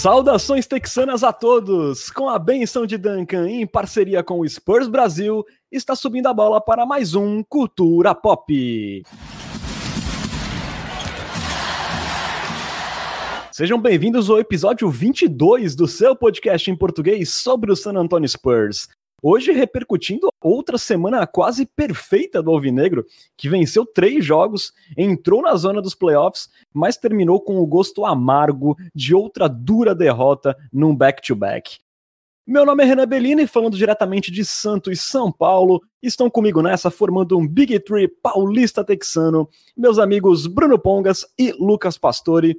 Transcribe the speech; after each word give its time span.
Saudações 0.00 0.66
texanas 0.66 1.22
a 1.22 1.30
todos! 1.30 2.08
Com 2.08 2.30
a 2.30 2.38
benção 2.38 2.86
de 2.86 2.96
Duncan 2.96 3.46
em 3.46 3.66
parceria 3.66 4.22
com 4.22 4.40
o 4.40 4.48
Spurs 4.48 4.88
Brasil, 4.88 5.44
está 5.70 5.94
subindo 5.94 6.26
a 6.26 6.32
bola 6.32 6.58
para 6.58 6.86
mais 6.86 7.14
um 7.14 7.42
Cultura 7.42 8.14
Pop. 8.14 9.02
Sejam 13.52 13.78
bem-vindos 13.78 14.30
ao 14.30 14.38
episódio 14.38 14.88
22 14.88 15.76
do 15.76 15.86
seu 15.86 16.16
podcast 16.16 16.70
em 16.70 16.74
português 16.74 17.28
sobre 17.28 17.70
o 17.70 17.76
San 17.76 17.92
Antonio 17.92 18.26
Spurs. 18.26 18.88
Hoje 19.22 19.52
repercutindo 19.52 20.28
outra 20.40 20.78
semana 20.78 21.26
quase 21.26 21.66
perfeita 21.66 22.42
do 22.42 22.50
Alvinegro, 22.50 23.04
que 23.36 23.48
venceu 23.48 23.84
três 23.84 24.24
jogos, 24.24 24.72
entrou 24.96 25.42
na 25.42 25.54
zona 25.56 25.82
dos 25.82 25.94
playoffs, 25.94 26.48
mas 26.72 26.96
terminou 26.96 27.40
com 27.40 27.58
o 27.58 27.66
gosto 27.66 28.06
amargo 28.06 28.76
de 28.94 29.14
outra 29.14 29.48
dura 29.48 29.94
derrota 29.94 30.56
num 30.72 30.96
back-to-back. 30.96 31.78
Meu 32.46 32.64
nome 32.64 32.82
é 32.82 32.86
Renan 32.86 33.06
Bellini, 33.06 33.46
falando 33.46 33.76
diretamente 33.76 34.32
de 34.32 34.44
Santos, 34.44 35.00
São 35.02 35.30
Paulo. 35.30 35.80
Estão 36.02 36.30
comigo 36.30 36.62
nessa, 36.62 36.90
formando 36.90 37.38
um 37.38 37.46
Big 37.46 37.78
Tree 37.80 38.08
paulista 38.08 38.82
texano, 38.82 39.48
meus 39.76 39.98
amigos 39.98 40.46
Bruno 40.46 40.78
Pongas 40.78 41.24
e 41.38 41.52
Lucas 41.52 41.98
Pastore. 41.98 42.56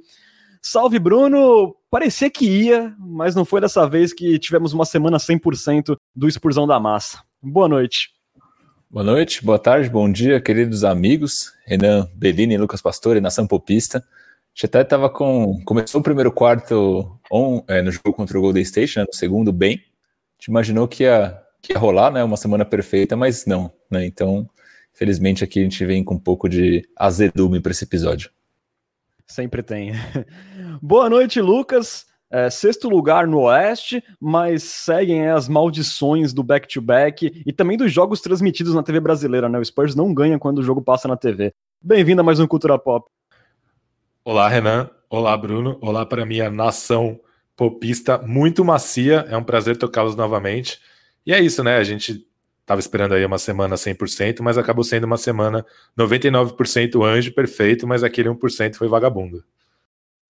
Salve, 0.64 1.00
Bruno! 1.00 1.74
Parecia 1.90 2.30
que 2.30 2.46
ia, 2.46 2.94
mas 2.96 3.34
não 3.34 3.44
foi 3.44 3.60
dessa 3.60 3.84
vez 3.88 4.12
que 4.12 4.38
tivemos 4.38 4.72
uma 4.72 4.84
semana 4.84 5.18
100% 5.18 5.96
do 6.14 6.28
Expursão 6.28 6.68
da 6.68 6.78
Massa. 6.78 7.20
Boa 7.42 7.66
noite. 7.68 8.10
Boa 8.88 9.04
noite, 9.04 9.44
boa 9.44 9.58
tarde, 9.58 9.90
bom 9.90 10.10
dia, 10.10 10.40
queridos 10.40 10.84
amigos. 10.84 11.52
Renan 11.66 12.08
Bellini 12.14 12.56
Lucas 12.56 12.80
Pastore, 12.80 13.20
nação 13.20 13.44
popista. 13.44 14.04
Até 14.62 14.82
estava 14.82 15.10
com. 15.10 15.60
Começou 15.64 16.00
o 16.00 16.04
primeiro 16.04 16.30
quarto 16.30 17.18
on, 17.30 17.64
é, 17.66 17.82
no 17.82 17.90
jogo 17.90 18.12
contra 18.12 18.38
o 18.38 18.40
Golden 18.40 18.62
State, 18.62 18.98
né, 18.98 19.04
no 19.04 19.14
segundo, 19.14 19.52
bem. 19.52 19.82
Gente 20.38 20.48
imaginou 20.48 20.86
que 20.86 21.02
ia, 21.02 21.42
que 21.60 21.72
ia 21.72 21.78
rolar, 21.78 22.12
né? 22.12 22.22
Uma 22.22 22.36
semana 22.36 22.64
perfeita, 22.64 23.16
mas 23.16 23.46
não, 23.46 23.72
né? 23.90 24.06
Então, 24.06 24.48
felizmente 24.92 25.42
aqui 25.42 25.58
a 25.58 25.62
gente 25.64 25.84
vem 25.84 26.04
com 26.04 26.14
um 26.14 26.20
pouco 26.20 26.48
de 26.48 26.88
azedume 26.96 27.58
para 27.60 27.72
esse 27.72 27.82
episódio. 27.82 28.30
Sempre 29.26 29.62
tem. 29.62 29.92
Boa 30.80 31.08
noite, 31.08 31.40
Lucas. 31.40 32.06
É, 32.30 32.48
sexto 32.48 32.88
lugar 32.88 33.26
no 33.26 33.40
Oeste, 33.40 34.02
mas 34.18 34.62
seguem 34.62 35.28
as 35.28 35.48
maldições 35.48 36.32
do 36.32 36.42
back-to-back 36.42 37.26
-back 37.26 37.42
e 37.44 37.52
também 37.52 37.76
dos 37.76 37.92
jogos 37.92 38.22
transmitidos 38.22 38.74
na 38.74 38.82
TV 38.82 39.00
brasileira, 39.00 39.50
né? 39.50 39.58
O 39.58 39.64
Spurs 39.64 39.94
não 39.94 40.14
ganha 40.14 40.38
quando 40.38 40.58
o 40.58 40.62
jogo 40.62 40.80
passa 40.80 41.06
na 41.06 41.16
TV. 41.16 41.52
Bem-vindo 41.82 42.22
a 42.22 42.24
mais 42.24 42.40
um 42.40 42.46
Cultura 42.46 42.78
Pop. 42.78 43.06
Olá, 44.24 44.48
Renan. 44.48 44.88
Olá, 45.10 45.36
Bruno. 45.36 45.76
Olá 45.82 46.06
para 46.06 46.24
minha 46.24 46.48
nação 46.48 47.20
popista 47.54 48.16
muito 48.18 48.64
macia. 48.64 49.26
É 49.28 49.36
um 49.36 49.44
prazer 49.44 49.76
tocá-los 49.76 50.16
novamente. 50.16 50.80
E 51.26 51.34
é 51.34 51.40
isso, 51.40 51.62
né? 51.62 51.76
A 51.76 51.84
gente 51.84 52.26
Tava 52.64 52.80
esperando 52.80 53.14
aí 53.14 53.24
uma 53.24 53.38
semana 53.38 53.74
100%, 53.74 54.40
mas 54.40 54.56
acabou 54.56 54.84
sendo 54.84 55.04
uma 55.04 55.18
semana 55.18 55.66
99% 55.98 57.04
anjo 57.04 57.32
perfeito, 57.32 57.86
mas 57.86 58.04
aquele 58.04 58.28
1% 58.28 58.76
foi 58.76 58.88
vagabundo. 58.88 59.44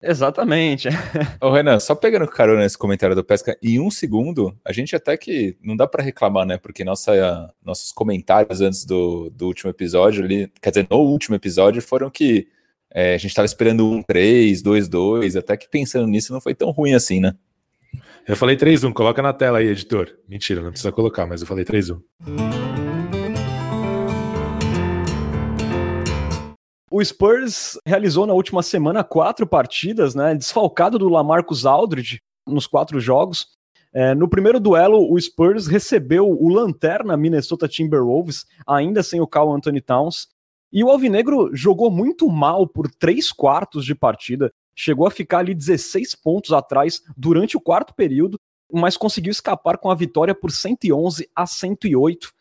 Exatamente. 0.03 0.89
Ô 1.41 1.51
Renan, 1.53 1.79
só 1.79 1.95
pegando 1.95 2.27
carona 2.27 2.63
nesse 2.63 2.77
comentário 2.77 3.15
do 3.15 3.23
Pesca, 3.23 3.57
em 3.63 3.79
um 3.79 3.89
segundo, 3.89 4.59
a 4.65 4.73
gente 4.73 4.97
até 4.97 5.17
que 5.17 5.57
não 5.63 5.77
dá 5.77 5.87
para 5.87 6.03
reclamar, 6.03 6.45
né? 6.45 6.59
Porque 6.59 6.83
nossa, 6.83 7.55
nossos 7.65 7.93
comentários 7.93 8.61
antes 8.61 8.85
do, 8.85 9.31
do 9.31 9.47
último 9.47 9.71
episódio, 9.71 10.25
ali, 10.25 10.51
quer 10.61 10.71
dizer, 10.71 10.89
no 10.91 10.97
último 10.97 11.37
episódio, 11.37 11.81
foram 11.81 12.11
que 12.11 12.49
é, 12.93 13.15
a 13.15 13.19
gente 13.19 13.31
estava 13.31 13.47
esperando 13.47 13.89
um 13.89 14.03
3, 14.03 14.61
2, 14.61 14.89
2, 14.89 15.37
até 15.37 15.57
que 15.57 15.69
pensando 15.69 16.09
nisso 16.09 16.33
não 16.33 16.41
foi 16.41 16.55
tão 16.55 16.71
ruim 16.71 16.95
assim, 16.95 17.21
né? 17.21 17.35
Eu 18.25 18.37
falei 18.37 18.57
3-1, 18.57 18.93
coloca 18.93 19.21
na 19.21 19.33
tela 19.33 19.59
aí, 19.59 19.67
editor. 19.67 20.09
Mentira, 20.29 20.63
não 20.63 20.71
precisa 20.71 20.93
colocar, 20.93 21.27
mas 21.27 21.41
eu 21.41 21.47
falei 21.47 21.65
3-1. 21.65 22.01
O 26.89 27.05
Spurs 27.05 27.79
realizou 27.85 28.25
na 28.25 28.33
última 28.33 28.63
semana 28.63 29.03
quatro 29.03 29.45
partidas, 29.45 30.15
né? 30.15 30.37
Desfalcado 30.37 31.01
do 31.01 31.09
Lamarcus 31.09 31.67
Aldridge 31.67 32.21
nos 32.47 32.67
quatro 32.67 33.01
jogos. 33.01 33.47
É, 33.93 34.15
no 34.15 34.29
primeiro 34.29 34.61
duelo, 34.61 35.13
o 35.13 35.21
Spurs 35.21 35.67
recebeu 35.67 36.31
o 36.31 36.49
lanterna 36.49 37.17
Minnesota 37.17 37.67
Timberwolves, 37.67 38.45
ainda 38.65 39.03
sem 39.03 39.21
o 39.21 39.27
Carl 39.27 39.53
Anthony 39.53 39.81
Towns. 39.81 40.29
E 40.73 40.85
o 40.85 40.91
Alvinegro 40.91 41.51
jogou 41.53 41.91
muito 41.91 42.29
mal 42.29 42.69
por 42.69 42.89
três 42.89 43.33
quartos 43.33 43.85
de 43.85 43.97
partida 43.97 44.53
chegou 44.75 45.07
a 45.07 45.11
ficar 45.11 45.39
ali 45.39 45.55
16 45.55 46.15
pontos 46.17 46.53
atrás 46.53 47.03
durante 47.17 47.57
o 47.57 47.61
quarto 47.61 47.95
período, 47.95 48.39
mas 48.73 48.97
conseguiu 48.97 49.31
escapar 49.31 49.79
com 49.79 49.91
a 49.91 49.95
vitória 49.95 50.35
por 50.35 50.51
111 50.51 51.29
a 51.35 51.47
108. 51.47 52.33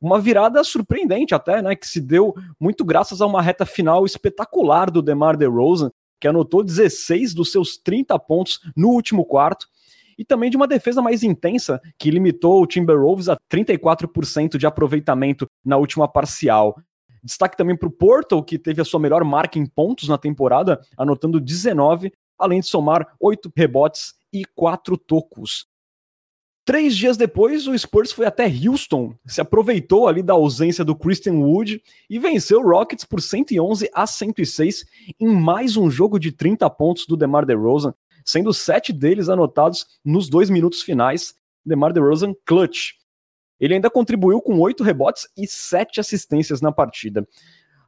Uma 0.00 0.20
virada 0.20 0.62
surpreendente 0.62 1.34
até, 1.34 1.60
né, 1.60 1.74
que 1.74 1.88
se 1.88 2.00
deu 2.00 2.34
muito 2.60 2.84
graças 2.84 3.20
a 3.20 3.26
uma 3.26 3.42
reta 3.42 3.66
final 3.66 4.04
espetacular 4.04 4.90
do 4.90 5.02
DeMar 5.02 5.36
DeRozan, 5.36 5.90
que 6.20 6.28
anotou 6.28 6.62
16 6.62 7.34
dos 7.34 7.50
seus 7.50 7.76
30 7.76 8.18
pontos 8.18 8.60
no 8.76 8.88
último 8.90 9.24
quarto, 9.24 9.66
e 10.18 10.24
também 10.24 10.50
de 10.50 10.56
uma 10.56 10.66
defesa 10.66 11.00
mais 11.00 11.22
intensa, 11.22 11.80
que 11.96 12.10
limitou 12.10 12.60
o 12.60 12.66
Timberwolves 12.66 13.28
a 13.28 13.36
34% 13.50 14.58
de 14.58 14.66
aproveitamento 14.66 15.46
na 15.64 15.76
última 15.76 16.08
parcial. 16.08 16.76
Destaque 17.28 17.58
também 17.58 17.76
para 17.76 17.88
o 17.88 17.92
Portal, 17.92 18.42
que 18.42 18.58
teve 18.58 18.80
a 18.80 18.84
sua 18.86 18.98
melhor 18.98 19.22
marca 19.22 19.58
em 19.58 19.66
pontos 19.66 20.08
na 20.08 20.16
temporada, 20.16 20.80
anotando 20.96 21.38
19, 21.38 22.10
além 22.38 22.60
de 22.60 22.66
somar 22.66 23.14
8 23.20 23.52
rebotes 23.54 24.14
e 24.32 24.46
4 24.54 24.96
tocos. 24.96 25.66
Três 26.64 26.96
dias 26.96 27.18
depois, 27.18 27.66
o 27.66 27.78
Spurs 27.78 28.12
foi 28.12 28.24
até 28.24 28.46
Houston, 28.46 29.14
se 29.26 29.42
aproveitou 29.42 30.08
ali 30.08 30.22
da 30.22 30.32
ausência 30.32 30.82
do 30.82 30.96
Christian 30.96 31.34
Wood 31.34 31.82
e 32.08 32.18
venceu 32.18 32.60
o 32.60 32.66
Rockets 32.66 33.04
por 33.04 33.20
111 33.20 33.90
a 33.92 34.06
106 34.06 34.86
em 35.20 35.28
mais 35.28 35.76
um 35.76 35.90
jogo 35.90 36.18
de 36.18 36.32
30 36.32 36.68
pontos 36.70 37.06
do 37.06 37.16
DeMar 37.16 37.44
DeRozan, 37.44 37.94
sendo 38.24 38.54
sete 38.54 38.90
deles 38.90 39.28
anotados 39.28 39.86
nos 40.02 40.30
dois 40.30 40.48
minutos 40.48 40.80
finais. 40.80 41.34
DeMar 41.64 41.92
DeRozan 41.92 42.34
clutch. 42.46 42.97
Ele 43.60 43.74
ainda 43.74 43.90
contribuiu 43.90 44.40
com 44.40 44.58
oito 44.60 44.82
rebotes 44.82 45.28
e 45.36 45.46
sete 45.46 46.00
assistências 46.00 46.60
na 46.60 46.72
partida. 46.72 47.26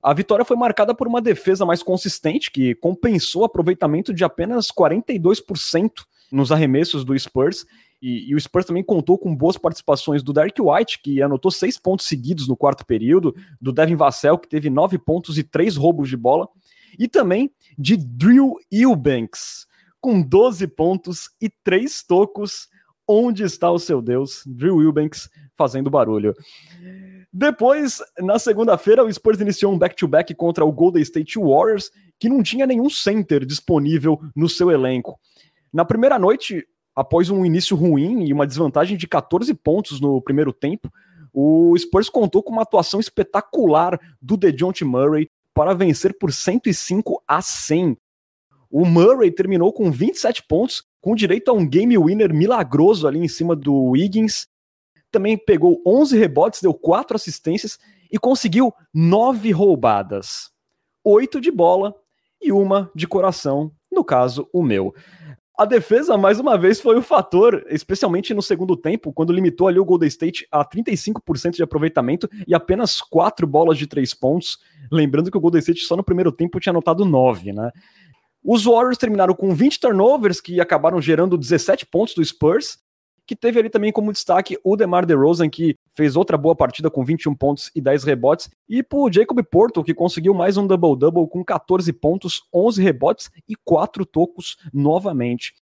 A 0.03 0.15
vitória 0.15 0.45
foi 0.45 0.57
marcada 0.57 0.95
por 0.95 1.07
uma 1.07 1.21
defesa 1.21 1.67
mais 1.67 1.83
consistente, 1.83 2.51
que 2.51 2.75
compensou 2.75 3.43
o 3.43 3.45
aproveitamento 3.45 4.15
de 4.15 4.25
apenas 4.25 4.69
42% 4.69 5.91
nos 6.33 6.51
arremessos 6.51 7.05
do 7.05 7.19
Spurs. 7.19 7.67
E, 8.01 8.31
e, 8.31 8.35
o 8.35 8.41
Spurs 8.41 8.65
também 8.65 8.83
contou 8.83 9.19
com 9.19 9.37
boas 9.37 9.59
participações 9.59 10.23
do 10.23 10.33
Derek 10.33 10.61
White, 10.61 11.01
que 11.03 11.21
anotou 11.21 11.51
seis 11.51 11.79
pontos 11.79 12.07
seguidos 12.07 12.49
no 12.49 12.57
quarto 12.57 12.87
período, 12.87 13.35
do 13.61 13.73
Devin 13.73 13.95
Vassell, 13.95 14.39
que 14.39 14.49
teve 14.49 14.71
nove 14.71 14.97
pontos 14.97 15.37
e 15.37 15.43
três 15.43 15.77
roubos 15.77 16.09
de 16.09 16.17
bola, 16.17 16.49
e 16.99 17.07
também 17.07 17.51
de 17.79 17.99
Drew 17.99 18.55
Eubanks, 18.73 19.67
com 20.01 20.23
12 20.23 20.67
pontos 20.69 21.31
e 21.39 21.51
três 21.51 22.03
tocos. 22.03 22.69
Onde 23.13 23.43
está 23.43 23.69
o 23.69 23.79
seu 23.81 24.01
Deus? 24.01 24.45
Drew 24.47 24.81
Eubanks 24.81 25.29
fazendo 25.57 25.91
barulho. 25.91 26.33
Depois, 27.33 27.99
na 28.21 28.39
segunda-feira, 28.39 29.05
o 29.05 29.13
Spurs 29.13 29.41
iniciou 29.41 29.73
um 29.73 29.79
back-to-back 29.79 30.33
-back 30.33 30.37
contra 30.37 30.65
o 30.65 30.71
Golden 30.71 31.03
State 31.03 31.37
Warriors, 31.37 31.91
que 32.21 32.29
não 32.29 32.41
tinha 32.41 32.69
nenhum 32.69 32.89
center 32.89 33.45
disponível 33.45 34.21
no 34.37 34.49
seu 34.49 34.71
elenco. 34.71 35.19
Na 35.73 35.85
primeira 35.85 36.21
noite, 36.21 36.65
após 36.95 37.31
um 37.31 37.45
início 37.45 37.77
ruim 37.77 38.27
e 38.27 38.33
uma 38.33 38.47
desvantagem 38.47 38.97
de 38.97 39.09
14 39.09 39.53
pontos 39.55 40.01
no 40.01 40.23
primeiro 40.23 40.53
tempo, 40.53 40.89
o 41.33 41.77
Spurs 41.77 42.09
contou 42.09 42.45
com 42.45 42.53
uma 42.53 42.63
atuação 42.63 43.01
espetacular 43.01 43.99
do 44.23 44.37
DeJounte 44.37 44.85
Murray 44.85 45.29
para 45.53 45.75
vencer 45.75 46.17
por 46.17 46.33
105 46.33 47.25
a 47.27 47.43
100. 47.43 47.97
O 48.71 48.85
Murray 48.85 49.33
terminou 49.33 49.73
com 49.73 49.91
27 49.91 50.45
pontos, 50.47 50.85
com 51.01 51.15
direito 51.15 51.51
a 51.51 51.55
um 51.55 51.67
game 51.67 51.97
winner 51.97 52.33
milagroso 52.33 53.07
ali 53.07 53.19
em 53.19 53.29
cima 53.29 53.57
do 53.57 53.75
Wiggins 53.75 54.47
também 55.11 55.37
pegou 55.37 55.83
11 55.87 56.17
rebotes, 56.17 56.63
deu 56.63 56.73
4 56.73 57.17
assistências 57.17 57.79
e 58.11 58.19
conseguiu 58.19 58.73
9 58.95 59.51
roubadas. 59.51 60.51
8 61.05 61.41
de 61.41 61.51
bola 61.51 61.95
e 62.41 62.53
uma 62.53 62.91
de 62.95 63.07
coração, 63.07 63.73
no 63.91 64.05
caso, 64.05 64.49
o 64.53 64.63
meu. 64.63 64.95
A 65.59 65.67
defesa, 65.67 66.17
mais 66.17 66.41
uma 66.41 66.57
vez, 66.57 66.81
foi 66.81 66.97
o 66.97 67.03
fator, 67.03 67.67
especialmente 67.69 68.33
no 68.33 68.41
segundo 68.41 68.75
tempo, 68.75 69.13
quando 69.13 69.31
limitou 69.31 69.69
ali 69.69 69.79
o 69.79 69.85
Golden 69.85 70.09
State 70.09 70.47
a 70.51 70.65
35% 70.65 71.57
de 71.57 71.63
aproveitamento 71.63 72.31
e 72.47 72.55
apenas 72.55 73.03
4 73.03 73.47
bolas 73.47 73.77
de 73.77 73.87
3 73.87 74.15
pontos. 74.15 74.59
Lembrando 74.91 75.31
que 75.31 75.37
o 75.37 75.41
Golden 75.41 75.59
State 75.59 75.81
só 75.81 75.97
no 75.97 76.03
primeiro 76.03 76.33
tempo 76.33 76.59
tinha 76.59 76.73
anotado 76.73 77.05
9, 77.05 77.53
né? 77.53 77.71
Os 78.43 78.65
Warriors 78.65 78.99
terminaram 78.99 79.35
com 79.35 79.55
20 79.55 79.79
turnovers, 79.81 80.41
que 80.41 80.61
acabaram 80.61 81.01
gerando 81.01 81.37
17 81.37 81.87
pontos 81.87 82.15
do 82.15 82.25
Spurs, 82.25 82.79
que 83.27 83.37
teve 83.37 83.61
ali 83.61 83.71
também 83.71 83.93
como 83.93 84.13
destaque 84.13 84.59
o 84.65 84.75
DeMar 84.77 85.07
DeRozan, 85.07 85.49
que 85.49 85.77
fez 85.93 86.17
outra 86.17 86.37
boa 86.37 86.57
partida 86.57 86.91
com 86.91 87.05
21 87.05 87.35
pontos 87.35 87.71
e 87.77 87.81
10 87.81 88.03
rebotes, 88.03 88.51
e 88.69 88.83
por 88.83 89.13
Jacob 89.13 89.41
Porto, 89.45 89.85
que 89.85 89.95
conseguiu 89.95 90.35
mais 90.35 90.57
um 90.57 90.67
double-double 90.67 91.29
com 91.29 91.45
14 91.45 91.93
pontos, 91.93 92.43
11 92.53 92.83
rebotes 92.83 93.31
e 93.49 93.55
4 93.65 94.05
tocos 94.05 94.57
novamente. 94.73 95.55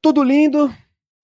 tudo 0.00 0.22
lindo, 0.22 0.72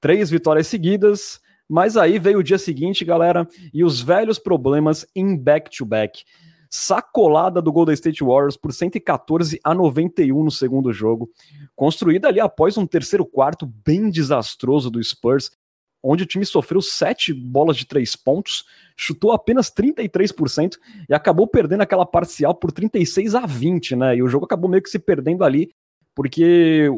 três 0.00 0.28
vitórias 0.28 0.66
seguidas, 0.66 1.40
mas 1.68 1.96
aí 1.96 2.18
veio 2.18 2.40
o 2.40 2.42
dia 2.42 2.58
seguinte, 2.58 3.04
galera, 3.04 3.48
e 3.72 3.84
os 3.84 4.00
velhos 4.02 4.38
problemas 4.38 5.06
em 5.14 5.34
back-to-back. 5.34 6.24
Sacolada 6.74 7.60
do 7.60 7.70
Golden 7.70 7.92
State 7.92 8.24
Warriors 8.24 8.56
por 8.56 8.72
114 8.72 9.60
a 9.62 9.74
91 9.74 10.42
no 10.42 10.50
segundo 10.50 10.90
jogo, 10.90 11.30
construída 11.76 12.28
ali 12.28 12.40
após 12.40 12.78
um 12.78 12.86
terceiro 12.86 13.26
quarto 13.26 13.66
bem 13.66 14.08
desastroso 14.08 14.90
do 14.90 15.02
Spurs, 15.04 15.50
onde 16.02 16.22
o 16.22 16.26
time 16.26 16.46
sofreu 16.46 16.80
sete 16.80 17.30
bolas 17.34 17.76
de 17.76 17.84
três 17.84 18.16
pontos, 18.16 18.64
chutou 18.96 19.32
apenas 19.32 19.70
33% 19.70 20.78
e 21.10 21.12
acabou 21.12 21.46
perdendo 21.46 21.82
aquela 21.82 22.06
parcial 22.06 22.54
por 22.54 22.72
36 22.72 23.34
a 23.34 23.44
20, 23.44 23.94
né? 23.94 24.16
E 24.16 24.22
o 24.22 24.28
jogo 24.28 24.46
acabou 24.46 24.70
meio 24.70 24.82
que 24.82 24.88
se 24.88 24.98
perdendo 24.98 25.44
ali 25.44 25.70
porque 26.14 26.88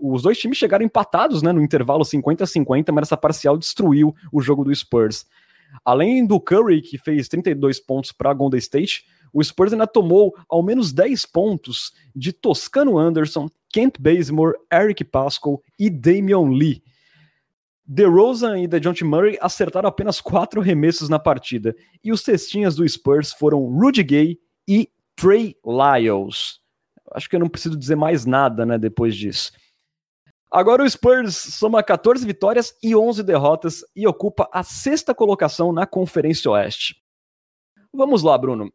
os 0.00 0.22
dois 0.22 0.38
times 0.38 0.58
chegaram 0.58 0.84
empatados 0.84 1.42
né, 1.42 1.52
no 1.52 1.62
intervalo 1.62 2.04
50 2.04 2.42
a 2.42 2.46
50, 2.46 2.92
mas 2.92 3.08
essa 3.08 3.16
parcial 3.16 3.56
destruiu 3.56 4.14
o 4.32 4.40
jogo 4.40 4.64
do 4.64 4.74
Spurs. 4.74 5.26
Além 5.84 6.26
do 6.26 6.40
Curry, 6.40 6.82
que 6.82 6.98
fez 6.98 7.28
32 7.28 7.80
pontos 7.80 8.12
para 8.12 8.34
Golden 8.34 8.58
State, 8.58 9.04
o 9.34 9.44
Spurs 9.44 9.72
ainda 9.72 9.86
tomou 9.86 10.34
ao 10.48 10.62
menos 10.62 10.92
10 10.92 11.26
pontos 11.26 11.92
de 12.16 12.32
Toscano 12.32 12.96
Anderson, 12.96 13.50
Kent 13.68 13.98
Bazemore, 13.98 14.56
Eric 14.72 15.04
Pascal 15.04 15.60
e 15.78 15.90
Damian 15.90 16.48
Lee. 16.48 16.82
DeRozan 17.84 18.60
e 18.60 18.66
DeJounte 18.66 19.04
Murray 19.04 19.36
acertaram 19.42 19.88
apenas 19.88 20.20
quatro 20.20 20.62
remessos 20.62 21.10
na 21.10 21.18
partida, 21.18 21.76
e 22.02 22.12
os 22.12 22.22
cestinhas 22.22 22.76
do 22.76 22.88
Spurs 22.88 23.32
foram 23.32 23.66
Rudy 23.66 24.02
Gay 24.02 24.38
e 24.66 24.88
Trey 25.14 25.54
Lyles 25.66 26.64
acho 27.14 27.28
que 27.28 27.36
eu 27.36 27.40
não 27.40 27.48
preciso 27.48 27.76
dizer 27.76 27.96
mais 27.96 28.26
nada, 28.26 28.66
né, 28.66 28.76
depois 28.76 29.14
disso. 29.16 29.52
Agora 30.50 30.82
o 30.82 30.90
Spurs 30.90 31.36
soma 31.36 31.82
14 31.82 32.24
vitórias 32.24 32.76
e 32.82 32.94
11 32.94 33.22
derrotas 33.22 33.84
e 33.94 34.06
ocupa 34.06 34.48
a 34.52 34.62
sexta 34.62 35.14
colocação 35.14 35.72
na 35.72 35.86
Conferência 35.86 36.50
Oeste. 36.50 36.96
Vamos 37.92 38.22
lá, 38.22 38.36
Bruno. 38.38 38.72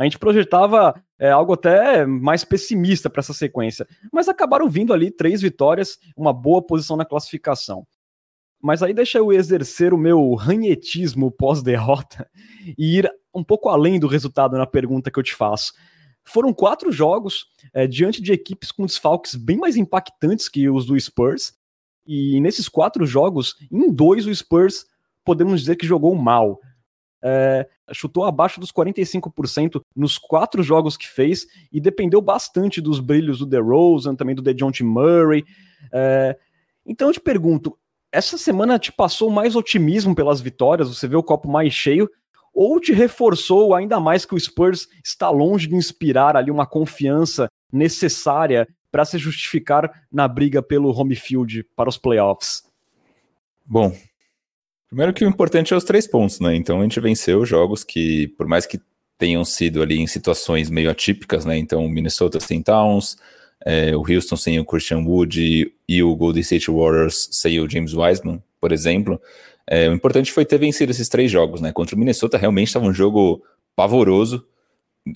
A 0.00 0.04
gente 0.04 0.18
projetava 0.18 0.94
é, 1.18 1.30
algo 1.30 1.52
até 1.52 2.06
mais 2.06 2.42
pessimista 2.42 3.10
para 3.10 3.20
essa 3.20 3.34
sequência, 3.34 3.86
mas 4.10 4.30
acabaram 4.30 4.66
vindo 4.66 4.94
ali 4.94 5.10
três 5.10 5.42
vitórias, 5.42 5.98
uma 6.16 6.32
boa 6.32 6.62
posição 6.62 6.96
na 6.96 7.04
classificação. 7.04 7.86
Mas 8.62 8.82
aí 8.82 8.94
deixa 8.94 9.18
eu 9.18 9.30
exercer 9.30 9.92
o 9.92 9.98
meu 9.98 10.32
ranhetismo 10.32 11.30
pós-derrota 11.30 12.26
e 12.78 12.96
ir 12.96 13.12
um 13.34 13.44
pouco 13.44 13.68
além 13.68 14.00
do 14.00 14.06
resultado 14.06 14.56
na 14.56 14.66
pergunta 14.66 15.10
que 15.10 15.18
eu 15.18 15.22
te 15.22 15.34
faço. 15.34 15.74
Foram 16.24 16.54
quatro 16.54 16.90
jogos 16.90 17.44
é, 17.74 17.86
diante 17.86 18.22
de 18.22 18.32
equipes 18.32 18.72
com 18.72 18.86
desfalques 18.86 19.34
bem 19.34 19.58
mais 19.58 19.76
impactantes 19.76 20.48
que 20.48 20.66
os 20.70 20.86
do 20.86 20.98
Spurs. 20.98 21.52
E 22.06 22.40
nesses 22.40 22.70
quatro 22.70 23.04
jogos, 23.04 23.54
em 23.70 23.92
dois 23.92 24.24
o 24.24 24.34
Spurs 24.34 24.86
podemos 25.26 25.60
dizer 25.60 25.76
que 25.76 25.86
jogou 25.86 26.14
mal. 26.14 26.58
É, 27.22 27.68
chutou 27.92 28.24
abaixo 28.24 28.60
dos 28.60 28.72
45% 28.72 29.82
nos 29.94 30.16
quatro 30.16 30.62
jogos 30.62 30.96
que 30.96 31.08
fez 31.08 31.46
e 31.72 31.80
dependeu 31.80 32.20
bastante 32.20 32.80
dos 32.80 33.00
brilhos 33.00 33.38
do 33.38 33.46
DeRozan, 33.46 34.14
também 34.14 34.34
do 34.34 34.42
DeJounte 34.42 34.82
Murray. 34.82 35.44
É, 35.92 36.36
então 36.86 37.08
eu 37.08 37.14
te 37.14 37.20
pergunto, 37.20 37.76
essa 38.10 38.38
semana 38.38 38.78
te 38.78 38.90
passou 38.90 39.30
mais 39.30 39.54
otimismo 39.54 40.14
pelas 40.14 40.40
vitórias? 40.40 40.88
Você 40.88 41.06
vê 41.06 41.16
o 41.16 41.22
copo 41.22 41.48
mais 41.48 41.72
cheio? 41.72 42.08
ou 42.52 42.80
te 42.80 42.92
reforçou 42.92 43.74
ainda 43.74 44.00
mais 44.00 44.24
que 44.24 44.34
o 44.34 44.40
Spurs 44.40 44.88
está 45.04 45.30
longe 45.30 45.68
de 45.68 45.74
inspirar 45.74 46.36
ali 46.36 46.50
uma 46.50 46.66
confiança 46.66 47.48
necessária 47.72 48.66
para 48.90 49.04
se 49.04 49.18
justificar 49.18 50.04
na 50.10 50.26
briga 50.26 50.62
pelo 50.62 50.90
home 50.90 51.14
field 51.14 51.64
para 51.76 51.88
os 51.88 51.96
playoffs? 51.96 52.64
Bom, 53.64 53.94
primeiro 54.90 55.14
que 55.14 55.24
o 55.24 55.28
importante 55.28 55.72
é 55.72 55.76
os 55.76 55.84
três 55.84 56.06
pontos, 56.06 56.40
né? 56.40 56.54
Então 56.56 56.80
a 56.80 56.82
gente 56.82 57.00
venceu 57.00 57.46
jogos 57.46 57.84
que, 57.84 58.28
por 58.36 58.46
mais 58.46 58.66
que 58.66 58.80
tenham 59.16 59.44
sido 59.44 59.82
ali 59.82 60.00
em 60.00 60.06
situações 60.06 60.68
meio 60.68 60.90
atípicas, 60.90 61.44
né? 61.44 61.56
Então 61.56 61.88
Minnesota 61.88 62.40
sem 62.40 62.60
Towns, 62.60 63.16
é, 63.64 63.94
o 63.94 64.00
Houston 64.00 64.36
sem 64.36 64.58
o 64.58 64.64
Christian 64.64 64.98
Wood 64.98 65.72
e 65.88 66.02
o 66.02 66.16
Golden 66.16 66.40
State 66.40 66.70
Warriors 66.70 67.28
sem 67.30 67.60
o 67.60 67.70
James 67.70 67.94
Wiseman, 67.94 68.42
por 68.60 68.72
exemplo. 68.72 69.20
É, 69.66 69.88
o 69.88 69.94
importante 69.94 70.32
foi 70.32 70.44
ter 70.44 70.58
vencido 70.58 70.90
esses 70.90 71.08
três 71.08 71.30
jogos, 71.30 71.60
né? 71.60 71.72
Contra 71.72 71.94
o 71.94 71.98
Minnesota 71.98 72.36
realmente 72.36 72.68
estava 72.68 72.86
um 72.86 72.92
jogo 72.92 73.44
pavoroso, 73.76 74.44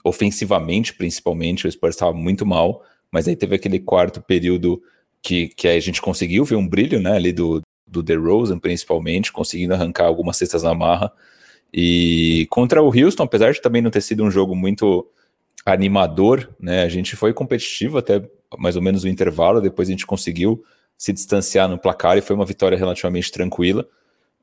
ofensivamente 0.05 0.95
principalmente, 0.95 1.67
o 1.67 1.73
Spurs 1.73 1.97
estava 1.97 2.13
muito 2.13 2.47
mal, 2.47 2.83
mas 3.11 3.27
aí 3.27 3.35
teve 3.35 3.57
aquele 3.57 3.81
quarto 3.81 4.23
período 4.23 4.81
que, 5.21 5.49
que 5.49 5.67
a 5.67 5.81
gente 5.81 6.01
conseguiu 6.01 6.45
ver 6.45 6.57
um 6.57 6.69
brilho, 6.69 7.01
né, 7.01 7.17
ali 7.17 7.33
do, 7.33 7.63
do 7.95 8.03
DeRozan 8.03 8.59
principalmente, 8.59 9.33
conseguindo 9.33 9.73
arrancar 9.73 10.07
algumas 10.07 10.37
cestas 10.37 10.63
na 10.63 10.75
marra, 10.75 11.13
e 11.73 12.47
contra 12.51 12.83
o 12.83 12.87
Houston, 12.87 13.23
apesar 13.23 13.53
de 13.53 13.61
também 13.61 13.83
não 13.83 13.91
ter 13.91 14.01
sido 14.01 14.23
um 14.23 14.31
jogo 14.31 14.55
muito 14.55 15.07
animador, 15.65 16.51
né, 16.61 16.83
a 16.83 16.89
gente 16.89 17.17
foi 17.17 17.33
competitivo 17.33 17.99
até 17.99 18.23
mais 18.59 18.77
ou 18.77 18.83
menos 18.83 19.05
o 19.05 19.09
intervalo, 19.09 19.61
depois 19.61 19.89
a 19.89 19.93
gente 19.93 20.07
conseguiu 20.07 20.63
se 20.97 21.13
distanciar 21.13 21.69
no 21.69 21.79
placar 21.79 22.17
e 22.17 22.21
foi 22.21 22.37
uma 22.37 22.45
vitória 22.45 22.79
relativamente 22.79 23.33
tranquila, 23.33 23.89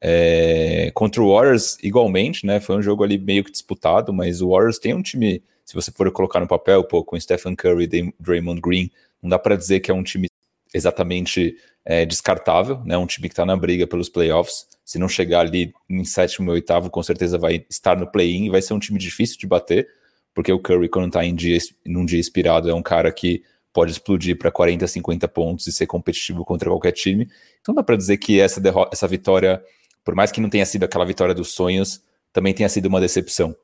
é, 0.02 0.92
contra 0.94 1.22
o 1.22 1.34
Warriors, 1.34 1.78
igualmente, 1.84 2.46
né? 2.46 2.60
Foi 2.60 2.76
um 2.76 2.82
jogo 2.82 3.04
ali 3.04 3.20
meio 3.20 3.44
que 3.44 3.52
disputado, 3.52 4.12
mas 4.12 4.42
o 4.42 4.50
Warriors 4.50 4.80
tem 4.80 4.96
um 4.96 5.02
time, 5.02 5.44
se 5.64 5.76
você 5.76 5.92
for 5.92 6.12
colocar 6.12 6.40
no 6.40 6.48
papel, 6.48 6.84
pô, 6.84 7.04
com 7.04 7.20
Stephen 7.20 7.56
Curry 7.56 7.88
e 7.94 8.14
Draymond 8.20 8.60
Green, 8.60 8.90
não 9.22 9.30
dá 9.30 9.38
para 9.38 9.56
dizer 9.56 9.80
que 9.80 9.92
é 9.92 9.94
um 9.94 10.04
time 10.04 10.28
exatamente 10.74 11.56
é, 11.86 12.06
descartável, 12.06 12.82
né? 12.86 12.98
Um 12.98 13.06
time 13.06 13.28
que 13.28 13.34
está 13.34 13.46
na 13.46 13.56
briga 13.56 13.88
pelos 13.88 14.10
playoffs. 14.10 14.68
Se 14.86 15.00
não 15.00 15.08
chegar 15.08 15.42
ali 15.42 15.74
em 15.90 16.04
sétimo 16.04 16.50
ou 16.50 16.56
oitavo, 16.56 16.90
com 16.90 17.02
certeza 17.02 17.38
vai 17.38 17.66
estar 17.70 17.98
no 17.98 18.12
play-in 18.12 18.46
e 18.46 18.50
vai 18.50 18.62
ser 18.62 18.74
um 18.74 18.80
time 18.80 19.00
difícil 19.00 19.38
de 19.38 19.48
bater, 19.48 19.88
porque 20.34 20.52
o 20.52 20.60
Curry, 20.60 20.90
quando 20.90 21.08
está 21.08 21.26
em 21.26 21.36
dia, 21.36 21.58
num 21.86 22.06
dia 22.06 22.20
inspirado, 22.20 22.70
é 22.70 22.74
um 22.74 22.82
cara 22.82 23.12
que 23.12 23.44
pode 23.74 23.92
explodir 23.92 24.38
para 24.38 24.52
40, 24.52 24.86
50 24.86 25.28
pontos 25.30 25.68
e 25.68 25.72
ser 25.72 25.88
competitivo 25.88 26.44
contra 26.44 26.70
qualquer 26.70 26.92
time. 26.92 27.30
Então 27.62 27.74
dá 27.74 27.82
para 27.84 27.96
dizer 27.96 28.18
que 28.18 28.40
essa, 28.40 28.62
essa 28.92 29.08
vitória 29.08 29.64
por 30.04 30.16
mais 30.16 30.32
que 30.32 30.42
não 30.42 30.50
tenha 30.50 30.66
sido 30.66 30.84
aquela 30.84 31.06
vitória 31.06 31.34
dos 31.34 31.54
sonhos, 31.54 32.02
também 32.34 32.54
tenha 32.54 32.70
sido 32.70 32.88
uma 32.88 33.00
decepção. 33.00 33.56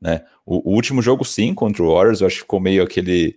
Né? 0.00 0.24
O, 0.44 0.70
o, 0.70 0.74
último 0.74 1.02
jogo, 1.02 1.24
sim, 1.24 1.54
contra 1.54 1.82
o 1.82 1.92
Warriors, 1.92 2.20
eu 2.20 2.26
acho 2.26 2.36
que 2.36 2.42
ficou 2.42 2.60
meio 2.60 2.82
aquele, 2.82 3.36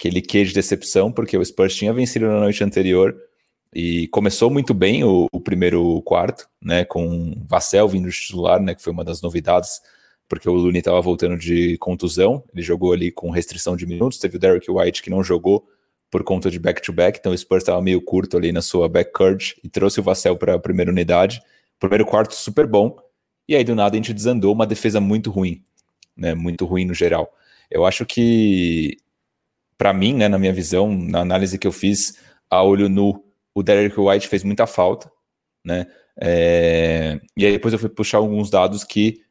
aquele 0.00 0.22
quê 0.22 0.44
de 0.44 0.54
decepção, 0.54 1.12
porque 1.12 1.36
o 1.36 1.44
Spurs 1.44 1.76
tinha 1.76 1.92
vencido 1.92 2.26
na 2.26 2.40
noite 2.40 2.64
anterior 2.64 3.14
e 3.72 4.08
começou 4.08 4.50
muito 4.50 4.72
bem 4.74 5.04
o, 5.04 5.26
o 5.30 5.40
primeiro 5.40 6.00
quarto, 6.02 6.48
né, 6.60 6.84
com 6.84 7.34
Vassell 7.48 7.88
vindo 7.88 8.08
de 8.08 8.16
titular, 8.16 8.60
né, 8.60 8.74
que 8.74 8.82
foi 8.82 8.92
uma 8.92 9.04
das 9.04 9.20
novidades, 9.22 9.80
porque 10.28 10.48
o 10.48 10.54
Looney 10.54 10.78
estava 10.78 11.00
voltando 11.00 11.36
de 11.36 11.76
contusão, 11.78 12.42
ele 12.52 12.62
jogou 12.62 12.92
ali 12.92 13.12
com 13.12 13.30
restrição 13.30 13.76
de 13.76 13.86
minutos, 13.86 14.18
teve 14.18 14.36
o 14.36 14.40
Derek 14.40 14.70
White 14.70 15.02
que 15.02 15.10
não 15.10 15.22
jogou 15.22 15.68
por 16.10 16.24
conta 16.24 16.50
de 16.50 16.58
back-to-back, 16.58 17.18
-back, 17.18 17.20
então 17.20 17.32
o 17.32 17.38
Spurs 17.38 17.62
estava 17.62 17.80
meio 17.80 18.00
curto 18.00 18.36
ali 18.36 18.50
na 18.50 18.62
sua 18.62 18.88
backcourt 18.88 19.52
e 19.62 19.68
trouxe 19.68 20.00
o 20.00 20.02
Vassell 20.02 20.36
para 20.36 20.54
a 20.54 20.58
primeira 20.58 20.90
unidade, 20.90 21.40
Primeiro 21.80 22.04
quarto 22.04 22.34
super 22.34 22.66
bom, 22.66 22.94
e 23.48 23.56
aí 23.56 23.64
do 23.64 23.74
nada 23.74 23.94
a 23.94 23.96
gente 23.96 24.12
desandou 24.12 24.52
uma 24.52 24.66
defesa 24.66 25.00
muito 25.00 25.30
ruim, 25.30 25.64
né? 26.14 26.34
Muito 26.34 26.66
ruim 26.66 26.84
no 26.84 26.92
geral. 26.92 27.32
Eu 27.70 27.86
acho 27.86 28.04
que, 28.04 28.98
para 29.80 29.94
mim, 29.94 30.12
né, 30.12 30.28
na 30.28 30.38
minha 30.38 30.52
visão, 30.52 30.94
na 30.94 31.20
análise 31.20 31.58
que 31.58 31.66
eu 31.66 31.72
fiz 31.72 32.18
a 32.50 32.62
olho 32.62 32.86
nu, 32.86 33.24
o 33.54 33.62
Derek 33.62 33.98
White 33.98 34.28
fez 34.28 34.44
muita 34.44 34.66
falta, 34.66 35.10
né? 35.64 35.86
É... 36.20 37.18
E 37.34 37.46
aí 37.46 37.52
depois 37.52 37.72
eu 37.72 37.78
fui 37.78 37.88
puxar 37.88 38.18
alguns 38.18 38.50
dados 38.50 38.84
que 38.84 39.22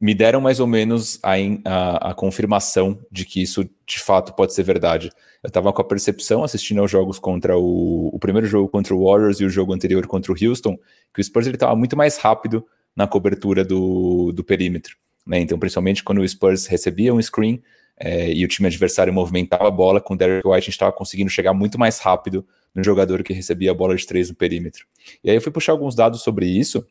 me 0.00 0.14
deram 0.14 0.40
mais 0.40 0.60
ou 0.60 0.66
menos 0.66 1.18
a, 1.22 1.32
a, 1.66 2.10
a, 2.10 2.14
confirmação 2.14 2.98
de 3.12 3.26
que 3.26 3.42
isso 3.42 3.68
de 3.86 3.98
fato 4.00 4.32
pode 4.32 4.54
ser 4.54 4.62
verdade. 4.62 5.10
Eu 5.42 5.48
estava 5.48 5.70
com 5.74 5.82
a 5.82 5.84
percepção, 5.84 6.42
assistindo 6.42 6.80
aos 6.80 6.90
jogos 6.90 7.18
contra 7.18 7.58
o, 7.58 8.08
o 8.08 8.18
primeiro 8.18 8.46
jogo 8.46 8.66
contra 8.66 8.94
o 8.94 9.04
Warriors 9.04 9.40
e 9.40 9.44
o 9.44 9.50
jogo 9.50 9.74
anterior 9.74 10.06
contra 10.06 10.32
o 10.32 10.36
Houston, 10.42 10.78
que 11.12 11.20
o 11.20 11.24
Spurs 11.24 11.48
estava 11.48 11.76
muito 11.76 11.98
mais 11.98 12.16
rápido 12.16 12.66
na 12.96 13.06
cobertura 13.06 13.62
do, 13.62 14.32
do 14.32 14.42
perímetro. 14.42 14.96
Né? 15.26 15.40
Então, 15.40 15.58
principalmente 15.58 16.02
quando 16.02 16.22
o 16.22 16.26
Spurs 16.26 16.64
recebia 16.64 17.12
um 17.12 17.20
screen 17.20 17.62
é, 18.00 18.32
e 18.32 18.44
o 18.44 18.48
time 18.48 18.68
adversário 18.68 19.12
movimentava 19.12 19.66
a 19.66 19.70
bola, 19.70 20.00
com 20.00 20.14
o 20.14 20.16
Derek 20.16 20.46
White 20.46 20.56
a 20.56 20.60
gente 20.60 20.70
estava 20.70 20.92
conseguindo 20.92 21.30
chegar 21.30 21.52
muito 21.52 21.78
mais 21.78 21.98
rápido 21.98 22.46
no 22.74 22.84
jogador 22.84 23.22
que 23.22 23.32
recebia 23.32 23.72
a 23.72 23.74
bola 23.74 23.96
de 23.96 24.06
três 24.06 24.28
no 24.28 24.36
perímetro. 24.36 24.86
E 25.22 25.30
aí 25.30 25.36
eu 25.36 25.42
fui 25.42 25.50
puxar 25.50 25.72
alguns 25.72 25.94
dados 25.94 26.22
sobre 26.22 26.46
isso, 26.46 26.86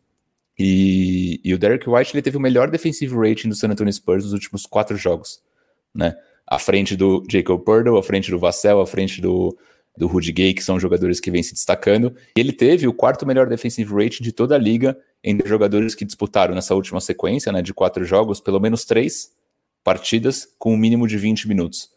e, 0.60 1.40
e, 1.44 1.54
o 1.54 1.58
Derek 1.58 1.88
White 1.88 2.16
ele 2.16 2.22
teve 2.22 2.36
o 2.36 2.40
melhor 2.40 2.70
defensive 2.70 3.16
rating 3.16 3.48
do 3.48 3.56
San 3.56 3.70
Antonio 3.70 3.94
Spurs 3.94 4.24
nos 4.24 4.34
últimos 4.34 4.66
quatro 4.66 4.98
jogos, 4.98 5.40
né? 5.94 6.16
À 6.48 6.58
frente 6.58 6.96
do 6.96 7.24
Jacob 7.30 7.64
Purtle, 7.64 7.98
à 7.98 8.02
frente 8.02 8.32
do 8.32 8.40
Vassell, 8.40 8.82
à 8.82 8.88
frente 8.88 9.22
do, 9.22 9.56
do 9.96 10.08
Rudy 10.08 10.32
Gay, 10.32 10.54
que 10.56 10.64
são 10.64 10.80
jogadores 10.80 11.20
que 11.20 11.30
vêm 11.30 11.44
se 11.44 11.54
destacando. 11.54 12.16
E 12.36 12.40
ele 12.40 12.52
teve 12.52 12.88
o 12.88 12.94
quarto 12.94 13.24
melhor 13.24 13.48
defensive 13.48 13.94
rating 13.94 14.24
de 14.24 14.32
toda 14.32 14.56
a 14.56 14.58
liga 14.58 14.98
entre 15.24 15.48
jogadores 15.48 15.94
que 15.94 16.06
disputaram 16.06 16.56
nessa 16.56 16.74
última 16.74 17.00
sequência, 17.02 17.52
né, 17.52 17.62
de 17.62 17.74
quatro 17.74 18.04
jogos, 18.04 18.40
pelo 18.40 18.60
menos 18.60 18.84
três 18.84 19.37
partidas 19.84 20.48
com 20.58 20.74
um 20.74 20.78
mínimo 20.78 21.08
de 21.08 21.18
20 21.18 21.48
minutos. 21.48 21.90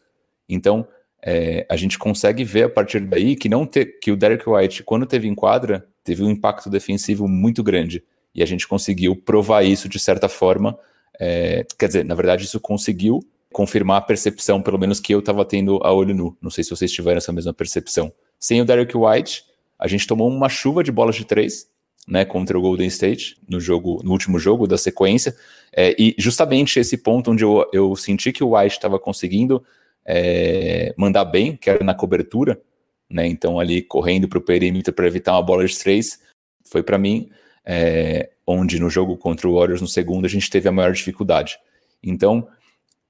Então, 0.48 0.86
é, 1.22 1.66
a 1.68 1.76
gente 1.76 1.98
consegue 1.98 2.44
ver 2.44 2.64
a 2.64 2.68
partir 2.68 3.00
daí 3.00 3.36
que 3.36 3.48
não 3.48 3.66
ter, 3.66 3.98
que 4.00 4.10
o 4.10 4.16
Derek 4.16 4.48
White, 4.48 4.82
quando 4.82 5.06
teve 5.06 5.28
em 5.28 5.34
quadra, 5.34 5.86
teve 6.02 6.22
um 6.22 6.30
impacto 6.30 6.70
defensivo 6.70 7.28
muito 7.28 7.62
grande. 7.62 8.02
E 8.34 8.42
a 8.42 8.46
gente 8.46 8.66
conseguiu 8.66 9.16
provar 9.16 9.62
isso 9.64 9.88
de 9.88 9.98
certa 9.98 10.28
forma. 10.28 10.78
É, 11.18 11.66
quer 11.78 11.88
dizer, 11.88 12.04
na 12.04 12.14
verdade, 12.14 12.44
isso 12.44 12.60
conseguiu 12.60 13.20
confirmar 13.52 13.98
a 13.98 14.02
percepção, 14.02 14.62
pelo 14.62 14.78
menos 14.78 15.00
que 15.00 15.12
eu 15.12 15.18
estava 15.18 15.44
tendo 15.44 15.80
a 15.82 15.92
olho 15.92 16.14
nu. 16.14 16.36
Não 16.40 16.50
sei 16.50 16.62
se 16.64 16.70
vocês 16.70 16.92
tiveram 16.92 17.18
essa 17.18 17.32
mesma 17.32 17.52
percepção. 17.52 18.12
Sem 18.38 18.60
o 18.60 18.64
Derek 18.64 18.96
White, 18.96 19.44
a 19.78 19.88
gente 19.88 20.06
tomou 20.06 20.28
uma 20.28 20.48
chuva 20.48 20.84
de 20.84 20.92
bolas 20.92 21.16
de 21.16 21.24
três, 21.24 21.68
né, 22.06 22.24
contra 22.24 22.58
o 22.58 22.62
Golden 22.62 22.88
State 22.88 23.36
no 23.48 23.60
jogo, 23.60 24.00
no 24.02 24.10
último 24.10 24.38
jogo 24.38 24.66
da 24.66 24.76
sequência. 24.78 25.34
É, 25.72 25.94
e 25.98 26.14
justamente 26.18 26.80
esse 26.80 26.96
ponto 26.96 27.30
onde 27.30 27.44
eu, 27.44 27.68
eu 27.72 27.94
senti 27.94 28.32
que 28.32 28.42
o 28.42 28.56
White 28.56 28.76
estava 28.76 28.98
conseguindo 28.98 29.62
é, 30.04 30.92
mandar 30.96 31.24
bem, 31.24 31.56
que 31.56 31.70
era 31.70 31.84
na 31.84 31.94
cobertura, 31.94 32.60
né? 33.08 33.26
Então 33.26 33.58
ali 33.58 33.82
correndo 33.82 34.28
para 34.28 34.38
o 34.38 34.42
perímetro 34.42 34.92
para 34.92 35.06
evitar 35.06 35.32
uma 35.32 35.42
bola 35.42 35.66
de 35.66 35.78
três, 35.78 36.20
foi 36.64 36.82
para 36.82 36.98
mim 36.98 37.30
é, 37.64 38.30
onde 38.46 38.80
no 38.80 38.90
jogo 38.90 39.16
contra 39.16 39.48
o 39.48 39.54
Warriors 39.54 39.80
no 39.80 39.88
segundo 39.88 40.24
a 40.24 40.28
gente 40.28 40.50
teve 40.50 40.68
a 40.68 40.72
maior 40.72 40.92
dificuldade. 40.92 41.58
Então 42.02 42.48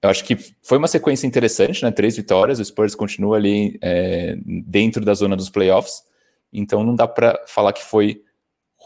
eu 0.03 0.09
acho 0.09 0.25
que 0.25 0.37
foi 0.63 0.79
uma 0.79 0.89
sequência 0.89 1.27
interessante, 1.27 1.83
né? 1.83 1.91
Três 1.91 2.17
vitórias, 2.17 2.59
o 2.59 2.65
Spurs 2.65 2.95
continua 2.95 3.37
ali 3.37 3.79
é, 3.83 4.37
dentro 4.45 5.05
da 5.05 5.15
zona 5.15 5.37
dos 5.37 5.51
playoffs, 5.51 6.03
então 6.53 6.83
não 6.83 6.95
dá 6.95 7.07
para 7.07 7.43
falar 7.47 7.73
que 7.73 7.85
foi 7.85 8.23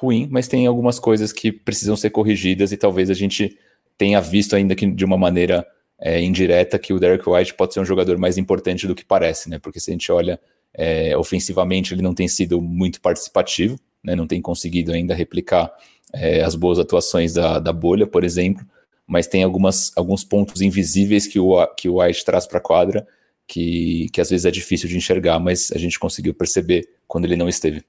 ruim, 0.04 0.28
mas 0.30 0.48
tem 0.48 0.66
algumas 0.66 0.98
coisas 0.98 1.32
que 1.32 1.50
precisam 1.50 1.96
ser 1.96 2.10
corrigidas 2.10 2.72
e 2.72 2.76
talvez 2.76 3.10
a 3.10 3.14
gente 3.14 3.56
tenha 3.96 4.20
visto 4.20 4.54
ainda 4.54 4.74
que 4.74 4.86
de 4.86 5.04
uma 5.04 5.16
maneira 5.16 5.66
é, 5.98 6.20
indireta 6.20 6.78
que 6.78 6.92
o 6.92 6.98
Derek 6.98 7.28
White 7.28 7.54
pode 7.54 7.74
ser 7.74 7.80
um 7.80 7.84
jogador 7.84 8.18
mais 8.18 8.36
importante 8.36 8.86
do 8.86 8.94
que 8.94 9.04
parece, 9.04 9.48
né? 9.48 9.58
Porque 9.58 9.80
se 9.80 9.90
a 9.90 9.94
gente 9.94 10.10
olha 10.10 10.40
é, 10.72 11.16
ofensivamente, 11.16 11.94
ele 11.94 12.02
não 12.02 12.14
tem 12.14 12.28
sido 12.28 12.60
muito 12.60 13.00
participativo, 13.00 13.78
né? 14.02 14.14
Não 14.14 14.26
tem 14.26 14.42
conseguido 14.42 14.92
ainda 14.92 15.14
replicar 15.14 15.72
é, 16.12 16.42
as 16.42 16.54
boas 16.54 16.78
atuações 16.78 17.32
da, 17.32 17.58
da 17.58 17.72
bolha, 17.72 18.06
por 18.06 18.24
exemplo, 18.24 18.64
mas 19.06 19.26
tem 19.26 19.42
algumas, 19.42 19.92
alguns 19.96 20.24
pontos 20.24 20.60
invisíveis 20.60 21.26
que 21.26 21.38
o, 21.38 21.66
que 21.76 21.88
o 21.88 22.00
White 22.00 22.24
traz 22.24 22.46
para 22.46 22.58
a 22.58 22.62
quadra 22.62 23.06
que, 23.46 24.08
que 24.12 24.20
às 24.20 24.30
vezes 24.30 24.46
é 24.46 24.50
difícil 24.50 24.88
de 24.88 24.96
enxergar, 24.96 25.38
mas 25.38 25.70
a 25.72 25.78
gente 25.78 25.98
conseguiu 25.98 26.34
perceber 26.34 26.88
quando 27.06 27.24
ele 27.26 27.36
não 27.36 27.48
esteve. 27.48 27.84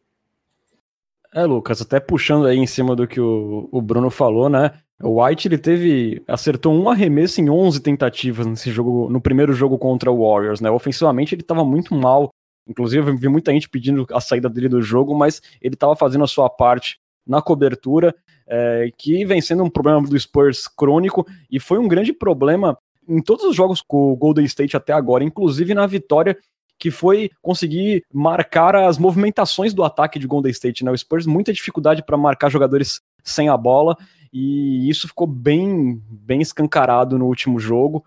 É, 1.36 1.44
Lucas, 1.44 1.82
até 1.82 2.00
puxando 2.00 2.46
aí 2.46 2.58
em 2.58 2.66
cima 2.66 2.96
do 2.96 3.06
que 3.06 3.20
o, 3.20 3.68
o 3.70 3.82
Bruno 3.82 4.10
falou, 4.10 4.48
né? 4.48 4.72
O 5.04 5.22
White 5.22 5.50
ele 5.50 5.58
teve 5.58 6.24
acertou 6.26 6.74
um 6.74 6.90
arremesso 6.90 7.42
em 7.42 7.50
11 7.50 7.82
tentativas 7.82 8.48
nesse 8.48 8.72
jogo, 8.72 9.10
no 9.10 9.20
primeiro 9.20 9.52
jogo 9.52 9.78
contra 9.78 10.10
o 10.10 10.26
Warriors, 10.26 10.62
né? 10.62 10.72
Ofensivamente 10.72 11.36
ele 11.36 11.42
estava 11.42 11.66
muito 11.66 11.94
mal. 11.94 12.30
Inclusive 12.66 13.12
eu 13.12 13.18
vi 13.18 13.28
muita 13.28 13.52
gente 13.52 13.68
pedindo 13.68 14.08
a 14.14 14.22
saída 14.22 14.48
dele 14.48 14.70
do 14.70 14.82
jogo, 14.82 15.14
mas 15.14 15.42
ele 15.62 15.74
estava 15.76 15.94
fazendo 15.94 16.24
a 16.24 16.28
sua 16.28 16.50
parte 16.50 17.00
na 17.28 17.42
cobertura, 17.42 18.16
é, 18.48 18.90
que 18.98 19.26
vem 19.26 19.42
sendo 19.42 19.62
um 19.62 19.70
problema 19.70 20.02
do 20.02 20.18
Spurs 20.18 20.70
crônico 20.70 21.28
e 21.52 21.60
foi 21.60 21.80
um 21.80 21.88
grande 21.90 22.14
problema 22.14 22.78
em 23.10 23.22
todos 23.22 23.44
os 23.44 23.54
jogos 23.54 23.82
com 23.82 24.14
o 24.14 24.16
Golden 24.16 24.46
State 24.46 24.78
até 24.78 24.94
agora, 24.94 25.22
inclusive 25.22 25.74
na 25.74 25.86
vitória 25.86 26.38
que 26.78 26.92
foi 26.92 27.30
conseguir 27.42 28.06
marcar 28.14 28.76
as 28.76 28.98
movimentações 28.98 29.74
do 29.74 29.84
ataque 29.84 30.20
de 30.20 30.28
Golden 30.28 30.52
State. 30.52 30.84
Né? 30.84 30.92
O 30.92 30.98
Spurs 30.98 31.26
muita 31.26 31.54
dificuldade 31.54 32.04
para 32.04 32.18
marcar 32.18 32.50
jogadores 32.50 33.02
sem 33.24 33.50
a 33.50 33.58
bola 33.58 33.98
e 34.32 34.90
isso 34.90 35.08
ficou 35.08 35.26
bem, 35.26 36.02
bem 36.10 36.42
escancarado 36.42 37.18
no 37.18 37.26
último 37.26 37.60
jogo. 37.60 38.04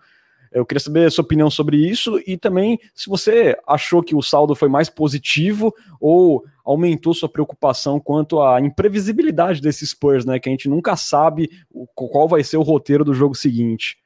Eu 0.51 0.65
queria 0.65 0.79
saber 0.79 1.05
a 1.05 1.11
sua 1.11 1.23
opinião 1.23 1.49
sobre 1.49 1.77
isso 1.77 2.19
e 2.25 2.35
também 2.35 2.79
se 2.95 3.07
você 3.07 3.55
achou 3.67 4.01
que 4.01 4.15
o 4.15 4.21
saldo 4.21 4.55
foi 4.55 4.67
mais 4.67 4.89
positivo 4.89 5.73
ou 5.99 6.43
aumentou 6.63 7.13
sua 7.13 7.29
preocupação 7.29 7.99
quanto 7.99 8.41
à 8.41 8.59
imprevisibilidade 8.59 9.61
desses 9.61 9.91
Spurs, 9.91 10.25
né? 10.25 10.39
Que 10.39 10.49
a 10.49 10.51
gente 10.51 10.67
nunca 10.67 10.95
sabe 10.95 11.49
qual 11.93 12.27
vai 12.27 12.43
ser 12.43 12.57
o 12.57 12.63
roteiro 12.63 13.05
do 13.05 13.13
jogo 13.13 13.35
seguinte. 13.35 13.97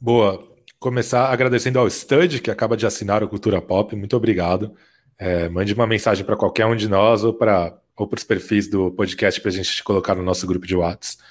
Boa 0.00 0.51
começar 0.82 1.32
agradecendo 1.32 1.78
ao 1.78 1.88
Stud, 1.88 2.40
que 2.40 2.50
acaba 2.50 2.76
de 2.76 2.84
assinar 2.84 3.22
o 3.22 3.28
Cultura 3.28 3.62
Pop. 3.62 3.94
Muito 3.96 4.16
obrigado. 4.16 4.74
É, 5.18 5.48
mande 5.48 5.72
uma 5.72 5.86
mensagem 5.86 6.24
para 6.24 6.36
qualquer 6.36 6.66
um 6.66 6.76
de 6.76 6.88
nós 6.88 7.24
ou 7.24 7.32
para 7.32 7.78
ou 7.96 8.10
os 8.12 8.24
perfis 8.24 8.68
do 8.68 8.90
podcast 8.90 9.40
para 9.40 9.50
a 9.50 9.52
gente 9.52 9.70
te 9.70 9.84
colocar 9.84 10.14
no 10.14 10.22
nosso 10.22 10.46
grupo 10.46 10.66
de 10.66 10.74
WhatsApp. 10.74 11.22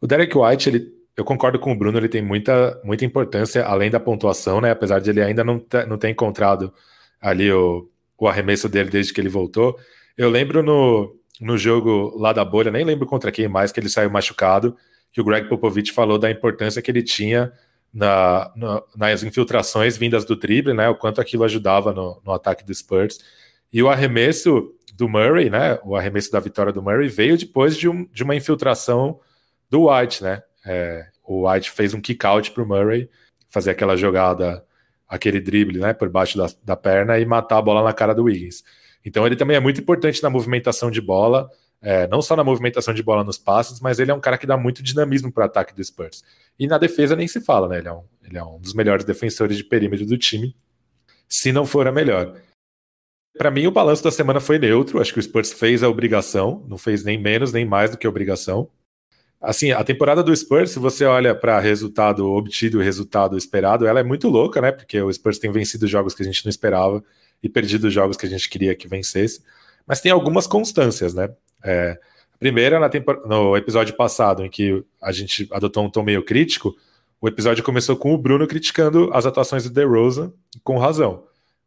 O 0.00 0.06
Derek 0.06 0.36
White, 0.36 0.68
ele, 0.68 0.92
eu 1.16 1.24
concordo 1.24 1.58
com 1.58 1.70
o 1.70 1.76
Bruno, 1.76 1.96
ele 1.98 2.08
tem 2.08 2.22
muita, 2.22 2.80
muita 2.82 3.04
importância 3.04 3.64
além 3.64 3.90
da 3.90 4.00
pontuação, 4.00 4.60
né? 4.60 4.70
Apesar 4.70 5.00
de 5.00 5.10
ele 5.10 5.22
ainda 5.22 5.44
não, 5.44 5.64
não 5.86 5.96
ter 5.96 6.08
encontrado 6.08 6.72
ali 7.20 7.52
o, 7.52 7.88
o 8.18 8.26
arremesso 8.26 8.68
dele 8.68 8.90
desde 8.90 9.12
que 9.12 9.20
ele 9.20 9.28
voltou. 9.28 9.78
Eu 10.16 10.28
lembro 10.28 10.62
no, 10.62 11.14
no 11.40 11.56
jogo 11.56 12.16
lá 12.16 12.32
da 12.32 12.44
bolha, 12.44 12.70
nem 12.70 12.84
lembro 12.84 13.06
contra 13.06 13.30
quem 13.30 13.46
mais, 13.46 13.70
que 13.70 13.78
ele 13.78 13.88
saiu 13.88 14.10
machucado, 14.10 14.76
que 15.12 15.20
o 15.20 15.24
Greg 15.24 15.48
Popovich 15.48 15.92
falou 15.92 16.18
da 16.18 16.30
importância 16.30 16.82
que 16.82 16.90
ele 16.90 17.02
tinha 17.02 17.52
na, 17.92 18.52
na, 18.54 18.82
nas 18.96 19.22
infiltrações 19.22 19.96
vindas 19.96 20.24
do 20.24 20.36
drible, 20.36 20.74
né? 20.74 20.88
O 20.88 20.94
quanto 20.94 21.20
aquilo 21.20 21.44
ajudava 21.44 21.92
no, 21.92 22.20
no 22.24 22.32
ataque 22.32 22.64
do 22.64 22.74
Spurs. 22.74 23.18
E 23.72 23.82
o 23.82 23.88
arremesso 23.88 24.74
do 24.94 25.08
Murray, 25.08 25.50
né? 25.50 25.78
O 25.84 25.96
arremesso 25.96 26.30
da 26.30 26.40
vitória 26.40 26.72
do 26.72 26.82
Murray 26.82 27.08
veio 27.08 27.36
depois 27.36 27.76
de, 27.76 27.88
um, 27.88 28.04
de 28.06 28.22
uma 28.22 28.34
infiltração 28.34 29.20
do 29.70 29.88
White, 29.88 30.22
né? 30.22 30.42
É, 30.66 31.06
o 31.24 31.48
White 31.48 31.70
fez 31.70 31.94
um 31.94 32.00
kick 32.00 32.24
out 32.26 32.50
para 32.50 32.62
o 32.62 32.66
Murray 32.66 33.08
fazer 33.48 33.70
aquela 33.70 33.96
jogada, 33.96 34.64
aquele 35.08 35.40
drible, 35.40 35.78
né? 35.78 35.92
Por 35.92 36.08
baixo 36.08 36.36
da, 36.36 36.46
da 36.64 36.76
perna 36.76 37.18
e 37.18 37.24
matar 37.24 37.58
a 37.58 37.62
bola 37.62 37.82
na 37.82 37.92
cara 37.92 38.14
do 38.14 38.24
Wiggins. 38.24 38.62
Então 39.04 39.26
ele 39.26 39.36
também 39.36 39.56
é 39.56 39.60
muito 39.60 39.80
importante 39.80 40.22
na 40.22 40.30
movimentação 40.30 40.90
de 40.90 41.00
bola, 41.00 41.48
é, 41.80 42.06
não 42.08 42.20
só 42.20 42.34
na 42.34 42.42
movimentação 42.42 42.92
de 42.92 43.02
bola 43.02 43.22
nos 43.22 43.38
passos, 43.38 43.80
mas 43.80 43.98
ele 43.98 44.10
é 44.10 44.14
um 44.14 44.20
cara 44.20 44.36
que 44.36 44.46
dá 44.46 44.56
muito 44.56 44.82
dinamismo 44.82 45.32
para 45.32 45.42
o 45.42 45.46
ataque 45.46 45.74
do 45.74 45.84
Spurs. 45.84 46.24
E 46.58 46.66
na 46.66 46.78
defesa 46.78 47.14
nem 47.14 47.28
se 47.28 47.40
fala, 47.40 47.68
né? 47.68 47.78
Ele 47.78 47.88
é, 47.88 47.92
um, 47.92 48.04
ele 48.24 48.38
é 48.38 48.44
um 48.44 48.58
dos 48.58 48.74
melhores 48.74 49.04
defensores 49.04 49.56
de 49.56 49.64
perímetro 49.64 50.04
do 50.04 50.18
time, 50.18 50.54
se 51.28 51.52
não 51.52 51.64
for 51.64 51.86
a 51.86 51.92
melhor. 51.92 52.34
Para 53.36 53.50
mim, 53.52 53.66
o 53.68 53.70
balanço 53.70 54.02
da 54.02 54.10
semana 54.10 54.40
foi 54.40 54.58
neutro. 54.58 55.00
Acho 55.00 55.12
que 55.12 55.20
o 55.20 55.22
Spurs 55.22 55.52
fez 55.52 55.84
a 55.84 55.88
obrigação, 55.88 56.64
não 56.68 56.76
fez 56.76 57.04
nem 57.04 57.16
menos 57.16 57.52
nem 57.52 57.64
mais 57.64 57.90
do 57.90 57.96
que 57.96 58.06
a 58.06 58.10
obrigação. 58.10 58.68
Assim, 59.40 59.70
a 59.70 59.84
temporada 59.84 60.20
do 60.20 60.34
Spurs, 60.34 60.72
se 60.72 60.80
você 60.80 61.04
olha 61.04 61.32
para 61.32 61.60
resultado 61.60 62.28
obtido 62.28 62.82
e 62.82 62.84
resultado 62.84 63.38
esperado, 63.38 63.86
ela 63.86 64.00
é 64.00 64.02
muito 64.02 64.28
louca, 64.28 64.60
né? 64.60 64.72
Porque 64.72 65.00
o 65.00 65.12
Spurs 65.12 65.38
tem 65.38 65.52
vencido 65.52 65.86
jogos 65.86 66.12
que 66.12 66.22
a 66.22 66.26
gente 66.26 66.44
não 66.44 66.50
esperava 66.50 67.04
e 67.40 67.48
perdido 67.48 67.88
jogos 67.88 68.16
que 68.16 68.26
a 68.26 68.28
gente 68.28 68.48
queria 68.48 68.74
que 68.74 68.88
vencesse. 68.88 69.40
Mas 69.88 70.02
tem 70.02 70.12
algumas 70.12 70.46
constâncias, 70.46 71.14
né? 71.14 71.30
É, 71.64 71.98
primeira, 72.38 72.78
no 73.24 73.56
episódio 73.56 73.96
passado, 73.96 74.44
em 74.44 74.50
que 74.50 74.84
a 75.02 75.10
gente 75.10 75.48
adotou 75.50 75.84
um 75.84 75.90
tom 75.90 76.02
meio 76.02 76.22
crítico, 76.22 76.76
o 77.20 77.26
episódio 77.26 77.64
começou 77.64 77.96
com 77.96 78.12
o 78.14 78.18
Bruno 78.18 78.46
criticando 78.46 79.10
as 79.12 79.26
atuações 79.26 79.64
do 79.64 79.70
DeRozan, 79.70 80.32
com 80.62 80.78
razão. 80.78 81.24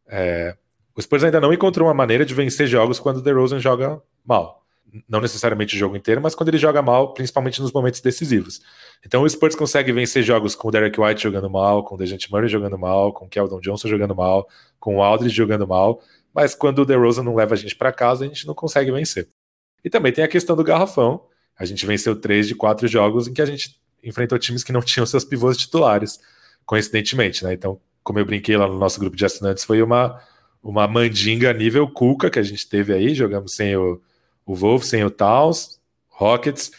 É, 0.08 0.56
o 0.96 1.02
Spurs 1.02 1.24
ainda 1.24 1.42
não 1.42 1.52
encontrou 1.52 1.88
uma 1.88 1.94
maneira 1.94 2.24
de 2.24 2.34
vencer 2.34 2.68
jogos 2.68 3.00
quando 3.00 3.18
o 3.18 3.22
DeRozan 3.22 3.60
joga 3.60 4.02
mal. 4.26 4.62
Não 5.08 5.22
necessariamente 5.22 5.76
o 5.76 5.80
jogo 5.80 5.96
inteiro, 5.96 6.22
mas 6.22 6.36
quando 6.36 6.50
ele 6.50 6.58
joga 6.58 6.82
mal, 6.82 7.14
principalmente 7.14 7.62
nos 7.62 7.72
momentos 7.72 8.02
decisivos. 8.02 8.62
Então 9.06 9.24
o 9.24 9.30
Spurs 9.30 9.56
consegue 9.56 9.92
vencer 9.92 10.22
jogos 10.22 10.54
com 10.54 10.68
o 10.68 10.72
Derek 10.72 11.00
White 11.00 11.24
jogando 11.24 11.50
mal, 11.50 11.84
com 11.84 11.96
o 11.96 11.98
Dejante 11.98 12.30
Murray 12.32 12.50
jogando 12.50 12.78
mal, 12.78 13.14
com 13.14 13.26
o 13.26 13.30
Keldon 13.30 13.62
Johnson 13.62 13.88
jogando 13.88 14.14
mal, 14.14 14.48
com 14.80 14.98
o 14.98 15.04
Aldridge 15.04 15.36
jogando 15.36 15.66
mal, 15.66 16.02
mas 16.34 16.56
quando 16.56 16.80
o 16.80 16.86
DeRozan 16.86 17.24
não 17.24 17.36
leva 17.36 17.54
a 17.54 17.58
gente 17.58 17.76
para 17.76 17.92
casa, 17.92 18.26
a 18.26 18.28
gente 18.28 18.48
não 18.48 18.54
consegue 18.54 18.92
vencer. 18.92 19.28
E 19.84 19.90
também 19.90 20.12
tem 20.12 20.24
a 20.24 20.28
questão 20.28 20.56
do 20.56 20.64
garrafão. 20.64 21.26
A 21.58 21.66
gente 21.66 21.86
venceu 21.86 22.16
três 22.16 22.48
de 22.48 22.56
quatro 22.56 22.88
jogos 22.88 23.28
em 23.28 23.34
que 23.34 23.42
a 23.42 23.46
gente 23.46 23.80
enfrentou 24.04 24.38
times 24.40 24.64
que 24.64 24.72
não 24.72 24.82
tinham 24.82 25.06
seus 25.06 25.24
pivôs 25.24 25.58
titulares, 25.58 26.20
coincidentemente, 26.66 27.44
né? 27.44 27.54
Então, 27.54 27.80
como 28.04 28.20
eu 28.20 28.26
brinquei 28.26 28.58
lá 28.58 28.68
no 28.68 28.78
nosso 28.78 29.00
grupo 29.00 29.16
de 29.16 29.26
assinantes, 29.26 29.64
foi 29.64 29.82
uma, 29.82 30.20
uma 30.64 30.88
mandinga 30.88 31.54
nível 31.54 31.88
Cuca 31.88 32.30
que 32.30 32.40
a 32.40 32.44
gente 32.44 32.68
teve 32.68 32.94
aí. 32.94 33.14
Jogamos 33.14 33.54
sem 33.54 33.76
o, 33.76 34.02
o 34.46 34.56
Wolf, 34.56 34.84
sem 34.84 35.04
o 35.04 35.12
Towns, 35.12 35.80
Rockets, 36.08 36.72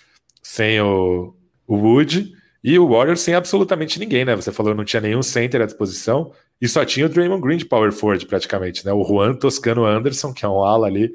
sem 0.42 0.80
o, 0.80 1.34
o 1.66 1.76
Wood 1.76 2.32
e 2.62 2.78
o 2.78 2.88
Warriors 2.88 3.20
sem 3.20 3.34
absolutamente 3.34 3.98
ninguém, 3.98 4.24
né? 4.24 4.36
Você 4.36 4.52
falou 4.52 4.74
não 4.74 4.84
tinha 4.84 5.00
nenhum 5.00 5.22
center 5.22 5.62
à 5.62 5.66
disposição 5.66 6.32
e 6.60 6.68
só 6.68 6.84
tinha 6.84 7.06
o 7.06 7.08
Draymond 7.08 7.42
Green 7.42 7.56
de 7.56 7.64
power 7.64 7.92
forward 7.92 8.24
praticamente, 8.26 8.84
né? 8.86 8.92
O 8.92 9.02
Juan 9.04 9.34
Toscano 9.34 9.84
Anderson, 9.84 10.32
que 10.32 10.44
é 10.44 10.48
um 10.48 10.62
ala 10.62 10.86
ali, 10.86 11.12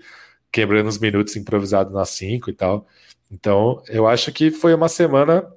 quebrando 0.52 0.88
os 0.88 1.00
minutos 1.00 1.36
improvisado 1.36 1.94
na 1.94 2.04
5 2.04 2.50
e 2.50 2.54
tal. 2.54 2.86
Então, 3.32 3.82
eu 3.88 4.08
acho 4.08 4.32
que 4.32 4.52
foi 4.52 4.74
uma 4.74 4.90
semana 4.90 5.48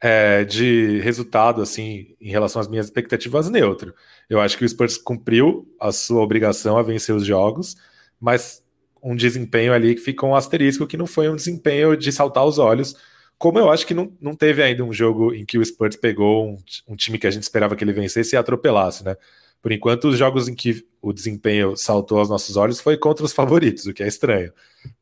é, 0.00 0.44
de 0.44 0.98
resultado, 1.00 1.60
assim, 1.60 2.14
em 2.20 2.30
relação 2.30 2.60
às 2.60 2.68
minhas 2.68 2.86
expectativas, 2.86 3.50
neutro. 3.50 3.94
Eu 4.28 4.40
acho 4.40 4.56
que 4.56 4.64
o 4.64 4.68
Spurs 4.68 4.96
cumpriu 4.96 5.68
a 5.78 5.92
sua 5.92 6.22
obrigação 6.22 6.78
a 6.78 6.82
vencer 6.82 7.14
os 7.14 7.24
jogos, 7.24 7.76
mas 8.18 8.64
um 9.02 9.14
desempenho 9.14 9.72
ali 9.72 9.94
que 9.94 10.00
ficou 10.00 10.30
um 10.30 10.34
asterisco 10.34 10.86
que 10.86 10.96
não 10.96 11.06
foi 11.06 11.28
um 11.28 11.36
desempenho 11.36 11.96
de 11.96 12.10
saltar 12.12 12.44
os 12.44 12.58
olhos, 12.58 12.94
como 13.40 13.58
eu 13.58 13.70
acho 13.70 13.86
que 13.86 13.94
não, 13.94 14.12
não 14.20 14.34
teve 14.34 14.62
ainda 14.62 14.84
um 14.84 14.92
jogo 14.92 15.32
em 15.34 15.46
que 15.46 15.56
o 15.56 15.64
Spurs 15.64 15.96
pegou 15.96 16.46
um, 16.46 16.58
um 16.86 16.94
time 16.94 17.18
que 17.18 17.26
a 17.26 17.30
gente 17.30 17.42
esperava 17.42 17.74
que 17.74 17.82
ele 17.82 17.92
vencesse 17.94 18.36
e 18.36 18.38
atropelasse, 18.38 19.02
né? 19.02 19.16
Por 19.62 19.72
enquanto, 19.72 20.08
os 20.08 20.18
jogos 20.18 20.46
em 20.46 20.54
que 20.54 20.86
o 21.00 21.10
desempenho 21.10 21.74
saltou 21.74 22.18
aos 22.18 22.28
nossos 22.28 22.58
olhos 22.58 22.82
foi 22.82 22.98
contra 22.98 23.24
os 23.24 23.32
favoritos, 23.32 23.86
o 23.86 23.94
que 23.94 24.02
é 24.02 24.06
estranho. 24.06 24.52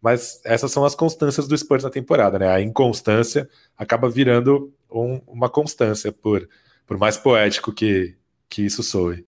Mas 0.00 0.40
essas 0.44 0.70
são 0.70 0.84
as 0.84 0.94
constâncias 0.94 1.48
do 1.48 1.58
Spurs 1.58 1.82
na 1.82 1.90
temporada, 1.90 2.38
né? 2.38 2.48
A 2.48 2.60
inconstância 2.60 3.48
acaba 3.76 4.08
virando 4.08 4.72
um, 4.88 5.20
uma 5.26 5.48
constância, 5.48 6.12
por, 6.12 6.48
por 6.86 6.96
mais 6.96 7.16
poético 7.16 7.72
que, 7.72 8.14
que 8.48 8.62
isso 8.62 8.84
soe. 8.84 9.26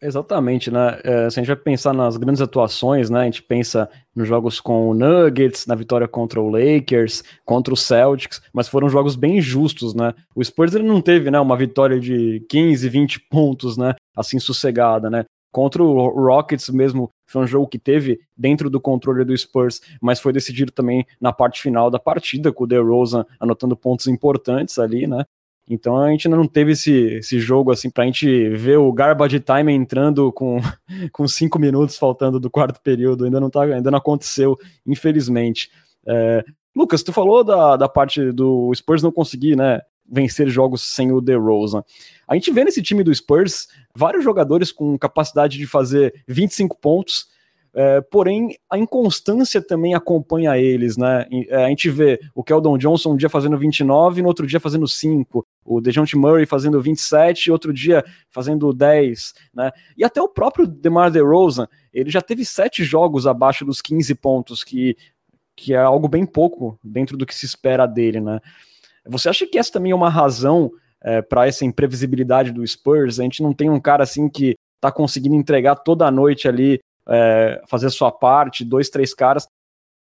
Exatamente, 0.00 0.70
né? 0.70 1.00
É, 1.02 1.30
se 1.30 1.40
a 1.40 1.42
gente 1.42 1.46
vai 1.46 1.56
pensar 1.56 1.94
nas 1.94 2.18
grandes 2.18 2.42
atuações, 2.42 3.08
né? 3.08 3.20
A 3.20 3.24
gente 3.24 3.42
pensa 3.42 3.88
nos 4.14 4.28
jogos 4.28 4.60
com 4.60 4.90
o 4.90 4.94
Nuggets, 4.94 5.66
na 5.66 5.74
vitória 5.74 6.06
contra 6.06 6.38
o 6.40 6.50
Lakers, 6.50 7.22
contra 7.46 7.72
o 7.72 7.76
Celtics, 7.76 8.42
mas 8.52 8.68
foram 8.68 8.90
jogos 8.90 9.16
bem 9.16 9.40
justos, 9.40 9.94
né? 9.94 10.12
O 10.34 10.44
Spurs 10.44 10.74
ele 10.74 10.84
não 10.86 11.00
teve, 11.00 11.30
né, 11.30 11.40
uma 11.40 11.56
vitória 11.56 11.98
de 11.98 12.44
15, 12.48 12.88
20 12.90 13.20
pontos, 13.30 13.78
né? 13.78 13.94
Assim 14.14 14.38
sossegada, 14.38 15.08
né? 15.08 15.24
Contra 15.50 15.82
o 15.82 16.08
Rockets 16.26 16.68
mesmo, 16.68 17.08
foi 17.26 17.42
um 17.42 17.46
jogo 17.46 17.66
que 17.66 17.78
teve 17.78 18.20
dentro 18.36 18.68
do 18.68 18.78
controle 18.78 19.24
do 19.24 19.34
Spurs, 19.36 19.80
mas 20.02 20.20
foi 20.20 20.30
decidido 20.30 20.70
também 20.70 21.06
na 21.18 21.32
parte 21.32 21.62
final 21.62 21.90
da 21.90 21.98
partida, 21.98 22.52
com 22.52 22.64
o 22.64 22.66
DeRozan 22.66 23.24
anotando 23.40 23.74
pontos 23.74 24.06
importantes 24.06 24.78
ali, 24.78 25.06
né? 25.06 25.24
Então 25.68 25.96
a 25.96 26.10
gente 26.10 26.28
ainda 26.28 26.36
não 26.36 26.46
teve 26.46 26.72
esse, 26.72 26.92
esse 26.92 27.40
jogo 27.40 27.72
assim 27.72 27.90
pra 27.90 28.04
gente 28.04 28.48
ver 28.50 28.78
o 28.78 28.92
garbage 28.92 29.40
time 29.40 29.72
entrando 29.72 30.32
com, 30.32 30.58
com 31.12 31.26
cinco 31.26 31.58
minutos 31.58 31.98
faltando 31.98 32.38
do 32.38 32.50
quarto 32.50 32.80
período. 32.80 33.24
Ainda 33.24 33.40
não, 33.40 33.50
tá, 33.50 33.62
ainda 33.62 33.90
não 33.90 33.98
aconteceu, 33.98 34.56
infelizmente. 34.86 35.70
É, 36.06 36.44
Lucas, 36.74 37.02
tu 37.02 37.12
falou 37.12 37.42
da, 37.42 37.76
da 37.76 37.88
parte 37.88 38.30
do 38.32 38.72
Spurs 38.74 39.02
não 39.02 39.10
conseguir, 39.10 39.56
né? 39.56 39.80
Vencer 40.08 40.48
jogos 40.48 40.82
sem 40.82 41.10
o 41.10 41.20
DeRozan. 41.20 41.82
A 42.28 42.34
gente 42.34 42.52
vê 42.52 42.62
nesse 42.62 42.80
time 42.80 43.02
do 43.02 43.12
Spurs 43.12 43.66
vários 43.92 44.22
jogadores 44.22 44.70
com 44.70 44.96
capacidade 44.96 45.58
de 45.58 45.66
fazer 45.66 46.22
25 46.28 46.78
pontos, 46.78 47.26
é, 47.78 48.00
porém, 48.00 48.56
a 48.70 48.78
inconstância 48.78 49.60
também 49.60 49.92
acompanha 49.92 50.56
eles, 50.56 50.96
né? 50.96 51.26
É, 51.50 51.66
a 51.66 51.68
gente 51.68 51.90
vê 51.90 52.18
o 52.34 52.42
Keldon 52.42 52.78
Johnson 52.78 53.12
um 53.12 53.16
dia 53.18 53.28
fazendo 53.28 53.58
29, 53.58 54.22
no 54.22 54.28
outro 54.28 54.46
dia 54.46 54.58
fazendo 54.58 54.88
5, 54.88 55.46
o 55.62 55.78
DeJounte 55.78 56.16
Murray 56.16 56.46
fazendo 56.46 56.80
27, 56.80 57.50
outro 57.50 57.74
dia 57.74 58.02
fazendo 58.30 58.72
10, 58.72 59.34
né? 59.52 59.70
E 59.94 60.02
até 60.02 60.22
o 60.22 60.28
próprio 60.28 60.66
DeMar 60.66 61.10
DeRozan, 61.10 61.68
ele 61.92 62.08
já 62.08 62.22
teve 62.22 62.46
sete 62.46 62.82
jogos 62.82 63.26
abaixo 63.26 63.62
dos 63.62 63.82
15 63.82 64.14
pontos, 64.14 64.64
que, 64.64 64.96
que 65.54 65.74
é 65.74 65.78
algo 65.78 66.08
bem 66.08 66.24
pouco 66.24 66.80
dentro 66.82 67.14
do 67.14 67.26
que 67.26 67.34
se 67.34 67.44
espera 67.44 67.84
dele, 67.84 68.22
né? 68.22 68.40
Você 69.06 69.28
acha 69.28 69.46
que 69.46 69.58
essa 69.58 69.72
também 69.72 69.92
é 69.92 69.94
uma 69.94 70.08
razão 70.08 70.72
é, 71.04 71.20
para 71.20 71.46
essa 71.46 71.66
imprevisibilidade 71.66 72.52
do 72.52 72.66
Spurs? 72.66 73.20
A 73.20 73.22
gente 73.22 73.42
não 73.42 73.52
tem 73.52 73.68
um 73.68 73.78
cara 73.78 74.02
assim 74.02 74.30
que 74.30 74.56
tá 74.80 74.90
conseguindo 74.90 75.34
entregar 75.34 75.76
toda 75.76 76.06
a 76.06 76.10
noite 76.10 76.48
ali 76.48 76.80
é, 77.08 77.62
fazer 77.68 77.86
a 77.86 77.90
sua 77.90 78.10
parte, 78.10 78.64
dois, 78.64 78.88
três 78.88 79.14
caras. 79.14 79.46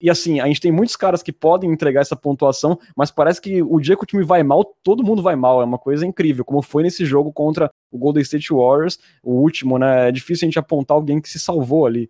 E 0.01 0.09
assim, 0.09 0.39
a 0.39 0.47
gente 0.47 0.59
tem 0.59 0.71
muitos 0.71 0.95
caras 0.95 1.23
que 1.23 1.31
podem 1.31 1.71
entregar 1.71 2.01
essa 2.01 2.15
pontuação, 2.15 2.77
mas 2.95 3.09
parece 3.09 3.39
que 3.39 3.63
o 3.63 3.79
dia 3.79 3.95
que 3.95 4.03
o 4.03 4.05
time 4.05 4.23
vai 4.23 4.43
mal, 4.43 4.63
todo 4.83 5.03
mundo 5.03 5.21
vai 5.21 5.35
mal. 5.35 5.61
É 5.61 5.65
uma 5.65 5.77
coisa 5.77 6.05
incrível, 6.05 6.43
como 6.43 6.61
foi 6.61 6.83
nesse 6.83 7.05
jogo 7.05 7.31
contra 7.31 7.71
o 7.89 7.97
Golden 7.97 8.21
State 8.21 8.53
Warriors, 8.53 8.99
o 9.23 9.33
último, 9.33 9.79
né? 9.79 10.09
É 10.09 10.11
difícil 10.11 10.45
a 10.45 10.47
gente 10.47 10.59
apontar 10.59 10.95
alguém 10.95 11.21
que 11.21 11.29
se 11.29 11.39
salvou 11.39 11.85
ali. 11.85 12.09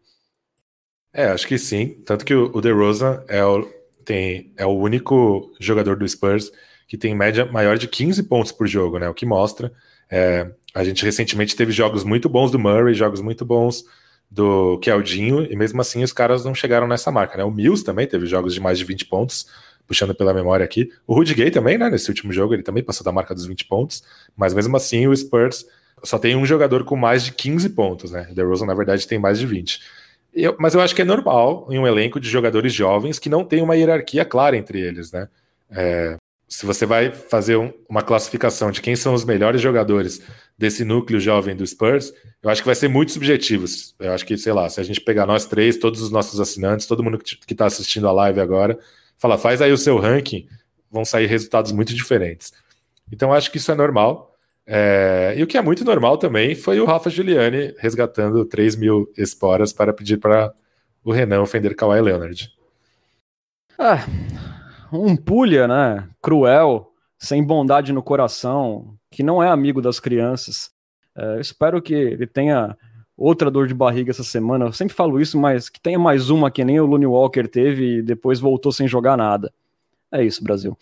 É, 1.14 1.28
acho 1.28 1.48
que 1.48 1.58
sim. 1.58 2.02
Tanto 2.06 2.26
que 2.26 2.34
o, 2.34 2.60
DeRozan 2.60 3.24
é 3.28 3.46
o, 3.46 3.64
tem, 4.04 4.52
é 4.58 4.66
o 4.66 4.72
único 4.72 5.54
jogador 5.60 5.96
do 5.96 6.08
Spurs 6.08 6.52
que 6.88 6.98
tem 6.98 7.16
média 7.16 7.46
maior 7.46 7.78
de 7.78 7.88
15 7.88 8.24
pontos 8.24 8.52
por 8.52 8.68
jogo, 8.68 9.00
né? 9.00 9.08
O 9.08 9.14
que 9.14 9.26
mostra. 9.26 9.72
É, 10.10 10.52
a 10.74 10.84
gente 10.84 11.06
recentemente 11.06 11.56
teve 11.56 11.72
jogos 11.72 12.04
muito 12.04 12.28
bons 12.28 12.52
do 12.52 12.60
Murray, 12.60 12.94
jogos 12.94 13.22
muito 13.22 13.46
bons 13.46 13.86
do 14.30 14.78
Keldinho, 14.80 15.46
e 15.52 15.56
mesmo 15.56 15.80
assim 15.82 16.04
os 16.04 16.12
caras 16.12 16.44
não 16.44 16.54
chegaram 16.54 16.88
nessa 16.88 17.12
marca, 17.12 17.38
né? 17.38 17.44
O 17.44 17.52
Mills 17.52 17.84
também 17.84 18.08
teve 18.08 18.26
jogos 18.26 18.54
de 18.54 18.60
mais 18.60 18.78
de 18.78 18.86
20 18.86 19.06
pontos, 19.06 19.48
puxando 19.88 20.14
pela 20.16 20.34
memória 20.34 20.64
aqui. 20.64 20.90
O 21.08 21.14
Rudy 21.14 21.34
Gay 21.34 21.52
também, 21.52 21.78
né? 21.78 21.90
Nesse 21.90 22.10
último 22.10 22.34
jogo, 22.34 22.54
ele 22.54 22.64
também 22.64 22.84
passou 22.84 23.04
da 23.04 23.12
marca 23.12 23.34
dos 23.34 23.46
20 23.46 23.66
pontos, 23.66 24.04
mas 24.36 24.54
mesmo 24.54 24.76
assim 24.76 25.08
o 25.08 25.16
Spurs 25.16 25.66
só 26.04 26.20
tem 26.20 26.36
um 26.36 26.46
jogador 26.46 26.84
com 26.84 26.96
mais 26.96 27.24
de 27.24 27.32
15 27.32 27.70
pontos, 27.70 28.12
né? 28.12 28.28
O 28.32 28.36
DeRozan, 28.36 28.66
na 28.66 28.74
verdade, 28.74 29.08
tem 29.08 29.18
mais 29.18 29.40
de 29.40 29.46
20. 29.46 29.82
Eu, 30.34 30.56
mas 30.60 30.74
eu 30.74 30.82
acho 30.82 30.94
que 30.94 31.02
é 31.02 31.06
normal 31.06 31.68
em 31.70 31.80
um 31.80 31.88
elenco 31.88 32.20
de 32.20 32.30
jogadores 32.30 32.74
jovens 32.74 33.18
que 33.18 33.30
não 33.30 33.44
tem 33.44 33.62
uma 33.62 33.76
hierarquia 33.76 34.26
clara 34.26 34.58
entre 34.58 34.80
eles, 34.80 35.12
né? 35.12 35.30
É, 35.72 36.18
se 36.48 36.66
você 36.66 36.86
vai 36.86 37.12
fazer 37.12 37.56
um, 37.56 37.72
uma 37.90 38.02
classificação 38.02 38.70
de 38.70 38.82
quem 38.82 38.96
são 38.96 39.14
os 39.14 39.26
melhores 39.26 39.62
jogadores 39.62 40.22
desse 40.58 40.86
núcleo 40.86 41.20
jovem 41.20 41.56
do 41.56 41.66
Spurs, 41.66 42.14
eu 42.42 42.50
acho 42.50 42.62
que 42.62 42.68
vai 42.68 42.76
ser 42.76 42.88
muito 42.88 43.12
subjetivo. 43.12 43.66
Eu 44.00 44.14
acho 44.14 44.26
que, 44.26 44.38
sei 44.38 44.54
lá, 44.54 44.70
se 44.70 44.80
a 44.80 44.84
gente 44.84 45.02
pegar 45.02 45.26
nós 45.26 45.46
três, 45.46 45.78
todos 45.78 46.02
os 46.02 46.12
nossos 46.12 46.40
assinantes, 46.40 46.88
todo 46.88 47.04
mundo 47.04 47.18
que 47.18 47.54
está 47.54 47.66
assistindo 47.66 48.08
a 48.08 48.12
live 48.12 48.40
agora, 48.40 48.78
fala, 49.18 49.38
faz 49.38 49.62
aí 49.62 49.72
o 49.72 49.78
seu 49.78 49.98
ranking, 49.98 50.48
vão 50.90 51.04
sair 51.04 51.26
resultados 51.26 51.72
muito 51.72 51.94
diferentes. 51.94 52.54
Então, 53.12 53.34
acho 53.34 53.52
que 53.52 53.58
isso 53.58 53.72
é 53.72 53.76
normal. 53.76 54.34
É... 54.66 55.34
E 55.38 55.44
o 55.44 55.48
que 55.48 55.58
é 55.58 55.62
muito 55.62 55.84
normal 55.84 56.18
também 56.18 56.56
foi 56.56 56.80
o 56.80 56.86
Rafa 56.86 57.10
Giuliani 57.10 57.74
resgatando 57.78 58.46
3 58.46 58.76
mil 58.76 59.12
esporas 59.18 59.74
para 59.74 59.94
pedir 59.94 60.18
para 60.18 60.54
o 61.04 61.12
Renan 61.12 61.42
ofender 61.42 61.76
Kawhi 61.76 62.02
Leonard. 62.02 62.52
Ah, 63.78 64.06
um 64.92 65.16
pulha, 65.16 65.68
né? 65.68 66.08
Cruel, 66.22 66.92
sem 67.20 67.44
bondade 67.44 67.92
no 67.92 68.02
coração, 68.02 68.96
que 69.16 69.24
não 69.24 69.42
é 69.42 69.48
amigo 69.48 69.82
das 69.82 69.98
crianças. 69.98 70.70
É, 71.16 71.40
espero 71.40 71.82
que 71.82 71.94
ele 71.94 72.28
tenha 72.28 72.78
outra 73.18 73.50
dor 73.50 73.66
de 73.66 73.74
barriga 73.74 74.12
essa 74.12 74.26
semana. 74.26 74.66
Eu 74.66 74.74
sempre 74.74 74.94
falo 74.94 75.22
isso, 75.22 75.40
mas 75.40 75.70
que 75.70 75.80
tenha 75.80 75.98
mais 75.98 76.30
uma 76.30 76.52
que 76.52 76.66
nem 76.66 76.82
o 76.82 76.86
Looney 76.86 77.08
Walker 77.08 77.48
teve 77.48 78.00
e 78.00 78.02
depois 78.02 78.42
voltou 78.42 78.74
sem 78.74 78.90
jogar 78.90 79.16
nada. 79.16 79.54
É 80.12 80.22
isso, 80.22 80.44
Brasil. 80.44 80.78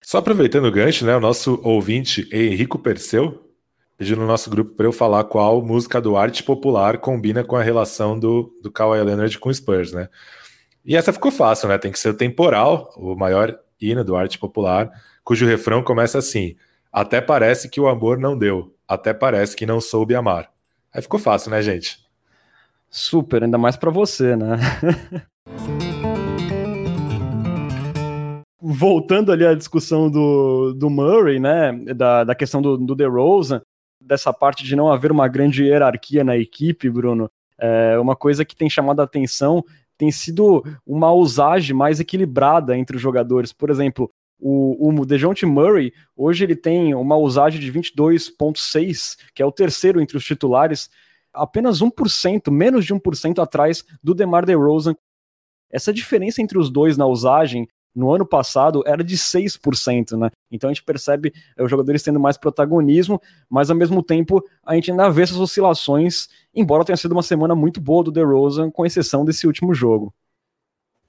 Só 0.00 0.18
aproveitando 0.18 0.64
o 0.64 0.72
gancho, 0.72 1.06
né? 1.06 1.16
O 1.16 1.20
nosso 1.20 1.60
ouvinte 1.62 2.28
Henrico 2.32 2.76
Perseu 2.76 3.48
pediu 3.96 4.16
no 4.16 4.26
nosso 4.26 4.50
grupo 4.50 4.74
para 4.74 4.86
eu 4.86 4.92
falar 4.92 5.22
qual 5.22 5.62
música 5.62 6.00
do 6.00 6.16
arte 6.16 6.42
popular 6.42 6.98
combina 6.98 7.44
com 7.44 7.54
a 7.54 7.62
relação 7.62 8.18
do, 8.18 8.52
do 8.60 8.68
Kawhi 8.68 9.00
Leonard 9.00 9.38
com 9.38 9.48
o 9.48 9.54
Spurs, 9.54 9.92
né? 9.92 10.08
E 10.84 10.96
essa 10.96 11.12
ficou 11.12 11.30
fácil, 11.30 11.68
né? 11.68 11.78
Tem 11.78 11.92
que 11.92 12.00
ser 12.00 12.08
o 12.08 12.14
temporal, 12.14 12.92
o 12.96 13.14
maior 13.14 13.56
hino 13.80 14.02
do 14.02 14.16
arte 14.16 14.40
popular, 14.40 14.90
cujo 15.22 15.46
refrão 15.46 15.84
começa 15.84 16.18
assim: 16.18 16.56
Até 16.92 17.22
parece 17.22 17.70
que 17.70 17.80
o 17.80 17.88
amor 17.88 18.18
não 18.18 18.36
deu, 18.36 18.76
até 18.86 19.14
parece 19.14 19.56
que 19.56 19.64
não 19.64 19.80
soube 19.80 20.14
amar. 20.14 20.50
Aí 20.92 21.00
ficou 21.00 21.18
fácil, 21.18 21.50
né, 21.50 21.62
gente? 21.62 22.04
Super, 22.90 23.42
ainda 23.42 23.56
mais 23.56 23.76
para 23.76 23.90
você, 23.90 24.36
né? 24.36 24.58
Voltando 28.60 29.32
ali 29.32 29.46
à 29.46 29.54
discussão 29.54 30.10
do, 30.10 30.74
do 30.74 30.90
Murray, 30.90 31.40
né? 31.40 31.72
Da, 31.96 32.24
da 32.24 32.34
questão 32.34 32.60
do, 32.60 32.76
do 32.76 32.94
DeRozan, 32.94 33.62
dessa 33.98 34.30
parte 34.30 34.62
de 34.62 34.76
não 34.76 34.92
haver 34.92 35.10
uma 35.10 35.26
grande 35.28 35.64
hierarquia 35.64 36.22
na 36.22 36.36
equipe, 36.36 36.90
Bruno. 36.90 37.30
É 37.58 37.98
uma 37.98 38.14
coisa 38.14 38.44
que 38.44 38.54
tem 38.54 38.68
chamado 38.68 39.00
a 39.00 39.04
atenção 39.04 39.64
tem 39.96 40.10
sido 40.10 40.64
uma 40.84 41.12
usagem 41.12 41.76
mais 41.76 42.00
equilibrada 42.00 42.76
entre 42.76 42.96
os 42.96 43.02
jogadores. 43.02 43.52
Por 43.52 43.70
exemplo, 43.70 44.10
o, 44.42 45.00
o 45.00 45.06
DeJounte 45.06 45.46
Murray, 45.46 45.92
hoje 46.16 46.42
ele 46.42 46.56
tem 46.56 46.94
uma 46.94 47.16
usagem 47.16 47.60
de 47.60 47.72
22,6, 47.72 49.16
que 49.32 49.40
é 49.40 49.46
o 49.46 49.52
terceiro 49.52 50.00
entre 50.00 50.16
os 50.16 50.24
titulares, 50.24 50.90
apenas 51.32 51.80
1%, 51.80 52.50
menos 52.50 52.84
de 52.84 52.92
1% 52.92 53.40
atrás 53.40 53.84
do 54.02 54.14
DeMar 54.14 54.44
DeRozan. 54.44 54.96
Essa 55.70 55.92
diferença 55.92 56.42
entre 56.42 56.58
os 56.58 56.68
dois 56.70 56.96
na 56.96 57.06
usagem 57.06 57.68
no 57.94 58.10
ano 58.10 58.26
passado 58.26 58.82
era 58.86 59.04
de 59.04 59.16
6%, 59.16 60.16
né? 60.18 60.30
Então 60.50 60.68
a 60.68 60.72
gente 60.72 60.82
percebe 60.82 61.32
é, 61.56 61.62
os 61.62 61.70
jogadores 61.70 62.02
tendo 62.02 62.18
mais 62.18 62.36
protagonismo, 62.36 63.20
mas 63.48 63.70
ao 63.70 63.76
mesmo 63.76 64.02
tempo 64.02 64.42
a 64.64 64.74
gente 64.74 64.90
ainda 64.90 65.08
vê 65.08 65.22
essas 65.22 65.38
oscilações, 65.38 66.28
embora 66.54 66.84
tenha 66.84 66.96
sido 66.96 67.12
uma 67.12 67.22
semana 67.22 67.54
muito 67.54 67.80
boa 67.80 68.02
do 68.02 68.10
DeRozan, 68.10 68.70
com 68.70 68.84
exceção 68.84 69.24
desse 69.24 69.46
último 69.46 69.72
jogo. 69.72 70.12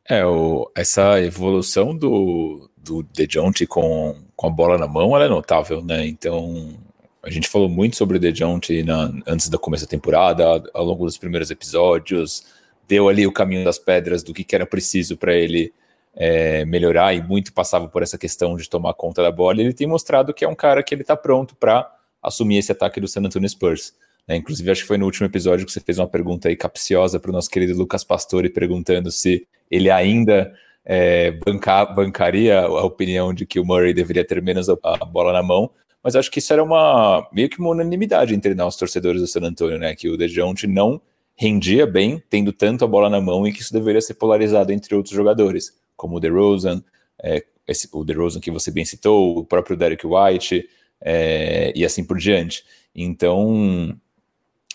É, 0.08 0.26
o, 0.26 0.70
essa 0.76 1.22
evolução 1.22 1.96
do, 1.96 2.70
do 2.84 3.04
DeJounte 3.04 3.66
com, 3.66 4.16
com 4.36 4.48
a 4.48 4.50
bola 4.50 4.78
na 4.78 4.88
mão, 4.88 5.16
ela 5.16 5.26
é 5.26 5.30
notável, 5.30 5.82
né? 5.82 6.06
Então, 6.06 6.78
a 7.22 7.30
gente 7.30 7.48
falou 7.48 7.70
muito 7.70 7.96
sobre 7.96 8.18
o 8.18 8.20
DeJounte 8.20 8.86
antes 9.26 9.48
da 9.48 9.58
começo 9.58 9.86
da 9.86 9.90
temporada, 9.90 10.64
ao 10.74 10.84
longo 10.84 11.06
dos 11.06 11.18
primeiros 11.18 11.50
episódios, 11.50 12.46
deu 12.88 13.08
ali 13.08 13.26
o 13.26 13.32
caminho 13.32 13.64
das 13.64 13.80
pedras 13.80 14.22
do 14.24 14.34
que, 14.34 14.44
que 14.44 14.54
era 14.54 14.66
preciso 14.66 15.16
para 15.16 15.34
ele 15.34 15.74
é, 16.16 16.66
melhorar 16.66 17.14
e 17.14 17.22
muito 17.22 17.54
passava 17.54 17.88
por 17.88 18.04
essa 18.04 18.18
questão 18.18 18.56
de 18.56 18.70
tomar 18.70 18.94
conta 18.94 19.24
da 19.24 19.32
bola. 19.32 19.62
Ele 19.62 19.74
tem 19.74 19.88
mostrado 19.88 20.34
que 20.34 20.44
é 20.44 20.48
um 20.48 20.56
cara 20.56 20.84
que 20.84 20.94
ele 20.94 21.02
está 21.02 21.16
pronto 21.16 21.56
para 21.56 21.90
assumir 22.22 22.58
esse 22.58 22.72
ataque 22.72 23.00
do 23.00 23.08
San 23.08 23.22
Antonio 23.22 23.50
Spurs. 23.50 23.94
Né? 24.28 24.36
Inclusive, 24.36 24.70
acho 24.70 24.82
que 24.82 24.88
foi 24.88 24.98
no 24.98 25.06
último 25.06 25.26
episódio 25.26 25.66
que 25.66 25.72
você 25.72 25.80
fez 25.80 25.98
uma 25.98 26.08
pergunta 26.08 26.50
aí 26.50 26.56
capciosa 26.56 27.20
para 27.20 27.30
o 27.30 27.34
nosso 27.34 27.50
querido 27.50 27.78
Lucas 27.78 28.04
Pastore, 28.04 28.50
perguntando 28.50 29.12
se 29.12 29.48
ele 29.72 29.90
ainda 29.90 30.54
é, 30.86 31.32
bancar, 31.32 31.94
bancaria 31.96 32.62
a 32.62 32.84
opinião 32.84 33.34
de 33.34 33.46
que 33.46 33.60
o 33.60 33.66
Murray 33.66 33.94
deveria 33.94 34.26
ter 34.26 34.42
menos 34.42 34.68
a, 34.70 34.76
bola 35.06 35.32
na 35.32 35.44
mão. 35.44 35.70
mas 36.04 36.16
acho 36.16 36.30
que 36.30 36.40
isso 36.40 36.52
era 36.52 36.64
uma 36.64 37.28
meio 37.32 37.50
que 37.50 37.60
uma 37.60 37.70
unanimidade 37.70 38.36
entre 38.36 38.54
nós 38.54 38.76
torcedores 38.76 39.22
do 39.22 39.28
San 39.28 39.42
Antonio, 39.42 39.80
né? 39.80 39.96
Que 39.96 40.10
o 40.10 40.18
DeJounte 40.18 40.68
não 40.68 41.02
rendia 41.36 41.86
bem, 41.86 42.22
tendo 42.30 42.52
tanto 42.52 42.86
a 42.86 42.88
bola 42.88 43.10
na 43.10 43.22
mão, 43.22 43.48
e 43.48 43.54
que 43.54 43.62
isso 43.62 43.74
deveria 43.74 44.02
ser 44.02 44.16
polarizado 44.16 44.72
entre 44.72 44.96
outros 44.96 45.16
jogadores, 45.16 45.72
como 45.96 46.18
o 46.18 46.20
DeRozan, 46.20 46.84
é, 47.22 47.44
esse, 47.68 47.90
o 47.92 48.04
DeRozan 48.04 48.40
que 48.40 48.52
você 48.52 48.70
bem 48.70 48.86
citou, 48.86 49.40
o 49.40 49.46
próprio 49.46 49.78
Derek 49.78 50.06
White, 50.06 50.68
é, 51.02 51.74
e 51.76 51.84
assim 51.84 52.04
por 52.04 52.18
diante. 52.18 52.64
Então, 52.94 53.98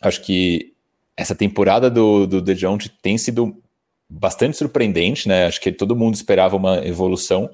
acho 0.00 0.22
que 0.22 0.74
essa 1.16 1.34
temporada 1.34 1.90
do, 1.90 2.26
do 2.26 2.40
DeJounte 2.40 2.88
tem 2.88 3.16
sido 3.18 3.56
bastante 4.08 4.56
surpreendente, 4.56 5.28
né? 5.28 5.46
Acho 5.46 5.60
que 5.60 5.70
todo 5.70 5.96
mundo 5.96 6.14
esperava 6.14 6.56
uma 6.56 6.86
evolução, 6.86 7.50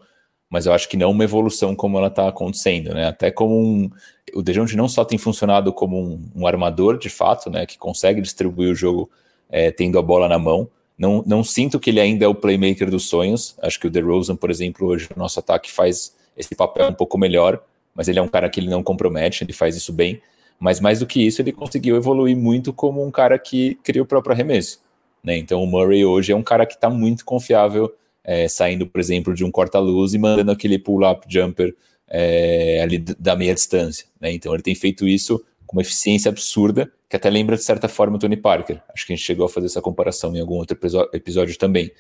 mas 0.49 0.67
eu 0.67 0.73
acho 0.73 0.89
que 0.89 0.97
não 0.97 1.11
uma 1.11 1.25
evolução 1.25 1.75
como 1.75 1.99
ela 1.99 2.07
está 2.07 2.29
acontecendo, 2.29 2.95
né? 2.95 3.09
Até 3.09 3.31
como 3.31 3.59
um, 3.59 3.91
o 4.35 4.43
Dejounte 4.43 4.77
não 4.77 4.89
só 4.89 5.05
tem 5.05 5.19
funcionado 5.19 5.73
como 5.73 6.01
um, 6.01 6.31
um, 6.35 6.47
armador 6.47 6.99
de 6.99 7.09
fato, 7.09 7.51
né? 7.51 7.67
Que 7.67 7.77
consegue 7.77 8.21
distribuir 8.21 8.71
o 8.71 8.75
jogo 8.75 9.11
é, 9.51 9.71
tendo 9.71 9.99
a 9.99 10.03
bola 10.03 10.29
na 10.29 10.39
mão. 10.39 10.69
Não, 10.97 11.25
não 11.27 11.43
sinto 11.43 11.81
que 11.81 11.91
ele 11.91 12.01
ainda 12.01 12.25
é 12.25 12.29
o 12.29 12.35
playmaker 12.35 12.89
dos 12.89 13.09
sonhos. 13.09 13.57
Acho 13.61 13.81
que 13.81 13.87
o 13.89 13.91
DeRozan, 13.91 14.37
por 14.37 14.51
exemplo, 14.51 14.87
hoje 14.87 15.09
o 15.15 15.19
nosso 15.19 15.41
ataque 15.41 15.73
faz 15.73 16.15
esse 16.37 16.55
papel 16.55 16.89
um 16.89 16.95
pouco 16.95 17.19
melhor, 17.19 17.61
mas 17.95 18.07
ele 18.07 18.19
é 18.19 18.23
um 18.23 18.29
cara 18.29 18.49
que 18.49 18.61
ele 18.61 18.69
não 18.69 18.83
compromete, 18.83 19.43
ele 19.43 19.53
faz 19.53 19.77
isso 19.77 19.93
bem. 19.93 20.21
Mas 20.59 20.79
mais 20.81 21.01
do 21.01 21.07
que 21.07 21.21
isso, 21.21 21.43
ele 21.43 21.53
conseguiu 21.53 21.97
evoluir 21.97 22.37
muito 22.37 22.73
como 22.73 23.05
um 23.05 23.11
cara 23.11 23.39
que 23.39 23.75
cria 23.83 24.03
o 24.03 24.07
próprio 24.07 24.33
arremesso. 24.33 24.81
Né? 25.25 25.39
Então 25.39 25.63
o 25.63 25.67
Murray 25.67 26.05
hoje 26.05 26.33
é 26.33 26.37
um 26.37 26.43
cara 26.43 26.67
que 26.67 26.75
está 26.75 26.91
muito 26.91 27.25
confiável 27.25 27.93
é, 28.23 28.47
saindo, 28.47 28.87
por 28.87 29.01
exemplo, 29.01 29.35
de 29.35 29.45
um 29.45 29.51
corta-luz 29.51 30.13
e 30.13 30.19
mandando 30.19 30.53
aquele 30.53 30.79
pull-up 30.79 31.27
jumper 31.29 31.75
é, 32.09 32.81
ali 32.83 32.99
da 32.99 33.35
meia 33.35 33.55
distância. 33.55 34.07
Né? 34.21 34.33
Então 34.33 34.53
ele 34.53 34.63
tem 34.63 34.75
feito 34.75 35.09
isso 35.09 35.43
com 35.67 35.77
uma 35.77 35.83
eficiência 35.83 36.29
absurda, 36.29 36.93
que 37.09 37.17
até 37.17 37.31
lembra 37.31 37.57
de 37.57 37.65
certa 37.65 37.89
forma 37.89 38.17
o 38.17 38.19
Tony 38.19 38.37
Parker. 38.37 38.83
Acho 38.93 39.07
que 39.07 39.13
a 39.13 39.17
gente 39.17 39.25
chegou 39.25 39.47
a 39.47 39.49
fazer 39.49 39.67
essa 39.67 39.81
comparação 39.81 40.35
em 40.37 40.41
algum 40.41 40.57
outro 40.57 40.79
episódio 41.13 41.57
também. 41.59 41.91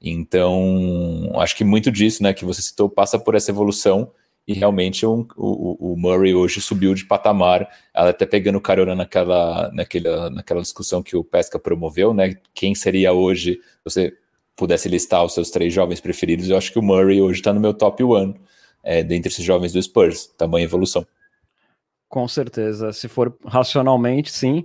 Então, 0.00 1.32
acho 1.36 1.56
que 1.56 1.64
muito 1.64 1.90
disso 1.90 2.22
né, 2.22 2.34
que 2.34 2.44
você 2.44 2.60
citou 2.60 2.90
passa 2.90 3.18
por 3.18 3.34
essa 3.34 3.50
evolução 3.50 4.10
e 4.46 4.52
realmente 4.52 5.06
um, 5.06 5.26
o, 5.36 5.92
o, 5.92 5.96
Murray 5.96 6.34
hoje 6.34 6.60
subiu 6.60 6.94
de 6.94 7.04
patamar, 7.06 7.68
ela 7.94 8.10
até 8.10 8.26
pegando 8.26 8.60
carona 8.60 8.94
naquela, 8.94 9.70
naquela, 9.72 10.30
naquela 10.30 10.60
discussão 10.60 11.02
que 11.02 11.16
o 11.16 11.24
Pesca 11.24 11.58
promoveu, 11.58 12.12
né? 12.12 12.34
Quem 12.52 12.74
seria 12.74 13.12
hoje, 13.12 13.60
você 13.82 14.12
pudesse 14.54 14.88
listar 14.88 15.24
os 15.24 15.32
seus 15.32 15.50
três 15.50 15.72
jovens 15.72 16.00
preferidos, 16.00 16.48
eu 16.48 16.56
acho 16.56 16.72
que 16.72 16.78
o 16.78 16.82
Murray 16.82 17.20
hoje 17.20 17.40
está 17.40 17.52
no 17.52 17.60
meu 17.60 17.72
top 17.72 18.04
one 18.04 18.38
é, 18.84 19.02
dentre 19.02 19.28
esses 19.32 19.44
jovens 19.44 19.72
do 19.72 19.82
Spurs. 19.82 20.26
Tamanha 20.36 20.64
evolução. 20.64 21.06
Com 22.08 22.28
certeza. 22.28 22.92
Se 22.92 23.08
for 23.08 23.36
racionalmente, 23.44 24.30
sim. 24.30 24.64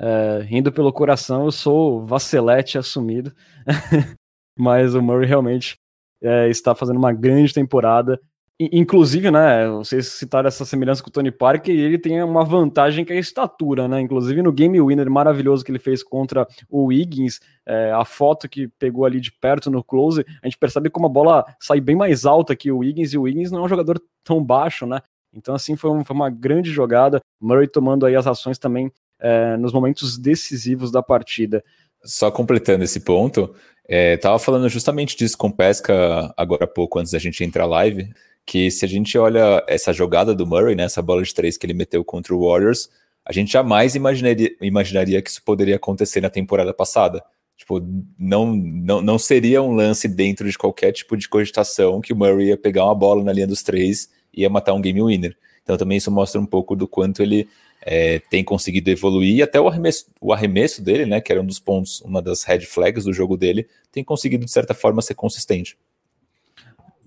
É, 0.00 0.46
indo 0.50 0.72
pelo 0.72 0.92
coração, 0.92 1.44
eu 1.44 1.52
sou 1.52 2.02
vacilete 2.02 2.78
assumido. 2.78 3.32
Mas 4.58 4.94
o 4.94 5.02
Murray 5.02 5.28
realmente 5.28 5.78
é, 6.22 6.48
está 6.48 6.74
fazendo 6.74 6.96
uma 6.96 7.12
grande 7.12 7.52
temporada. 7.52 8.18
Inclusive, 8.60 9.30
né, 9.30 9.68
vocês 9.68 10.08
citaram 10.08 10.48
essa 10.48 10.64
semelhança 10.64 11.00
com 11.00 11.08
o 11.08 11.12
Tony 11.12 11.30
Parker 11.30 11.72
e 11.72 11.78
ele 11.78 11.96
tem 11.96 12.20
uma 12.24 12.44
vantagem 12.44 13.04
que 13.04 13.12
é 13.12 13.16
a 13.16 13.20
estatura, 13.20 13.86
né? 13.86 14.00
Inclusive 14.00 14.42
no 14.42 14.50
game 14.50 14.80
winner 14.80 15.08
maravilhoso 15.08 15.64
que 15.64 15.70
ele 15.70 15.78
fez 15.78 16.02
contra 16.02 16.44
o 16.68 16.86
Wiggins, 16.86 17.38
é, 17.64 17.92
a 17.92 18.04
foto 18.04 18.48
que 18.48 18.66
pegou 18.66 19.04
ali 19.04 19.20
de 19.20 19.30
perto 19.30 19.70
no 19.70 19.84
close, 19.84 20.24
a 20.42 20.46
gente 20.48 20.58
percebe 20.58 20.90
como 20.90 21.06
a 21.06 21.08
bola 21.08 21.44
sai 21.60 21.80
bem 21.80 21.94
mais 21.94 22.26
alta 22.26 22.56
que 22.56 22.72
o 22.72 22.78
Wiggins 22.78 23.12
e 23.12 23.18
o 23.18 23.22
Wiggins 23.22 23.52
não 23.52 23.60
é 23.60 23.62
um 23.62 23.68
jogador 23.68 24.02
tão 24.24 24.42
baixo, 24.42 24.86
né? 24.86 25.02
Então, 25.32 25.54
assim, 25.54 25.76
foi, 25.76 25.90
um, 25.90 26.04
foi 26.04 26.16
uma 26.16 26.28
grande 26.28 26.72
jogada. 26.72 27.20
Murray 27.40 27.68
tomando 27.68 28.06
aí 28.06 28.16
as 28.16 28.26
ações 28.26 28.58
também 28.58 28.90
é, 29.20 29.56
nos 29.56 29.72
momentos 29.72 30.18
decisivos 30.18 30.90
da 30.90 31.00
partida. 31.00 31.62
Só 32.02 32.28
completando 32.28 32.82
esse 32.82 32.98
ponto, 32.98 33.54
é, 33.86 34.16
tava 34.16 34.38
falando 34.40 34.68
justamente 34.68 35.16
disso 35.16 35.38
com 35.38 35.48
Pesca 35.48 36.34
agora 36.36 36.64
há 36.64 36.68
pouco, 36.68 36.98
antes 36.98 37.12
da 37.12 37.20
gente 37.20 37.44
entrar 37.44 37.64
live 37.66 38.12
que 38.48 38.70
se 38.70 38.82
a 38.82 38.88
gente 38.88 39.18
olha 39.18 39.62
essa 39.68 39.92
jogada 39.92 40.34
do 40.34 40.46
Murray, 40.46 40.74
né, 40.74 40.84
essa 40.84 41.02
bola 41.02 41.22
de 41.22 41.34
três 41.34 41.58
que 41.58 41.66
ele 41.66 41.74
meteu 41.74 42.02
contra 42.02 42.34
o 42.34 42.48
Warriors, 42.48 42.88
a 43.22 43.30
gente 43.30 43.52
jamais 43.52 43.94
imaginaria, 43.94 44.50
imaginaria 44.62 45.20
que 45.20 45.28
isso 45.28 45.42
poderia 45.44 45.76
acontecer 45.76 46.22
na 46.22 46.30
temporada 46.30 46.72
passada. 46.72 47.22
Tipo, 47.58 47.78
não, 48.18 48.56
não, 48.56 49.02
não 49.02 49.18
seria 49.18 49.60
um 49.60 49.72
lance 49.74 50.08
dentro 50.08 50.48
de 50.48 50.56
qualquer 50.56 50.92
tipo 50.92 51.14
de 51.14 51.28
cogitação 51.28 52.00
que 52.00 52.14
o 52.14 52.16
Murray 52.16 52.46
ia 52.46 52.56
pegar 52.56 52.86
uma 52.86 52.94
bola 52.94 53.22
na 53.22 53.34
linha 53.34 53.46
dos 53.46 53.62
três 53.62 54.08
e 54.32 54.40
ia 54.40 54.48
matar 54.48 54.72
um 54.72 54.80
game 54.80 55.02
winner. 55.02 55.36
Então 55.62 55.76
também 55.76 55.98
isso 55.98 56.10
mostra 56.10 56.40
um 56.40 56.46
pouco 56.46 56.74
do 56.74 56.88
quanto 56.88 57.22
ele 57.22 57.46
é, 57.82 58.18
tem 58.30 58.42
conseguido 58.42 58.88
evoluir 58.88 59.36
e 59.36 59.42
até 59.42 59.60
o 59.60 59.68
arremesso, 59.68 60.06
o 60.22 60.32
arremesso 60.32 60.82
dele, 60.82 61.04
né, 61.04 61.20
que 61.20 61.30
era 61.30 61.42
um 61.42 61.46
dos 61.46 61.58
pontos, 61.58 62.00
uma 62.00 62.22
das 62.22 62.44
red 62.44 62.60
flags 62.60 63.04
do 63.04 63.12
jogo 63.12 63.36
dele, 63.36 63.68
tem 63.92 64.02
conseguido 64.02 64.46
de 64.46 64.50
certa 64.50 64.72
forma 64.72 65.02
ser 65.02 65.16
consistente. 65.16 65.76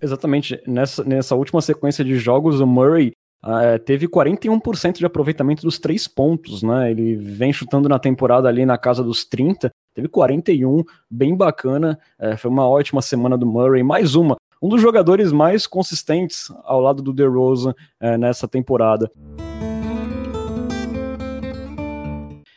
Exatamente. 0.01 0.61
Nessa, 0.65 1.03
nessa 1.03 1.35
última 1.35 1.61
sequência 1.61 2.03
de 2.03 2.17
jogos, 2.17 2.59
o 2.59 2.65
Murray 2.65 3.11
uh, 3.43 3.77
teve 3.85 4.07
41% 4.07 4.97
de 4.97 5.05
aproveitamento 5.05 5.61
dos 5.61 5.77
três 5.77 6.07
pontos, 6.07 6.63
né? 6.63 6.89
Ele 6.89 7.15
vem 7.15 7.53
chutando 7.53 7.87
na 7.87 7.99
temporada 7.99 8.47
ali 8.47 8.65
na 8.65 8.77
casa 8.77 9.03
dos 9.03 9.23
30, 9.23 9.69
teve 9.93 10.07
41, 10.07 10.83
bem 11.09 11.35
bacana. 11.35 11.99
Uh, 12.19 12.35
foi 12.35 12.49
uma 12.49 12.67
ótima 12.67 13.01
semana 13.01 13.37
do 13.37 13.45
Murray. 13.45 13.83
Mais 13.83 14.15
uma, 14.15 14.37
um 14.61 14.69
dos 14.69 14.81
jogadores 14.81 15.31
mais 15.31 15.67
consistentes 15.67 16.51
ao 16.63 16.79
lado 16.79 17.03
do 17.03 17.13
DeRozan 17.13 17.75
uh, 18.01 18.17
nessa 18.17 18.47
temporada. 18.47 19.11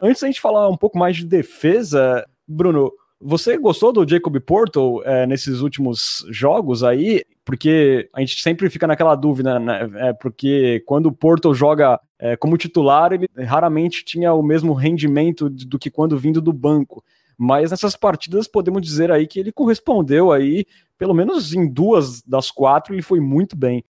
Antes 0.01 0.21
da 0.21 0.27
gente 0.27 0.41
falar 0.41 0.69
um 0.69 0.77
pouco 0.77 0.99
mais 0.99 1.17
de 1.17 1.25
defesa, 1.25 2.27
Bruno, 2.47 2.93
você 3.19 3.57
gostou 3.57 3.91
do 3.91 4.07
Jacob 4.07 4.39
Porto 4.41 5.03
é, 5.07 5.27
nesses 5.27 5.61
últimos 5.61 6.27
jogos 6.29 6.85
aí? 6.85 7.23
Porque 7.45 8.09
a 8.15 8.21
gente 8.21 8.41
sempre 8.41 8.71
fica 8.71 8.87
naquela 8.87 9.15
dúvida, 9.15 9.59
né? 9.59 9.91
É, 9.97 10.13
porque 10.13 10.83
quando 10.87 11.07
o 11.07 11.13
Porto 11.13 11.55
joga 11.55 12.01
é, 12.19 12.37
como 12.37 12.57
titular, 12.57 13.13
ele 13.13 13.29
raramente 13.45 14.05
tinha 14.05 14.33
o 14.33 14.43
mesmo 14.43 14.73
rendimento 14.73 15.51
do 15.51 15.79
que 15.79 15.91
quando 15.91 16.19
vindo 16.19 16.41
do 16.41 16.53
banco. 16.53 17.05
Mas 17.37 17.71
nessas 17.71 17.97
partidas 17.97 18.49
podemos 18.49 18.81
dizer 18.81 19.11
aí 19.11 19.27
que 19.27 19.39
ele 19.39 19.53
correspondeu 19.53 20.33
aí, 20.33 20.65
pelo 20.97 21.13
menos 21.13 21.53
em 21.53 21.71
duas 21.71 22.23
das 22.23 22.51
quatro, 22.51 22.95
ele 22.95 23.03
foi 23.03 23.21
muito 23.21 23.57
bem. 23.57 23.85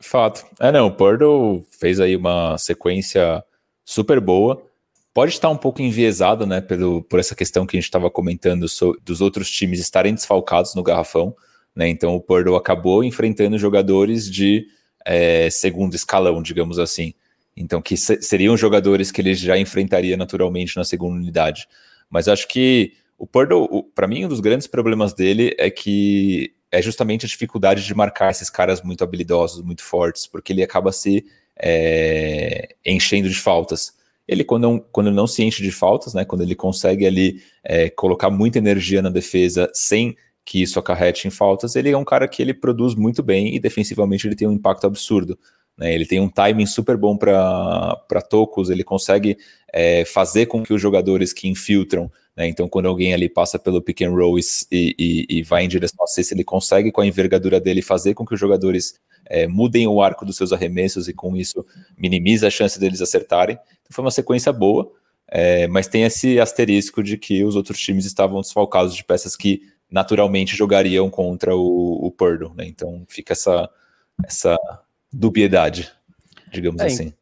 Fato. 0.00 0.46
É, 0.58 0.72
não, 0.72 0.86
o 0.86 0.92
Porto 0.92 1.62
fez 1.78 2.00
aí 2.00 2.16
uma 2.16 2.56
sequência 2.56 3.44
super 3.84 4.20
boa 4.20 4.62
pode 5.14 5.32
estar 5.32 5.48
um 5.48 5.56
pouco 5.56 5.80
enviesado, 5.80 6.44
né, 6.44 6.60
pelo, 6.60 7.04
por 7.04 7.20
essa 7.20 7.36
questão 7.36 7.64
que 7.64 7.76
a 7.76 7.80
gente 7.80 7.86
estava 7.86 8.10
comentando 8.10 8.68
so, 8.68 8.98
dos 9.04 9.20
outros 9.20 9.48
times 9.48 9.78
estarem 9.78 10.12
desfalcados 10.12 10.74
no 10.74 10.82
garrafão, 10.82 11.34
né, 11.74 11.88
então 11.88 12.14
o 12.14 12.20
Purdue 12.20 12.56
acabou 12.56 13.02
enfrentando 13.02 13.58
jogadores 13.58 14.30
de 14.30 14.66
é, 15.04 15.48
segundo 15.50 15.94
escalão, 15.94 16.42
digamos 16.42 16.78
assim, 16.78 17.14
então 17.56 17.80
que 17.80 17.96
se, 17.96 18.20
seriam 18.22 18.56
jogadores 18.56 19.10
que 19.10 19.20
ele 19.20 19.34
já 19.34 19.58
enfrentaria 19.58 20.16
naturalmente 20.16 20.76
na 20.76 20.84
segunda 20.84 21.16
unidade, 21.16 21.66
mas 22.10 22.28
acho 22.28 22.46
que 22.48 22.92
o 23.18 23.26
Purdue, 23.26 23.84
para 23.94 24.06
mim, 24.06 24.24
um 24.24 24.28
dos 24.28 24.40
grandes 24.40 24.66
problemas 24.66 25.14
dele 25.14 25.54
é 25.58 25.70
que 25.70 26.52
é 26.70 26.82
justamente 26.82 27.24
a 27.24 27.28
dificuldade 27.28 27.84
de 27.84 27.94
marcar 27.94 28.30
esses 28.30 28.50
caras 28.50 28.82
muito 28.82 29.04
habilidosos, 29.04 29.62
muito 29.62 29.82
fortes, 29.82 30.26
porque 30.26 30.52
ele 30.52 30.62
acaba 30.62 30.90
se 30.90 31.24
é, 31.56 32.74
enchendo 32.84 33.28
de 33.28 33.36
faltas. 33.36 33.94
Ele, 34.26 34.42
quando 34.42 34.80
quando 34.90 35.10
não 35.10 35.26
se 35.26 35.44
enche 35.44 35.62
de 35.62 35.70
faltas, 35.70 36.14
né, 36.14 36.24
quando 36.24 36.42
ele 36.42 36.54
consegue 36.54 37.06
ali 37.06 37.42
é, 37.62 37.88
colocar 37.90 38.30
muita 38.30 38.58
energia 38.58 39.00
na 39.00 39.10
defesa 39.10 39.70
sem 39.72 40.16
que 40.44 40.60
isso 40.62 40.78
acarrete 40.78 41.26
em 41.26 41.30
faltas, 41.30 41.74
ele 41.74 41.90
é 41.90 41.96
um 41.96 42.04
cara 42.04 42.28
que 42.28 42.42
ele 42.42 42.52
produz 42.52 42.94
muito 42.94 43.22
bem 43.22 43.54
e 43.54 43.60
defensivamente 43.60 44.26
ele 44.26 44.36
tem 44.36 44.46
um 44.46 44.52
impacto 44.52 44.86
absurdo. 44.86 45.38
Né? 45.76 45.94
Ele 45.94 46.04
tem 46.04 46.20
um 46.20 46.28
timing 46.28 46.66
super 46.66 46.96
bom 46.96 47.16
para 47.16 48.22
tocos, 48.28 48.70
ele 48.70 48.84
consegue 48.84 49.38
é, 49.72 50.04
fazer 50.04 50.46
com 50.46 50.62
que 50.62 50.72
os 50.72 50.80
jogadores 50.80 51.32
que 51.32 51.48
infiltram, 51.48 52.10
né? 52.36 52.46
então 52.46 52.68
quando 52.68 52.86
alguém 52.86 53.14
ali 53.14 53.28
passa 53.28 53.58
pelo 53.58 53.80
pick 53.80 54.02
and 54.02 54.10
roll 54.10 54.38
e, 54.38 54.42
e, 54.70 55.26
e 55.28 55.42
vai 55.42 55.64
em 55.64 55.68
direção 55.68 56.04
a 56.04 56.06
cesta, 56.06 56.34
ele 56.34 56.44
consegue 56.44 56.92
com 56.92 57.00
a 57.00 57.06
envergadura 57.06 57.58
dele 57.58 57.80
fazer 57.80 58.14
com 58.14 58.26
que 58.26 58.34
os 58.34 58.40
jogadores 58.40 59.00
é, 59.26 59.46
mudem 59.46 59.86
o 59.86 60.02
arco 60.02 60.24
dos 60.24 60.36
seus 60.36 60.52
arremessos 60.52 61.08
e 61.08 61.14
com 61.14 61.36
isso 61.36 61.64
minimiza 61.96 62.46
a 62.46 62.50
chance 62.50 62.78
deles 62.78 63.00
acertarem. 63.00 63.56
Então 63.56 63.90
foi 63.90 64.04
uma 64.04 64.10
sequência 64.10 64.52
boa, 64.52 64.92
é, 65.26 65.66
mas 65.66 65.88
tem 65.88 66.04
esse 66.04 66.38
asterisco 66.38 67.02
de 67.02 67.16
que 67.16 67.42
os 67.42 67.56
outros 67.56 67.80
times 67.80 68.04
estavam 68.04 68.40
desfalcados 68.42 68.94
de 68.94 69.02
peças 69.02 69.34
que 69.34 69.62
naturalmente 69.90 70.56
jogariam 70.56 71.08
contra 71.10 71.54
o, 71.54 72.06
o 72.06 72.10
Purdue, 72.10 72.54
né? 72.56 72.66
Então 72.66 73.04
fica 73.08 73.32
essa, 73.32 73.68
essa 74.24 74.56
dubiedade, 75.12 75.90
digamos 76.52 76.80
é, 76.80 76.86
assim. 76.86 77.12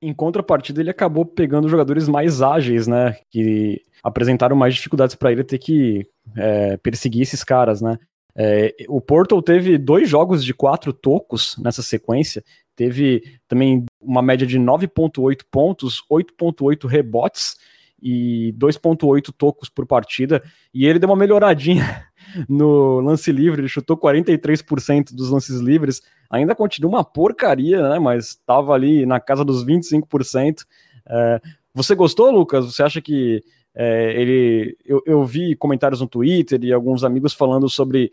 Em, 0.00 0.10
em 0.10 0.14
contrapartida, 0.14 0.80
ele 0.80 0.90
acabou 0.90 1.24
pegando 1.24 1.68
jogadores 1.68 2.08
mais 2.08 2.42
ágeis, 2.42 2.86
né? 2.86 3.16
Que 3.30 3.82
apresentaram 4.02 4.56
mais 4.56 4.74
dificuldades 4.74 5.16
para 5.16 5.32
ele 5.32 5.42
ter 5.42 5.58
que 5.58 6.06
é, 6.36 6.76
perseguir 6.76 7.22
esses 7.22 7.42
caras, 7.42 7.80
né? 7.80 7.98
É, 8.38 8.74
o 8.88 9.00
Portal 9.00 9.40
teve 9.40 9.78
dois 9.78 10.08
jogos 10.08 10.44
de 10.44 10.52
quatro 10.52 10.92
tocos 10.92 11.56
nessa 11.56 11.82
sequência, 11.82 12.44
teve 12.76 13.38
também 13.48 13.86
uma 13.98 14.20
média 14.20 14.46
de 14.46 14.58
9,8 14.58 15.40
pontos, 15.50 16.02
8,8 16.10 16.86
rebotes 16.86 17.56
e 18.00 18.54
2,8 18.58 19.32
tocos 19.36 19.68
por 19.68 19.86
partida. 19.86 20.42
E 20.72 20.86
ele 20.86 20.98
deu 20.98 21.08
uma 21.08 21.16
melhoradinha 21.16 22.06
no 22.48 23.00
lance 23.00 23.32
livre, 23.32 23.60
ele 23.60 23.68
chutou 23.68 23.96
43% 23.96 25.14
dos 25.14 25.30
lances 25.30 25.60
livres. 25.60 26.02
Ainda 26.30 26.54
continua 26.54 26.90
uma 26.90 27.04
porcaria, 27.04 27.88
né? 27.88 27.98
Mas 27.98 28.28
estava 28.28 28.72
ali 28.72 29.06
na 29.06 29.20
casa 29.20 29.44
dos 29.44 29.64
25%. 29.64 30.64
É, 31.08 31.40
você 31.72 31.94
gostou, 31.94 32.30
Lucas? 32.30 32.66
Você 32.66 32.82
acha 32.82 33.00
que 33.00 33.42
é, 33.74 34.20
ele. 34.20 34.76
Eu, 34.84 35.02
eu, 35.06 35.24
vi 35.24 35.54
comentários 35.54 36.00
no 36.00 36.08
Twitter 36.08 36.62
e 36.64 36.72
alguns 36.72 37.04
amigos 37.04 37.34
falando 37.34 37.68
sobre 37.68 38.10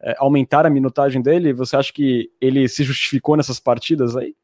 é, 0.00 0.14
aumentar 0.18 0.66
a 0.66 0.70
minutagem 0.70 1.22
dele. 1.22 1.52
Você 1.54 1.76
acha 1.76 1.92
que 1.92 2.30
ele 2.40 2.68
se 2.68 2.84
justificou 2.84 3.36
nessas 3.36 3.58
partidas 3.58 4.16
aí? 4.16 4.34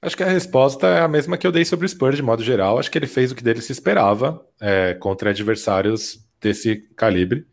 Acho 0.00 0.16
que 0.16 0.22
a 0.22 0.28
resposta 0.28 0.86
é 0.86 1.00
a 1.00 1.08
mesma 1.08 1.36
que 1.36 1.46
eu 1.46 1.52
dei 1.52 1.64
sobre 1.64 1.84
o 1.84 1.88
Spurs 1.88 2.16
de 2.16 2.22
modo 2.22 2.42
geral. 2.42 2.78
Acho 2.78 2.90
que 2.90 2.96
ele 2.96 3.06
fez 3.06 3.32
o 3.32 3.34
que 3.34 3.42
dele 3.42 3.60
se 3.60 3.72
esperava 3.72 4.44
é, 4.60 4.94
contra 4.94 5.30
adversários 5.30 6.24
desse 6.40 6.76
calibre. 6.94 7.44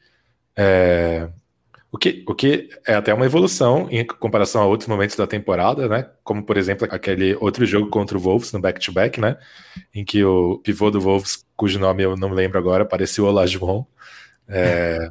É, 0.56 1.28
o, 1.92 1.98
que, 1.98 2.24
o 2.28 2.36
que 2.36 2.70
é 2.86 2.94
até 2.94 3.14
uma 3.14 3.26
evolução 3.26 3.88
em 3.90 4.06
comparação 4.06 4.62
a 4.62 4.66
outros 4.66 4.88
momentos 4.88 5.16
da 5.16 5.26
temporada, 5.26 5.90
né? 5.90 6.08
Como, 6.24 6.44
por 6.44 6.56
exemplo, 6.56 6.88
aquele 6.92 7.36
outro 7.42 7.66
jogo 7.66 7.90
contra 7.90 8.16
o 8.16 8.22
Wolves 8.22 8.52
no 8.52 8.62
back-to-back, 8.62 9.20
-back, 9.20 9.22
né? 9.22 9.38
Em 9.94 10.06
que 10.06 10.24
o 10.24 10.60
pivô 10.60 10.92
do 10.92 11.02
Wolves, 11.02 11.46
cujo 11.56 11.80
nome 11.80 12.04
eu 12.04 12.16
não 12.16 12.30
lembro 12.30 12.60
agora, 12.60 12.86
parecia 12.86 13.24
o 13.24 13.28
Olajuwon. 13.28 13.86
É, 14.48 15.10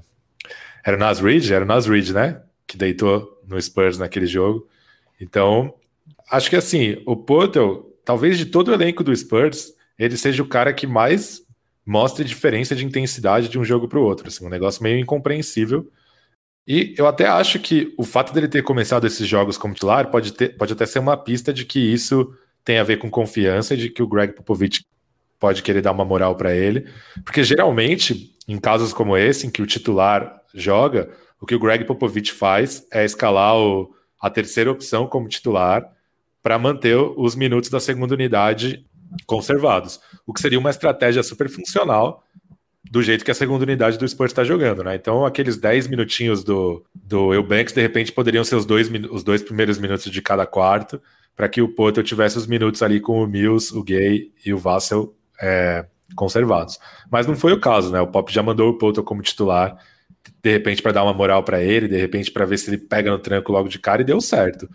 era 0.85 0.97
o 0.97 1.01
Nas? 1.01 1.21
Era 1.51 1.65
o 1.65 1.67
Nas 1.67 1.87
né? 1.87 2.43
Que 2.65 2.77
deitou 2.77 3.43
no 3.45 3.61
Spurs 3.61 3.99
naquele 3.99 4.27
jogo. 4.27 4.69
Então, 5.21 5.75
acho 6.35 6.51
que 6.51 6.57
assim, 6.57 7.01
o 7.07 7.17
Porto, 7.17 7.93
talvez 8.05 8.37
de 8.37 8.47
todo 8.47 8.69
o 8.69 8.75
elenco 8.75 9.05
do 9.05 9.15
Spurs, 9.15 9.73
ele 9.99 10.17
seja 10.17 10.43
o 10.43 10.49
cara 10.49 10.73
que 10.73 10.87
mais 10.87 11.43
mostre 11.87 12.25
diferença 12.25 12.75
de 12.75 12.85
intensidade 12.85 13.49
de 13.49 13.59
um 13.59 13.65
jogo 13.65 13.89
para 13.89 13.99
o 13.99 14.03
outro. 14.03 14.29
Assim, 14.29 14.45
um 14.45 14.51
negócio 14.51 14.83
meio 14.83 14.99
incompreensível. 14.99 15.91
E 16.67 16.95
eu 16.97 17.07
até 17.07 17.27
acho 17.27 17.59
que 17.61 17.95
o 17.97 18.05
fato 18.05 18.33
dele 18.33 18.49
ter 18.49 18.63
começado 18.63 19.07
esses 19.07 19.29
jogos 19.29 19.59
como 19.59 19.75
titular 19.75 20.11
pode, 20.11 20.33
ter, 20.33 20.57
pode 20.57 20.73
até 20.73 20.87
ser 20.87 20.99
uma 20.99 21.17
pista 21.17 21.53
de 21.53 21.65
que 21.65 21.79
isso 21.79 22.35
tem 22.65 22.79
a 22.79 22.85
ver 22.85 22.97
com 22.97 23.11
confiança, 23.11 23.77
de 23.77 23.91
que 23.91 24.03
o 24.03 24.09
Greg 24.09 24.33
Popovich 24.33 24.85
pode 25.39 25.63
querer 25.63 25.83
dar 25.83 25.93
uma 25.93 26.05
moral 26.05 26.35
para 26.37 26.55
ele. 26.55 26.89
Porque 27.23 27.45
geralmente, 27.45 28.35
em 28.49 28.59
casos 28.59 28.95
como 28.95 29.17
esse, 29.17 29.47
em 29.47 29.51
que 29.51 29.61
o 29.61 29.67
titular 29.67 30.41
joga, 30.55 31.11
o 31.39 31.45
que 31.45 31.55
o 31.55 31.61
Greg 31.61 31.85
Popovich 31.85 32.33
faz 32.33 32.87
é 32.91 33.05
escalar 33.05 33.55
o, 33.57 33.95
a 34.19 34.31
terceira 34.31 34.73
opção 34.73 35.07
como 35.07 35.29
titular 35.29 35.94
para 36.45 36.59
manter 36.59 36.95
os 36.95 37.35
minutos 37.35 37.71
da 37.71 37.81
segunda 37.81 38.13
unidade 38.13 38.85
conservados. 39.25 39.99
O 40.27 40.33
que 40.35 40.43
seria 40.43 40.59
uma 40.59 40.69
estratégia 40.69 41.23
super 41.23 41.49
funcional 41.49 42.23
do 42.91 43.03
jeito 43.03 43.25
que 43.25 43.31
a 43.31 43.35
segunda 43.35 43.65
unidade 43.65 43.97
do 43.97 44.07
Spurs 44.07 44.31
está 44.31 44.45
jogando, 44.45 44.85
né? 44.85 44.95
Então, 44.95 45.25
aqueles 45.25 45.57
10 45.57 45.89
minutinhos 45.89 46.45
do, 46.45 46.85
do 46.95 47.33
Eubanks, 47.33 47.73
de 47.73 47.81
repente, 47.81 48.13
poderiam 48.13 48.45
ser 48.45 48.57
os 48.57 48.67
dois, 48.67 48.91
os 49.11 49.25
dois 49.25 49.43
primeiros 49.43 49.79
minutos 49.79 50.13
de 50.13 50.21
cada 50.21 50.45
quarto, 50.45 51.01
para 51.35 51.49
que 51.49 51.63
o 51.63 51.69
Porto 51.69 52.03
tivesse 52.03 52.37
os 52.37 52.47
minutos 52.47 52.83
ali 52.83 53.01
com 53.01 53.23
o 53.23 53.27
Mills, 53.27 53.75
o 53.75 53.83
Gay 53.83 54.31
e 54.45 54.53
o 54.53 54.59
Vassell 54.59 55.17
é, 55.41 55.87
conservados. 56.15 56.79
Mas 57.11 57.27
não 57.27 57.35
foi 57.35 57.55
o 57.55 57.61
caso, 57.61 57.91
né? 57.91 58.03
O 58.03 58.07
Pop 58.07 58.31
já 58.31 58.43
mandou 58.43 58.69
o 58.69 58.77
Porto 58.77 59.03
como 59.03 59.23
titular, 59.23 59.79
de 60.43 60.53
repente, 60.53 60.83
para 60.83 60.93
dar 60.93 61.05
uma 61.05 61.15
moral 61.15 61.43
para 61.43 61.63
ele, 61.63 61.89
de 61.89 61.97
repente, 61.97 62.31
para 62.31 62.45
ver 62.45 62.59
se 62.59 62.69
ele 62.69 62.79
pega 62.79 63.11
no 63.11 63.19
tranco 63.19 63.51
logo 63.51 63.69
de 63.71 63.79
cara, 63.79 64.03
e 64.03 64.05
deu 64.05 64.21
certo. 64.21 64.69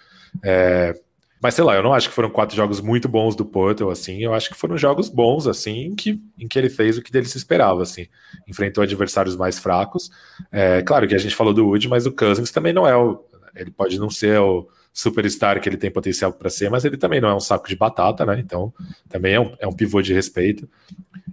É, 0.43 0.99
mas 1.41 1.55
sei 1.55 1.63
lá, 1.63 1.75
eu 1.75 1.83
não 1.83 1.93
acho 1.93 2.09
que 2.09 2.15
foram 2.15 2.29
quatro 2.29 2.55
jogos 2.55 2.81
muito 2.81 3.07
bons 3.07 3.35
do 3.35 3.45
Porto, 3.45 3.89
assim. 3.89 4.21
Eu 4.21 4.33
acho 4.33 4.49
que 4.49 4.57
foram 4.57 4.77
jogos 4.77 5.07
bons, 5.07 5.47
assim, 5.47 5.85
em 5.85 5.95
que, 5.95 6.21
em 6.37 6.47
que 6.47 6.59
ele 6.59 6.69
fez 6.69 6.97
o 6.97 7.01
que 7.01 7.11
dele 7.11 7.27
se 7.27 7.37
esperava, 7.37 7.81
assim. 7.81 8.07
Enfrentou 8.47 8.83
adversários 8.83 9.35
mais 9.37 9.57
fracos. 9.57 10.11
É, 10.51 10.81
claro 10.81 11.07
que 11.07 11.15
a 11.15 11.17
gente 11.17 11.35
falou 11.35 11.53
do 11.53 11.65
Wood, 11.65 11.87
mas 11.87 12.05
o 12.05 12.11
Cousins 12.11 12.51
também 12.51 12.73
não 12.73 12.85
é 12.85 12.95
o. 12.95 13.23
Ele 13.55 13.71
pode 13.71 13.97
não 13.97 14.09
ser 14.09 14.39
o 14.39 14.67
superstar 14.93 15.61
que 15.61 15.69
ele 15.69 15.77
tem 15.77 15.89
potencial 15.89 16.33
para 16.33 16.49
ser, 16.49 16.69
mas 16.69 16.83
ele 16.83 16.97
também 16.97 17.21
não 17.21 17.29
é 17.29 17.35
um 17.35 17.39
saco 17.39 17.69
de 17.69 17.75
batata, 17.75 18.25
né? 18.25 18.37
Então, 18.39 18.73
também 19.07 19.33
é 19.33 19.39
um, 19.39 19.55
é 19.59 19.67
um 19.67 19.71
pivô 19.71 20.01
de 20.01 20.13
respeito. 20.13 20.67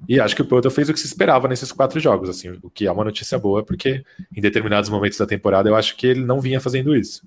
E 0.09 0.21
acho 0.21 0.37
que 0.37 0.43
o 0.43 0.47
Porto 0.47 0.71
fez 0.71 0.89
o 0.89 0.93
que 0.93 1.01
se 1.01 1.07
esperava 1.07 1.49
nesses 1.49 1.73
quatro 1.73 1.99
jogos, 1.99 2.29
assim, 2.29 2.57
o 2.63 2.71
que 2.71 2.87
é 2.87 2.93
uma 2.93 3.03
notícia 3.03 3.39
boa, 3.39 3.65
porque 3.65 4.05
em 4.35 4.41
determinados 4.41 4.89
momentos 4.89 5.19
da 5.19 5.27
temporada 5.27 5.69
eu 5.69 5.75
acho 5.75 5.97
que 5.97 6.07
ele 6.07 6.25
não 6.25 6.41
vinha 6.41 6.61
fazendo 6.61 6.95
isso. 6.95 7.27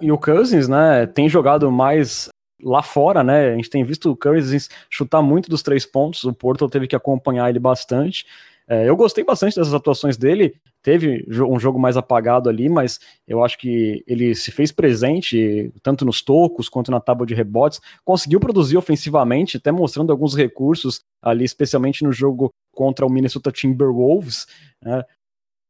E 0.00 0.12
o 0.12 0.18
Cousins, 0.18 0.68
né, 0.68 1.06
tem 1.06 1.28
jogado 1.28 1.70
mais 1.72 2.28
lá 2.62 2.82
fora, 2.82 3.22
né? 3.22 3.50
A 3.52 3.56
gente 3.56 3.70
tem 3.70 3.84
visto 3.84 4.10
o 4.10 4.16
Cousins 4.16 4.68
chutar 4.90 5.22
muito 5.22 5.48
dos 5.48 5.62
três 5.62 5.84
pontos. 5.86 6.24
O 6.24 6.32
Porto 6.32 6.68
teve 6.68 6.86
que 6.86 6.96
acompanhar 6.96 7.48
ele 7.48 7.58
bastante. 7.58 8.24
É, 8.70 8.86
eu 8.88 8.94
gostei 8.94 9.24
bastante 9.24 9.56
dessas 9.56 9.72
atuações 9.72 10.16
dele. 10.16 10.54
Teve 10.82 11.26
um 11.48 11.58
jogo 11.58 11.78
mais 11.78 11.96
apagado 11.96 12.48
ali, 12.48 12.68
mas 12.68 13.00
eu 13.26 13.42
acho 13.42 13.58
que 13.58 14.04
ele 14.06 14.34
se 14.34 14.52
fez 14.52 14.70
presente 14.70 15.72
tanto 15.82 16.04
nos 16.04 16.20
tocos 16.20 16.68
quanto 16.68 16.90
na 16.90 17.00
tábua 17.00 17.26
de 17.26 17.34
rebotes. 17.34 17.80
Conseguiu 18.04 18.38
produzir 18.38 18.76
ofensivamente, 18.76 19.56
até 19.56 19.72
mostrando 19.72 20.12
alguns 20.12 20.34
recursos 20.34 21.00
ali, 21.22 21.44
especialmente 21.44 22.04
no 22.04 22.12
jogo 22.12 22.50
contra 22.72 23.06
o 23.06 23.10
Minnesota 23.10 23.50
Timberwolves. 23.50 24.46
Né? 24.84 25.02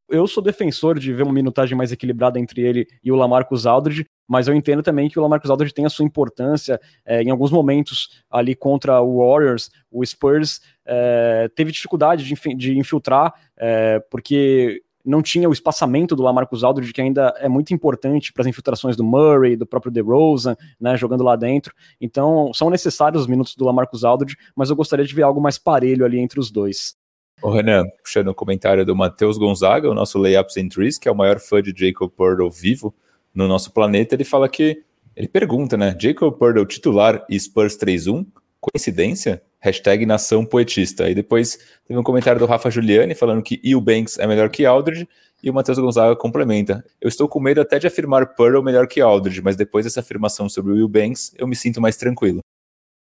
Eu 0.09 0.27
sou 0.27 0.43
defensor 0.43 0.99
de 0.99 1.13
ver 1.13 1.23
uma 1.23 1.33
minutagem 1.33 1.77
mais 1.77 1.93
equilibrada 1.93 2.39
entre 2.39 2.61
ele 2.63 2.87
e 3.03 3.13
o 3.13 3.17
Lamarcus 3.17 3.67
Aldridge, 3.67 4.07
mas 4.27 4.49
eu 4.49 4.55
entendo 4.55 4.83
também 4.83 5.09
que 5.09 5.19
o 5.19 5.23
Lamarcus 5.23 5.51
Aldridge 5.51 5.75
tem 5.75 5.87
a 5.87 5.91
sua 5.91 6.05
importância. 6.05 6.81
É, 7.05 7.23
em 7.23 7.31
alguns 7.31 7.51
momentos 7.51 8.23
ali 8.31 8.55
contra 8.55 9.01
o 9.01 9.19
Warriors, 9.19 9.71
o 9.91 10.05
Spurs 10.05 10.61
é, 10.85 11.51
teve 11.55 11.73
dificuldade 11.73 12.25
de, 12.25 12.55
de 12.55 12.79
infiltrar, 12.79 13.33
é, 13.57 14.01
porque 14.11 14.83
não 15.05 15.23
tinha 15.23 15.49
o 15.49 15.53
espaçamento 15.53 16.15
do 16.15 16.23
Lamarcus 16.23 16.63
Aldridge, 16.63 16.93
que 16.93 17.01
ainda 17.01 17.35
é 17.39 17.49
muito 17.49 17.73
importante 17.73 18.31
para 18.31 18.43
as 18.43 18.47
infiltrações 18.47 18.95
do 18.95 19.03
Murray, 19.03 19.57
do 19.57 19.65
próprio 19.65 19.91
DeRozan, 19.91 20.55
né, 20.79 20.97
jogando 20.99 21.25
lá 21.25 21.35
dentro. 21.35 21.75
Então, 21.99 22.53
são 22.53 22.69
necessários 22.69 23.23
os 23.23 23.27
minutos 23.27 23.57
do 23.57 23.65
Lamarcus 23.65 24.05
Aldridge, 24.05 24.37
mas 24.55 24.69
eu 24.69 24.77
gostaria 24.77 25.07
de 25.07 25.15
ver 25.15 25.23
algo 25.23 25.41
mais 25.41 25.57
parelho 25.59 26.05
ali 26.05 26.19
entre 26.19 26.39
os 26.39 26.51
dois. 26.51 26.98
O 27.41 27.51
Renan, 27.51 27.85
puxando 28.03 28.29
o 28.29 28.35
comentário 28.35 28.85
do 28.85 28.97
Matheus 28.97 29.39
Gonzaga, 29.39 29.89
o 29.89 29.95
nosso 29.95 30.19
Layups 30.19 30.57
and 30.57 30.69
Trees, 30.69 30.99
que 30.99 31.09
é 31.09 31.13
o 31.13 31.15
maior 31.15 31.39
fã 31.39 31.63
de 31.63 31.73
Jacob 31.75 32.11
Purtle 32.11 32.51
vivo 32.51 32.95
no 33.33 33.47
nosso 33.47 33.73
planeta, 33.73 34.15
ele 34.15 34.25
fala 34.25 34.49
que, 34.49 34.83
ele 35.15 35.29
pergunta, 35.29 35.77
né, 35.77 35.97
Jacob 36.01 36.37
Purtle 36.37 36.67
titular 36.67 37.25
e 37.29 37.39
Spurs 37.39 37.77
3-1, 37.77 38.27
coincidência? 38.61 39.43
Hashtag 39.61 40.07
nação 40.07 40.45
poetista. 40.45 41.05
Aí 41.05 41.15
depois 41.15 41.59
teve 41.87 41.99
um 41.99 42.03
comentário 42.03 42.41
do 42.41 42.47
Rafa 42.47 42.71
Giuliani 42.71 43.15
falando 43.15 43.43
que 43.43 43.61
Eubanks 43.63 44.19
é 44.19 44.27
melhor 44.27 44.51
que 44.51 44.67
Aldridge, 44.67 45.09
e 45.43 45.49
o 45.49 45.55
Matheus 45.55 45.79
Gonzaga 45.79 46.17
complementa. 46.17 46.85
Eu 47.01 47.09
estou 47.09 47.29
com 47.29 47.41
medo 47.41 47.61
até 47.61 47.79
de 47.79 47.87
afirmar 47.87 48.35
Purtle 48.35 48.63
melhor 48.63 48.89
que 48.89 49.01
Aldridge, 49.01 49.41
mas 49.41 49.55
depois 49.55 49.85
dessa 49.85 50.01
afirmação 50.01 50.49
sobre 50.49 50.73
o 50.73 50.79
Eubanks, 50.79 51.33
eu 51.39 51.47
me 51.47 51.55
sinto 51.55 51.81
mais 51.81 51.97
tranquilo. 51.97 52.41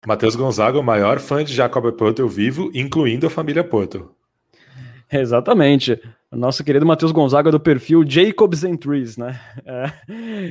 Matheus 0.06 0.36
Gonzaga, 0.36 0.78
o 0.78 0.84
maior 0.84 1.20
fã 1.20 1.44
de 1.44 1.54
Jacob 1.54 1.92
Purtle 1.94 2.28
vivo, 2.28 2.70
incluindo 2.74 3.26
a 3.26 3.30
família 3.30 3.64
Purtle. 3.64 4.14
Exatamente. 5.20 6.00
Nosso 6.32 6.64
querido 6.64 6.86
Matheus 6.86 7.12
Gonzaga 7.12 7.52
do 7.52 7.60
perfil 7.60 8.04
Jacobs 8.08 8.64
Entries, 8.64 9.18
né? 9.18 9.40
É, 9.66 9.92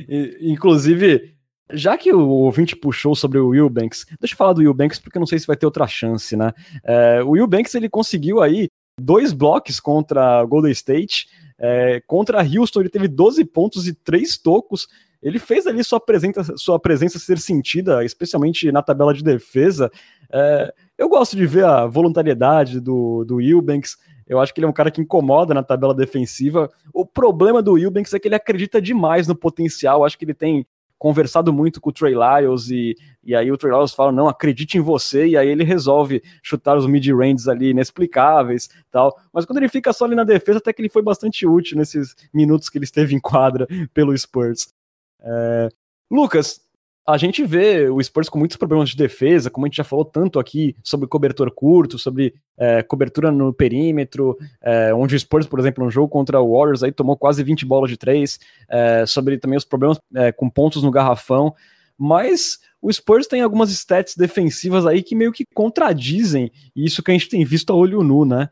e, 0.07 0.51
inclusive, 0.51 1.35
já 1.71 1.97
que 1.97 2.11
o 2.11 2.27
ouvinte 2.27 2.75
puxou 2.75 3.15
sobre 3.15 3.39
o 3.39 3.49
Will 3.49 3.69
Banks, 3.69 4.05
deixa 4.19 4.33
eu 4.33 4.37
falar 4.37 4.53
do 4.53 4.59
Will 4.59 4.73
Banks 4.73 4.99
porque 4.99 5.19
não 5.19 5.25
sei 5.25 5.39
se 5.39 5.47
vai 5.47 5.55
ter 5.55 5.65
outra 5.65 5.87
chance, 5.87 6.35
né? 6.35 6.51
É, 6.83 7.23
o 7.23 7.31
Will 7.31 7.47
Banks 7.47 7.73
ele 7.75 7.89
conseguiu 7.89 8.41
aí 8.41 8.67
dois 8.99 9.33
blocos 9.33 9.79
contra 9.79 10.43
Golden 10.45 10.71
State, 10.71 11.27
é, 11.57 12.01
contra 12.05 12.43
Houston 12.43 12.81
ele 12.81 12.89
teve 12.89 13.07
12 13.07 13.45
pontos 13.45 13.87
e 13.87 13.93
3 13.93 14.37
tocos. 14.37 14.87
Ele 15.21 15.39
fez 15.39 15.65
ali 15.65 15.83
sua 15.83 15.99
presença, 15.99 16.55
sua 16.55 16.79
presença 16.79 17.17
ser 17.17 17.39
sentida, 17.39 18.05
especialmente 18.05 18.71
na 18.71 18.83
tabela 18.83 19.13
de 19.13 19.23
defesa. 19.23 19.89
É, 20.31 20.73
eu 20.97 21.09
gosto 21.09 21.35
de 21.35 21.47
ver 21.47 21.65
a 21.65 21.87
voluntariedade 21.87 22.79
do, 22.79 23.23
do 23.25 23.41
Eubanks. 23.41 23.97
Eu 24.27 24.39
acho 24.39 24.53
que 24.53 24.59
ele 24.59 24.65
é 24.65 24.69
um 24.69 24.73
cara 24.73 24.89
que 24.89 25.01
incomoda 25.01 25.53
na 25.53 25.63
tabela 25.63 25.93
defensiva. 25.93 26.69
O 26.93 27.05
problema 27.05 27.61
do 27.61 27.77
Eubanks 27.77 28.13
é 28.13 28.19
que 28.19 28.27
ele 28.27 28.35
acredita 28.35 28.81
demais 28.81 29.27
no 29.27 29.35
potencial. 29.35 29.99
Eu 29.99 30.05
acho 30.05 30.17
que 30.17 30.25
ele 30.25 30.33
tem 30.33 30.65
conversado 30.97 31.51
muito 31.53 31.79
com 31.79 31.89
o 31.89 31.93
Trey 31.93 32.15
Lyles 32.15 32.69
e, 32.69 32.95
e 33.23 33.35
aí 33.35 33.51
o 33.51 33.57
Trey 33.57 33.71
Lyles 33.71 33.93
fala, 33.93 34.11
não, 34.11 34.27
acredite 34.27 34.77
em 34.77 34.81
você, 34.81 35.27
e 35.27 35.37
aí 35.37 35.47
ele 35.47 35.63
resolve 35.63 36.23
chutar 36.41 36.77
os 36.77 36.87
mid-ranges 36.87 37.47
ali 37.47 37.69
inexplicáveis 37.69 38.69
tal. 38.89 39.15
Mas 39.31 39.45
quando 39.45 39.57
ele 39.57 39.69
fica 39.69 39.91
só 39.93 40.05
ali 40.05 40.15
na 40.15 40.23
defesa, 40.23 40.59
até 40.59 40.73
que 40.73 40.81
ele 40.81 40.89
foi 40.89 41.01
bastante 41.01 41.45
útil 41.45 41.77
nesses 41.77 42.15
minutos 42.33 42.69
que 42.69 42.77
ele 42.77 42.85
esteve 42.85 43.13
em 43.13 43.19
quadra 43.19 43.67
pelo 43.93 44.17
Spurs. 44.17 44.73
É... 45.21 45.69
Lucas, 46.09 46.61
a 47.07 47.17
gente 47.17 47.45
vê 47.45 47.87
o 47.87 48.01
Spurs 48.01 48.29
com 48.29 48.39
muitos 48.39 48.57
problemas 48.57 48.89
de 48.89 48.97
defesa, 48.97 49.49
como 49.51 49.65
a 49.65 49.69
gente 49.69 49.77
já 49.77 49.83
falou 49.83 50.03
tanto 50.03 50.39
aqui 50.39 50.75
sobre 50.83 51.07
cobertor 51.07 51.51
curto, 51.51 51.99
sobre 51.99 52.33
é, 52.57 52.81
cobertura 52.81 53.31
no 53.31 53.53
perímetro, 53.53 54.35
é, 54.59 54.93
onde 54.93 55.15
o 55.15 55.19
Spurs, 55.19 55.45
por 55.45 55.59
exemplo, 55.59 55.83
no 55.83 55.91
jogo 55.91 56.09
contra 56.09 56.41
o 56.41 56.57
Warriors, 56.57 56.81
aí 56.81 56.91
tomou 56.91 57.15
quase 57.15 57.43
20 57.43 57.63
bolas 57.65 57.91
de 57.91 57.97
três, 57.97 58.39
é, 58.67 59.05
sobre 59.05 59.37
também 59.37 59.57
os 59.57 59.63
problemas 59.65 59.99
é, 60.15 60.31
com 60.31 60.49
pontos 60.49 60.81
no 60.81 60.89
garrafão. 60.89 61.53
mas 61.97 62.59
o 62.81 62.91
Spurs 62.91 63.25
tem 63.25 63.41
algumas 63.41 63.71
stats 63.71 64.15
defensivas 64.15 64.85
aí 64.85 65.01
que 65.01 65.15
meio 65.15 65.31
que 65.31 65.45
contradizem 65.53 66.51
isso 66.75 67.01
que 67.01 67.09
a 67.09 67.13
gente 67.13 67.29
tem 67.29 67.43
visto 67.43 67.71
a 67.71 67.75
olho 67.75 68.03
nu, 68.03 68.25
né? 68.25 68.49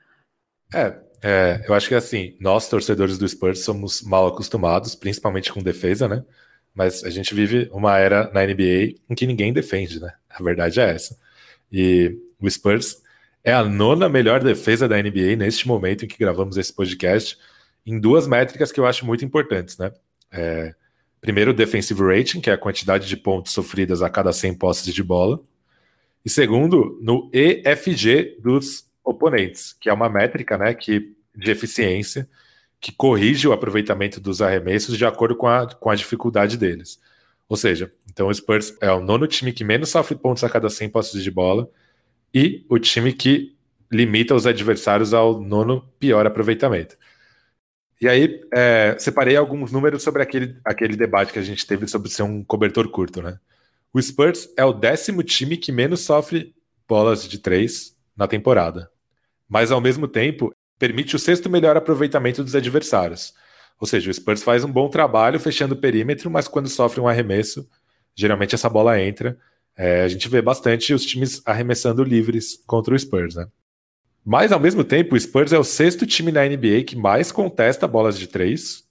É, 0.73 0.95
é, 1.21 1.63
eu 1.67 1.73
acho 1.73 1.87
que 1.87 1.93
assim, 1.93 2.35
nós 2.39 2.67
torcedores 2.67 3.17
do 3.17 3.27
Spurs 3.27 3.63
somos 3.63 4.01
mal 4.01 4.25
acostumados, 4.25 4.95
principalmente 4.95 5.53
com 5.53 5.61
defesa, 5.61 6.07
né? 6.07 6.23
Mas 6.73 7.03
a 7.03 7.09
gente 7.09 7.33
vive 7.33 7.69
uma 7.71 7.97
era 7.97 8.31
na 8.33 8.45
NBA 8.45 8.95
em 9.09 9.15
que 9.15 9.27
ninguém 9.27 9.53
defende, 9.53 9.99
né? 9.99 10.11
A 10.29 10.41
verdade 10.41 10.79
é 10.79 10.89
essa. 10.89 11.17
E 11.71 12.17
o 12.39 12.49
Spurs 12.49 13.01
é 13.43 13.53
a 13.53 13.63
nona 13.63 14.09
melhor 14.09 14.43
defesa 14.43 14.87
da 14.87 15.01
NBA 15.01 15.35
neste 15.37 15.67
momento 15.67 16.05
em 16.05 16.07
que 16.07 16.17
gravamos 16.17 16.57
esse 16.57 16.73
podcast, 16.73 17.37
em 17.85 17.99
duas 17.99 18.25
métricas 18.25 18.71
que 18.71 18.79
eu 18.79 18.85
acho 18.85 19.05
muito 19.05 19.23
importantes, 19.25 19.77
né? 19.77 19.91
É, 20.31 20.73
primeiro, 21.21 21.51
o 21.51 21.53
defensive 21.53 22.01
rating, 22.01 22.41
que 22.41 22.49
é 22.49 22.53
a 22.53 22.57
quantidade 22.57 23.07
de 23.07 23.17
pontos 23.17 23.51
sofridas 23.51 24.01
a 24.01 24.09
cada 24.09 24.33
100 24.33 24.55
posses 24.55 24.93
de 24.93 25.03
bola. 25.03 25.39
E 26.25 26.29
segundo, 26.29 26.97
no 27.01 27.29
EFG 27.33 28.37
dos 28.41 28.85
oponentes, 29.03 29.73
que 29.73 29.89
é 29.89 29.93
uma 29.93 30.09
métrica 30.09 30.57
né, 30.57 30.73
que, 30.73 31.13
de 31.35 31.51
eficiência 31.51 32.27
que 32.83 32.91
corrige 32.91 33.47
o 33.47 33.53
aproveitamento 33.53 34.19
dos 34.19 34.41
arremessos 34.41 34.97
de 34.97 35.05
acordo 35.05 35.37
com 35.37 35.47
a, 35.47 35.65
com 35.73 35.89
a 35.89 35.95
dificuldade 35.95 36.57
deles. 36.57 36.99
Ou 37.47 37.55
seja, 37.55 37.89
então 38.11 38.27
o 38.27 38.33
Spurs 38.33 38.75
é 38.81 38.91
o 38.91 38.99
nono 38.99 39.25
time 39.25 39.53
que 39.53 39.63
menos 39.63 39.87
sofre 39.87 40.17
pontos 40.17 40.43
a 40.43 40.49
cada 40.49 40.69
100 40.69 40.89
posses 40.89 41.23
de 41.23 41.31
bola 41.31 41.69
e 42.33 42.65
o 42.67 42.77
time 42.77 43.13
que 43.13 43.55
limita 43.89 44.35
os 44.35 44.45
adversários 44.45 45.13
ao 45.13 45.39
nono 45.39 45.87
pior 45.97 46.27
aproveitamento. 46.27 46.97
E 48.01 48.09
aí, 48.09 48.41
é, 48.53 48.97
separei 48.99 49.37
alguns 49.37 49.71
números 49.71 50.03
sobre 50.03 50.21
aquele, 50.21 50.57
aquele 50.65 50.97
debate 50.97 51.31
que 51.31 51.39
a 51.39 51.43
gente 51.43 51.65
teve 51.65 51.87
sobre 51.87 52.09
ser 52.09 52.23
um 52.23 52.43
cobertor 52.43 52.89
curto, 52.89 53.21
né? 53.21 53.39
O 53.93 54.01
Spurs 54.01 54.49
é 54.57 54.65
o 54.65 54.73
décimo 54.73 55.23
time 55.23 55.55
que 55.55 55.71
menos 55.71 56.01
sofre 56.01 56.53
bolas 56.85 57.29
de 57.29 57.37
três 57.37 57.95
na 58.13 58.27
temporada. 58.27 58.91
Mas, 59.47 59.71
ao 59.71 59.79
mesmo 59.79 60.05
tempo, 60.05 60.53
permite 60.77 61.15
o 61.15 61.19
sexto 61.19 61.49
melhor 61.49 61.77
aproveitamento 61.77 62.43
dos 62.43 62.55
adversários. 62.55 63.33
Ou 63.79 63.87
seja, 63.87 64.09
o 64.09 64.13
Spurs 64.13 64.43
faz 64.43 64.63
um 64.63 64.71
bom 64.71 64.89
trabalho 64.89 65.39
fechando 65.39 65.73
o 65.73 65.77
perímetro, 65.77 66.29
mas 66.29 66.47
quando 66.47 66.69
sofre 66.69 67.01
um 67.01 67.07
arremesso, 67.07 67.67
geralmente 68.15 68.55
essa 68.55 68.69
bola 68.69 69.01
entra. 69.01 69.37
É, 69.75 70.03
a 70.03 70.07
gente 70.07 70.29
vê 70.29 70.41
bastante 70.41 70.93
os 70.93 71.05
times 71.05 71.41
arremessando 71.45 72.03
livres 72.03 72.61
contra 72.65 72.93
o 72.93 72.99
Spurs, 72.99 73.35
né? 73.35 73.47
Mas, 74.25 74.51
ao 74.53 74.59
mesmo 74.59 74.83
tempo, 74.83 75.15
o 75.15 75.19
Spurs 75.19 75.51
é 75.51 75.59
o 75.59 75.63
sexto 75.63 76.05
time 76.05 76.31
na 76.31 76.45
NBA 76.45 76.83
que 76.87 76.95
mais 76.95 77.31
contesta 77.31 77.87
bolas 77.87 78.17
de 78.17 78.27
três 78.27 78.83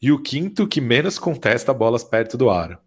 e 0.00 0.12
o 0.12 0.22
quinto 0.22 0.68
que 0.68 0.80
menos 0.80 1.18
contesta 1.18 1.74
bolas 1.74 2.04
perto 2.04 2.36
do 2.36 2.48
aro. 2.48 2.78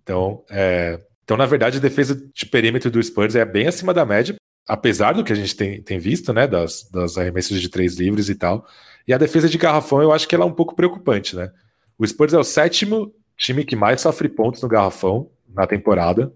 Então, 0.00 0.44
é... 0.48 1.00
então, 1.24 1.36
na 1.36 1.46
verdade, 1.46 1.78
a 1.78 1.80
defesa 1.80 2.14
de 2.32 2.46
perímetro 2.46 2.90
do 2.90 3.02
Spurs 3.02 3.34
é 3.34 3.44
bem 3.44 3.66
acima 3.66 3.92
da 3.92 4.04
média, 4.06 4.36
apesar 4.66 5.12
do 5.12 5.22
que 5.22 5.32
a 5.32 5.36
gente 5.36 5.54
tem, 5.54 5.80
tem 5.82 5.98
visto, 5.98 6.32
né, 6.32 6.46
das, 6.46 6.88
das 6.90 7.16
arremessos 7.16 7.60
de 7.60 7.68
três 7.68 7.96
livres 7.96 8.28
e 8.28 8.34
tal. 8.34 8.66
E 9.06 9.14
a 9.14 9.18
defesa 9.18 9.48
de 9.48 9.56
garrafão, 9.58 10.02
eu 10.02 10.12
acho 10.12 10.26
que 10.26 10.34
ela 10.34 10.44
é 10.44 10.46
um 10.46 10.52
pouco 10.52 10.74
preocupante, 10.74 11.36
né? 11.36 11.52
O 11.98 12.06
Spurs 12.06 12.34
é 12.34 12.38
o 12.38 12.44
sétimo 12.44 13.14
time 13.36 13.64
que 13.64 13.76
mais 13.76 14.00
sofre 14.00 14.28
pontos 14.28 14.62
no 14.62 14.68
garrafão 14.68 15.30
na 15.48 15.66
temporada. 15.66 16.32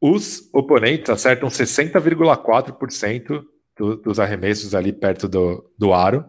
Os 0.00 0.48
oponentes 0.52 1.10
acertam 1.10 1.48
60,4% 1.48 3.42
do, 3.76 3.96
dos 3.96 4.20
arremessos 4.20 4.74
ali 4.74 4.92
perto 4.92 5.26
do, 5.26 5.70
do 5.78 5.92
aro. 5.94 6.24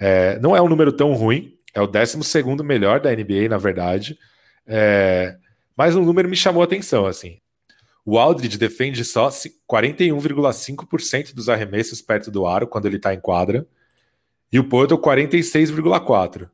É, 0.00 0.38
não 0.38 0.56
é 0.56 0.62
um 0.62 0.68
número 0.68 0.92
tão 0.92 1.12
ruim, 1.12 1.54
é 1.74 1.80
o 1.80 1.86
12 1.86 2.18
melhor 2.64 3.00
da 3.00 3.14
NBA, 3.14 3.48
na 3.48 3.58
verdade. 3.58 4.18
É, 4.66 5.36
mas 5.76 5.94
um 5.94 6.04
número 6.04 6.28
me 6.28 6.36
chamou 6.36 6.62
a 6.62 6.64
atenção, 6.64 7.06
assim. 7.06 7.38
O 8.10 8.18
Aldridge 8.18 8.56
defende 8.56 9.04
só 9.04 9.28
41,5% 9.28 11.34
dos 11.34 11.50
arremessos 11.50 12.00
perto 12.00 12.30
do 12.30 12.46
aro 12.46 12.66
quando 12.66 12.86
ele 12.86 12.96
está 12.96 13.12
em 13.12 13.20
quadra. 13.20 13.66
E 14.50 14.58
o 14.58 14.64
Porto 14.64 14.96
46,4%. 14.96 16.48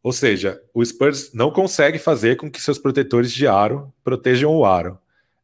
Ou 0.00 0.12
seja, 0.12 0.62
o 0.72 0.84
Spurs 0.84 1.32
não 1.34 1.50
consegue 1.50 1.98
fazer 1.98 2.36
com 2.36 2.48
que 2.48 2.62
seus 2.62 2.78
protetores 2.78 3.32
de 3.32 3.44
aro 3.44 3.92
protejam 4.04 4.54
o 4.54 4.64
aro. 4.64 4.96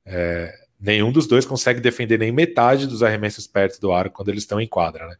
É, 0.06 0.54
nenhum 0.80 1.10
dos 1.10 1.26
dois 1.26 1.44
consegue 1.44 1.80
defender 1.80 2.16
nem 2.16 2.30
metade 2.30 2.86
dos 2.86 3.02
arremessos 3.02 3.48
perto 3.48 3.80
do 3.80 3.90
aro 3.90 4.08
quando 4.08 4.28
eles 4.28 4.44
estão 4.44 4.60
em 4.60 4.68
quadra. 4.68 5.08
Né? 5.08 5.16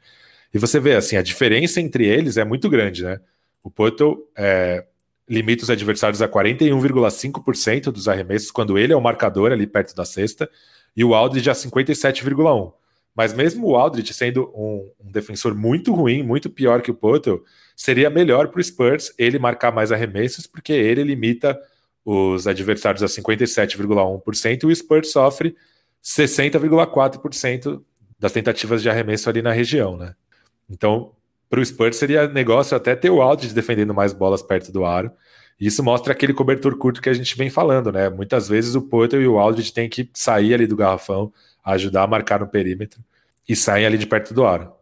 E 0.54 0.60
você 0.60 0.78
vê 0.78 0.94
assim, 0.94 1.16
a 1.16 1.22
diferença 1.22 1.80
entre 1.80 2.06
eles 2.06 2.36
é 2.36 2.44
muito 2.44 2.70
grande. 2.70 3.02
Né? 3.02 3.18
O 3.64 3.68
Porto 3.68 4.28
é, 4.38 4.86
limita 5.30 5.62
os 5.62 5.70
adversários 5.70 6.20
a 6.20 6.28
41,5% 6.28 7.92
dos 7.92 8.08
arremessos 8.08 8.50
quando 8.50 8.76
ele 8.76 8.92
é 8.92 8.96
o 8.96 9.00
marcador 9.00 9.52
ali 9.52 9.64
perto 9.64 9.94
da 9.94 10.04
cesta, 10.04 10.50
e 10.96 11.04
o 11.04 11.14
Aldridge 11.14 11.48
a 11.48 11.52
57,1%. 11.52 12.72
Mas 13.14 13.32
mesmo 13.32 13.68
o 13.68 13.76
Aldridge 13.76 14.12
sendo 14.12 14.50
um, 14.54 14.90
um, 14.98 15.10
defensor 15.10 15.54
muito 15.54 15.94
ruim, 15.94 16.22
muito 16.22 16.50
pior 16.50 16.82
que 16.82 16.90
o 16.90 16.94
Potel, 16.94 17.42
seria 17.76 18.10
melhor 18.10 18.48
para 18.48 18.60
o 18.60 18.64
Spurs 18.64 19.12
ele 19.16 19.38
marcar 19.38 19.72
mais 19.72 19.92
arremessos, 19.92 20.46
porque 20.46 20.72
ele 20.72 21.04
limita 21.04 21.58
os 22.04 22.46
adversários 22.46 23.02
a 23.02 23.06
57,1% 23.06 24.62
e 24.64 24.66
o 24.66 24.74
Spurs 24.74 25.12
sofre 25.12 25.54
60,4% 26.02 27.80
das 28.18 28.32
tentativas 28.32 28.82
de 28.82 28.90
arremesso 28.90 29.28
ali 29.28 29.42
na 29.42 29.52
região, 29.52 29.96
né? 29.96 30.14
Então, 30.68 31.12
para 31.50 31.60
o 31.60 31.66
Spurs 31.66 31.96
seria 31.96 32.28
negócio 32.28 32.76
até 32.76 32.94
ter 32.94 33.10
o 33.10 33.20
Aldridge 33.20 33.52
defendendo 33.52 33.92
mais 33.92 34.12
bolas 34.12 34.40
perto 34.40 34.70
do 34.70 34.84
aro. 34.84 35.10
Isso 35.60 35.82
mostra 35.82 36.12
aquele 36.12 36.32
cobertor 36.32 36.78
curto 36.78 37.02
que 37.02 37.10
a 37.10 37.12
gente 37.12 37.36
vem 37.36 37.50
falando, 37.50 37.92
né? 37.92 38.08
Muitas 38.08 38.48
vezes 38.48 38.76
o 38.76 38.80
Porter 38.80 39.20
e 39.20 39.26
o 39.26 39.38
Aldridge 39.38 39.72
têm 39.72 39.88
que 39.88 40.08
sair 40.14 40.54
ali 40.54 40.66
do 40.66 40.76
garrafão, 40.76 41.30
ajudar 41.64 42.04
a 42.04 42.06
marcar 42.06 42.40
no 42.40 42.46
perímetro 42.46 43.00
e 43.46 43.56
saem 43.56 43.84
ali 43.84 43.98
de 43.98 44.06
perto 44.06 44.32
do 44.32 44.46
aro. 44.46 44.72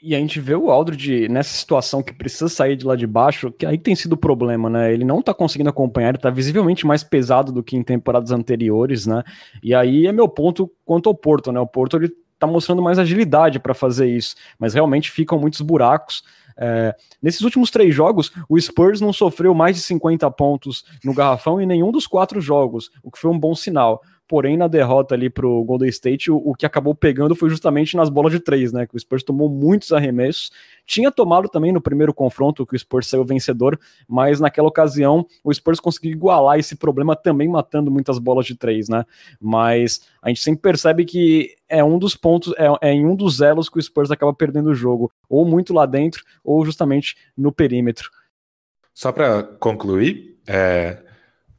E 0.00 0.14
a 0.14 0.18
gente 0.18 0.38
vê 0.38 0.54
o 0.54 0.70
Aldridge 0.70 1.28
nessa 1.28 1.52
situação 1.52 2.00
que 2.00 2.14
precisa 2.14 2.48
sair 2.48 2.76
de 2.76 2.86
lá 2.86 2.94
de 2.94 3.06
baixo, 3.06 3.50
que 3.50 3.66
aí 3.66 3.76
tem 3.76 3.96
sido 3.96 4.12
o 4.12 4.16
problema, 4.16 4.70
né? 4.70 4.94
Ele 4.94 5.04
não 5.04 5.20
tá 5.20 5.34
conseguindo 5.34 5.68
acompanhar, 5.68 6.10
ele 6.10 6.18
tá 6.18 6.30
visivelmente 6.30 6.86
mais 6.86 7.02
pesado 7.02 7.50
do 7.50 7.64
que 7.64 7.76
em 7.76 7.82
temporadas 7.82 8.30
anteriores, 8.30 9.04
né? 9.04 9.24
E 9.60 9.74
aí 9.74 10.06
é 10.06 10.12
meu 10.12 10.28
ponto 10.28 10.70
quanto 10.84 11.08
ao 11.08 11.14
Porto, 11.16 11.50
né? 11.50 11.58
O 11.58 11.66
Porto 11.66 11.96
ele 11.96 12.12
tá 12.38 12.46
mostrando 12.46 12.82
mais 12.82 12.98
agilidade 12.98 13.58
para 13.58 13.74
fazer 13.74 14.08
isso, 14.08 14.34
mas 14.58 14.74
realmente 14.74 15.10
ficam 15.10 15.38
muitos 15.38 15.60
buracos. 15.60 16.22
É, 16.60 16.94
nesses 17.22 17.42
últimos 17.42 17.70
três 17.70 17.94
jogos, 17.94 18.32
o 18.48 18.60
Spurs 18.60 19.00
não 19.00 19.12
sofreu 19.12 19.54
mais 19.54 19.76
de 19.76 19.82
50 19.82 20.28
pontos 20.32 20.84
no 21.04 21.14
garrafão 21.14 21.60
em 21.60 21.66
nenhum 21.66 21.92
dos 21.92 22.06
quatro 22.06 22.40
jogos, 22.40 22.90
o 23.02 23.10
que 23.10 23.18
foi 23.18 23.30
um 23.30 23.38
bom 23.38 23.54
sinal. 23.54 24.02
Porém, 24.28 24.58
na 24.58 24.68
derrota 24.68 25.14
ali 25.14 25.30
pro 25.30 25.64
Golden 25.64 25.88
State, 25.88 26.30
o, 26.30 26.36
o, 26.36 26.54
que 26.54 26.66
acabou 26.66 26.94
pegando 26.94 27.34
foi 27.34 27.48
justamente 27.48 27.96
nas 27.96 28.10
bolas 28.10 28.30
de 28.30 28.38
três, 28.38 28.74
né? 28.74 28.86
Que 28.86 28.94
o 28.94 29.00
Spurs 29.00 29.22
tomou 29.22 29.48
muitos 29.48 29.90
arremessos. 29.90 30.52
Tinha 30.84 31.10
tomado 31.10 31.48
também 31.48 31.72
no 31.72 31.80
primeiro 31.80 32.12
confronto 32.12 32.66
que 32.66 32.76
o 32.76 32.78
Spurs 32.78 33.08
saiu 33.08 33.24
vencedor, 33.24 33.80
mas 34.06 34.38
naquela 34.38 34.68
ocasião 34.68 35.26
o 35.42 35.52
Spurs 35.52 35.80
conseguiu 35.80 36.12
igualar 36.12 36.58
esse 36.58 36.76
problema 36.76 37.16
também 37.16 37.48
matando 37.48 37.90
muitas 37.90 38.18
bolas 38.18 38.44
de 38.44 38.54
três, 38.54 38.86
né? 38.86 39.06
Mas 39.40 40.02
a 40.20 40.28
gente 40.28 40.42
sempre 40.42 40.60
percebe 40.60 41.06
que 41.06 41.54
é 41.66 41.82
um 41.82 41.98
dos 41.98 42.14
pontos, 42.14 42.52
é, 42.58 42.90
é 42.90 42.92
em 42.92 43.06
um 43.06 43.16
dos 43.16 43.40
elos 43.40 43.70
que 43.70 43.78
o 43.78 43.82
Spurs 43.82 44.10
acaba 44.10 44.34
perdendo 44.34 44.68
o 44.68 44.74
jogo, 44.74 45.10
ou 45.26 45.46
muito 45.46 45.72
lá 45.72 45.86
dentro, 45.86 46.22
ou 46.44 46.62
justamente 46.66 47.16
no 47.34 47.50
perímetro. 47.50 48.10
Só 48.92 49.10
para 49.10 49.42
concluir, 49.42 50.38
é, 50.46 51.02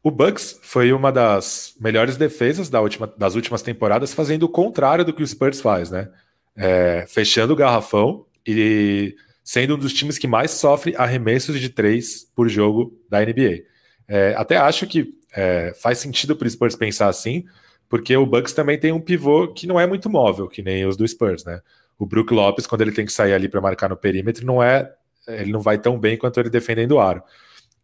o 0.10 0.12
Bucks 0.12 0.60
foi 0.64 0.92
uma 0.92 1.12
das 1.12 1.76
melhores 1.80 2.18
defesas 2.18 2.70
da 2.70 2.82
última, 2.82 3.08
das 3.18 3.36
últimas 3.36 3.62
temporadas, 3.62 4.14
fazendo 4.14 4.44
o 4.44 4.50
contrário 4.50 5.06
do 5.06 5.14
que 5.14 5.24
o 5.24 5.28
Spurs 5.28 5.62
faz, 5.62 5.90
né? 5.92 6.10
É, 6.56 7.06
fechando 7.08 7.54
o 7.54 7.56
garrafão 7.56 8.26
e 8.46 9.16
sendo 9.44 9.76
um 9.76 9.78
dos 9.78 9.94
times 9.94 10.18
que 10.18 10.28
mais 10.28 10.52
sofre 10.52 10.96
arremessos 10.98 11.60
de 11.60 11.70
três 11.70 12.24
por 12.36 12.50
jogo 12.50 13.00
da 13.10 13.22
NBA. 13.22 13.64
É, 14.08 14.34
até 14.36 14.58
acho 14.58 14.88
que 14.88 15.14
é, 15.34 15.74
faz 15.80 16.00
sentido 16.00 16.36
para 16.36 16.48
o 16.48 16.50
Spurs 16.50 16.76
pensar 16.76 17.08
assim, 17.08 17.46
porque 17.88 18.16
o 18.18 18.26
Bucks 18.26 18.54
também 18.54 18.80
tem 18.80 18.92
um 18.92 19.00
pivô 19.00 19.48
que 19.48 19.68
não 19.68 19.80
é 19.80 19.86
muito 19.86 20.10
móvel, 20.10 20.48
que 20.48 20.62
nem 20.62 20.86
os 20.86 20.98
do 20.98 21.08
Spurs, 21.08 21.46
né? 21.46 21.62
O 21.98 22.06
Brook 22.06 22.34
Lopes, 22.34 22.66
quando 22.66 22.82
ele 22.82 22.92
tem 22.92 23.06
que 23.06 23.14
sair 23.14 23.34
ali 23.34 23.48
para 23.48 23.62
marcar 23.62 23.90
no 23.90 23.98
perímetro, 23.98 24.46
não 24.46 24.62
é, 24.62 24.92
ele 25.28 25.52
não 25.52 25.62
vai 25.62 25.78
tão 25.78 26.00
bem 26.00 26.18
quanto 26.18 26.40
ele 26.40 26.50
defendendo 26.50 26.94
o 26.94 27.00
aro. 27.00 27.22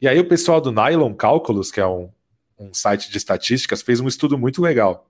E 0.01 0.07
aí 0.07 0.19
o 0.19 0.27
pessoal 0.27 0.59
do 0.59 0.71
Nylon 0.71 1.13
Cálculos, 1.13 1.71
que 1.71 1.79
é 1.79 1.87
um, 1.87 2.09
um 2.57 2.73
site 2.73 3.09
de 3.09 3.17
estatísticas, 3.17 3.81
fez 3.81 3.99
um 3.99 4.07
estudo 4.07 4.37
muito 4.37 4.61
legal, 4.61 5.09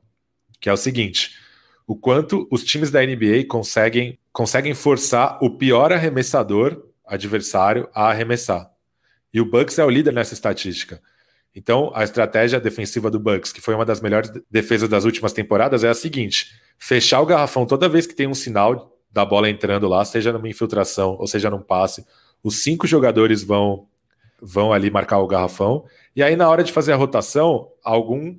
que 0.59 0.69
é 0.69 0.73
o 0.73 0.77
seguinte: 0.77 1.37
o 1.87 1.95
quanto 1.95 2.47
os 2.51 2.63
times 2.63 2.91
da 2.91 3.05
NBA 3.05 3.45
conseguem, 3.47 4.17
conseguem 4.31 4.73
forçar 4.73 5.37
o 5.41 5.57
pior 5.57 5.91
arremessador 5.91 6.83
adversário 7.05 7.87
a 7.93 8.09
arremessar. 8.09 8.69
E 9.33 9.39
o 9.39 9.45
Bucks 9.45 9.77
é 9.77 9.85
o 9.85 9.89
líder 9.89 10.13
nessa 10.13 10.33
estatística. 10.33 11.01
Então, 11.55 11.91
a 11.93 12.03
estratégia 12.03 12.59
defensiva 12.59 13.09
do 13.09 13.19
Bucks, 13.19 13.53
que 13.53 13.61
foi 13.61 13.75
uma 13.75 13.85
das 13.85 14.01
melhores 14.01 14.31
defesas 14.49 14.89
das 14.89 15.05
últimas 15.05 15.31
temporadas, 15.31 15.83
é 15.83 15.89
a 15.89 15.93
seguinte: 15.93 16.53
fechar 16.77 17.21
o 17.21 17.25
garrafão 17.25 17.65
toda 17.65 17.87
vez 17.87 18.05
que 18.05 18.15
tem 18.15 18.27
um 18.27 18.33
sinal 18.33 18.97
da 19.11 19.23
bola 19.23 19.49
entrando 19.49 19.87
lá, 19.87 20.03
seja 20.03 20.33
numa 20.33 20.49
infiltração 20.49 21.15
ou 21.19 21.27
seja 21.27 21.49
num 21.49 21.61
passe. 21.61 22.05
Os 22.43 22.61
cinco 22.61 22.85
jogadores 22.85 23.43
vão 23.43 23.87
vão 24.41 24.73
ali 24.73 24.91
marcar 24.91 25.19
o 25.19 25.27
garrafão. 25.27 25.85
E 26.15 26.23
aí, 26.23 26.35
na 26.35 26.49
hora 26.49 26.63
de 26.63 26.71
fazer 26.71 26.93
a 26.93 26.95
rotação, 26.95 27.67
algum 27.83 28.37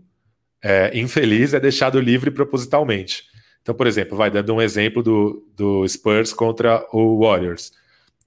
é, 0.62 0.98
infeliz 0.98 1.52
é 1.52 1.60
deixado 1.60 2.00
livre 2.00 2.30
propositalmente. 2.30 3.24
Então, 3.60 3.74
por 3.74 3.86
exemplo, 3.86 4.16
vai 4.16 4.30
dando 4.30 4.54
um 4.54 4.62
exemplo 4.62 5.02
do, 5.02 5.46
do 5.54 5.86
Spurs 5.88 6.32
contra 6.32 6.86
o 6.92 7.18
Warriors. 7.18 7.72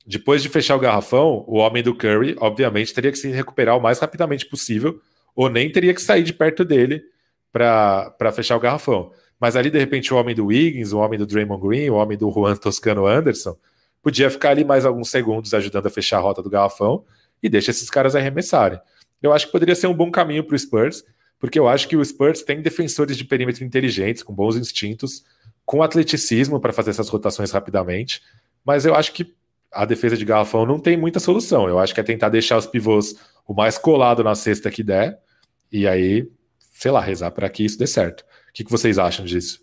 Depois 0.05 0.43
de 0.43 0.49
fechar 0.49 0.75
o 0.75 0.79
garrafão, 0.79 1.45
o 1.47 1.57
homem 1.57 1.81
do 1.81 1.95
Curry, 1.95 2.35
obviamente, 2.39 2.93
teria 2.93 3.11
que 3.11 3.17
se 3.17 3.29
recuperar 3.29 3.77
o 3.77 3.81
mais 3.81 3.99
rapidamente 3.99 4.45
possível, 4.45 4.99
ou 5.35 5.49
nem 5.49 5.71
teria 5.71 5.93
que 5.93 6.01
sair 6.01 6.23
de 6.23 6.33
perto 6.33 6.65
dele 6.65 7.01
para 7.51 8.31
fechar 8.33 8.57
o 8.57 8.59
garrafão. 8.59 9.11
Mas 9.39 9.55
ali, 9.55 9.69
de 9.69 9.79
repente, 9.79 10.13
o 10.13 10.17
homem 10.17 10.35
do 10.35 10.47
Wiggins, 10.47 10.91
o 10.91 10.99
homem 10.99 11.17
do 11.17 11.25
Draymond 11.25 11.65
Green, 11.65 11.89
o 11.89 11.95
homem 11.95 12.17
do 12.17 12.29
Juan 12.29 12.55
Toscano 12.55 13.07
Anderson, 13.07 13.55
podia 14.01 14.29
ficar 14.29 14.49
ali 14.49 14.65
mais 14.65 14.85
alguns 14.85 15.09
segundos 15.09 15.53
ajudando 15.53 15.85
a 15.85 15.89
fechar 15.89 16.17
a 16.17 16.21
rota 16.21 16.43
do 16.43 16.49
garrafão 16.49 17.05
e 17.41 17.47
deixa 17.47 17.71
esses 17.71 17.89
caras 17.89 18.15
arremessarem. 18.15 18.79
Eu 19.21 19.33
acho 19.33 19.47
que 19.47 19.51
poderia 19.51 19.75
ser 19.75 19.87
um 19.87 19.93
bom 19.93 20.09
caminho 20.11 20.43
para 20.43 20.55
o 20.55 20.59
Spurs, 20.59 21.03
porque 21.39 21.59
eu 21.59 21.67
acho 21.67 21.87
que 21.87 21.95
o 21.95 22.03
Spurs 22.03 22.43
tem 22.43 22.61
defensores 22.61 23.17
de 23.17 23.25
perímetro 23.25 23.63
inteligentes, 23.63 24.23
com 24.23 24.33
bons 24.33 24.55
instintos, 24.55 25.23
com 25.65 25.83
atleticismo 25.83 26.59
para 26.59 26.73
fazer 26.73 26.91
essas 26.91 27.09
rotações 27.09 27.51
rapidamente, 27.51 28.21
mas 28.65 28.85
eu 28.85 28.95
acho 28.95 29.13
que 29.13 29.33
a 29.71 29.85
defesa 29.85 30.17
de 30.17 30.25
garrafão 30.25 30.65
não 30.65 30.79
tem 30.79 30.97
muita 30.97 31.19
solução. 31.19 31.67
Eu 31.67 31.79
acho 31.79 31.93
que 31.93 31.99
é 31.99 32.03
tentar 32.03 32.29
deixar 32.29 32.57
os 32.57 32.65
pivôs 32.65 33.15
o 33.47 33.53
mais 33.53 33.77
colado 33.77 34.23
na 34.23 34.35
cesta 34.35 34.71
que 34.71 34.83
der, 34.83 35.19
e 35.71 35.87
aí, 35.87 36.27
sei 36.73 36.91
lá, 36.91 36.99
rezar 36.99 37.31
para 37.31 37.49
que 37.49 37.63
isso 37.63 37.77
dê 37.77 37.87
certo. 37.87 38.21
O 38.21 38.53
que, 38.53 38.63
que 38.63 38.71
vocês 38.71 38.97
acham 38.97 39.25
disso? 39.25 39.61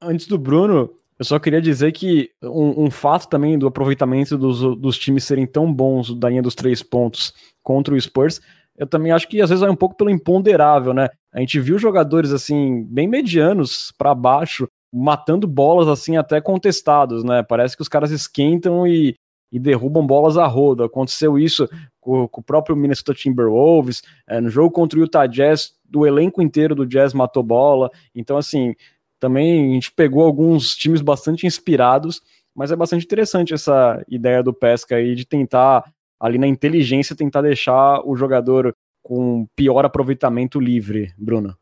Antes 0.00 0.26
do 0.26 0.38
Bruno, 0.38 0.94
eu 1.18 1.24
só 1.24 1.38
queria 1.38 1.60
dizer 1.60 1.92
que 1.92 2.30
um, 2.42 2.84
um 2.84 2.90
fato 2.90 3.28
também 3.28 3.58
do 3.58 3.66
aproveitamento 3.66 4.36
dos, 4.36 4.60
dos, 4.78 4.98
times 4.98 5.24
serem 5.24 5.46
tão 5.46 5.72
bons 5.72 6.14
da 6.14 6.28
linha 6.28 6.42
dos 6.42 6.54
três 6.54 6.82
pontos 6.82 7.32
contra 7.62 7.94
o 7.94 8.00
Spurs 8.00 8.40
eu 8.78 8.86
também 8.86 9.12
acho 9.12 9.28
que 9.28 9.40
às 9.40 9.48
vezes 9.48 9.60
vai 9.60 9.70
um 9.70 9.76
pouco 9.76 9.96
pelo 9.96 10.10
imponderável, 10.10 10.92
né? 10.92 11.08
A 11.32 11.40
gente 11.40 11.58
viu 11.60 11.78
jogadores 11.78 12.32
assim, 12.32 12.84
bem 12.84 13.08
medianos 13.08 13.92
para 13.96 14.14
baixo, 14.14 14.68
matando 14.92 15.46
bolas 15.46 15.88
assim 15.88 16.16
até 16.16 16.40
contestados, 16.40 17.24
né? 17.24 17.42
Parece 17.42 17.76
que 17.76 17.82
os 17.82 17.88
caras 17.88 18.10
esquentam 18.10 18.86
e, 18.86 19.14
e 19.50 19.58
derrubam 19.58 20.06
bolas 20.06 20.36
a 20.36 20.46
rodo. 20.46 20.84
Aconteceu 20.84 21.38
isso 21.38 21.68
com, 22.00 22.28
com 22.28 22.40
o 22.40 22.44
próprio 22.44 22.76
Minnesota 22.76 23.14
Timberwolves, 23.14 24.02
é, 24.28 24.40
no 24.40 24.48
jogo 24.48 24.70
contra 24.70 24.98
o 24.98 25.02
Utah 25.02 25.26
Jazz, 25.26 25.72
do 25.84 26.06
elenco 26.06 26.42
inteiro 26.42 26.74
do 26.74 26.86
Jazz 26.86 27.12
matou 27.14 27.42
bola. 27.42 27.90
Então, 28.14 28.36
assim, 28.36 28.74
também 29.18 29.70
a 29.70 29.74
gente 29.74 29.92
pegou 29.92 30.24
alguns 30.24 30.74
times 30.76 31.00
bastante 31.00 31.46
inspirados, 31.46 32.20
mas 32.54 32.70
é 32.70 32.76
bastante 32.76 33.04
interessante 33.04 33.54
essa 33.54 34.02
ideia 34.08 34.42
do 34.42 34.52
Pesca 34.52 34.96
aí 34.96 35.14
de 35.14 35.26
tentar 35.26 35.84
ali 36.18 36.38
na 36.38 36.46
inteligência 36.46 37.16
tentar 37.16 37.42
deixar 37.42 38.00
o 38.04 38.16
jogador 38.16 38.74
com 39.02 39.46
pior 39.54 39.84
aproveitamento 39.84 40.58
livre, 40.58 41.12
Bruno. 41.16 41.56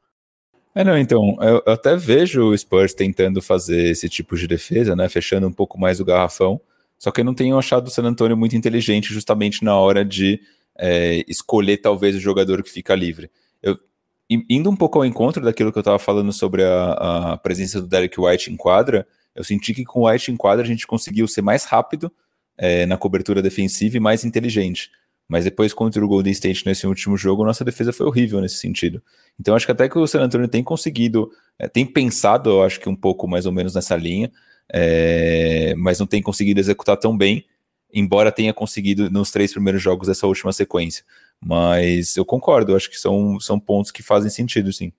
É, 0.75 0.83
não, 0.83 0.99
então, 0.99 1.37
eu, 1.41 1.63
eu, 1.65 1.73
até 1.73 1.95
vejo 1.95 2.43
o 2.43 2.59
Spurs 2.59 2.95
tentando 2.95 3.41
fazer 3.41 3.91
esse 3.91 4.09
tipo 4.09 4.37
de 4.37 4.49
defesa, 4.49 4.97
né, 4.97 5.09
fechando 5.09 5.47
um 5.47 5.53
pouco 5.53 5.79
mais 5.79 6.01
o 6.01 6.05
garrafão, 6.05 6.61
só 6.99 7.11
que 7.11 7.21
eu 7.21 7.25
não 7.25 7.35
tenho 7.35 7.59
achado 7.59 7.87
o 7.87 7.91
San 7.91 8.03
Antonio 8.03 8.37
muito 8.37 8.57
inteligente 8.57 9.13
justamente 9.13 9.63
na 9.63 9.77
hora 9.77 10.05
de 10.05 10.41
é, 10.77 11.25
escolher 11.29 11.77
talvez 11.77 12.17
o 12.17 12.21
jogador 12.21 12.63
que 12.63 12.71
fica 12.71 12.95
livre. 12.95 13.31
Eu, 13.63 13.79
indo 14.29 14.71
um 14.71 14.75
pouco 14.75 14.99
ao 14.99 15.05
encontro 15.05 15.43
daquilo 15.45 15.71
que 15.71 15.79
eu 15.79 15.83
estava 15.83 15.99
falando 15.99 16.33
sobre 16.33 16.65
a, 16.65 17.33
a, 17.33 17.37
presença 17.37 17.81
do 17.81 17.87
Derek 17.87 18.21
White 18.21 18.51
em 18.51 18.57
quadra, 18.57 19.07
eu 19.35 19.45
senti 19.45 19.75
que 19.75 19.85
com 19.85 20.01
o 20.01 20.09
White 20.09 20.33
em 20.33 20.37
quadra 20.37 20.65
a 20.65 20.67
gente 20.67 20.87
conseguiu 20.87 21.29
ser 21.29 21.43
mais 21.43 21.65
rápido 21.65 22.11
é, 22.57 22.87
na 22.87 22.97
cobertura 22.97 23.43
defensiva 23.43 23.97
e 23.97 24.01
mais 24.01 24.25
inteligente. 24.25 24.91
Mas 25.29 25.45
depois 25.45 25.73
contra 25.73 26.05
o 26.05 26.09
Golden 26.09 26.33
State 26.33 26.67
nesse 26.67 26.87
último 26.87 27.17
jogo, 27.17 27.45
nossa 27.45 27.65
defesa 27.65 27.93
foi 27.93 28.07
horrível 28.07 28.41
nesse 28.41 28.57
sentido. 28.57 29.03
Então 29.41 29.55
acho 29.55 29.65
que 29.67 29.73
até 29.73 29.89
que 29.89 29.99
o 29.99 30.07
San 30.07 30.23
Antonio 30.23 30.49
tem 30.49 30.63
conseguido, 30.63 31.31
é, 31.59 31.67
tem 31.67 31.87
pensado, 31.87 32.51
eu 32.51 32.63
acho 32.63 32.79
que 32.79 32.89
um 32.89 32.97
pouco 32.97 33.27
mais 33.27 33.47
ou 33.47 33.53
menos 33.53 33.75
nessa 33.75 33.97
linha, 33.97 34.31
é, 34.73 35.75
mas 35.77 35.99
não 35.99 36.07
tem 36.07 36.23
conseguido 36.23 36.61
executar 36.61 36.97
tão 36.97 37.17
bem, 37.17 37.45
embora 37.93 38.33
tenha 38.33 38.53
conseguido 38.53 39.11
nos 39.11 39.31
três 39.31 39.53
primeiros 39.53 39.83
jogos 39.83 40.09
dessa 40.09 40.27
última 40.27 40.53
sequência. 40.53 41.05
Mas 41.41 42.17
eu 42.17 42.25
concordo, 42.25 42.77
acho 42.77 42.91
que 42.91 42.97
são, 42.97 43.39
são 43.41 43.59
pontos 43.59 43.91
que 43.91 44.03
fazem 44.03 44.31
sentido, 44.31 44.73
sim. 44.73 44.93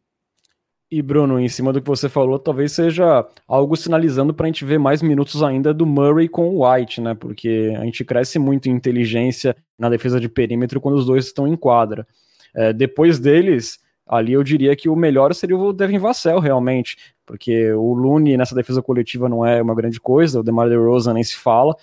E 0.96 1.02
Bruno, 1.02 1.38
em 1.38 1.50
cima 1.50 1.74
do 1.74 1.82
que 1.82 1.90
você 1.90 2.08
falou, 2.08 2.40
talvez 2.40 2.72
seja 2.72 3.28
algo 3.46 3.76
sinalizando 3.76 4.34
para 4.34 4.46
a 4.46 4.48
gente 4.48 4.64
ver 4.64 4.80
mais 4.80 5.02
minutos 5.02 5.44
ainda 5.44 5.74
do 5.74 5.86
Murray 5.86 6.30
com 6.30 6.48
o 6.48 6.66
White, 6.66 7.02
né? 7.02 7.14
Porque 7.14 7.76
a 7.78 7.84
gente 7.84 8.06
cresce 8.06 8.40
muito 8.40 8.70
em 8.70 8.72
inteligência 8.72 9.58
na 9.78 9.90
defesa 9.90 10.22
de 10.22 10.30
perímetro 10.30 10.80
quando 10.80 10.96
os 10.96 11.06
dois 11.06 11.26
estão 11.26 11.50
em 11.50 11.58
quadra. 11.58 12.08
É, 12.54 12.72
depois 12.72 13.20
deles, 13.20 13.78
ali 14.08 14.32
eu 14.32 14.42
diria 14.42 14.74
que 14.74 14.88
o 14.88 14.96
melhor 14.96 15.36
seria 15.36 15.58
o 15.58 15.74
Devin 15.74 15.98
Vassell, 15.98 16.40
realmente, 16.40 16.96
porque 17.26 17.74
o 17.74 17.94
Looney 17.94 18.38
nessa 18.38 18.56
defesa 18.56 18.82
coletiva 18.82 19.28
não 19.28 19.46
é 19.46 19.62
uma 19.62 19.76
grande 19.76 20.00
coisa, 20.00 20.40
o 20.40 20.44
DeMar 20.44 20.70
DeRozan 20.70 21.16
nem 21.16 21.24
se 21.26 21.36
fala. 21.36 21.76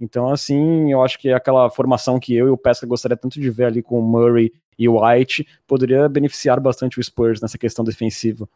Então, 0.00 0.28
assim, 0.28 0.92
eu 0.92 1.02
acho 1.02 1.18
que 1.18 1.32
aquela 1.32 1.68
formação 1.70 2.20
que 2.20 2.36
eu 2.36 2.46
e 2.46 2.50
o 2.50 2.56
Pesca 2.56 2.86
gostaria 2.86 3.16
tanto 3.16 3.40
de 3.40 3.50
ver 3.50 3.64
ali 3.64 3.82
com 3.82 3.98
o 3.98 4.02
Murray 4.02 4.52
e 4.80 4.88
o 4.88 4.98
White 4.98 5.46
poderia 5.66 6.08
beneficiar 6.08 6.58
bastante 6.58 6.98
o 6.98 7.02
Spurs 7.04 7.38
nessa 7.38 7.58
questão 7.58 7.84
defensiva. 7.84 8.48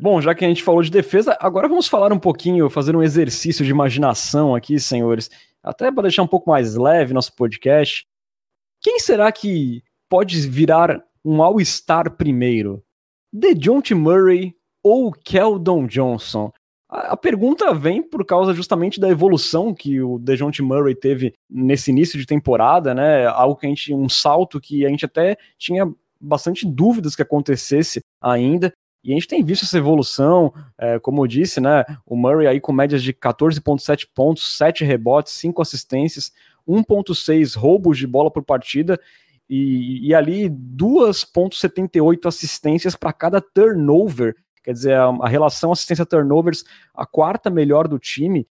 Bom, 0.00 0.20
já 0.20 0.34
que 0.34 0.44
a 0.44 0.48
gente 0.48 0.62
falou 0.62 0.82
de 0.82 0.90
defesa, 0.90 1.36
agora 1.40 1.68
vamos 1.68 1.86
falar 1.86 2.12
um 2.12 2.18
pouquinho, 2.18 2.70
fazer 2.70 2.96
um 2.96 3.02
exercício 3.02 3.64
de 3.64 3.70
imaginação 3.70 4.54
aqui, 4.54 4.80
senhores, 4.80 5.30
até 5.62 5.92
para 5.92 6.02
deixar 6.04 6.22
um 6.22 6.26
pouco 6.26 6.50
mais 6.50 6.74
leve 6.74 7.14
nosso 7.14 7.34
podcast. 7.34 8.06
Quem 8.82 8.98
será 8.98 9.30
que 9.30 9.82
pode 10.08 10.48
virar 10.48 11.02
um 11.24 11.42
All-Star 11.42 12.16
primeiro? 12.16 12.82
DeJounte 13.32 13.94
Murray 13.94 14.54
ou 14.82 15.10
Keldon 15.10 15.86
Johnson? 15.86 16.50
A 16.94 17.16
pergunta 17.16 17.74
vem 17.74 18.00
por 18.00 18.24
causa 18.24 18.54
justamente 18.54 19.00
da 19.00 19.08
evolução 19.08 19.74
que 19.74 20.00
o 20.00 20.16
DeJounte 20.16 20.62
Murray 20.62 20.94
teve 20.94 21.34
nesse 21.50 21.90
início 21.90 22.16
de 22.16 22.24
temporada, 22.24 22.94
né? 22.94 23.26
Algo 23.26 23.56
que 23.56 23.66
a 23.66 23.68
gente, 23.68 23.92
um 23.92 24.08
salto 24.08 24.60
que 24.60 24.86
a 24.86 24.88
gente 24.88 25.04
até 25.04 25.36
tinha 25.58 25.92
bastante 26.20 26.64
dúvidas 26.64 27.16
que 27.16 27.22
acontecesse 27.22 28.00
ainda. 28.20 28.72
E 29.02 29.10
a 29.10 29.14
gente 29.14 29.26
tem 29.26 29.42
visto 29.42 29.64
essa 29.64 29.76
evolução, 29.76 30.54
é, 30.78 31.00
como 31.00 31.20
eu 31.20 31.26
disse, 31.26 31.60
né? 31.60 31.84
O 32.06 32.16
Murray 32.16 32.46
aí 32.46 32.60
com 32.60 32.72
médias 32.72 33.02
de 33.02 33.12
14,7 33.12 34.06
pontos, 34.14 34.56
7 34.56 34.84
rebotes, 34.84 35.32
5 35.32 35.60
assistências, 35.60 36.30
1,6 36.66 37.58
roubos 37.58 37.98
de 37.98 38.06
bola 38.06 38.30
por 38.30 38.44
partida 38.44 39.00
e, 39.50 40.08
e 40.08 40.14
ali 40.14 40.48
2,78 40.48 42.26
assistências 42.26 42.94
para 42.94 43.12
cada 43.12 43.40
turnover 43.40 44.36
Quer 44.64 44.72
dizer, 44.72 44.94
a, 44.94 45.08
a 45.20 45.28
relação 45.28 45.70
assistência-turnovers, 45.70 46.64
a 46.94 47.04
quarta 47.04 47.50
melhor 47.50 47.86
do 47.86 47.98
time, 47.98 48.48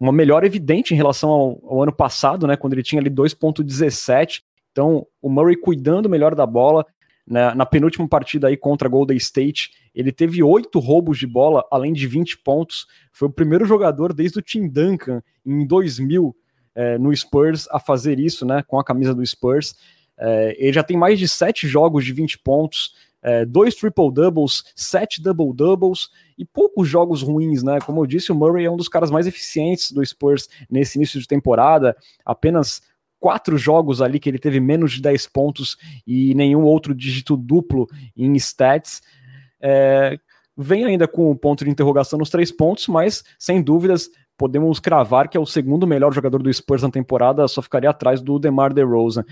uma 0.00 0.10
melhor 0.10 0.42
evidente 0.42 0.94
em 0.94 0.96
relação 0.96 1.30
ao, 1.30 1.60
ao 1.64 1.82
ano 1.82 1.92
passado, 1.92 2.46
né, 2.46 2.56
quando 2.56 2.72
ele 2.72 2.82
tinha 2.82 3.00
ali 3.00 3.10
2.17. 3.10 4.42
Então, 4.72 5.06
o 5.20 5.28
Murray 5.28 5.54
cuidando 5.54 6.08
melhor 6.08 6.34
da 6.34 6.46
bola. 6.46 6.84
Né, 7.24 7.54
na 7.54 7.64
penúltima 7.64 8.08
partida 8.08 8.48
aí 8.48 8.56
contra 8.56 8.88
Golden 8.88 9.16
State, 9.16 9.70
ele 9.94 10.10
teve 10.10 10.42
oito 10.42 10.80
roubos 10.80 11.18
de 11.18 11.26
bola, 11.26 11.64
além 11.70 11.92
de 11.92 12.04
20 12.08 12.38
pontos. 12.38 12.86
Foi 13.12 13.28
o 13.28 13.32
primeiro 13.32 13.64
jogador 13.64 14.12
desde 14.12 14.40
o 14.40 14.42
Tim 14.42 14.66
Duncan, 14.66 15.22
em 15.46 15.64
2000, 15.64 16.34
é, 16.74 16.98
no 16.98 17.14
Spurs, 17.14 17.68
a 17.70 17.78
fazer 17.78 18.18
isso, 18.18 18.44
né, 18.44 18.64
com 18.66 18.80
a 18.80 18.84
camisa 18.84 19.14
do 19.14 19.24
Spurs. 19.24 19.76
É, 20.18 20.56
ele 20.58 20.72
já 20.72 20.82
tem 20.82 20.96
mais 20.96 21.18
de 21.18 21.28
sete 21.28 21.68
jogos 21.68 22.04
de 22.04 22.12
20 22.12 22.38
pontos, 22.38 22.92
é, 23.22 23.44
dois 23.44 23.74
triple-doubles, 23.74 24.64
sete 24.74 25.22
double-doubles 25.22 26.08
e 26.36 26.44
poucos 26.44 26.88
jogos 26.88 27.22
ruins, 27.22 27.62
né? 27.62 27.78
Como 27.80 28.00
eu 28.00 28.06
disse, 28.06 28.32
o 28.32 28.34
Murray 28.34 28.64
é 28.64 28.70
um 28.70 28.76
dos 28.76 28.88
caras 28.88 29.10
mais 29.10 29.26
eficientes 29.26 29.92
do 29.92 30.04
Spurs 30.04 30.48
nesse 30.68 30.98
início 30.98 31.20
de 31.20 31.26
temporada, 31.26 31.96
apenas 32.24 32.82
quatro 33.20 33.56
jogos 33.56 34.02
ali 34.02 34.18
que 34.18 34.28
ele 34.28 34.38
teve 34.38 34.58
menos 34.58 34.92
de 34.92 35.00
10 35.00 35.28
pontos 35.28 35.76
e 36.04 36.34
nenhum 36.34 36.62
outro 36.62 36.92
dígito 36.92 37.36
duplo 37.36 37.88
em 38.16 38.34
stats. 38.34 39.00
É, 39.60 40.18
vem 40.56 40.84
ainda 40.84 41.06
com 41.06 41.30
o 41.30 41.36
ponto 41.36 41.64
de 41.64 41.70
interrogação 41.70 42.18
nos 42.18 42.30
três 42.30 42.50
pontos, 42.50 42.88
mas 42.88 43.22
sem 43.38 43.62
dúvidas 43.62 44.10
podemos 44.36 44.80
cravar 44.80 45.28
que 45.28 45.36
é 45.36 45.40
o 45.40 45.46
segundo 45.46 45.86
melhor 45.86 46.12
jogador 46.12 46.42
do 46.42 46.52
Spurs 46.52 46.82
na 46.82 46.90
temporada, 46.90 47.46
só 47.46 47.62
ficaria 47.62 47.90
atrás 47.90 48.20
do 48.20 48.40
DeMar 48.40 48.74
DeRozan. 48.74 49.24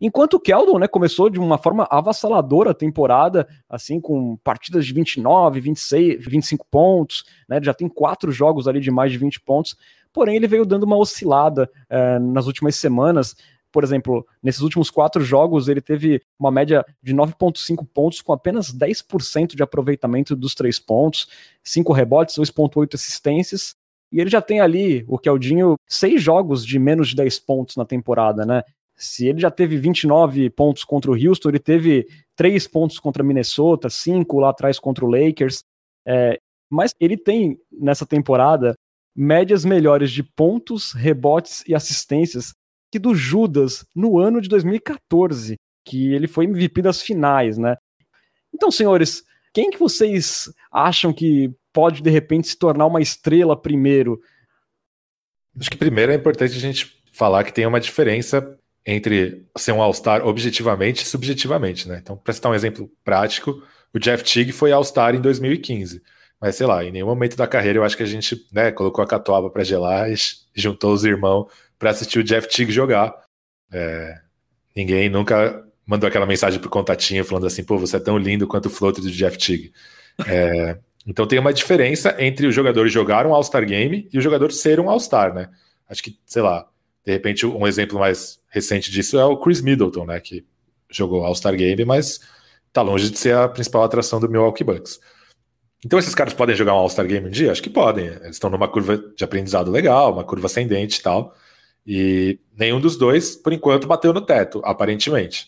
Enquanto 0.00 0.34
o 0.34 0.40
Keldon, 0.40 0.78
né, 0.78 0.86
começou 0.88 1.30
de 1.30 1.38
uma 1.38 1.58
forma 1.58 1.86
avassaladora 1.90 2.70
a 2.70 2.74
temporada, 2.74 3.48
assim, 3.68 4.00
com 4.00 4.36
partidas 4.38 4.86
de 4.86 4.92
29, 4.92 5.60
26, 5.60 6.24
25 6.24 6.66
pontos, 6.70 7.24
né, 7.48 7.58
já 7.62 7.72
tem 7.72 7.88
quatro 7.88 8.30
jogos 8.30 8.68
ali 8.68 8.80
de 8.80 8.90
mais 8.90 9.10
de 9.10 9.18
20 9.18 9.40
pontos, 9.40 9.76
porém 10.12 10.36
ele 10.36 10.46
veio 10.46 10.66
dando 10.66 10.84
uma 10.84 10.96
oscilada 10.96 11.70
é, 11.88 12.18
nas 12.18 12.46
últimas 12.46 12.76
semanas, 12.76 13.34
por 13.76 13.84
exemplo, 13.84 14.26
nesses 14.42 14.62
últimos 14.62 14.90
quatro 14.90 15.22
jogos, 15.22 15.68
ele 15.68 15.82
teve 15.82 16.22
uma 16.38 16.50
média 16.50 16.82
de 17.02 17.14
9,5 17.14 17.86
pontos, 17.92 18.22
com 18.22 18.32
apenas 18.32 18.72
10% 18.72 19.54
de 19.54 19.62
aproveitamento 19.62 20.34
dos 20.34 20.54
três 20.54 20.78
pontos, 20.78 21.28
5 21.62 21.92
rebotes, 21.92 22.38
2,8 22.38 22.94
assistências. 22.94 23.74
E 24.10 24.18
ele 24.18 24.30
já 24.30 24.40
tem 24.40 24.60
ali, 24.60 25.04
o 25.06 25.18
Keldinho, 25.18 25.74
seis 25.86 26.22
jogos 26.22 26.64
de 26.64 26.78
menos 26.78 27.08
de 27.08 27.16
10 27.16 27.38
pontos 27.40 27.76
na 27.76 27.84
temporada, 27.84 28.46
né? 28.46 28.62
Se 28.96 29.26
ele 29.26 29.40
já 29.40 29.50
teve 29.50 29.76
29 29.76 30.48
pontos 30.50 30.82
contra 30.82 31.10
o 31.10 31.14
Houston, 31.14 31.50
ele 31.50 31.58
teve 31.58 32.06
3 32.34 32.66
pontos 32.66 32.98
contra 32.98 33.22
Minnesota, 33.22 33.90
5 33.90 34.40
lá 34.40 34.50
atrás 34.50 34.78
contra 34.78 35.04
o 35.04 35.08
Lakers. 35.08 35.62
É, 36.06 36.40
mas 36.70 36.94
ele 36.98 37.16
tem, 37.16 37.58
nessa 37.70 38.06
temporada, 38.06 38.74
médias 39.14 39.64
melhores 39.64 40.10
de 40.10 40.22
pontos, 40.22 40.92
rebotes 40.92 41.62
e 41.66 41.74
assistências 41.74 42.54
que 42.90 42.98
do 42.98 43.14
Judas 43.14 43.84
no 43.94 44.18
ano 44.18 44.40
de 44.40 44.48
2014, 44.48 45.56
que 45.84 46.12
ele 46.12 46.26
foi 46.26 46.44
MVP 46.44 46.82
das 46.82 47.02
finais, 47.02 47.58
né? 47.58 47.76
Então, 48.54 48.70
senhores, 48.70 49.22
quem 49.52 49.70
que 49.70 49.78
vocês 49.78 50.52
acham 50.70 51.12
que 51.12 51.50
pode 51.72 52.02
de 52.02 52.10
repente 52.10 52.48
se 52.48 52.58
tornar 52.58 52.86
uma 52.86 53.02
estrela 53.02 53.60
primeiro? 53.60 54.20
Acho 55.58 55.70
que 55.70 55.76
primeiro 55.76 56.12
é 56.12 56.14
importante 56.14 56.56
a 56.56 56.60
gente 56.60 57.02
falar 57.12 57.44
que 57.44 57.52
tem 57.52 57.66
uma 57.66 57.80
diferença 57.80 58.58
entre 58.86 59.44
ser 59.56 59.72
um 59.72 59.82
All-Star 59.82 60.24
objetivamente 60.24 61.02
e 61.02 61.06
subjetivamente, 61.06 61.88
né? 61.88 61.98
Então, 62.00 62.16
para 62.16 62.32
citar 62.32 62.52
um 62.52 62.54
exemplo 62.54 62.88
prático, 63.04 63.60
o 63.92 63.98
Jeff 63.98 64.22
Teague 64.22 64.52
foi 64.52 64.70
All-Star 64.70 65.14
em 65.14 65.20
2015. 65.20 66.00
Mas 66.40 66.56
sei 66.56 66.66
lá, 66.66 66.84
em 66.84 66.92
nenhum 66.92 67.06
momento 67.06 67.36
da 67.36 67.46
carreira 67.46 67.78
eu 67.78 67.84
acho 67.84 67.96
que 67.96 68.02
a 68.02 68.06
gente 68.06 68.46
né, 68.52 68.70
colocou 68.70 69.02
a 69.02 69.06
catuaba 69.06 69.50
para 69.50 69.64
gelar 69.64 70.10
e 70.10 70.14
juntou 70.54 70.92
os 70.92 71.04
irmãos 71.04 71.46
para 71.78 71.90
assistir 71.90 72.18
o 72.20 72.24
Jeff 72.24 72.48
Teague 72.48 72.70
jogar. 72.70 73.12
É, 73.72 74.20
ninguém 74.74 75.08
nunca 75.08 75.64
mandou 75.84 76.06
aquela 76.06 76.26
mensagem 76.26 76.60
pro 76.60 76.70
contatinho 76.70 77.24
falando 77.24 77.46
assim, 77.46 77.64
pô, 77.64 77.78
você 77.78 77.96
é 77.96 78.00
tão 78.00 78.18
lindo 78.18 78.46
quanto 78.46 78.66
o 78.66 78.70
float 78.70 79.00
do 79.00 79.10
Jeff 79.10 79.36
Teague. 79.38 79.72
É, 80.26 80.78
então 81.06 81.26
tem 81.26 81.38
uma 81.38 81.52
diferença 81.52 82.14
entre 82.18 82.46
o 82.46 82.52
jogador 82.52 82.86
jogar 82.88 83.26
um 83.26 83.34
All-Star 83.34 83.64
Game 83.64 84.08
e 84.12 84.18
o 84.18 84.20
jogador 84.20 84.52
ser 84.52 84.78
um 84.78 84.90
All-Star, 84.90 85.34
né? 85.34 85.48
Acho 85.88 86.02
que, 86.02 86.18
sei 86.26 86.42
lá, 86.42 86.66
de 87.06 87.12
repente, 87.12 87.46
um 87.46 87.68
exemplo 87.68 88.00
mais 88.00 88.40
recente 88.48 88.90
disso 88.90 89.16
é 89.16 89.24
o 89.24 89.36
Chris 89.36 89.60
Middleton, 89.60 90.04
né? 90.04 90.18
Que 90.18 90.44
jogou 90.90 91.24
All-Star 91.24 91.54
Game, 91.54 91.84
mas 91.84 92.20
tá 92.72 92.82
longe 92.82 93.08
de 93.08 93.16
ser 93.16 93.36
a 93.36 93.48
principal 93.48 93.84
atração 93.84 94.18
do 94.18 94.28
Milwaukee 94.28 94.64
Bucks. 94.64 94.98
Então 95.84 96.00
esses 96.00 96.16
caras 96.16 96.34
podem 96.34 96.56
jogar 96.56 96.74
um 96.74 96.78
All-Star 96.78 97.06
Game 97.06 97.28
um 97.28 97.30
dia? 97.30 97.52
Acho 97.52 97.62
que 97.62 97.70
podem. 97.70 98.06
Eles 98.06 98.32
estão 98.32 98.50
numa 98.50 98.66
curva 98.66 98.98
de 98.98 99.22
aprendizado 99.22 99.70
legal, 99.70 100.12
uma 100.12 100.24
curva 100.24 100.46
ascendente 100.46 100.98
e 100.98 101.02
tal. 101.02 101.32
E 101.86 102.40
nenhum 102.58 102.80
dos 102.80 102.96
dois, 102.96 103.36
por 103.36 103.52
enquanto, 103.52 103.86
bateu 103.86 104.12
no 104.12 104.20
teto, 104.20 104.60
aparentemente. 104.64 105.46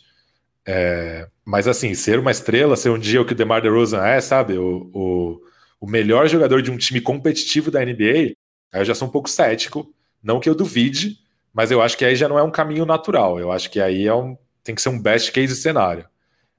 É, 0.65 1.29
mas 1.45 1.67
assim, 1.67 1.93
ser 1.93 2.21
uma 2.21 2.31
estrela, 2.31 2.77
ser 2.77 2.91
um 2.91 2.99
dia 2.99 3.21
o 3.21 3.25
que 3.25 3.33
o 3.33 3.37
DeMar 3.37 3.61
DeRozan 3.61 4.07
é, 4.07 4.21
sabe? 4.21 4.57
O, 4.57 4.91
o, 4.95 5.41
o 5.81 5.91
melhor 5.91 6.29
jogador 6.29 6.63
de 6.63 6.71
um 6.71 6.77
time 6.77 7.01
competitivo 7.01 7.69
da 7.69 7.85
NBA, 7.85 8.37
aí 8.73 8.81
eu 8.81 8.85
já 8.85 8.95
sou 8.95 9.09
um 9.09 9.11
pouco 9.11 9.29
cético. 9.29 9.93
Não 10.23 10.39
que 10.39 10.49
eu 10.49 10.55
duvide, 10.55 11.19
mas 11.59 11.73
eu 11.73 11.83
acho 11.83 11.99
que 11.99 12.05
aí 12.05 12.15
já 12.15 12.29
não 12.29 12.39
é 12.39 12.43
um 12.45 12.53
caminho 12.53 12.87
natural. 12.87 13.41
Eu 13.41 13.51
acho 13.51 13.69
que 13.69 13.81
aí 13.81 14.07
é 14.07 14.15
um, 14.15 14.39
tem 14.63 14.77
que 14.77 14.81
ser 14.81 14.91
um 14.91 15.03
best 15.03 15.33
case 15.33 15.57
cenário. 15.57 16.05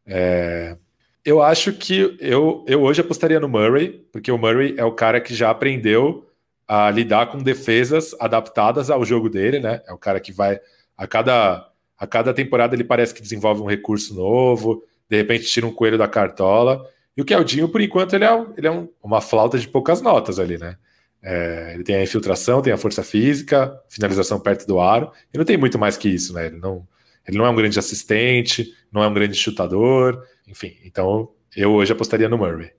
É, 0.06 0.76
eu 1.24 1.42
acho 1.42 1.72
que 1.72 2.18
eu, 2.20 2.66
eu 2.68 2.82
hoje 2.82 3.00
apostaria 3.00 3.40
no 3.40 3.48
Murray, 3.48 4.06
porque 4.12 4.30
o 4.30 4.38
Murray 4.38 4.76
é 4.78 4.84
o 4.84 4.92
cara 4.92 5.22
que 5.22 5.34
já 5.34 5.52
aprendeu 5.52 6.30
a 6.68 6.92
lidar 6.92 7.28
com 7.28 7.38
defesas 7.38 8.14
adaptadas 8.20 8.90
ao 8.90 9.06
jogo 9.06 9.30
dele, 9.30 9.62
né? 9.62 9.82
É 9.88 9.94
o 9.94 9.98
cara 9.98 10.20
que 10.20 10.34
vai 10.34 10.60
a 10.98 11.08
cada 11.08 11.70
a 11.98 12.06
cada 12.06 12.34
temporada 12.34 12.76
ele 12.76 12.84
parece 12.84 13.14
que 13.14 13.22
desenvolve 13.22 13.62
um 13.62 13.68
recurso 13.68 14.14
novo, 14.14 14.84
de 15.10 15.16
repente 15.16 15.46
tira 15.46 15.66
um 15.66 15.74
coelho 15.74 15.98
da 15.98 16.10
cartola. 16.10 16.86
E 17.16 17.22
o 17.22 17.26
Keldinho, 17.26 17.70
por 17.70 17.80
enquanto, 17.80 18.16
ele 18.16 18.26
é, 18.26 18.46
ele 18.58 18.68
é 18.68 18.72
um, 18.72 18.90
uma 19.02 19.22
flauta 19.22 19.58
de 19.58 19.66
poucas 19.70 20.02
notas 20.02 20.40
ali, 20.40 20.58
né? 20.58 20.76
É, 21.22 21.72
ele 21.74 21.84
tem 21.84 21.96
a 21.96 22.04
infiltração, 22.04 22.62
tem 22.62 22.72
a 22.72 22.78
força 22.78 23.04
física, 23.04 23.78
finalização 23.90 24.40
perto 24.40 24.66
do 24.66 24.80
aro, 24.80 25.12
e 25.34 25.38
não 25.38 25.46
tem 25.46 25.58
muito 25.58 25.78
mais 25.78 25.98
que 25.98 26.08
isso, 26.08 26.34
né? 26.34 26.48
Ele 26.48 26.58
não, 26.58 26.88
ele 27.28 27.38
não 27.38 27.46
é 27.46 27.50
um 27.50 27.56
grande 27.56 27.78
assistente, 27.78 28.74
não 28.92 29.04
é 29.04 29.08
um 29.08 29.14
grande 29.14 29.36
chutador, 29.36 30.24
enfim. 30.48 30.78
Então, 30.84 31.30
eu 31.56 31.72
hoje 31.74 31.92
apostaria 31.92 32.30
no 32.30 32.38
Murray. 32.38 32.72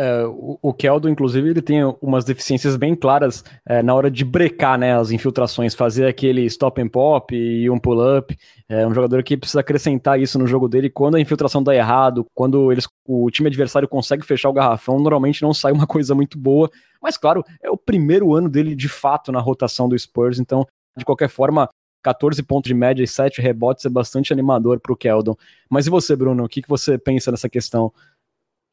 É, 0.00 0.24
o, 0.26 0.56
o 0.62 0.72
Keldo, 0.72 1.08
inclusive, 1.08 1.50
ele 1.50 1.60
tem 1.60 1.82
umas 2.00 2.24
deficiências 2.24 2.76
bem 2.76 2.94
claras 2.94 3.42
é, 3.66 3.82
na 3.82 3.92
hora 3.92 4.08
de 4.08 4.24
brecar 4.24 4.78
né, 4.78 4.96
as 4.96 5.10
infiltrações, 5.10 5.74
fazer 5.74 6.06
aquele 6.06 6.42
stop 6.44 6.80
and 6.80 6.86
pop 6.86 7.34
e 7.34 7.68
um 7.68 7.80
pull-up. 7.80 8.38
É 8.68 8.86
um 8.86 8.94
jogador 8.94 9.24
que 9.24 9.36
precisa 9.36 9.58
acrescentar 9.58 10.20
isso 10.20 10.38
no 10.38 10.46
jogo 10.46 10.68
dele. 10.68 10.88
Quando 10.88 11.16
a 11.16 11.20
infiltração 11.20 11.64
dá 11.64 11.74
errado, 11.74 12.24
quando 12.32 12.70
eles, 12.70 12.86
o 13.04 13.28
time 13.28 13.48
adversário 13.48 13.88
consegue 13.88 14.24
fechar 14.24 14.48
o 14.48 14.52
garrafão, 14.52 15.00
normalmente 15.00 15.42
não 15.42 15.52
sai 15.52 15.72
uma 15.72 15.84
coisa 15.88 16.14
muito 16.14 16.38
boa. 16.38 16.70
Mas, 17.02 17.16
claro, 17.16 17.44
é 17.60 17.68
o 17.68 17.76
primeiro 17.76 18.32
ano 18.32 18.48
dele 18.48 18.76
de 18.76 18.88
fato 18.88 19.32
na 19.32 19.40
rotação 19.40 19.88
do 19.88 19.98
Spurs, 19.98 20.38
então, 20.38 20.64
de 20.96 21.04
qualquer 21.04 21.28
forma, 21.28 21.68
14 22.04 22.40
pontos 22.44 22.68
de 22.68 22.74
média 22.74 23.02
e 23.02 23.08
7 23.08 23.40
rebotes 23.42 23.84
é 23.84 23.88
bastante 23.88 24.32
animador 24.32 24.78
para 24.78 24.92
o 24.92 24.96
Keldon. 24.96 25.34
Mas 25.68 25.88
e 25.88 25.90
você, 25.90 26.14
Bruno? 26.14 26.44
O 26.44 26.48
que, 26.48 26.62
que 26.62 26.68
você 26.68 26.96
pensa 26.96 27.32
nessa 27.32 27.48
questão? 27.48 27.92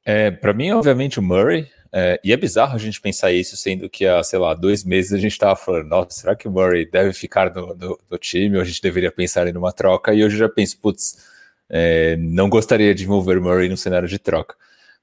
É, 0.06 0.30
para 0.32 0.53
mim, 0.53 0.72
obviamente, 0.72 1.20
o 1.20 1.24
Murray. 1.24 1.68
É, 1.91 2.20
e 2.24 2.34
é 2.34 2.38
bizarro 2.38 2.76
a 2.76 2.78
gente 2.78 2.99
pensar 2.99 3.32
isso, 3.32 3.56
sendo 3.56 3.89
que 3.89 4.06
há, 4.06 4.22
sei 4.22 4.38
lá, 4.38 4.53
dois 4.53 4.84
meses 4.84 5.14
a 5.14 5.18
gente 5.18 5.32
estava 5.32 5.56
falando, 5.56 5.88
nossa, 5.88 6.10
será 6.12 6.36
que 6.36 6.45
o 6.45 6.51
Murray 6.51 6.86
deve 6.86 7.14
ficar 7.14 7.53
no, 7.53 7.74
no, 7.74 7.97
no, 8.12 8.18
time 8.18 8.58
ou 8.58 8.62
a 8.62 8.66
gente 8.66 8.82
deveria 8.82 9.12
pensar 9.12 9.47
em 9.47 9.56
uma 9.58 9.72
troca? 9.72 10.14
E 10.14 10.22
hoje 10.22 10.36
eu 10.36 10.39
já 10.39 10.49
penso, 10.49 10.78
putz, 10.80 11.26
é, 11.70 12.18
não 12.18 12.49
gostaria 12.49 12.93
de 12.93 13.06
envolver 13.06 13.38
o 13.38 13.41
Murray 13.41 13.70
no 13.70 13.78
cenário 13.78 14.10
de 14.10 14.20
troca. 14.20 14.56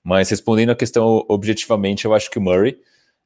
Mas 0.04 0.28
respondendo 0.28 0.70
a 0.70 0.76
questão 0.76 1.24
objetivamente, 1.28 2.04
eu 2.04 2.12
acho 2.14 2.30
que 2.30 2.38
o 2.38 2.42
Murray 2.42 2.78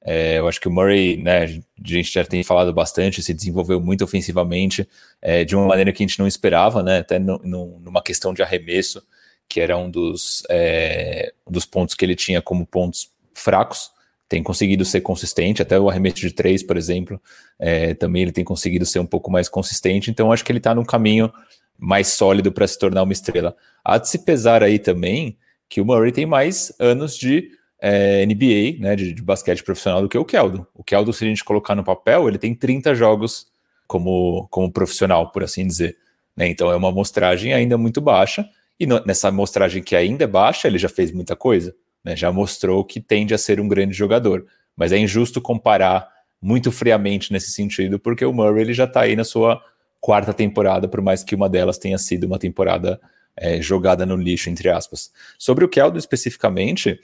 é, 0.08 0.38
eu 0.38 0.46
acho 0.46 0.60
que 0.60 0.68
o 0.68 0.70
Murray, 0.70 1.16
né, 1.16 1.42
a 1.42 1.46
gente 1.82 2.12
já 2.12 2.24
tem 2.24 2.44
falado 2.44 2.72
bastante, 2.72 3.20
se 3.20 3.34
desenvolveu 3.34 3.80
muito 3.80 4.04
ofensivamente, 4.04 4.88
é, 5.20 5.44
de 5.44 5.56
uma 5.56 5.66
maneira 5.66 5.92
que 5.92 6.00
a 6.00 6.06
gente 6.06 6.20
não 6.20 6.28
esperava, 6.28 6.80
né, 6.80 6.98
até 6.98 7.18
no, 7.18 7.40
numa 7.40 8.00
questão 8.00 8.32
de 8.32 8.40
arremesso, 8.40 9.02
que 9.48 9.60
era 9.60 9.76
um 9.76 9.90
dos, 9.90 10.42
é, 10.50 11.32
dos 11.48 11.64
pontos 11.64 11.94
que 11.94 12.04
ele 12.04 12.14
tinha 12.14 12.42
como 12.42 12.66
pontos 12.66 13.10
fracos, 13.34 13.90
tem 14.28 14.42
conseguido 14.42 14.84
ser 14.84 15.00
consistente, 15.02 15.62
até 15.62 15.78
o 15.78 15.88
arremesso 15.88 16.16
de 16.16 16.32
três, 16.32 16.62
por 16.62 16.76
exemplo, 16.76 17.20
é, 17.58 17.94
também 17.94 18.22
ele 18.22 18.32
tem 18.32 18.44
conseguido 18.44 18.84
ser 18.84 18.98
um 18.98 19.06
pouco 19.06 19.30
mais 19.30 19.48
consistente, 19.48 20.10
então 20.10 20.32
acho 20.32 20.44
que 20.44 20.50
ele 20.50 20.58
está 20.58 20.74
num 20.74 20.84
caminho 20.84 21.32
mais 21.78 22.08
sólido 22.08 22.50
para 22.50 22.66
se 22.66 22.78
tornar 22.78 23.02
uma 23.02 23.12
estrela. 23.12 23.56
Há 23.84 23.98
de 23.98 24.08
se 24.08 24.18
pesar 24.18 24.62
aí 24.62 24.78
também 24.78 25.36
que 25.68 25.80
o 25.80 25.84
Murray 25.84 26.12
tem 26.12 26.26
mais 26.26 26.72
anos 26.78 27.16
de 27.16 27.50
é, 27.80 28.24
NBA, 28.24 28.80
né, 28.80 28.96
de, 28.96 29.12
de, 29.12 29.22
basquete 29.22 29.62
profissional 29.62 30.00
do 30.00 30.08
que 30.08 30.18
o 30.18 30.24
Keldo. 30.24 30.66
O 30.74 30.82
Keldo, 30.82 31.12
se 31.12 31.24
a 31.24 31.28
gente 31.28 31.44
colocar 31.44 31.74
no 31.74 31.84
papel, 31.84 32.28
ele 32.28 32.38
tem 32.38 32.54
30 32.54 32.94
jogos 32.94 33.46
como, 33.86 34.48
como 34.50 34.72
profissional, 34.72 35.30
por 35.30 35.44
assim 35.44 35.66
dizer. 35.66 35.96
Né? 36.36 36.48
Então 36.48 36.70
é 36.70 36.76
uma 36.76 36.88
amostragem 36.88 37.52
ainda 37.52 37.76
muito 37.76 38.00
baixa, 38.00 38.48
e 38.78 38.86
no, 38.86 39.02
nessa 39.04 39.28
amostragem 39.28 39.82
que 39.82 39.96
ainda 39.96 40.24
é 40.24 40.26
baixa, 40.26 40.68
ele 40.68 40.78
já 40.78 40.88
fez 40.88 41.10
muita 41.10 41.34
coisa, 41.34 41.74
né? 42.04 42.14
já 42.14 42.30
mostrou 42.30 42.84
que 42.84 43.00
tende 43.00 43.34
a 43.34 43.38
ser 43.38 43.60
um 43.60 43.68
grande 43.68 43.94
jogador. 43.94 44.46
Mas 44.76 44.92
é 44.92 44.98
injusto 44.98 45.40
comparar 45.40 46.08
muito 46.40 46.70
friamente 46.70 47.32
nesse 47.32 47.50
sentido, 47.50 47.98
porque 47.98 48.24
o 48.24 48.32
Murray 48.32 48.62
ele 48.62 48.74
já 48.74 48.84
está 48.84 49.02
aí 49.02 49.16
na 49.16 49.24
sua 49.24 49.60
quarta 50.00 50.34
temporada, 50.34 50.86
por 50.86 51.00
mais 51.00 51.24
que 51.24 51.34
uma 51.34 51.48
delas 51.48 51.78
tenha 51.78 51.98
sido 51.98 52.24
uma 52.24 52.38
temporada 52.38 53.00
é, 53.36 53.60
jogada 53.60 54.06
no 54.06 54.16
lixo, 54.16 54.50
entre 54.50 54.68
aspas. 54.68 55.10
Sobre 55.38 55.64
o 55.64 55.68
Keldo 55.68 55.98
especificamente, 55.98 56.98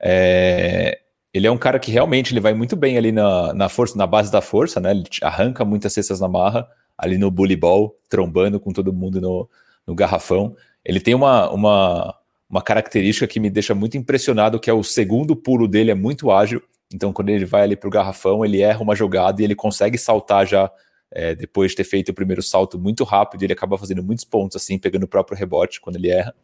é, 0.00 0.98
ele 1.32 1.46
é 1.46 1.50
um 1.50 1.58
cara 1.58 1.78
que 1.78 1.90
realmente 1.90 2.32
ele 2.32 2.40
vai 2.40 2.54
muito 2.54 2.74
bem 2.74 2.96
ali 2.96 3.12
na, 3.12 3.52
na 3.54 3.68
força, 3.68 3.96
na 3.96 4.06
base 4.06 4.32
da 4.32 4.40
força, 4.40 4.80
né? 4.80 4.90
Ele 4.90 5.04
arranca 5.22 5.64
muitas 5.64 5.92
cestas 5.92 6.20
na 6.20 6.28
marra, 6.28 6.66
ali 6.96 7.16
no 7.16 7.30
bully 7.30 7.56
ball, 7.56 7.96
trombando 8.08 8.58
com 8.58 8.72
todo 8.72 8.92
mundo 8.92 9.20
no, 9.20 9.48
no 9.86 9.94
garrafão. 9.94 10.56
Ele 10.84 11.00
tem 11.00 11.14
uma, 11.14 11.50
uma, 11.50 12.14
uma 12.48 12.62
característica 12.62 13.26
que 13.26 13.40
me 13.40 13.50
deixa 13.50 13.74
muito 13.74 13.96
impressionado, 13.96 14.58
que 14.60 14.70
é 14.70 14.72
o 14.72 14.82
segundo 14.82 15.36
pulo 15.36 15.68
dele 15.68 15.90
é 15.90 15.94
muito 15.94 16.30
ágil. 16.30 16.62
Então, 16.92 17.12
quando 17.12 17.28
ele 17.28 17.44
vai 17.44 17.62
ali 17.62 17.76
para 17.76 17.88
o 17.88 17.90
garrafão, 17.90 18.44
ele 18.44 18.62
erra 18.62 18.82
uma 18.82 18.94
jogada 18.94 19.42
e 19.42 19.44
ele 19.44 19.54
consegue 19.54 19.98
saltar 19.98 20.46
já 20.46 20.70
é, 21.10 21.34
depois 21.34 21.72
de 21.72 21.76
ter 21.76 21.84
feito 21.84 22.10
o 22.10 22.14
primeiro 22.14 22.42
salto 22.42 22.78
muito 22.78 23.04
rápido. 23.04 23.42
Ele 23.42 23.52
acaba 23.52 23.76
fazendo 23.76 24.02
muitos 24.02 24.24
pontos, 24.24 24.56
assim, 24.56 24.78
pegando 24.78 25.02
o 25.02 25.08
próprio 25.08 25.36
rebote 25.36 25.80
quando 25.80 25.96
ele 25.96 26.08
erra. 26.08 26.34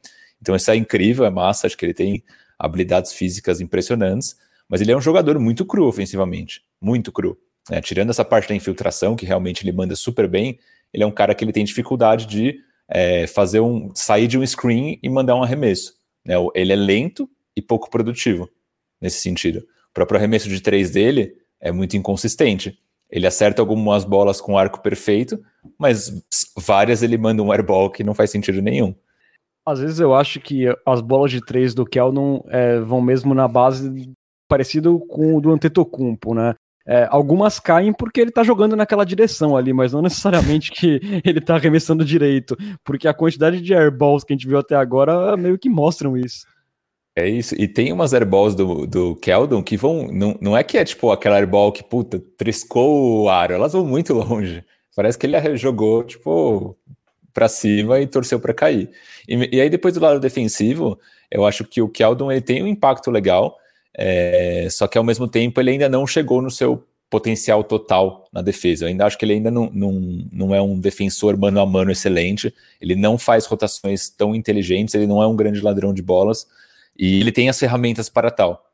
Então, 0.41 0.55
isso 0.55 0.71
é 0.71 0.77
incrível, 0.77 1.25
é 1.25 1.31
massa. 1.31 1.67
Acho 1.67 1.77
que 1.77 1.87
ele 1.87 1.95
tem 1.95 2.23
habilidades 2.59 3.13
físicas 3.13 3.61
impressionantes, 3.61 4.37
mas 4.69 4.81
ele 4.81 4.93
é 4.93 4.97
um 4.97 5.01
jogador 5.01 5.39
muito 5.39 5.65
cru 5.65 5.87
ofensivamente, 5.87 6.63
muito 6.81 7.11
cru. 7.11 7.39
Né? 7.71 7.81
Tirando 7.81 8.11
essa 8.11 8.25
parte 8.25 8.49
da 8.49 8.55
infiltração, 8.55 9.17
que 9.17 9.27
realmente 9.27 9.65
ele 9.65 9.73
manda 9.73 9.97
super 9.97 10.29
bem, 10.29 10.59
ele 10.93 11.03
é 11.03 11.07
um 11.07 11.11
cara 11.11 11.35
que 11.35 11.45
ele 11.45 11.53
tem 11.53 11.65
dificuldade 11.65 12.27
de 12.27 12.61
é, 12.89 13.27
fazer 13.27 13.61
um 13.61 13.91
sair 13.95 14.27
de 14.27 14.39
um 14.39 14.47
screen 14.47 14.99
e 15.03 15.09
mandar 15.09 15.37
um 15.37 15.43
arremesso. 15.43 15.95
Né? 16.25 16.35
Ele 16.55 16.73
é 16.73 16.77
lento 16.77 17.29
e 17.57 17.63
pouco 17.63 17.91
produtivo 17.91 18.49
nesse 19.01 19.21
sentido. 19.21 19.59
O 19.59 19.95
próprio 19.95 20.19
arremesso 20.19 20.49
de 20.49 20.61
três 20.61 20.91
dele 20.91 21.37
é 21.61 21.71
muito 21.71 21.97
inconsistente. 21.97 22.79
Ele 23.11 23.27
acerta 23.27 23.63
algumas 23.63 24.05
bolas 24.05 24.41
com 24.41 24.59
arco 24.59 24.81
perfeito, 24.81 25.39
mas 25.79 26.11
várias 26.57 27.03
ele 27.03 27.17
manda 27.17 27.43
um 27.43 27.53
airball 27.53 27.91
que 27.91 28.03
não 28.03 28.15
faz 28.15 28.31
sentido 28.31 28.61
nenhum. 28.61 28.95
Às 29.67 29.81
vezes 29.81 30.01
eu 30.01 30.15
acho 30.15 30.41
que 30.41 30.67
as 30.85 31.01
bolas 31.01 31.31
de 31.31 31.41
três 31.41 31.75
do 31.75 31.87
Keldon 31.87 32.45
é, 32.49 32.81
vão 32.81 33.01
mesmo 33.01 33.33
na 33.35 33.49
base 33.49 34.13
parecido 34.49 34.99
com 35.01 35.37
o 35.37 35.41
do 35.41 35.51
Antetokounmpo, 35.51 36.35
né? 36.35 36.55
É, 36.87 37.09
algumas 37.11 37.59
caem 37.59 37.93
porque 37.95 38.21
ele 38.21 38.31
tá 38.31 38.43
jogando 38.43 38.77
naquela 38.77 39.05
direção 39.05 39.57
ali, 39.57 39.73
mas 39.73 39.93
não 39.93 40.03
necessariamente 40.03 40.71
que 40.71 41.01
ele 41.25 41.41
tá 41.41 41.57
arremessando 41.57 42.05
direito, 42.05 42.57
porque 42.85 43.09
a 43.09 43.15
quantidade 43.15 43.61
de 43.61 43.75
airballs 43.75 44.23
que 44.23 44.33
a 44.33 44.37
gente 44.37 44.47
viu 44.47 44.59
até 44.59 44.77
agora 44.77 45.37
meio 45.37 45.59
que 45.59 45.71
mostram 45.71 46.17
isso. 46.17 46.47
É 47.17 47.29
isso, 47.29 47.55
e 47.57 47.69
tem 47.69 47.93
umas 47.93 48.13
airballs 48.13 48.57
do, 48.57 48.87
do 48.87 49.15
Keldon 49.17 49.63
que 49.63 49.77
vão. 49.77 50.09
Não, 50.09 50.37
não 50.41 50.57
é 50.57 50.65
que 50.65 50.77
é 50.77 50.85
tipo 50.85 51.13
aquela 51.13 51.37
airball 51.37 51.71
que, 51.71 51.83
puta, 51.83 52.21
triscou 52.37 53.23
o 53.23 53.29
aro, 53.29 53.55
elas 53.55 53.73
vão 53.73 53.87
muito 53.87 54.13
longe. 54.15 54.65
Parece 54.97 55.17
que 55.17 55.27
ele 55.27 55.57
jogou, 55.57 56.03
tipo, 56.05 56.77
para 57.33 57.49
cima 57.49 58.01
e 58.01 58.07
torceu 58.07 58.41
para 58.41 58.53
cair. 58.53 58.91
E, 59.29 59.57
e, 59.57 59.61
aí, 59.61 59.71
depois 59.71 59.95
do 59.95 60.01
lado 60.01 60.21
defensivo, 60.21 60.99
eu 61.31 61.47
acho 61.47 61.65
que 61.65 61.81
o 61.81 61.89
Keldon 61.89 62.31
ele 62.31 62.41
tem 62.41 62.63
um 62.63 62.67
impacto 62.67 63.11
legal, 63.11 63.57
é, 63.97 64.67
só 64.71 64.87
que 64.87 64.99
ao 64.99 65.05
mesmo 65.05 65.29
tempo 65.29 65.61
ele 65.61 65.71
ainda 65.71 65.89
não 65.89 66.07
chegou 66.07 66.43
no 66.43 66.51
seu 66.51 66.85
potencial 67.09 67.63
total 67.63 68.29
na 68.33 68.43
defesa. 68.43 68.85
Eu 68.85 68.89
ainda 68.89 69.07
acho 69.07 69.17
que 69.17 69.25
ele 69.25 69.35
ainda 69.35 69.51
não, 69.51 69.71
não, 69.73 69.93
não 70.33 70.55
é 70.55 70.61
um 70.61 70.79
defensor 70.79 71.37
mano 71.37 71.61
a 71.61 71.67
mano 71.67 71.93
excelente, 71.93 72.53
ele 72.81 72.97
não 72.97 73.17
faz 73.17 73.47
rotações 73.47 74.11
tão 74.11 74.35
inteligentes, 74.35 74.95
ele 74.95 75.07
não 75.07 75.23
é 75.23 75.27
um 75.27 75.37
grande 75.37 75.61
ladrão 75.61 75.95
de 75.95 76.03
bolas. 76.03 76.47
E 76.99 77.21
ele 77.21 77.33
tem 77.33 77.49
as 77.49 77.59
ferramentas 77.59 78.09
para 78.09 78.31
tal. 78.31 78.65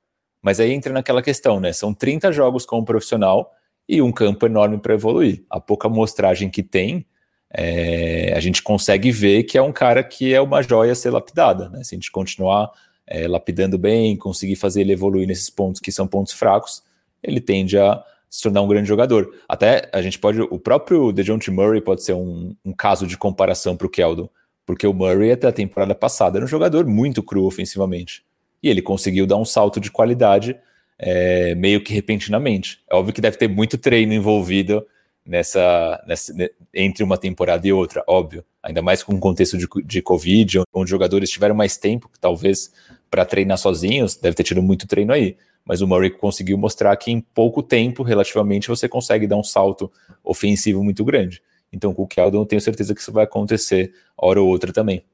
Mas 0.43 0.59
aí 0.59 0.73
entra 0.73 0.93
naquela 0.93 1.23
questão, 1.23 1.61
né? 1.61 1.73
São 1.73 1.93
30 1.93 2.33
jogos 2.33 2.65
como 2.65 2.85
profissional 2.85 3.53
e 3.89 4.01
um 4.01 4.13
campo 4.13 4.47
enorme 4.47 4.79
para 4.79 4.95
evoluir. 4.95 5.45
A 5.51 5.61
pouca 5.61 5.89
amostragem 5.89 6.49
que 6.49 6.63
tem, 6.63 7.05
é, 7.53 8.33
a 8.35 8.41
gente 8.41 8.63
consegue 8.63 9.11
ver 9.11 9.43
que 9.43 9.59
é 9.59 9.63
um 9.63 9.73
cara 9.73 10.03
que 10.03 10.33
é 10.33 10.41
uma 10.41 10.63
joia 10.63 10.93
a 10.93 10.95
ser 10.95 11.11
lapidada. 11.11 11.69
Né? 11.69 11.83
Se 11.83 11.95
a 11.95 11.97
gente 11.97 12.11
continuar 12.11 12.71
é, 13.11 13.27
lapidando 13.27 13.77
bem, 13.77 14.17
conseguir 14.17 14.55
fazer 14.55 14.83
ele 14.83 14.93
evoluir 14.93 15.27
nesses 15.27 15.51
pontos 15.51 15.81
que 15.81 15.91
são 15.91 16.07
pontos 16.07 16.33
fracos, 16.33 16.83
ele 17.23 17.41
tende 17.41 17.77
a 17.77 18.03
se 18.31 18.45
tornar 18.45 18.63
um 18.63 18.69
grande 18.69 18.89
jogador. 18.89 19.35
Até 19.49 19.91
a 19.93 20.01
gente 20.01 20.19
pode. 20.19 20.41
O 20.41 20.59
próprio 20.59 21.11
DeJounte 21.11 21.51
Murray 21.51 21.81
pode 21.81 22.05
ser 22.05 22.15
um, 22.15 22.55
um 22.65 22.73
caso 22.73 23.07
de 23.07 23.19
comparação 23.19 23.77
para 23.77 23.89
o 23.89 23.91
Keldon. 23.91 24.31
Porque 24.65 24.87
o 24.87 24.95
Murray, 24.95 25.33
até 25.33 25.49
a 25.49 25.53
temporada 25.53 25.97
passada, 25.97 26.39
era 26.39 26.45
um 26.45 26.49
jogador 26.49 26.87
muito 26.87 27.25
cru 27.25 27.45
ofensivamente. 27.45 28.23
E 28.63 28.69
ele 28.69 28.81
conseguiu 28.81 29.27
dar 29.27 29.37
um 29.37 29.45
salto 29.45 29.81
de 29.81 29.91
qualidade 29.91 30.57
é, 30.97 31.57
meio 31.57 31.83
que 31.83 31.93
repentinamente. 31.93 32.81
É 32.89 32.95
óbvio 32.95 33.13
que 33.13 33.21
deve 33.21 33.37
ter 33.37 33.49
muito 33.49 33.77
treino 33.77 34.13
envolvido 34.13 34.87
nessa, 35.25 36.03
nessa 36.07 36.33
entre 36.75 37.03
uma 37.03 37.19
temporada 37.19 37.67
e 37.67 37.73
outra, 37.73 38.03
óbvio. 38.07 38.45
Ainda 38.63 38.83
mais 38.83 39.03
com 39.03 39.15
o 39.15 39.21
contexto 39.21 39.57
de, 39.57 39.67
de 39.85 40.03
Covid, 40.03 40.63
onde 40.73 40.91
jogadores 40.91 41.31
tiveram 41.31 41.55
mais 41.55 41.77
tempo, 41.77 42.11
talvez, 42.21 42.73
para 43.11 43.25
treinar 43.25 43.59
sozinhos, 43.59 44.17
deve 44.17 44.37
ter 44.37 44.43
tido 44.43 44.63
muito 44.63 44.87
treino 44.87 45.13
aí. 45.13 45.37
Mas 45.65 45.81
o 45.81 45.87
Murray 45.87 46.11
conseguiu 46.11 46.57
mostrar 46.59 46.97
que 46.97 47.11
em 47.11 47.21
pouco 47.21 47.63
tempo, 47.63 48.03
relativamente, 48.03 48.69
você 48.69 48.89
consegue 48.89 49.27
dar 49.27 49.37
um 49.37 49.43
salto 49.43 49.91
ofensivo 50.25 50.83
muito 50.83 51.05
grande. 51.05 51.43
Então, 51.73 51.95
com 51.95 52.03
o 52.03 52.09
Keldon, 52.09 52.41
eu 52.41 52.47
tenho 52.47 52.61
certeza 52.61 52.95
que 52.95 53.01
isso 53.01 53.13
vai 53.13 53.25
acontecer 53.25 53.93
hora 54.17 54.41
ou 54.41 54.49
outra 54.49 54.73
também. 54.73 55.05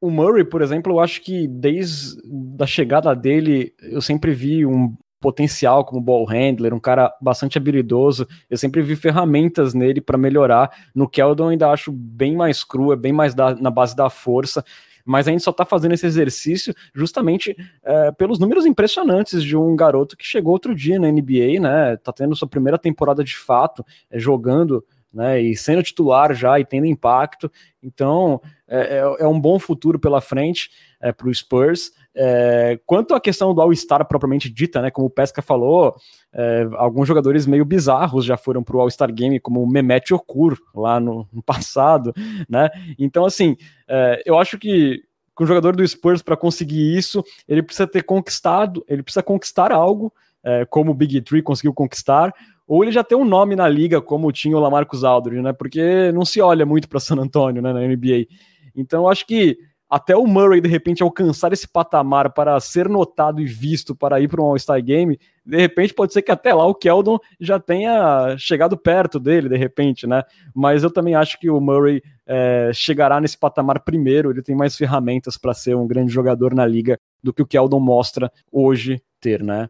O 0.00 0.10
Murray, 0.10 0.44
por 0.44 0.60
exemplo, 0.60 0.92
eu 0.92 1.00
acho 1.00 1.22
que 1.22 1.48
desde 1.48 2.20
a 2.60 2.66
chegada 2.66 3.14
dele, 3.14 3.72
eu 3.80 4.02
sempre 4.02 4.32
vi 4.34 4.66
um 4.66 4.94
potencial 5.26 5.84
como 5.84 6.00
ball 6.00 6.24
handler, 6.24 6.72
um 6.72 6.78
cara 6.78 7.12
bastante 7.20 7.58
habilidoso. 7.58 8.28
Eu 8.48 8.56
sempre 8.56 8.80
vi 8.80 8.94
ferramentas 8.94 9.74
nele 9.74 10.00
para 10.00 10.16
melhorar. 10.16 10.70
No 10.94 11.08
Keldon, 11.08 11.48
ainda 11.48 11.68
acho 11.68 11.90
bem 11.90 12.36
mais 12.36 12.62
cru, 12.62 12.92
é 12.92 12.96
bem 12.96 13.12
mais 13.12 13.34
da, 13.34 13.52
na 13.56 13.68
base 13.68 13.96
da 13.96 14.08
força. 14.08 14.64
Mas 15.04 15.26
a 15.26 15.32
gente 15.32 15.42
só 15.42 15.50
está 15.50 15.64
fazendo 15.64 15.94
esse 15.94 16.06
exercício 16.06 16.72
justamente 16.94 17.56
é, 17.82 18.12
pelos 18.12 18.38
números 18.38 18.66
impressionantes 18.66 19.42
de 19.42 19.56
um 19.56 19.74
garoto 19.74 20.16
que 20.16 20.24
chegou 20.24 20.52
outro 20.52 20.72
dia 20.76 20.96
na 20.96 21.10
NBA, 21.10 21.58
né? 21.60 21.96
Tá 21.96 22.12
tendo 22.12 22.36
sua 22.36 22.46
primeira 22.46 22.78
temporada 22.78 23.24
de 23.24 23.36
fato, 23.36 23.84
é, 24.08 24.20
jogando 24.20 24.84
né, 25.16 25.40
e 25.40 25.56
sendo 25.56 25.82
titular 25.82 26.34
já 26.34 26.60
e 26.60 26.64
tendo 26.64 26.84
impacto. 26.84 27.50
Então, 27.82 28.38
é, 28.68 28.98
é, 28.98 29.24
é 29.24 29.26
um 29.26 29.40
bom 29.40 29.58
futuro 29.58 29.98
pela 29.98 30.20
frente 30.20 30.70
é, 31.00 31.10
para 31.10 31.26
o 31.26 31.34
Spurs. 31.34 31.90
É, 32.14 32.78
quanto 32.84 33.14
à 33.14 33.20
questão 33.20 33.54
do 33.54 33.60
All-Star 33.62 34.06
propriamente 34.06 34.50
dita, 34.50 34.82
né, 34.82 34.90
como 34.90 35.06
o 35.06 35.10
Pesca 35.10 35.40
falou, 35.40 35.96
é, 36.34 36.68
alguns 36.74 37.08
jogadores 37.08 37.46
meio 37.46 37.64
bizarros 37.64 38.26
já 38.26 38.36
foram 38.36 38.62
para 38.62 38.76
o 38.76 38.80
All-Star 38.80 39.10
Game, 39.10 39.40
como 39.40 39.62
o 39.62 39.66
Mehmet 39.66 40.12
Okur 40.12 40.58
lá 40.74 41.00
no, 41.00 41.26
no 41.32 41.42
passado, 41.42 42.12
né? 42.46 42.68
Então, 42.98 43.24
assim, 43.24 43.56
é, 43.88 44.22
eu 44.26 44.38
acho 44.38 44.58
que 44.58 45.02
com 45.34 45.44
o 45.44 45.46
jogador 45.46 45.74
do 45.74 45.86
Spurs 45.86 46.22
para 46.22 46.36
conseguir 46.36 46.96
isso, 46.96 47.24
ele 47.48 47.62
precisa 47.62 47.86
ter 47.86 48.02
conquistado, 48.02 48.84
ele 48.86 49.02
precisa 49.02 49.22
conquistar 49.22 49.72
algo, 49.72 50.12
é, 50.42 50.64
como 50.66 50.90
o 50.90 50.94
Big 50.94 51.20
Three 51.22 51.42
conseguiu 51.42 51.74
conquistar, 51.74 52.32
ou 52.66 52.82
ele 52.82 52.92
já 52.92 53.04
tem 53.04 53.16
um 53.16 53.24
nome 53.24 53.54
na 53.54 53.68
liga, 53.68 54.00
como 54.00 54.32
tinha 54.32 54.56
o 54.56 54.60
Lamarcus 54.60 55.04
Aldridge, 55.04 55.42
né? 55.42 55.52
Porque 55.52 56.10
não 56.12 56.24
se 56.24 56.40
olha 56.40 56.66
muito 56.66 56.88
para 56.88 57.00
San 57.00 57.16
Antonio, 57.16 57.62
né, 57.62 57.72
na 57.72 57.80
NBA. 57.80 58.26
Então, 58.74 59.04
eu 59.04 59.08
acho 59.08 59.26
que 59.26 59.56
até 59.88 60.16
o 60.16 60.26
Murray, 60.26 60.60
de 60.60 60.68
repente, 60.68 61.02
alcançar 61.02 61.52
esse 61.52 61.68
patamar 61.68 62.32
para 62.32 62.58
ser 62.58 62.88
notado 62.88 63.40
e 63.40 63.46
visto 63.46 63.94
para 63.94 64.20
ir 64.20 64.28
para 64.28 64.42
um 64.42 64.46
All-Star 64.46 64.82
Game, 64.82 65.16
de 65.44 65.56
repente 65.56 65.94
pode 65.94 66.12
ser 66.12 66.22
que 66.22 66.32
até 66.32 66.52
lá 66.52 66.66
o 66.66 66.74
Keldon 66.74 67.18
já 67.40 67.60
tenha 67.60 68.36
chegado 68.36 68.76
perto 68.76 69.20
dele, 69.20 69.48
de 69.48 69.56
repente, 69.56 70.04
né? 70.04 70.24
Mas 70.52 70.82
eu 70.82 70.90
também 70.90 71.14
acho 71.14 71.38
que 71.38 71.48
o 71.48 71.60
Murray 71.60 72.02
é, 72.26 72.72
chegará 72.74 73.20
nesse 73.20 73.38
patamar 73.38 73.80
primeiro, 73.80 74.32
ele 74.32 74.42
tem 74.42 74.56
mais 74.56 74.76
ferramentas 74.76 75.38
para 75.38 75.54
ser 75.54 75.76
um 75.76 75.86
grande 75.86 76.12
jogador 76.12 76.52
na 76.52 76.66
liga 76.66 76.98
do 77.22 77.32
que 77.32 77.42
o 77.42 77.46
Keldon 77.46 77.80
mostra 77.80 78.30
hoje 78.50 79.00
ter, 79.20 79.40
né? 79.42 79.68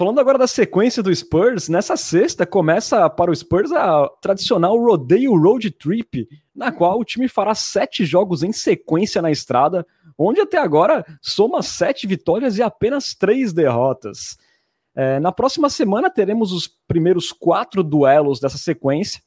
Falando 0.00 0.18
agora 0.18 0.38
da 0.38 0.46
sequência 0.46 1.02
do 1.02 1.14
Spurs, 1.14 1.68
nessa 1.68 1.94
sexta 1.94 2.46
começa 2.46 3.10
para 3.10 3.30
o 3.30 3.36
Spurs 3.36 3.70
a 3.70 4.08
tradicional 4.22 4.74
Rodeio 4.78 5.38
Road 5.38 5.70
Trip, 5.72 6.26
na 6.54 6.72
qual 6.72 6.98
o 6.98 7.04
time 7.04 7.28
fará 7.28 7.54
sete 7.54 8.06
jogos 8.06 8.42
em 8.42 8.50
sequência 8.50 9.20
na 9.20 9.30
estrada, 9.30 9.86
onde 10.16 10.40
até 10.40 10.56
agora 10.56 11.04
soma 11.20 11.62
sete 11.62 12.06
vitórias 12.06 12.56
e 12.56 12.62
apenas 12.62 13.14
três 13.14 13.52
derrotas. 13.52 14.38
É, 14.96 15.20
na 15.20 15.32
próxima 15.32 15.68
semana 15.68 16.08
teremos 16.08 16.50
os 16.50 16.66
primeiros 16.66 17.30
quatro 17.30 17.84
duelos 17.84 18.40
dessa 18.40 18.56
sequência, 18.56 19.20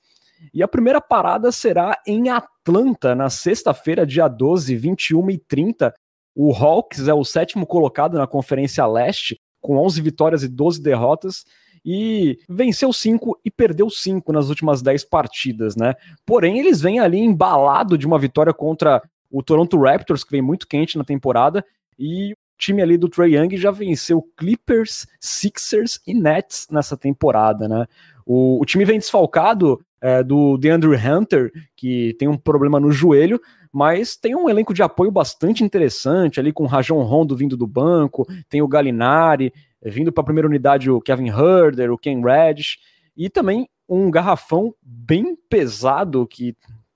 e 0.51 0.63
a 0.63 0.67
primeira 0.67 0.99
parada 0.99 1.51
será 1.51 2.01
em 2.07 2.29
Atlanta, 2.29 3.13
na 3.13 3.29
sexta-feira, 3.29 4.07
dia 4.07 4.27
12, 4.27 4.75
21 4.75 5.29
e 5.29 5.37
30. 5.37 5.93
O 6.33 6.51
Hawks 6.51 7.07
é 7.07 7.13
o 7.13 7.23
sétimo 7.23 7.67
colocado 7.67 8.17
na 8.17 8.25
Conferência 8.25 8.83
Leste 8.87 9.39
com 9.63 9.77
11 9.77 10.01
vitórias 10.01 10.43
e 10.43 10.47
12 10.47 10.81
derrotas, 10.81 11.45
e 11.85 12.37
venceu 12.47 12.93
5 12.93 13.39
e 13.43 13.49
perdeu 13.49 13.89
5 13.89 14.31
nas 14.31 14.49
últimas 14.49 14.81
10 14.81 15.05
partidas, 15.05 15.75
né? 15.75 15.95
Porém, 16.25 16.59
eles 16.59 16.81
vêm 16.81 16.99
ali 16.99 17.19
embalado 17.19 17.97
de 17.97 18.05
uma 18.05 18.19
vitória 18.19 18.53
contra 18.53 19.01
o 19.31 19.41
Toronto 19.41 19.79
Raptors, 19.79 20.23
que 20.23 20.31
vem 20.31 20.41
muito 20.41 20.67
quente 20.67 20.97
na 20.97 21.03
temporada, 21.03 21.65
e 21.97 22.33
o 22.33 22.37
time 22.57 22.81
ali 22.81 22.97
do 22.97 23.09
Trey 23.09 23.35
Young 23.35 23.57
já 23.57 23.71
venceu 23.71 24.21
Clippers, 24.37 25.07
Sixers 25.19 25.99
e 26.05 26.13
Nets 26.13 26.67
nessa 26.69 26.95
temporada, 26.95 27.67
né? 27.67 27.85
O, 28.25 28.61
o 28.61 28.65
time 28.65 28.85
vem 28.85 28.99
desfalcado 28.99 29.79
é, 30.01 30.21
do 30.21 30.57
DeAndre 30.57 30.95
Hunter, 30.95 31.51
que 31.75 32.15
tem 32.19 32.27
um 32.27 32.37
problema 32.37 32.79
no 32.79 32.91
joelho, 32.91 33.39
mas 33.71 34.15
tem 34.15 34.35
um 34.35 34.49
elenco 34.49 34.73
de 34.73 34.83
apoio 34.83 35.09
bastante 35.09 35.63
interessante 35.63 36.39
ali 36.39 36.53
com 36.53 36.63
o 36.63 36.67
Rajon 36.67 37.01
Rondo 37.01 37.35
vindo 37.35 37.57
do 37.57 37.65
banco, 37.65 38.27
tem 38.47 38.61
o 38.61 38.67
Galinari, 38.67 39.51
eh, 39.81 39.89
vindo 39.89 40.11
para 40.11 40.21
a 40.21 40.25
primeira 40.25 40.47
unidade 40.47 40.91
o 40.91 41.01
Kevin 41.01 41.29
Herder, 41.29 41.91
o 41.91 41.97
Ken 41.97 42.21
Reddish, 42.21 42.77
e 43.17 43.29
também 43.29 43.67
um 43.89 44.11
garrafão 44.11 44.75
bem 44.81 45.35
pesado 45.49 46.27
que 46.27 46.55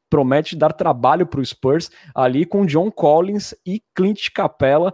promete 0.10 0.56
dar 0.56 0.72
trabalho 0.72 1.26
para 1.26 1.40
o 1.40 1.46
Spurs 1.46 1.90
ali 2.14 2.46
com 2.46 2.66
John 2.66 2.92
Collins 2.92 3.56
e 3.66 3.82
Clint 3.96 4.30
Capella. 4.34 4.94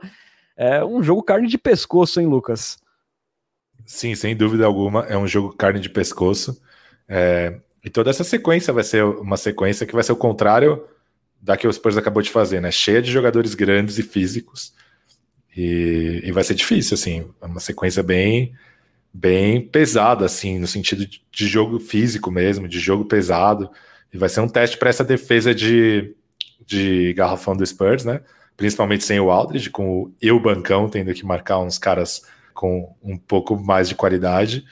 É 0.55 0.85
um 0.85 1.03
jogo 1.03 1.23
carne 1.23 1.47
de 1.47 1.57
pescoço, 1.57 2.21
hein, 2.21 2.27
Lucas? 2.27 2.77
Sim, 3.85 4.15
sem 4.15 4.35
dúvida 4.35 4.65
alguma, 4.65 5.05
é 5.05 5.17
um 5.17 5.27
jogo 5.27 5.53
carne 5.53 5.79
de 5.79 5.89
pescoço. 5.89 6.61
É, 7.07 7.59
e 7.83 7.89
toda 7.89 8.09
essa 8.09 8.23
sequência 8.23 8.71
vai 8.71 8.83
ser 8.83 9.03
uma 9.03 9.37
sequência 9.37 9.85
que 9.85 9.93
vai 9.93 10.03
ser 10.03 10.13
o 10.13 10.17
contrário 10.17 10.83
da 11.41 11.57
que 11.57 11.67
o 11.67 11.73
Spurs 11.73 11.97
acabou 11.97 12.21
de 12.23 12.29
fazer, 12.29 12.61
né? 12.61 12.71
Cheia 12.71 13.01
de 13.01 13.11
jogadores 13.11 13.53
grandes 13.53 13.97
e 13.97 14.03
físicos. 14.03 14.73
E, 15.55 16.21
e 16.23 16.31
vai 16.31 16.43
ser 16.43 16.55
difícil, 16.55 16.95
assim, 16.95 17.29
é 17.41 17.45
uma 17.45 17.59
sequência 17.59 18.01
bem 18.01 18.53
bem 19.13 19.61
pesada, 19.61 20.25
assim, 20.25 20.57
no 20.57 20.65
sentido 20.65 21.05
de, 21.05 21.21
de 21.31 21.47
jogo 21.47 21.79
físico 21.79 22.31
mesmo, 22.31 22.67
de 22.67 22.79
jogo 22.79 23.05
pesado. 23.05 23.69
E 24.11 24.17
vai 24.17 24.27
ser 24.27 24.41
um 24.41 24.47
teste 24.47 24.77
para 24.77 24.89
essa 24.89 25.03
defesa 25.03 25.53
de, 25.53 26.15
de 26.65 27.13
garrafão 27.13 27.55
do 27.55 27.65
Spurs, 27.65 28.03
né? 28.03 28.21
Principalmente 28.57 29.03
sem 29.03 29.19
o 29.19 29.29
Aldridge, 29.29 29.69
com 29.69 30.03
o 30.03 30.11
eu 30.21 30.39
bancão 30.39 30.89
tendo 30.89 31.13
que 31.13 31.25
marcar 31.25 31.59
uns 31.59 31.77
caras 31.77 32.23
com 32.53 32.95
um 33.03 33.17
pouco 33.17 33.55
mais 33.55 33.89
de 33.89 33.95
qualidade. 33.95 34.63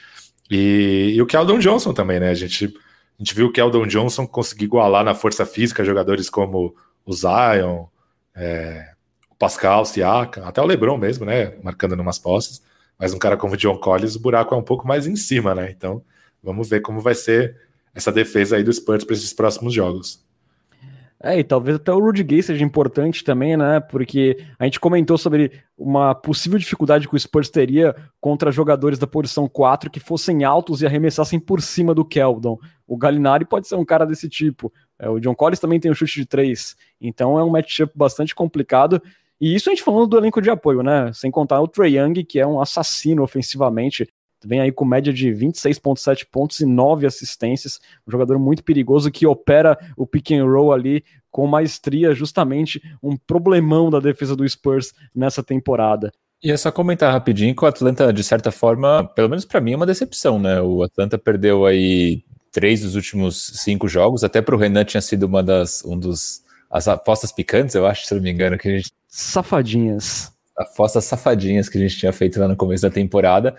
E, 0.49 1.13
e 1.15 1.21
o 1.21 1.25
Keldon 1.25 1.59
Johnson 1.59 1.93
também, 1.93 2.19
né? 2.19 2.29
A 2.29 2.33
gente 2.33 2.65
a 2.65 3.23
gente 3.23 3.35
viu 3.35 3.51
que 3.51 3.61
Eldon 3.61 3.85
Johnson 3.85 4.25
conseguiu 4.25 4.65
igualar 4.65 5.03
na 5.03 5.13
força 5.13 5.45
física 5.45 5.85
jogadores 5.85 6.27
como 6.29 6.75
o 7.05 7.13
Zion, 7.13 7.85
É, 8.35 8.93
o 9.29 9.35
Pascal, 9.35 9.85
Siaka, 9.85 10.43
até 10.43 10.61
o 10.61 10.65
LeBron 10.65 10.97
mesmo, 10.97 11.25
né? 11.25 11.55
Marcando 11.63 11.95
numas 11.95 12.17
posses. 12.17 12.63
Mas 12.97 13.13
um 13.13 13.19
cara 13.19 13.37
como 13.37 13.53
o 13.53 13.57
John 13.57 13.77
Collins, 13.77 14.15
o 14.15 14.19
buraco 14.19 14.55
é 14.55 14.57
um 14.57 14.63
pouco 14.63 14.87
mais 14.87 15.05
em 15.05 15.15
cima, 15.15 15.53
né? 15.53 15.69
Então, 15.69 16.03
vamos 16.41 16.69
ver 16.69 16.81
como 16.81 16.99
vai 16.99 17.13
ser 17.13 17.57
essa 17.93 18.11
defesa 18.11 18.55
aí 18.55 18.63
do 18.63 18.73
Spurs 18.73 19.03
para 19.03 19.15
esses 19.15 19.33
próximos 19.33 19.73
jogos. 19.73 20.23
É, 21.23 21.37
e 21.37 21.43
talvez 21.43 21.75
até 21.75 21.93
o 21.93 21.99
Rudy 21.99 22.23
Gay 22.23 22.41
seja 22.41 22.63
importante 22.65 23.23
também, 23.23 23.55
né? 23.55 23.79
Porque 23.79 24.43
a 24.57 24.65
gente 24.65 24.79
comentou 24.79 25.19
sobre 25.19 25.51
uma 25.77 26.15
possível 26.15 26.57
dificuldade 26.57 27.07
que 27.07 27.15
o 27.15 27.19
Spurs 27.19 27.47
teria 27.47 27.95
contra 28.19 28.51
jogadores 28.51 28.97
da 28.97 29.05
posição 29.05 29.47
4 29.47 29.91
que 29.91 29.99
fossem 29.99 30.43
altos 30.43 30.81
e 30.81 30.85
arremessassem 30.87 31.39
por 31.39 31.61
cima 31.61 31.93
do 31.93 32.03
Keldon. 32.03 32.57
O 32.87 32.97
Galinari 32.97 33.45
pode 33.45 33.67
ser 33.67 33.75
um 33.75 33.85
cara 33.85 34.03
desse 34.03 34.27
tipo. 34.27 34.73
É, 34.97 35.07
o 35.07 35.19
John 35.19 35.35
Collins 35.35 35.59
também 35.59 35.79
tem 35.79 35.91
um 35.91 35.93
chute 35.93 36.21
de 36.21 36.25
3. 36.25 36.75
Então 36.99 37.37
é 37.37 37.43
um 37.43 37.51
matchup 37.51 37.93
bastante 37.95 38.33
complicado. 38.33 38.99
E 39.39 39.53
isso 39.53 39.69
a 39.69 39.73
gente 39.73 39.83
falando 39.83 40.07
do 40.07 40.17
elenco 40.17 40.41
de 40.41 40.49
apoio, 40.49 40.81
né? 40.81 41.13
Sem 41.13 41.29
contar 41.29 41.61
o 41.61 41.67
Trey 41.67 41.99
Young, 41.99 42.23
que 42.23 42.39
é 42.39 42.47
um 42.47 42.59
assassino 42.59 43.21
ofensivamente 43.21 44.07
vem 44.43 44.59
aí 44.59 44.71
com 44.71 44.85
média 44.85 45.11
de 45.13 45.29
26,7 45.29 46.25
pontos 46.31 46.59
e 46.59 46.65
9 46.65 47.05
assistências. 47.05 47.79
Um 48.07 48.11
jogador 48.11 48.37
muito 48.39 48.63
perigoso 48.63 49.11
que 49.11 49.25
opera 49.25 49.77
o 49.95 50.05
pick 50.05 50.31
and 50.31 50.45
roll 50.45 50.73
ali 50.73 51.03
com 51.29 51.47
maestria, 51.47 52.13
justamente 52.13 52.81
um 53.01 53.15
problemão 53.15 53.89
da 53.89 53.99
defesa 53.99 54.35
do 54.35 54.47
Spurs 54.47 54.93
nessa 55.15 55.41
temporada. 55.41 56.11
E 56.43 56.51
é 56.51 56.57
só 56.57 56.71
comentar 56.71 57.13
rapidinho 57.13 57.55
que 57.55 57.63
o 57.63 57.67
Atlanta, 57.67 58.11
de 58.11 58.23
certa 58.23 58.51
forma, 58.51 59.03
pelo 59.15 59.29
menos 59.29 59.45
para 59.45 59.61
mim, 59.61 59.73
é 59.73 59.75
uma 59.75 59.85
decepção, 59.85 60.39
né? 60.39 60.59
O 60.59 60.81
Atlanta 60.81 61.17
perdeu 61.17 61.65
aí 61.65 62.23
três 62.51 62.81
dos 62.81 62.95
últimos 62.95 63.51
cinco 63.55 63.87
jogos, 63.87 64.23
até 64.23 64.41
para 64.41 64.55
o 64.55 64.57
Renan 64.57 64.83
tinha 64.83 65.01
sido 65.01 65.23
uma 65.23 65.41
das 65.41 65.85
um 65.85 65.97
dos 65.97 66.41
as 66.69 66.87
apostas 66.87 67.31
picantes, 67.31 67.75
eu 67.75 67.85
acho, 67.85 68.05
se 68.05 68.15
não 68.15 68.21
me 68.21 68.31
engano, 68.31 68.57
que 68.57 68.67
a 68.67 68.77
gente 68.77 68.91
safadinhas. 69.07 70.31
Apostas 70.57 71.03
safadinhas 71.03 71.67
que 71.67 71.77
a 71.77 71.81
gente 71.81 71.97
tinha 71.97 72.13
feito 72.13 72.39
lá 72.39 72.47
no 72.47 72.55
começo 72.55 72.81
da 72.83 72.89
temporada. 72.89 73.55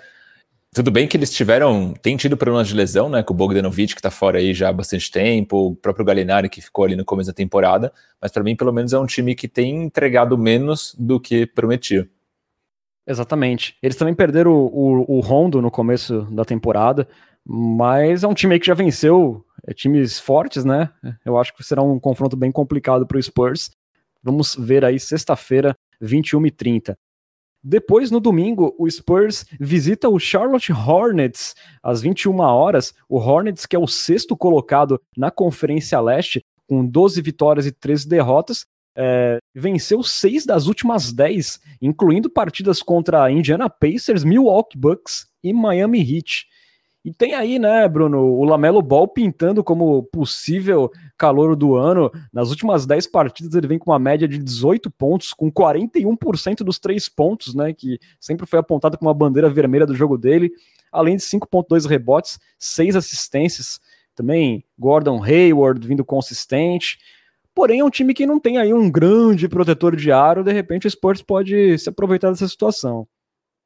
Tudo 0.75 0.91
bem 0.91 1.07
que 1.07 1.19
eles 1.19 1.31
tiveram, 1.31 1.93
tem 2.01 2.17
tido 2.17 2.35
problemas 2.35 2.67
de 2.67 2.75
lesão, 2.75 3.11
né? 3.11 3.23
Com 3.23 3.35
o 3.35 3.37
Bogdanovic, 3.37 3.95
que 3.95 4.01
tá 4.01 4.11
fora 4.11 4.39
aí 4.39 4.55
já 4.55 4.71
há 4.71 4.73
bastante 4.73 5.11
tempo, 5.11 5.69
o 5.69 5.77
próprio 5.77 6.03
Galinari, 6.03 6.49
que 6.49 6.63
ficou 6.63 6.87
ali 6.87 6.97
no 6.97 7.05
começo 7.05 7.29
da 7.29 7.35
temporada, 7.35 7.93
mas 8.19 8.33
para 8.33 8.43
mim, 8.43 8.57
pelo 8.57 8.73
menos, 8.73 8.95
é 8.95 8.99
um 8.99 9.05
time 9.05 9.35
que 9.35 9.47
tem 9.47 9.85
entregado 9.85 10.39
menos 10.39 10.97
do 10.99 11.21
que 11.21 11.45
prometia. 11.45 12.09
Exatamente. 13.07 13.77
Eles 13.83 13.97
também 13.97 14.15
perderam 14.15 14.51
o, 14.53 15.05
o, 15.07 15.17
o 15.19 15.21
Rondo 15.21 15.61
no 15.61 15.71
começo 15.71 16.23
da 16.31 16.45
temporada, 16.45 17.07
mas 17.45 18.25
é 18.25 18.27
um 18.27 18.33
time 18.33 18.59
que 18.59 18.67
já 18.67 18.75
venceu 18.75 19.45
é, 19.67 19.75
times 19.75 20.19
fortes, 20.19 20.65
né? 20.65 20.89
Eu 21.23 21.39
acho 21.39 21.55
que 21.55 21.63
será 21.63 21.83
um 21.83 22.01
confronto 22.01 22.35
bem 22.35 22.51
complicado 22.51 23.07
para 23.07 23.19
o 23.19 23.23
Spurs. 23.23 23.73
Vamos 24.23 24.57
ver 24.59 24.87
aí 24.87 24.99
sexta-feira, 24.99 25.77
21 26.01 26.47
e 26.47 26.51
30. 26.51 26.97
Depois, 27.63 28.11
no 28.11 28.19
domingo, 28.19 28.75
o 28.77 28.91
Spurs 28.91 29.47
visita 29.61 30.09
o 30.09 30.19
Charlotte 30.19 30.73
Hornets 30.73 31.55
às 31.83 32.03
21 32.03 32.41
horas. 32.41 32.93
O 33.09 33.19
Hornets, 33.19 33.67
que 33.67 33.77
é 33.77 33.79
o 33.79 33.87
sexto 33.87 34.37
colocado 34.37 35.01
na 35.17 35.31
Conferência 35.31 36.01
Leste, 36.01 36.45
com 36.69 36.85
12 36.85 37.23
vitórias 37.23 37.67
e 37.67 37.71
13 37.71 38.09
derrotas, 38.09 38.67
é, 38.97 39.39
venceu 39.55 40.03
seis 40.03 40.45
das 40.45 40.67
últimas 40.67 41.13
10, 41.13 41.61
incluindo 41.81 42.29
partidas 42.29 42.83
contra 42.83 43.31
Indiana 43.31 43.71
Pacers, 43.71 44.25
Milwaukee 44.25 44.77
Bucks 44.77 45.27
e 45.43 45.53
Miami 45.53 46.01
Heat. 46.01 46.47
E 47.05 47.13
tem 47.13 47.35
aí, 47.35 47.59
né, 47.59 47.89
Bruno, 47.89 48.19
o 48.21 48.45
Lamelo 48.45 48.81
Ball 48.81 49.09
pintando 49.09 49.65
como 49.65 50.05
possível 50.05 50.91
calor 51.23 51.55
do 51.55 51.77
ano. 51.77 52.11
Nas 52.33 52.51
últimas 52.51 52.85
10 52.85 53.07
partidas 53.07 53.55
ele 53.55 53.69
vem 53.69 53.79
com 53.79 53.93
uma 53.93 53.99
média 53.99 54.27
de 54.27 54.39
18 54.39 54.91
pontos, 54.91 55.33
com 55.33 55.53
41% 55.53 56.65
dos 56.65 56.81
três 56.81 57.09
pontos, 57.09 57.55
né, 57.55 57.73
que 57.73 58.01
sempre 58.19 58.45
foi 58.45 58.59
apontado 58.59 58.99
como 58.99 59.09
uma 59.09 59.15
bandeira 59.15 59.49
vermelha 59.49 59.87
do 59.87 59.95
jogo 59.95 60.19
dele, 60.19 60.51
além 60.91 61.17
de 61.17 61.23
5.2 61.23 61.89
rebotes, 61.89 62.41
6 62.59 62.97
assistências. 62.97 63.79
Também 64.17 64.65
Gordon 64.77 65.23
Hayward 65.23 65.87
vindo 65.87 66.05
consistente. 66.05 66.99
Porém, 67.55 67.81
é 67.81 67.85
um 67.85 67.91
time 67.91 68.13
que 68.15 68.27
não 68.27 68.41
tem 68.41 68.59
aí 68.59 68.75
um 68.75 68.91
grande 68.91 69.49
protetor 69.49 69.95
de 69.95 70.11
aro, 70.11 70.43
de 70.43 70.53
repente 70.53 70.89
o 70.89 70.91
Spurs 70.91 71.23
pode 71.23 71.79
se 71.79 71.89
aproveitar 71.89 72.31
dessa 72.31 72.49
situação. 72.49 73.07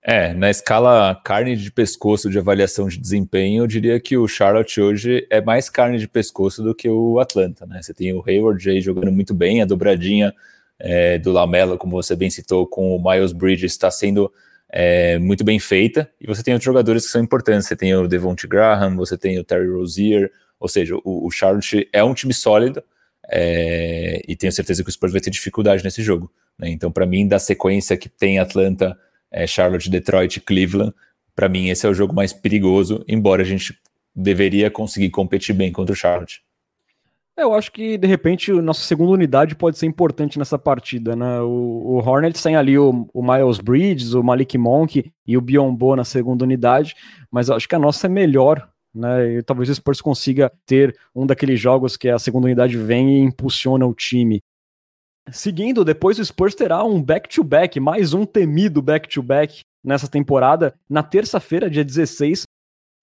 É, 0.09 0.33
na 0.35 0.49
escala 0.49 1.21
carne 1.25 1.57
de 1.57 1.69
pescoço 1.69 2.31
de 2.31 2.39
avaliação 2.39 2.87
de 2.87 2.97
desempenho, 2.97 3.65
eu 3.65 3.67
diria 3.67 3.99
que 3.99 4.17
o 4.17 4.29
Charlotte 4.29 4.81
hoje 4.81 5.27
é 5.29 5.41
mais 5.41 5.69
carne 5.69 5.99
de 5.99 6.07
pescoço 6.07 6.63
do 6.63 6.73
que 6.73 6.89
o 6.89 7.19
Atlanta, 7.19 7.67
né? 7.67 7.83
Você 7.83 7.93
tem 7.93 8.13
o 8.13 8.23
Hayward 8.25 8.71
aí 8.71 8.81
jogando 8.81 9.11
muito 9.11 9.35
bem, 9.35 9.61
a 9.61 9.65
dobradinha 9.65 10.33
é, 10.79 11.19
do 11.19 11.33
Lamela, 11.33 11.77
como 11.77 12.01
você 12.01 12.15
bem 12.15 12.31
citou, 12.31 12.69
com 12.69 12.95
o 12.95 13.03
Miles 13.03 13.33
Bridges 13.33 13.73
está 13.73 13.91
sendo 13.91 14.33
é, 14.71 15.19
muito 15.19 15.43
bem 15.43 15.59
feita, 15.59 16.09
e 16.21 16.27
você 16.29 16.41
tem 16.41 16.55
outros 16.55 16.67
jogadores 16.67 17.07
que 17.07 17.11
são 17.11 17.21
importantes, 17.21 17.67
você 17.67 17.75
tem 17.75 17.93
o 17.93 18.07
Devonte 18.07 18.47
Graham, 18.47 18.95
você 18.95 19.19
tem 19.19 19.41
o 19.41 19.45
Terry 19.45 19.67
Rozier, 19.69 20.31
ou 20.61 20.69
seja, 20.69 20.95
o, 21.03 21.27
o 21.27 21.31
Charlotte 21.33 21.89
é 21.93 22.05
um 22.05 22.15
time 22.15 22.33
sólido, 22.33 22.81
é, 23.29 24.23
e 24.29 24.37
tenho 24.37 24.53
certeza 24.53 24.85
que 24.85 24.89
o 24.89 24.93
Spurs 24.93 25.11
vai 25.11 25.21
ter 25.21 25.31
dificuldade 25.31 25.83
nesse 25.83 26.01
jogo. 26.01 26.31
Né? 26.57 26.71
Então, 26.71 26.93
para 26.93 27.05
mim, 27.07 27.27
da 27.27 27.41
sequência 27.41 27.97
que 27.97 28.09
tem 28.09 28.39
Atlanta 28.39 28.97
é, 29.31 29.47
Charlotte, 29.47 29.91
Detroit, 29.91 30.41
Cleveland. 30.41 30.95
Para 31.35 31.49
mim, 31.49 31.69
esse 31.69 31.87
é 31.87 31.89
o 31.89 31.95
jogo 31.95 32.15
mais 32.15 32.33
perigoso, 32.33 33.05
embora 33.07 33.43
a 33.43 33.45
gente 33.47 33.79
deveria 34.15 34.71
conseguir 34.71 35.11
competir 35.11 35.55
bem 35.55 35.71
contra 35.71 35.93
o 35.93 35.97
Charlotte. 35.97 36.41
É, 37.39 37.43
eu 37.43 37.53
acho 37.53 37.71
que, 37.71 37.99
de 37.99 38.07
repente, 38.07 38.51
a 38.51 38.63
nossa 38.63 38.81
segunda 38.81 39.13
unidade 39.13 39.55
pode 39.55 39.77
ser 39.77 39.85
importante 39.85 40.39
nessa 40.39 40.59
partida, 40.59 41.15
né? 41.15 41.41
O, 41.43 41.83
o 41.85 41.97
Hornets 41.99 42.43
tem 42.43 42.57
ali 42.57 42.79
o, 42.79 43.07
o, 43.13 43.23
Miles 43.23 43.59
Bridges, 43.59 44.15
o 44.15 44.23
Malik 44.23 44.57
Monk 44.57 45.13
e 45.27 45.37
o 45.37 45.41
Biombo 45.43 45.95
na 45.95 46.05
segunda 46.05 46.45
unidade, 46.45 46.95
mas 47.31 47.51
acho 47.51 47.69
que 47.69 47.75
a 47.75 47.79
nossa 47.79 48.07
é 48.07 48.09
melhor, 48.09 48.67
né? 48.95 49.35
E 49.35 49.43
talvez 49.43 49.69
o 49.69 49.75
Spurs 49.75 50.01
consiga 50.01 50.51
ter 50.65 50.97
um 51.15 51.27
daqueles 51.27 51.61
jogos 51.61 51.99
que 51.99 52.09
a 52.09 52.19
segunda 52.19 52.47
unidade 52.47 52.79
vem 52.79 53.19
e 53.19 53.21
impulsiona 53.21 53.87
o 53.87 53.93
time. 53.93 54.43
Seguindo, 55.33 55.85
depois 55.85 56.21
o 56.21 56.25
Spurs 56.25 56.55
terá 56.55 56.85
um 56.85 57.03
back-to-back, 57.03 57.79
-back, 57.79 57.81
mais 57.81 58.15
um 58.15 58.25
temido 58.25 58.81
back-to-back 58.81 59.55
-back 59.55 59.61
nessa 59.83 60.09
temporada, 60.09 60.75
na 60.89 61.03
terça-feira, 61.03 61.69
dia 61.69 61.85
16, 61.85 62.45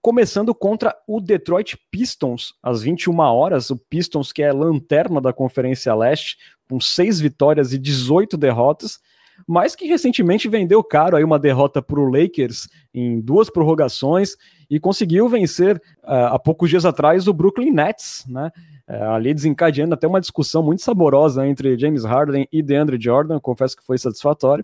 começando 0.01 0.55
contra 0.55 0.95
o 1.05 1.19
Detroit 1.19 1.77
Pistons, 1.91 2.53
às 2.63 2.81
21 2.81 3.19
horas. 3.19 3.69
O 3.69 3.77
Pistons, 3.77 4.31
que 4.31 4.41
é 4.41 4.53
lanterna 4.53 5.19
da 5.19 5.33
Conferência 5.33 5.93
Leste, 5.93 6.37
com 6.69 6.79
seis 6.79 7.19
vitórias 7.19 7.73
e 7.73 7.77
18 7.77 8.37
derrotas, 8.37 8.99
mas 9.45 9.75
que 9.75 9.85
recentemente 9.85 10.47
vendeu 10.47 10.81
caro 10.81 11.17
aí 11.17 11.23
uma 11.25 11.39
derrota 11.39 11.81
para 11.81 11.99
o 11.99 12.09
Lakers 12.09 12.69
em 12.93 13.19
duas 13.19 13.49
prorrogações 13.49 14.37
e 14.69 14.79
conseguiu 14.79 15.27
vencer 15.27 15.75
uh, 16.03 16.31
há 16.31 16.39
poucos 16.39 16.69
dias 16.69 16.85
atrás 16.85 17.27
o 17.27 17.33
Brooklyn 17.33 17.71
Nets, 17.71 18.23
né? 18.27 18.49
É, 18.93 19.01
ali 19.07 19.33
desencadeando 19.33 19.95
até 19.95 20.07
uma 20.07 20.21
discussão 20.21 20.61
muito 20.61 20.83
saborosa 20.83 21.47
entre 21.47 21.75
James 21.79 22.05
Harden 22.05 22.47
e 22.51 22.61
DeAndre 22.61 23.01
Jordan, 23.01 23.39
confesso 23.39 23.75
que 23.75 23.83
foi 23.83 23.97
satisfatório. 23.97 24.63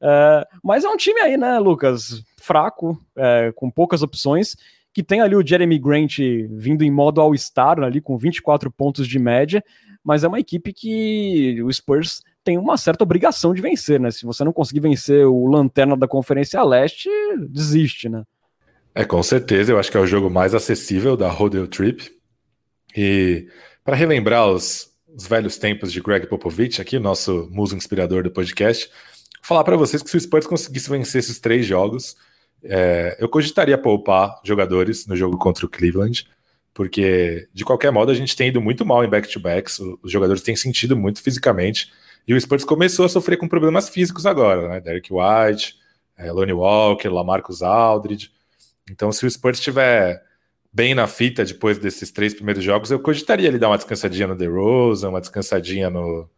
É, 0.00 0.46
mas 0.62 0.84
é 0.84 0.88
um 0.88 0.96
time 0.96 1.20
aí, 1.20 1.36
né, 1.36 1.58
Lucas, 1.58 2.22
fraco, 2.40 2.96
é, 3.16 3.52
com 3.56 3.68
poucas 3.68 4.00
opções, 4.00 4.56
que 4.92 5.02
tem 5.02 5.20
ali 5.20 5.34
o 5.34 5.44
Jeremy 5.44 5.76
Grant 5.76 6.18
vindo 6.50 6.84
em 6.84 6.90
modo 6.90 7.20
All-Star, 7.20 7.80
ali 7.80 8.00
com 8.00 8.16
24 8.16 8.70
pontos 8.70 9.08
de 9.08 9.18
média, 9.18 9.60
mas 10.04 10.22
é 10.22 10.28
uma 10.28 10.38
equipe 10.38 10.72
que 10.72 11.60
o 11.60 11.72
Spurs 11.72 12.22
tem 12.44 12.56
uma 12.56 12.76
certa 12.76 13.02
obrigação 13.02 13.52
de 13.52 13.60
vencer, 13.60 13.98
né? 13.98 14.12
Se 14.12 14.24
você 14.24 14.44
não 14.44 14.52
conseguir 14.52 14.80
vencer 14.80 15.26
o 15.26 15.46
Lanterna 15.46 15.96
da 15.96 16.06
Conferência 16.06 16.62
Leste, 16.62 17.08
desiste, 17.48 18.08
né? 18.08 18.22
É, 18.94 19.04
com 19.04 19.20
certeza, 19.20 19.72
eu 19.72 19.80
acho 19.80 19.90
que 19.90 19.96
é 19.96 20.00
o 20.00 20.06
jogo 20.06 20.30
mais 20.30 20.54
acessível 20.54 21.16
da 21.16 21.28
Rodeo 21.28 21.66
Trip. 21.66 22.14
E 22.96 23.48
para 23.84 23.96
relembrar 23.96 24.48
os, 24.48 24.90
os, 25.14 25.26
velhos 25.26 25.58
tempos 25.58 25.92
de 25.92 26.00
Greg 26.00 26.26
Popovich, 26.26 26.80
aqui, 26.80 26.98
nosso 26.98 27.48
muso 27.50 27.76
inspirador 27.76 28.22
do 28.22 28.30
podcast, 28.30 28.90
falar 29.42 29.64
para 29.64 29.76
vocês 29.76 30.02
que 30.02 30.10
se 30.10 30.16
o 30.16 30.20
Spurs 30.20 30.46
conseguisse 30.46 30.88
vencer 30.88 31.18
esses 31.18 31.38
três 31.38 31.66
jogos, 31.66 32.16
é, 32.62 33.16
eu 33.20 33.28
cogitaria 33.28 33.76
poupar 33.76 34.40
jogadores 34.44 35.06
no 35.06 35.16
jogo 35.16 35.36
contra 35.36 35.66
o 35.66 35.68
Cleveland, 35.68 36.26
porque 36.72 37.48
de 37.52 37.64
qualquer 37.64 37.92
modo 37.92 38.10
a 38.10 38.14
gente 38.14 38.34
tem 38.34 38.48
ido 38.48 38.60
muito 38.60 38.86
mal 38.86 39.04
em 39.04 39.08
back-to-backs, 39.08 39.78
os 40.02 40.10
jogadores 40.10 40.42
têm 40.42 40.56
sentido 40.56 40.96
muito 40.96 41.22
fisicamente, 41.22 41.92
e 42.26 42.32
o 42.32 42.40
Spurs 42.40 42.64
começou 42.64 43.04
a 43.04 43.08
sofrer 43.08 43.36
com 43.36 43.46
problemas 43.46 43.88
físicos 43.88 44.24
agora, 44.24 44.68
né? 44.68 44.80
Derek 44.80 45.10
White, 45.12 45.76
é, 46.16 46.32
Lonnie 46.32 46.54
Walker, 46.54 47.08
Lamarcus 47.08 47.60
Aldridge. 47.60 48.30
Então, 48.90 49.12
se 49.12 49.26
o 49.26 49.30
Spurs 49.30 49.60
tiver 49.60 50.22
bem 50.74 50.94
na 50.94 51.06
fita 51.06 51.44
depois 51.44 51.78
desses 51.78 52.10
três 52.10 52.34
primeiros 52.34 52.64
jogos, 52.64 52.90
eu 52.90 52.98
cogitaria 52.98 53.46
ele 53.46 53.58
dar 53.58 53.68
uma 53.68 53.76
descansadinha 53.76 54.26
no 54.26 54.36
DeRozan, 54.36 55.10
uma 55.10 55.20
descansadinha 55.20 55.88
no, 55.88 56.28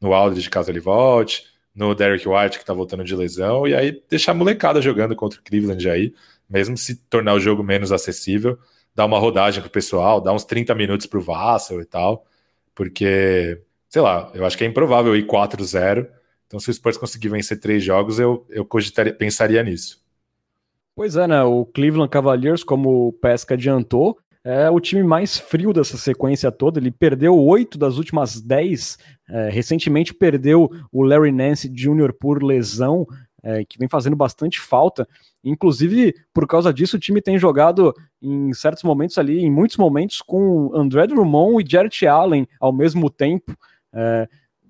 no 0.00 0.12
Aldridge, 0.12 0.50
caso 0.50 0.70
ele 0.70 0.80
volte, 0.80 1.44
no 1.74 1.94
Derek 1.94 2.28
White, 2.28 2.58
que 2.58 2.64
tá 2.64 2.74
voltando 2.74 3.04
de 3.04 3.14
lesão, 3.14 3.66
e 3.66 3.74
aí 3.74 4.02
deixar 4.10 4.32
a 4.32 4.34
molecada 4.34 4.82
jogando 4.82 5.14
contra 5.14 5.38
o 5.38 5.42
Cleveland 5.42 5.88
aí, 5.88 6.12
mesmo 6.50 6.76
se 6.76 6.96
tornar 6.96 7.34
o 7.34 7.40
jogo 7.40 7.62
menos 7.62 7.92
acessível, 7.92 8.58
dar 8.94 9.04
uma 9.06 9.18
rodagem 9.18 9.62
pro 9.62 9.70
pessoal, 9.70 10.20
dar 10.20 10.32
uns 10.32 10.44
30 10.44 10.74
minutos 10.74 11.06
pro 11.06 11.20
Vassell 11.20 11.80
e 11.80 11.84
tal, 11.84 12.26
porque 12.74 13.62
sei 13.88 14.02
lá, 14.02 14.30
eu 14.34 14.44
acho 14.44 14.58
que 14.58 14.64
é 14.64 14.66
improvável 14.66 15.16
ir 15.16 15.26
4-0. 15.26 16.06
Então, 16.46 16.60
se 16.60 16.70
o 16.70 16.74
Spurs 16.74 16.96
conseguir 16.96 17.28
vencer 17.28 17.58
três 17.58 17.82
jogos, 17.82 18.18
eu, 18.18 18.46
eu 18.50 18.64
cogitaria, 18.64 19.12
pensaria 19.12 19.62
nisso. 19.62 20.04
Pois 20.96 21.14
é, 21.14 21.28
né? 21.28 21.42
O 21.42 21.66
Cleveland 21.66 22.08
Cavaliers, 22.08 22.64
como 22.64 23.08
o 23.08 23.12
Pesca 23.12 23.52
adiantou, 23.52 24.18
é 24.42 24.70
o 24.70 24.80
time 24.80 25.02
mais 25.02 25.36
frio 25.36 25.70
dessa 25.70 25.98
sequência 25.98 26.50
toda. 26.50 26.80
Ele 26.80 26.90
perdeu 26.90 27.38
oito 27.38 27.76
das 27.76 27.98
últimas 27.98 28.40
dez. 28.40 28.96
É, 29.28 29.50
recentemente 29.50 30.14
perdeu 30.14 30.70
o 30.90 31.02
Larry 31.02 31.32
Nance 31.32 31.68
Jr. 31.68 32.14
por 32.18 32.42
lesão, 32.42 33.06
é, 33.42 33.62
que 33.62 33.78
vem 33.78 33.88
fazendo 33.88 34.16
bastante 34.16 34.58
falta. 34.58 35.06
Inclusive, 35.44 36.14
por 36.32 36.46
causa 36.46 36.72
disso, 36.72 36.96
o 36.96 37.00
time 37.00 37.20
tem 37.20 37.38
jogado 37.38 37.92
em 38.22 38.54
certos 38.54 38.82
momentos 38.82 39.18
ali, 39.18 39.40
em 39.40 39.50
muitos 39.50 39.76
momentos, 39.76 40.22
com 40.22 40.70
André 40.74 41.06
Drummond 41.06 41.62
e 41.62 41.70
Jarrett 41.70 42.06
Allen 42.06 42.48
ao 42.58 42.72
mesmo 42.72 43.10
tempo. 43.10 43.54
É, 43.92 44.26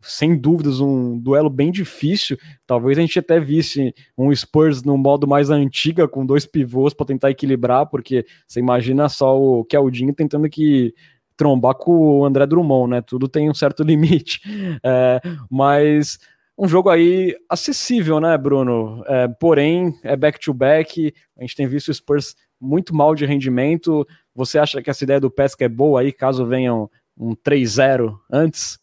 sem 0.06 0.36
dúvidas, 0.36 0.80
um 0.80 1.18
duelo 1.18 1.50
bem 1.50 1.70
difícil. 1.70 2.38
Talvez 2.66 2.96
a 2.98 3.00
gente 3.00 3.18
até 3.18 3.40
visse 3.40 3.94
um 4.16 4.34
Spurs 4.34 4.82
no 4.82 4.96
modo 4.96 5.26
mais 5.26 5.50
antiga, 5.50 6.08
com 6.08 6.24
dois 6.24 6.46
pivôs 6.46 6.94
para 6.94 7.06
tentar 7.06 7.30
equilibrar, 7.30 7.86
porque 7.86 8.24
você 8.46 8.60
imagina 8.60 9.08
só 9.08 9.38
o 9.38 9.64
Keldinho 9.64 10.14
tentando 10.14 10.48
que 10.48 10.94
trombar 11.36 11.74
com 11.74 11.92
o 11.92 12.24
André 12.24 12.46
Drummond, 12.46 12.90
né? 12.90 13.02
Tudo 13.02 13.28
tem 13.28 13.50
um 13.50 13.54
certo 13.54 13.82
limite. 13.84 14.40
É, 14.82 15.20
mas 15.50 16.18
um 16.58 16.66
jogo 16.66 16.88
aí 16.88 17.36
acessível, 17.48 18.18
né, 18.18 18.36
Bruno? 18.38 19.04
É, 19.06 19.28
porém, 19.28 19.94
é 20.02 20.16
back-to-back. 20.16 21.02
-back, 21.02 21.14
a 21.36 21.42
gente 21.42 21.56
tem 21.56 21.66
visto 21.66 21.88
o 21.88 21.94
Spurs 21.94 22.34
muito 22.60 22.94
mal 22.94 23.14
de 23.14 23.26
rendimento. 23.26 24.06
Você 24.34 24.58
acha 24.58 24.82
que 24.82 24.88
essa 24.88 25.04
ideia 25.04 25.20
do 25.20 25.30
Pesca 25.30 25.64
é 25.64 25.68
boa 25.68 26.00
aí, 26.00 26.12
caso 26.12 26.46
venham 26.46 26.90
um 27.16 27.34
3-0 27.34 28.18
antes? 28.30 28.78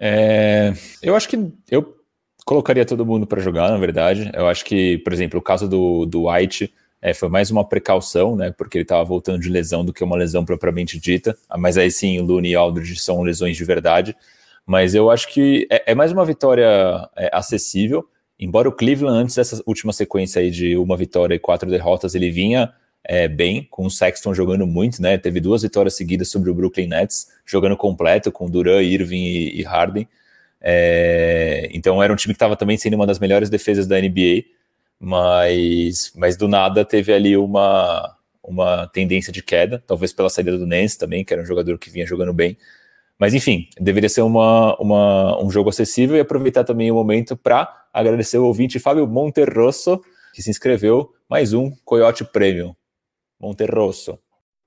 É, 0.00 0.72
eu 1.02 1.14
acho 1.14 1.28
que 1.28 1.36
eu 1.70 1.94
colocaria 2.46 2.86
todo 2.86 3.04
mundo 3.04 3.26
para 3.26 3.40
jogar, 3.40 3.70
na 3.70 3.76
verdade. 3.76 4.30
Eu 4.34 4.48
acho 4.48 4.64
que, 4.64 4.98
por 4.98 5.12
exemplo, 5.12 5.38
o 5.38 5.42
caso 5.42 5.68
do, 5.68 6.06
do 6.06 6.30
White 6.30 6.72
é, 7.02 7.12
foi 7.12 7.28
mais 7.28 7.50
uma 7.50 7.68
precaução, 7.68 8.34
né? 8.34 8.50
Porque 8.50 8.78
ele 8.78 8.84
estava 8.84 9.04
voltando 9.04 9.40
de 9.40 9.50
lesão 9.50 9.84
do 9.84 9.92
que 9.92 10.02
uma 10.02 10.16
lesão 10.16 10.44
propriamente 10.44 10.98
dita. 10.98 11.36
Mas 11.58 11.76
aí 11.76 11.90
sim, 11.90 12.18
o 12.18 12.24
Looney 12.24 12.52
e 12.52 12.54
Aldridge 12.54 12.96
são 12.96 13.22
lesões 13.22 13.56
de 13.56 13.64
verdade. 13.64 14.16
Mas 14.66 14.94
eu 14.94 15.10
acho 15.10 15.28
que 15.28 15.66
é, 15.70 15.92
é 15.92 15.94
mais 15.94 16.12
uma 16.12 16.24
vitória 16.24 16.66
é, 17.16 17.30
acessível. 17.32 18.08
Embora 18.38 18.68
o 18.68 18.72
Cleveland, 18.72 19.18
antes 19.18 19.34
dessa 19.36 19.62
última 19.66 19.92
sequência 19.92 20.40
aí 20.40 20.50
de 20.50 20.76
uma 20.76 20.96
vitória 20.96 21.34
e 21.34 21.38
quatro 21.38 21.68
derrotas, 21.68 22.14
ele 22.14 22.30
vinha 22.30 22.72
é, 23.04 23.26
bem, 23.28 23.66
com 23.70 23.86
o 23.86 23.90
Sexton 23.90 24.34
jogando 24.34 24.66
muito, 24.66 25.00
né? 25.00 25.16
Teve 25.18 25.40
duas 25.40 25.62
vitórias 25.62 25.96
seguidas 25.96 26.30
sobre 26.30 26.50
o 26.50 26.54
Brooklyn 26.54 26.86
Nets, 26.86 27.28
jogando 27.46 27.76
completo, 27.76 28.30
com 28.30 28.48
Duran, 28.50 28.82
Irving 28.82 29.24
e, 29.24 29.60
e 29.60 29.62
Harden. 29.62 30.06
É, 30.60 31.68
então 31.72 32.02
era 32.02 32.12
um 32.12 32.16
time 32.16 32.34
que 32.34 32.36
estava 32.36 32.56
também 32.56 32.76
sendo 32.76 32.94
uma 32.94 33.06
das 33.06 33.18
melhores 33.18 33.48
defesas 33.48 33.86
da 33.86 33.98
NBA, 33.98 34.44
mas, 34.98 36.12
mas 36.14 36.36
do 36.36 36.46
nada 36.46 36.84
teve 36.84 37.12
ali 37.12 37.36
uma, 37.36 38.14
uma 38.42 38.86
tendência 38.88 39.32
de 39.32 39.42
queda, 39.42 39.82
talvez 39.86 40.12
pela 40.12 40.28
saída 40.28 40.56
do 40.58 40.66
Nance 40.66 40.98
também, 40.98 41.24
que 41.24 41.32
era 41.32 41.42
um 41.42 41.46
jogador 41.46 41.78
que 41.78 41.90
vinha 41.90 42.06
jogando 42.06 42.32
bem. 42.32 42.58
Mas 43.18 43.34
enfim, 43.34 43.68
deveria 43.78 44.08
ser 44.08 44.22
uma, 44.22 44.76
uma, 44.76 45.42
um 45.42 45.50
jogo 45.50 45.70
acessível 45.70 46.16
e 46.16 46.20
aproveitar 46.20 46.64
também 46.64 46.90
o 46.90 46.94
momento 46.94 47.36
para 47.36 47.86
agradecer 47.92 48.38
o 48.38 48.44
ouvinte 48.44 48.78
Fábio 48.78 49.06
Monterrosso, 49.06 50.02
que 50.32 50.42
se 50.42 50.50
inscreveu, 50.50 51.12
mais 51.28 51.52
um 51.52 51.70
Coyote 51.84 52.24
Premium. 52.24 52.74
Monterrosso. 53.40 54.18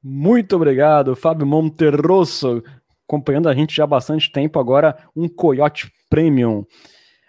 Muito 0.02 0.56
obrigado, 0.56 1.16
Fábio 1.16 1.46
Monterrosso, 1.46 2.62
acompanhando 3.08 3.48
a 3.48 3.54
gente 3.54 3.76
já 3.76 3.86
há 3.86 3.88
bastante 3.88 4.32
tempo, 4.32 4.60
agora 4.60 4.98
um 5.16 5.30
Coyote 5.30 5.92
Premium. 6.10 6.66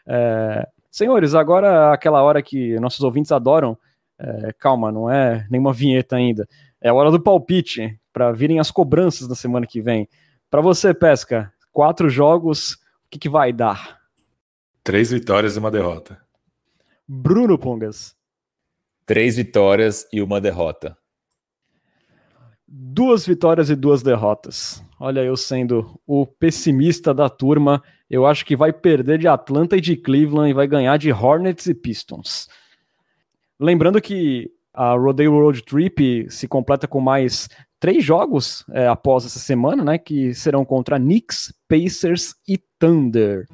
É, 0.06 0.66
senhores, 0.90 1.34
agora 1.34 1.92
aquela 1.92 2.22
hora 2.22 2.42
que 2.42 2.78
nossos 2.80 3.00
ouvintes 3.00 3.30
adoram, 3.30 3.78
é, 4.18 4.52
calma, 4.58 4.90
não 4.90 5.10
é 5.10 5.46
nenhuma 5.50 5.72
vinheta 5.72 6.16
ainda, 6.16 6.48
é 6.80 6.88
a 6.88 6.94
hora 6.94 7.10
do 7.10 7.20
palpite, 7.20 7.98
para 8.12 8.32
virem 8.32 8.58
as 8.58 8.70
cobranças 8.70 9.26
da 9.28 9.34
semana 9.34 9.66
que 9.66 9.80
vem. 9.80 10.08
Para 10.50 10.60
você, 10.60 10.94
Pesca, 10.94 11.52
quatro 11.72 12.08
jogos, 12.08 12.72
o 12.72 12.78
que, 13.10 13.18
que 13.18 13.28
vai 13.28 13.52
dar? 13.52 13.98
Três 14.82 15.10
vitórias 15.10 15.56
e 15.56 15.58
uma 15.58 15.70
derrota. 15.70 16.20
Bruno 17.06 17.58
Pongas. 17.58 18.14
Três 19.06 19.36
vitórias 19.36 20.06
e 20.12 20.22
uma 20.22 20.40
derrota. 20.40 20.96
Duas 22.76 23.24
vitórias 23.24 23.70
e 23.70 23.76
duas 23.76 24.02
derrotas. 24.02 24.84
Olha, 24.98 25.20
eu 25.20 25.36
sendo 25.36 25.96
o 26.04 26.26
pessimista 26.26 27.14
da 27.14 27.28
turma, 27.28 27.80
eu 28.10 28.26
acho 28.26 28.44
que 28.44 28.56
vai 28.56 28.72
perder 28.72 29.16
de 29.16 29.28
Atlanta 29.28 29.76
e 29.76 29.80
de 29.80 29.96
Cleveland 29.96 30.50
e 30.50 30.54
vai 30.54 30.66
ganhar 30.66 30.96
de 30.96 31.12
Hornets 31.12 31.66
e 31.66 31.74
Pistons. 31.74 32.48
Lembrando 33.60 34.00
que 34.00 34.50
a 34.72 34.94
Rodeo 34.94 35.38
Road 35.38 35.62
Trip 35.62 36.26
se 36.28 36.48
completa 36.48 36.88
com 36.88 36.98
mais 36.98 37.48
três 37.78 38.02
jogos 38.02 38.64
é, 38.72 38.88
após 38.88 39.24
essa 39.24 39.38
semana, 39.38 39.84
né? 39.84 39.96
Que 39.96 40.34
serão 40.34 40.64
contra 40.64 40.98
Knicks, 40.98 41.54
Pacers 41.68 42.34
e 42.48 42.58
Thunder. 42.76 43.46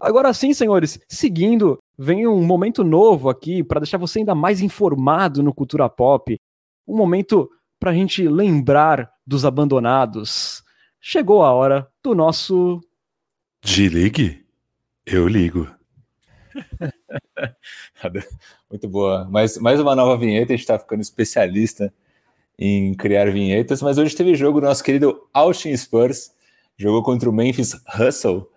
Agora 0.00 0.32
sim, 0.32 0.54
senhores, 0.54 0.98
seguindo, 1.08 1.78
vem 1.98 2.26
um 2.26 2.44
momento 2.44 2.84
novo 2.84 3.28
aqui 3.28 3.62
para 3.62 3.80
deixar 3.80 3.98
você 3.98 4.20
ainda 4.20 4.34
mais 4.34 4.60
informado 4.60 5.42
no 5.42 5.54
cultura 5.54 5.88
pop. 5.88 6.38
Um 6.86 6.96
momento 6.96 7.50
para 7.78 7.90
a 7.90 7.94
gente 7.94 8.26
lembrar 8.26 9.10
dos 9.26 9.44
abandonados. 9.44 10.62
Chegou 11.00 11.42
a 11.42 11.52
hora 11.52 11.88
do 12.02 12.14
nosso. 12.14 12.80
De 13.62 13.88
ligue? 13.88 14.44
Eu 15.04 15.26
ligo. 15.26 15.68
Muito 18.70 18.88
boa. 18.88 19.24
Mais, 19.26 19.58
mais 19.58 19.80
uma 19.80 19.94
nova 19.94 20.16
vinheta, 20.16 20.52
a 20.52 20.56
gente 20.56 20.64
está 20.64 20.78
ficando 20.78 21.00
especialista 21.00 21.92
em 22.58 22.94
criar 22.94 23.30
vinhetas, 23.30 23.80
mas 23.80 23.98
hoje 23.98 24.16
teve 24.16 24.34
jogo 24.34 24.60
do 24.60 24.66
nosso 24.66 24.82
querido 24.82 25.28
Austin 25.32 25.76
Spurs, 25.76 26.32
jogou 26.76 27.02
contra 27.02 27.30
o 27.30 27.32
Memphis 27.32 27.74
Hustle 27.98 28.48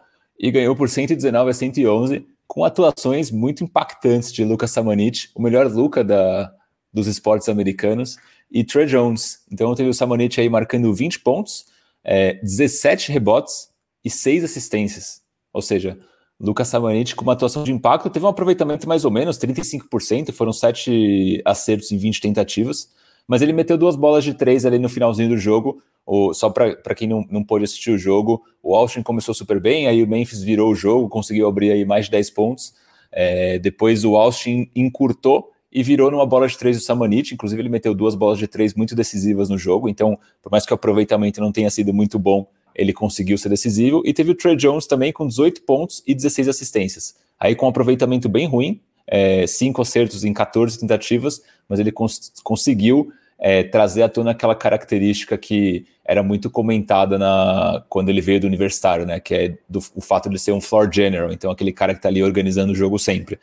e 0.41 0.49
ganhou 0.49 0.75
por 0.75 0.89
119 0.89 1.51
a 1.51 1.53
111, 1.53 2.25
com 2.47 2.65
atuações 2.65 3.29
muito 3.29 3.63
impactantes 3.63 4.33
de 4.33 4.43
Lucas 4.43 4.71
Samanit, 4.71 5.29
o 5.35 5.41
melhor 5.41 5.67
Luca 5.67 6.03
da, 6.03 6.51
dos 6.91 7.05
esportes 7.05 7.47
americanos, 7.47 8.17
e 8.51 8.63
Trey 8.63 8.87
Jones. 8.87 9.45
Então 9.51 9.75
teve 9.75 9.89
o 9.89 9.93
Samanit 9.93 10.41
aí 10.41 10.49
marcando 10.49 10.91
20 10.91 11.19
pontos, 11.19 11.65
é, 12.03 12.33
17 12.41 13.11
rebotes 13.11 13.69
e 14.03 14.09
6 14.09 14.43
assistências. 14.43 15.21
Ou 15.53 15.61
seja, 15.61 15.99
Lucas 16.39 16.69
Samanit 16.69 17.15
com 17.15 17.21
uma 17.21 17.33
atuação 17.33 17.63
de 17.63 17.71
impacto, 17.71 18.09
teve 18.09 18.25
um 18.25 18.29
aproveitamento 18.29 18.89
mais 18.89 19.05
ou 19.05 19.11
menos, 19.11 19.37
35%, 19.37 20.33
foram 20.33 20.51
7 20.51 21.39
acertos 21.45 21.91
em 21.91 21.99
20 21.99 22.19
tentativas, 22.19 22.89
mas 23.31 23.41
ele 23.41 23.53
meteu 23.53 23.77
duas 23.77 23.95
bolas 23.95 24.25
de 24.25 24.33
três 24.33 24.65
ali 24.65 24.77
no 24.77 24.89
finalzinho 24.89 25.29
do 25.29 25.37
jogo, 25.37 25.81
o, 26.05 26.33
só 26.33 26.49
para 26.49 26.93
quem 26.93 27.07
não, 27.07 27.25
não 27.31 27.41
pôde 27.41 27.63
assistir 27.63 27.89
o 27.89 27.97
jogo, 27.97 28.43
o 28.61 28.75
Austin 28.75 29.01
começou 29.01 29.33
super 29.33 29.57
bem, 29.57 29.87
aí 29.87 30.03
o 30.03 30.07
Memphis 30.07 30.43
virou 30.43 30.69
o 30.69 30.75
jogo, 30.75 31.07
conseguiu 31.07 31.47
abrir 31.47 31.71
aí 31.71 31.85
mais 31.85 32.07
de 32.07 32.11
10 32.11 32.29
pontos. 32.31 32.73
É, 33.09 33.57
depois 33.57 34.03
o 34.03 34.17
Austin 34.17 34.69
encurtou 34.75 35.49
e 35.71 35.81
virou 35.81 36.11
numa 36.11 36.25
bola 36.25 36.45
de 36.45 36.57
três 36.57 36.75
do 36.75 36.83
Samanit. 36.83 37.33
Inclusive, 37.33 37.61
ele 37.61 37.69
meteu 37.69 37.95
duas 37.95 38.15
bolas 38.15 38.37
de 38.37 38.47
três 38.47 38.73
muito 38.73 38.95
decisivas 38.95 39.47
no 39.47 39.57
jogo. 39.57 39.87
Então, 39.87 40.19
por 40.43 40.51
mais 40.51 40.65
que 40.65 40.73
o 40.73 40.75
aproveitamento 40.75 41.39
não 41.39 41.53
tenha 41.53 41.69
sido 41.69 41.93
muito 41.93 42.19
bom, 42.19 42.45
ele 42.75 42.91
conseguiu 42.91 43.37
ser 43.37 43.47
decisivo. 43.47 44.01
E 44.03 44.13
teve 44.13 44.31
o 44.31 44.35
Trey 44.35 44.57
Jones 44.57 44.87
também 44.87 45.13
com 45.13 45.25
18 45.25 45.61
pontos 45.61 46.03
e 46.05 46.13
16 46.13 46.49
assistências. 46.49 47.15
Aí, 47.39 47.55
com 47.55 47.65
um 47.65 47.69
aproveitamento 47.69 48.27
bem 48.27 48.45
ruim, 48.45 48.81
é, 49.07 49.47
cinco 49.47 49.81
acertos 49.81 50.25
em 50.25 50.33
14 50.33 50.77
tentativas, 50.77 51.41
mas 51.69 51.79
ele 51.79 51.93
cons 51.93 52.33
conseguiu 52.43 53.11
é, 53.43 53.63
trazer 53.63 54.03
à 54.03 54.09
tona 54.09 54.31
aquela 54.31 54.53
característica 54.53 55.35
que 55.35 55.87
era 56.05 56.21
muito 56.21 56.47
comentada 56.47 57.17
na, 57.17 57.83
quando 57.89 58.09
ele 58.09 58.21
veio 58.21 58.39
do 58.39 58.45
universitário, 58.45 59.03
né? 59.03 59.19
Que 59.19 59.33
é 59.33 59.57
do, 59.67 59.79
o 59.95 60.01
fato 60.01 60.29
de 60.29 60.37
ser 60.37 60.51
um 60.51 60.61
floor 60.61 60.87
general, 60.93 61.31
então 61.31 61.49
aquele 61.49 61.73
cara 61.73 61.93
que 61.93 61.97
está 61.97 62.07
ali 62.07 62.21
organizando 62.21 62.71
o 62.71 62.75
jogo 62.75 62.99
sempre. 62.99 63.39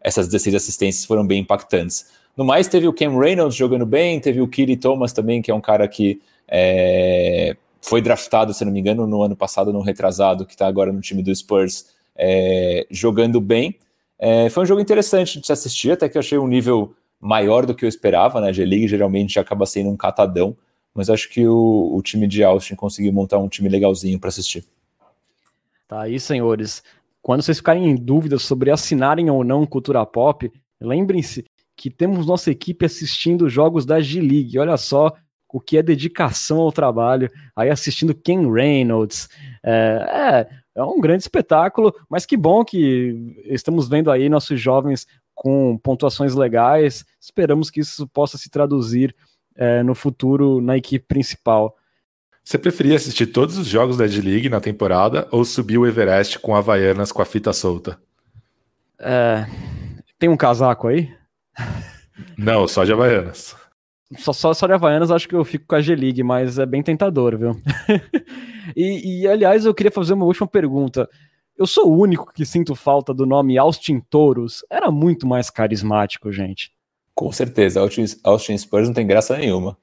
Essas 0.00 0.26
16 0.26 0.54
assistências 0.54 1.04
foram 1.04 1.26
bem 1.26 1.40
impactantes. 1.40 2.06
No 2.34 2.46
mais, 2.46 2.66
teve 2.66 2.88
o 2.88 2.94
Cam 2.94 3.18
Reynolds 3.18 3.54
jogando 3.54 3.84
bem, 3.84 4.18
teve 4.18 4.40
o 4.40 4.48
Kiri 4.48 4.76
Thomas 4.76 5.12
também, 5.12 5.42
que 5.42 5.50
é 5.50 5.54
um 5.54 5.60
cara 5.60 5.86
que 5.86 6.18
é, 6.48 7.54
foi 7.82 8.00
draftado, 8.00 8.54
se 8.54 8.64
não 8.64 8.72
me 8.72 8.80
engano, 8.80 9.06
no 9.06 9.22
ano 9.22 9.36
passado, 9.36 9.70
no 9.70 9.82
retrasado, 9.82 10.46
que 10.46 10.52
está 10.52 10.66
agora 10.66 10.90
no 10.90 11.00
time 11.02 11.22
do 11.22 11.34
Spurs, 11.34 11.88
é, 12.16 12.86
jogando 12.90 13.38
bem. 13.38 13.76
É, 14.18 14.48
foi 14.48 14.62
um 14.62 14.66
jogo 14.66 14.80
interessante 14.80 15.38
de 15.38 15.46
se 15.46 15.52
assistir, 15.52 15.90
até 15.90 16.08
que 16.08 16.16
eu 16.16 16.20
achei 16.20 16.38
um 16.38 16.46
nível 16.46 16.94
maior 17.22 17.64
do 17.64 17.74
que 17.74 17.84
eu 17.84 17.88
esperava, 17.88 18.40
né? 18.40 18.52
G-League 18.52 18.88
geralmente 18.88 19.38
acaba 19.38 19.64
sendo 19.64 19.88
um 19.88 19.96
catadão, 19.96 20.56
mas 20.92 21.08
acho 21.08 21.30
que 21.30 21.46
o, 21.46 21.94
o 21.94 22.02
time 22.02 22.26
de 22.26 22.42
Austin 22.42 22.74
conseguiu 22.74 23.12
montar 23.12 23.38
um 23.38 23.48
time 23.48 23.68
legalzinho 23.68 24.18
para 24.18 24.28
assistir. 24.28 24.64
Tá 25.86 26.02
aí, 26.02 26.18
senhores. 26.18 26.82
Quando 27.22 27.42
vocês 27.42 27.58
ficarem 27.58 27.88
em 27.88 27.94
dúvida 27.94 28.38
sobre 28.38 28.72
assinarem 28.72 29.30
ou 29.30 29.44
não 29.44 29.64
Cultura 29.64 30.04
Pop, 30.04 30.50
lembrem-se 30.80 31.44
que 31.76 31.88
temos 31.88 32.26
nossa 32.26 32.50
equipe 32.50 32.84
assistindo 32.84 33.48
jogos 33.48 33.86
da 33.86 34.00
G-League. 34.00 34.58
Olha 34.58 34.76
só 34.76 35.12
o 35.48 35.60
que 35.60 35.78
é 35.78 35.82
dedicação 35.82 36.58
ao 36.58 36.72
trabalho. 36.72 37.30
Aí 37.54 37.70
assistindo 37.70 38.14
Ken 38.14 38.50
Reynolds. 38.50 39.28
É, 39.62 40.48
é, 40.74 40.80
é 40.80 40.82
um 40.82 41.00
grande 41.00 41.22
espetáculo, 41.22 41.94
mas 42.10 42.26
que 42.26 42.36
bom 42.36 42.64
que 42.64 43.36
estamos 43.44 43.88
vendo 43.88 44.10
aí 44.10 44.28
nossos 44.28 44.60
jovens 44.60 45.06
com 45.34 45.78
pontuações 45.78 46.34
legais. 46.34 47.04
Esperamos 47.20 47.70
que 47.70 47.80
isso 47.80 48.06
possa 48.06 48.38
se 48.38 48.50
traduzir 48.50 49.14
é, 49.56 49.82
no 49.82 49.94
futuro 49.94 50.60
na 50.60 50.76
equipe 50.76 51.04
principal. 51.06 51.76
Você 52.44 52.58
preferia 52.58 52.96
assistir 52.96 53.26
todos 53.26 53.56
os 53.56 53.66
jogos 53.66 53.96
da 53.96 54.06
D-League 54.06 54.48
na 54.48 54.60
temporada 54.60 55.28
ou 55.30 55.44
subir 55.44 55.78
o 55.78 55.86
Everest 55.86 56.38
com 56.40 56.56
Havaianas 56.56 57.12
com 57.12 57.22
a 57.22 57.24
fita 57.24 57.52
solta? 57.52 57.98
É, 58.98 59.46
tem 60.18 60.28
um 60.28 60.36
casaco 60.36 60.88
aí? 60.88 61.12
Não, 62.36 62.66
só 62.66 62.84
de 62.84 62.92
Havaianas. 62.92 63.56
Só, 64.18 64.32
só, 64.32 64.52
só 64.52 64.66
de 64.66 64.72
Havaianas 64.72 65.10
acho 65.10 65.28
que 65.28 65.34
eu 65.34 65.44
fico 65.44 65.66
com 65.66 65.76
a 65.76 65.80
G-League, 65.80 66.22
mas 66.22 66.58
é 66.58 66.66
bem 66.66 66.82
tentador, 66.82 67.36
viu? 67.38 67.60
e, 68.76 69.22
e, 69.22 69.28
aliás, 69.28 69.64
eu 69.64 69.72
queria 69.72 69.92
fazer 69.92 70.12
uma 70.14 70.26
última 70.26 70.46
pergunta. 70.46 71.08
Eu 71.56 71.66
sou 71.66 71.92
o 71.92 71.98
único 71.98 72.32
que 72.32 72.46
sinto 72.46 72.74
falta 72.74 73.12
do 73.12 73.26
nome 73.26 73.58
Austin 73.58 74.00
Touros. 74.00 74.64
Era 74.70 74.90
muito 74.90 75.26
mais 75.26 75.50
carismático, 75.50 76.32
gente. 76.32 76.72
Com 77.14 77.30
certeza, 77.30 77.80
Austin, 77.80 78.04
Austin 78.24 78.56
Spurs 78.56 78.88
não 78.88 78.94
tem 78.94 79.06
graça 79.06 79.36
nenhuma. 79.36 79.76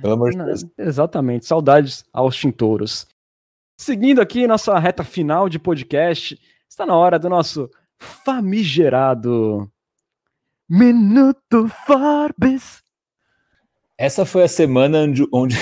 Pelo 0.00 0.14
amor 0.14 0.30
de 0.30 0.36
Deus. 0.36 0.64
Exatamente, 0.78 1.46
saudades 1.46 2.04
Austin 2.12 2.50
Touros. 2.50 3.06
Seguindo 3.76 4.20
aqui 4.20 4.46
nossa 4.46 4.78
reta 4.78 5.02
final 5.02 5.48
de 5.48 5.58
podcast, 5.58 6.38
está 6.68 6.84
na 6.84 6.94
hora 6.94 7.18
do 7.18 7.28
nosso 7.28 7.70
famigerado 7.98 9.70
Minuto 10.68 11.68
Forbes. 11.86 12.82
Essa 13.98 14.24
foi 14.24 14.44
a 14.44 14.48
semana 14.48 14.98
onde, 14.98 15.26
onde... 15.32 15.56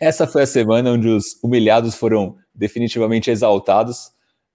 Essa 0.00 0.26
foi 0.26 0.42
a 0.42 0.46
semana 0.46 0.92
onde 0.92 1.08
os 1.08 1.38
humilhados 1.42 1.94
foram 1.94 2.36
definitivamente 2.54 3.30
exaltados. 3.30 4.12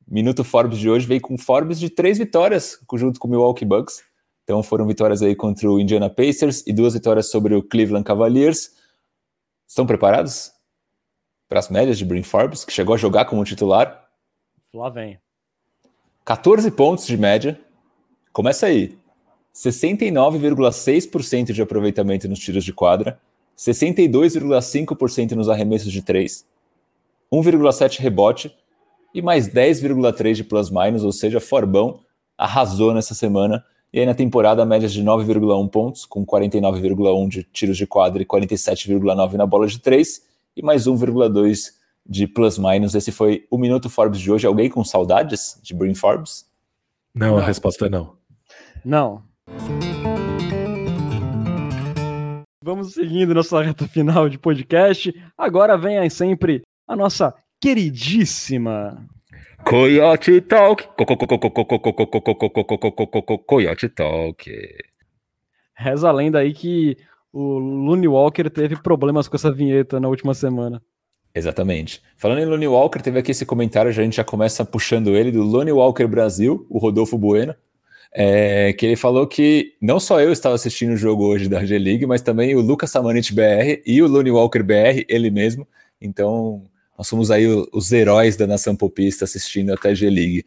Minuto 0.08 0.44
Forbes 0.44 0.80
de 0.80 0.90
hoje 0.90 1.06
veio 1.06 1.22
com 1.22 1.38
Forbes 1.38 1.80
de 1.80 1.90
três 1.90 2.18
vitórias 2.18 2.80
junto 2.96 3.20
com 3.20 3.28
o 3.28 3.32
Milwaukee 3.32 3.66
Bucks. 3.66 4.04
Então 4.44 4.64
foram 4.64 4.88
vitórias 4.88 5.22
aí 5.22 5.36
contra 5.36 5.70
o 5.70 5.80
Indiana 5.80 6.10
Pacers 6.10 6.66
e 6.66 6.74
duas 6.74 6.94
vitórias 6.94 7.30
sobre 7.30 7.54
o 7.56 7.62
Cleveland 7.62 8.04
Cavaliers. 8.04 8.72
Estão 9.68 9.86
preparados 9.86 10.52
para 11.48 11.60
as 11.60 11.70
médias 11.70 11.98
de 11.98 12.06
Brin 12.06 12.24
Forbes, 12.24 12.66
que 12.66 12.74
chegou 12.74 12.96
a 12.96 12.98
jogar 12.98 13.26
como 13.26 13.44
titular? 13.44 14.10
Lá 14.74 14.90
vem. 14.90 15.20
14 16.26 16.72
pontos 16.72 17.06
de 17.08 17.16
média. 17.18 17.60
Começa 18.34 18.66
aí. 18.66 18.98
69,6% 19.54 21.52
de 21.52 21.62
aproveitamento 21.62 22.28
nos 22.28 22.40
tiros 22.40 22.64
de 22.64 22.72
quadra, 22.72 23.20
62,5% 23.60 25.32
nos 25.32 25.50
arremessos 25.50 25.92
de 25.92 26.02
3, 26.02 26.46
1,7 27.32 28.00
rebote 28.00 28.56
e 29.14 29.22
mais 29.22 29.50
10,3 29.50 30.34
de 30.36 30.44
plus-minus, 30.46 31.04
ou 31.04 31.12
seja, 31.12 31.42
Forbão 31.42 32.00
arrasou 32.38 32.94
nessa 32.94 33.14
semana 33.14 33.64
e 33.92 34.00
aí 34.00 34.06
na 34.06 34.14
temporada, 34.14 34.66
médias 34.66 34.94
de 34.94 35.04
9,1 35.04 35.68
pontos, 35.70 36.06
com 36.06 36.26
49,1 36.26 37.28
de 37.28 37.44
tiros 37.44 37.76
de 37.76 37.88
quadra 37.88 38.22
e 38.22 38.26
47,9 38.26 39.34
na 39.34 39.46
bola 39.46 39.66
de 39.68 39.80
3, 39.80 40.22
e 40.56 40.62
mais 40.62 40.88
1,2 40.88 41.72
de 42.06 42.28
plus-minus. 42.28 42.94
Esse 42.94 43.12
foi 43.12 43.46
o 43.50 43.58
Minuto 43.58 43.90
Forbes 43.90 44.20
de 44.20 44.32
hoje. 44.32 44.46
Alguém 44.46 44.70
com 44.70 44.84
saudades 44.84 45.60
de 45.64 45.74
Brin 45.74 45.96
Forbes? 45.96 46.46
Não, 47.14 47.32
não, 47.32 47.38
a 47.40 47.46
resposta 47.46 47.88
é 47.88 47.90
não. 47.90 48.14
Não. 48.86 49.24
Vamos 52.70 52.94
seguindo 52.94 53.34
nossa 53.34 53.64
reta 53.64 53.88
final 53.88 54.30
de 54.30 54.38
podcast. 54.38 55.12
Agora 55.36 55.76
vem 55.76 56.08
sempre 56.08 56.62
a 56.88 56.96
nossa 56.96 57.34
queridíssima 57.60 59.08
Coyote 59.66 60.40
Talk. 60.42 60.88
Coyote 63.48 63.90
Talk. 63.90 64.68
Reza 65.74 66.10
a 66.10 66.12
lenda 66.12 66.38
aí 66.38 66.54
que 66.54 66.96
o 67.34 67.58
Looney 67.58 68.08
Walker 68.08 68.48
teve 68.52 68.80
problemas 68.80 69.28
com 69.28 69.36
essa 69.36 69.52
vinheta 69.52 70.00
na 70.00 70.08
última 70.08 70.36
semana. 70.36 70.80
Exatamente. 71.34 72.04
Falando 72.18 72.42
em 72.42 72.46
Looney 72.46 72.68
Walker, 72.68 73.02
teve 73.02 73.18
aqui 73.18 73.32
esse 73.32 73.48
comentário, 73.48 73.90
a 73.90 73.92
gente 73.92 74.18
já 74.18 74.24
começa 74.24 74.64
puxando 74.64 75.16
ele, 75.16 75.32
do 75.32 75.42
Looney 75.42 75.74
Walker 75.74 76.06
Brasil, 76.06 76.68
o 76.70 76.78
Rodolfo 76.78 77.18
Bueno, 77.18 77.56
é, 78.12 78.74
que 78.74 78.86
ele 78.86 78.96
falou 78.96 79.28
que 79.28 79.74
não 79.82 80.00
só 80.00 80.20
eu 80.20 80.32
estava 80.32 80.56
assistindo 80.56 80.94
o 80.94 80.98
jogo 80.98 81.26
hoje 81.26 81.48
da 81.48 81.64
G-League, 81.64 82.06
mas 82.06 82.22
também 82.22 82.56
o 82.56 82.62
Lucas 82.62 82.92
Samanit 82.92 83.34
BR 83.34 83.82
e 83.86 84.02
o 84.02 84.08
Looney 84.08 84.32
Walker 84.32 84.64
BR, 84.64 85.06
ele 85.08 85.30
mesmo. 85.30 85.68
Então, 86.02 86.64
nós 86.98 87.08
somos 87.08 87.30
aí 87.32 87.46
os 87.72 87.92
heróis 87.92 88.36
da 88.36 88.48
nação 88.48 88.76
popista 88.76 89.26
assistindo 89.26 89.74
até 89.74 89.94
G-League. 89.94 90.44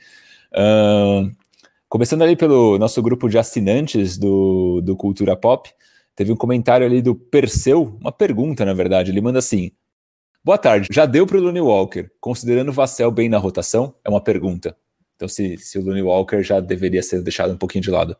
Começando 1.89 2.23
ali 2.23 2.37
pelo 2.37 2.79
nosso 2.79 3.03
grupo 3.03 3.29
de 3.29 3.39
assinantes 3.39 4.17
do, 4.17 4.81
do 4.81 4.97
Cultura 4.97 5.37
Pop, 5.37 5.71
teve 6.17 6.33
um 6.33 6.37
comentário 6.37 6.87
ali 6.87 7.03
do 7.03 7.15
Perseu, 7.15 7.99
uma 8.01 8.11
pergunta, 8.11 8.65
na 8.65 8.73
verdade. 8.73 9.11
Ele 9.11 9.21
manda 9.21 9.39
assim: 9.39 9.71
Boa 10.43 10.59
tarde, 10.59 10.89
já 10.91 11.07
deu 11.07 11.27
para 11.27 11.37
o 11.37 11.41
Looney 11.41 11.61
Walker, 11.61 12.11
considerando 12.21 12.71
o 12.71 12.73
Vassell 12.73 13.11
bem 13.11 13.29
na 13.29 13.39
rotação? 13.39 13.95
É 14.05 14.09
uma 14.11 14.21
pergunta. 14.21 14.77
Então, 15.23 15.29
se, 15.29 15.57
se 15.57 15.79
o 15.79 15.85
Looney 15.85 16.03
Walker 16.03 16.43
já 16.43 16.59
deveria 16.59 17.01
ser 17.01 17.23
deixado 17.23 17.53
um 17.53 17.57
pouquinho 17.57 17.85
de 17.85 17.93
lado. 17.93 18.17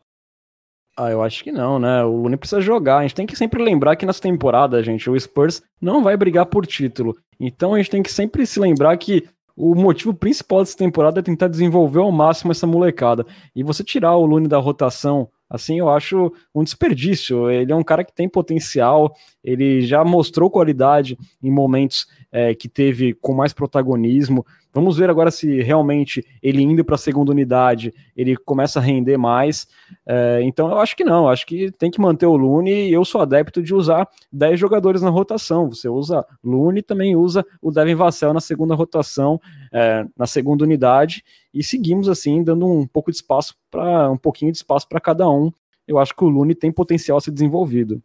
Ah, 0.95 1.11
eu 1.11 1.21
acho 1.21 1.43
que 1.43 1.51
não, 1.51 1.77
né? 1.77 2.01
O 2.05 2.15
Looney 2.15 2.37
precisa 2.37 2.61
jogar. 2.61 2.99
A 2.99 3.01
gente 3.01 3.15
tem 3.15 3.25
que 3.25 3.35
sempre 3.35 3.61
lembrar 3.61 3.97
que 3.97 4.05
nessa 4.05 4.21
temporada, 4.21 4.81
gente, 4.81 5.09
o 5.09 5.19
Spurs 5.19 5.61
não 5.81 6.01
vai 6.01 6.15
brigar 6.15 6.45
por 6.45 6.65
título. 6.65 7.17
Então 7.37 7.73
a 7.73 7.77
gente 7.77 7.89
tem 7.89 8.01
que 8.01 8.11
sempre 8.11 8.45
se 8.45 8.57
lembrar 8.57 8.95
que 8.95 9.27
o 9.53 9.75
motivo 9.75 10.13
principal 10.13 10.59
dessa 10.59 10.77
temporada 10.77 11.19
é 11.19 11.23
tentar 11.23 11.49
desenvolver 11.49 11.99
ao 11.99 12.11
máximo 12.11 12.53
essa 12.53 12.65
molecada. 12.65 13.25
E 13.53 13.63
você 13.63 13.83
tirar 13.83 14.15
o 14.15 14.25
Looney 14.25 14.47
da 14.47 14.57
rotação, 14.59 15.27
assim, 15.49 15.79
eu 15.79 15.89
acho 15.89 16.31
um 16.55 16.63
desperdício. 16.63 17.51
Ele 17.51 17.73
é 17.73 17.75
um 17.75 17.83
cara 17.83 18.05
que 18.05 18.13
tem 18.13 18.29
potencial, 18.29 19.13
ele 19.43 19.81
já 19.81 20.05
mostrou 20.05 20.49
qualidade 20.49 21.17
em 21.41 21.51
momentos 21.51 22.07
é, 22.33 22.55
que 22.55 22.67
teve 22.67 23.13
com 23.13 23.31
mais 23.31 23.53
protagonismo. 23.53 24.43
Vamos 24.73 24.97
ver 24.97 25.07
agora 25.07 25.29
se 25.29 25.61
realmente 25.61 26.25
ele 26.41 26.63
indo 26.63 26.83
para 26.83 26.95
a 26.95 26.97
segunda 26.97 27.31
unidade 27.31 27.93
ele 28.17 28.35
começa 28.35 28.79
a 28.79 28.81
render 28.81 29.17
mais. 29.17 29.67
É, 30.03 30.41
então 30.41 30.71
eu 30.71 30.79
acho 30.79 30.95
que 30.95 31.03
não, 31.03 31.29
acho 31.29 31.45
que 31.45 31.71
tem 31.71 31.91
que 31.91 32.01
manter 32.01 32.25
o 32.25 32.35
Lune. 32.35 32.91
Eu 32.91 33.05
sou 33.05 33.21
adepto 33.21 33.61
de 33.61 33.75
usar 33.75 34.09
10 34.31 34.59
jogadores 34.59 35.03
na 35.03 35.11
rotação. 35.11 35.69
Você 35.69 35.87
usa 35.87 36.25
Lune, 36.43 36.81
também 36.81 37.15
usa 37.15 37.45
o 37.61 37.71
Devin 37.71 37.93
Vassell 37.93 38.33
na 38.33 38.41
segunda 38.41 38.73
rotação, 38.73 39.39
é, 39.71 40.03
na 40.17 40.25
segunda 40.25 40.63
unidade, 40.63 41.23
e 41.53 41.63
seguimos 41.63 42.09
assim, 42.09 42.43
dando 42.43 42.65
um 42.65 42.87
pouco 42.87 43.11
de 43.11 43.17
espaço 43.17 43.55
para 43.69 44.09
um 44.09 44.17
pouquinho 44.17 44.51
de 44.51 44.57
espaço 44.57 44.89
para 44.89 44.99
cada 44.99 45.29
um. 45.29 45.51
Eu 45.87 45.99
acho 45.99 46.15
que 46.15 46.23
o 46.23 46.29
Lune 46.29 46.55
tem 46.55 46.71
potencial 46.71 47.19
a 47.19 47.21
ser 47.21 47.31
desenvolvido. 47.31 48.01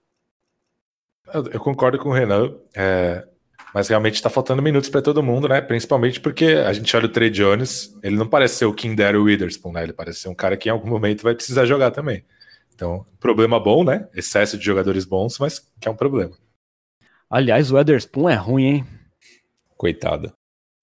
Eu 1.53 1.61
concordo 1.61 1.99
com 1.99 2.09
o 2.09 2.13
Renan. 2.13 2.55
É, 2.75 3.27
mas 3.75 3.89
realmente 3.89 4.15
está 4.15 4.31
faltando 4.31 4.63
minutos 4.63 4.89
para 4.89 5.03
todo 5.03 5.23
mundo, 5.23 5.49
né? 5.49 5.61
Principalmente 5.61 6.21
porque 6.21 6.47
a 6.47 6.73
gente 6.73 6.95
olha 6.97 7.07
o 7.07 7.09
Trey 7.09 7.31
Jones, 7.31 7.97
ele 8.03 8.17
não 8.17 8.27
parece 8.27 8.57
ser 8.57 8.67
o 8.67 8.75
Daryl 8.95 9.23
Witherspoon, 9.23 9.73
né? 9.73 9.83
Ele 9.83 9.93
parece 9.93 10.21
ser 10.21 10.29
um 10.29 10.35
cara 10.35 10.57
que 10.57 10.69
em 10.69 10.73
algum 10.73 10.89
momento 10.89 11.23
vai 11.23 11.35
precisar 11.35 11.67
jogar 11.67 11.91
também. 11.91 12.25
Então, 12.75 13.05
problema 13.19 13.59
bom, 13.59 13.85
né? 13.85 14.09
Excesso 14.15 14.57
de 14.57 14.65
jogadores 14.65 15.05
bons, 15.05 15.39
mas 15.39 15.59
que 15.81 15.89
é 15.89 15.91
um 15.91 15.97
problema. 15.97 16.37
Aliás, 17.29 17.71
o 17.71 17.77
Witherspoon 17.77 18.29
é 18.29 18.35
ruim, 18.35 18.65
hein? 18.65 18.87
Coitado. 19.77 20.33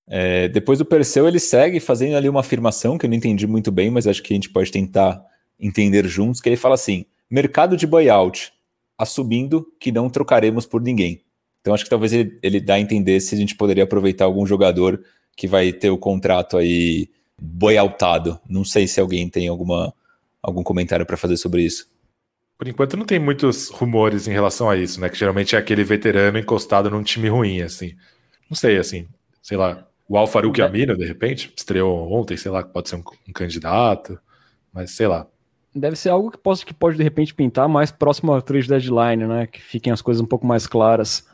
É, 0.08 0.48
depois 0.48 0.78
do 0.78 0.86
Perseu, 0.86 1.28
ele 1.28 1.40
segue 1.40 1.80
fazendo 1.80 2.16
ali 2.16 2.30
uma 2.30 2.42
afirmação 2.42 2.98
que 2.98 3.06
eu 3.06 3.10
não 3.10 3.18
entendi 3.18 3.48
muito 3.48 3.72
bem, 3.72 3.90
mas 3.90 4.06
acho 4.06 4.22
que 4.22 4.34
a 4.34 4.36
gente 4.36 4.50
pode 4.50 4.72
tentar 4.72 5.24
entender 5.60 6.06
juntos, 6.06 6.40
que 6.40 6.50
ele 6.50 6.58
fala 6.58 6.76
assim, 6.76 7.06
mercado 7.30 7.76
de 7.76 7.88
buyout, 7.88 8.54
assumindo 8.98 9.66
que 9.80 9.92
não 9.92 10.10
trocaremos 10.10 10.66
por 10.66 10.82
ninguém. 10.82 11.25
Então 11.66 11.74
acho 11.74 11.84
que 11.84 11.90
talvez 11.90 12.14
ele, 12.14 12.38
ele 12.44 12.62
dá 12.62 12.76
a 12.76 12.80
entender 12.80 13.20
se 13.20 13.34
a 13.34 13.38
gente 13.40 13.56
poderia 13.56 13.86
aproveitar 13.86 14.26
algum 14.26 14.46
jogador 14.46 15.04
que 15.36 15.48
vai 15.48 15.74
ter 15.74 15.90
o 15.90 15.98
contrato 15.98 16.58
aí 16.58 17.10
boialtado. 17.42 18.40
Não 18.48 18.64
sei 18.64 18.88
se 18.88 19.00
alguém 19.02 19.28
tem 19.28 19.48
alguma, 19.48 19.92
algum 20.44 20.62
comentário 20.62 21.08
para 21.08 21.18
fazer 21.18 21.38
sobre 21.38 21.64
isso. 21.64 21.90
Por 22.56 22.68
enquanto 22.68 22.96
não 22.96 23.04
tem 23.04 23.18
muitos 23.18 23.70
rumores 23.70 24.28
em 24.28 24.32
relação 24.32 24.70
a 24.70 24.78
isso, 24.78 25.02
né? 25.02 25.10
Que 25.10 25.18
geralmente 25.18 25.56
é 25.56 25.58
aquele 25.58 25.84
veterano 25.84 26.38
encostado 26.38 26.88
num 26.88 27.02
time 27.02 27.30
ruim, 27.30 27.64
assim. 27.64 27.96
Não 28.48 28.56
sei, 28.56 28.78
assim, 28.78 29.08
sei 29.42 29.58
lá, 29.58 29.88
o 30.08 30.20
Alfaruque 30.20 30.62
é. 30.62 30.66
Amina, 30.66 30.96
de 30.96 31.04
repente, 31.04 31.52
estreou 31.58 32.14
ontem, 32.14 32.38
sei 32.38 32.52
lá, 32.52 32.62
pode 32.62 32.90
ser 32.90 32.98
um, 32.98 33.04
um, 33.28 33.34
candidato, 33.34 34.20
mas 34.72 34.92
sei 34.92 35.08
lá. 35.08 35.26
Deve 35.74 35.96
ser 35.96 36.10
algo 36.10 36.30
que, 36.30 36.38
possa, 36.38 36.64
que 36.64 36.76
pode, 36.76 36.96
de 36.96 37.04
repente, 37.04 37.34
pintar 37.34 37.68
mais 37.68 37.92
próximo 37.92 38.32
ao 38.32 38.40
trade 38.40 38.68
deadline, 38.68 39.26
né? 39.26 39.48
Que 39.48 39.60
fiquem 39.60 39.92
as 39.92 40.04
coisas 40.04 40.22
um 40.22 40.28
pouco 40.28 40.46
mais 40.46 40.68
claras. 40.68 41.26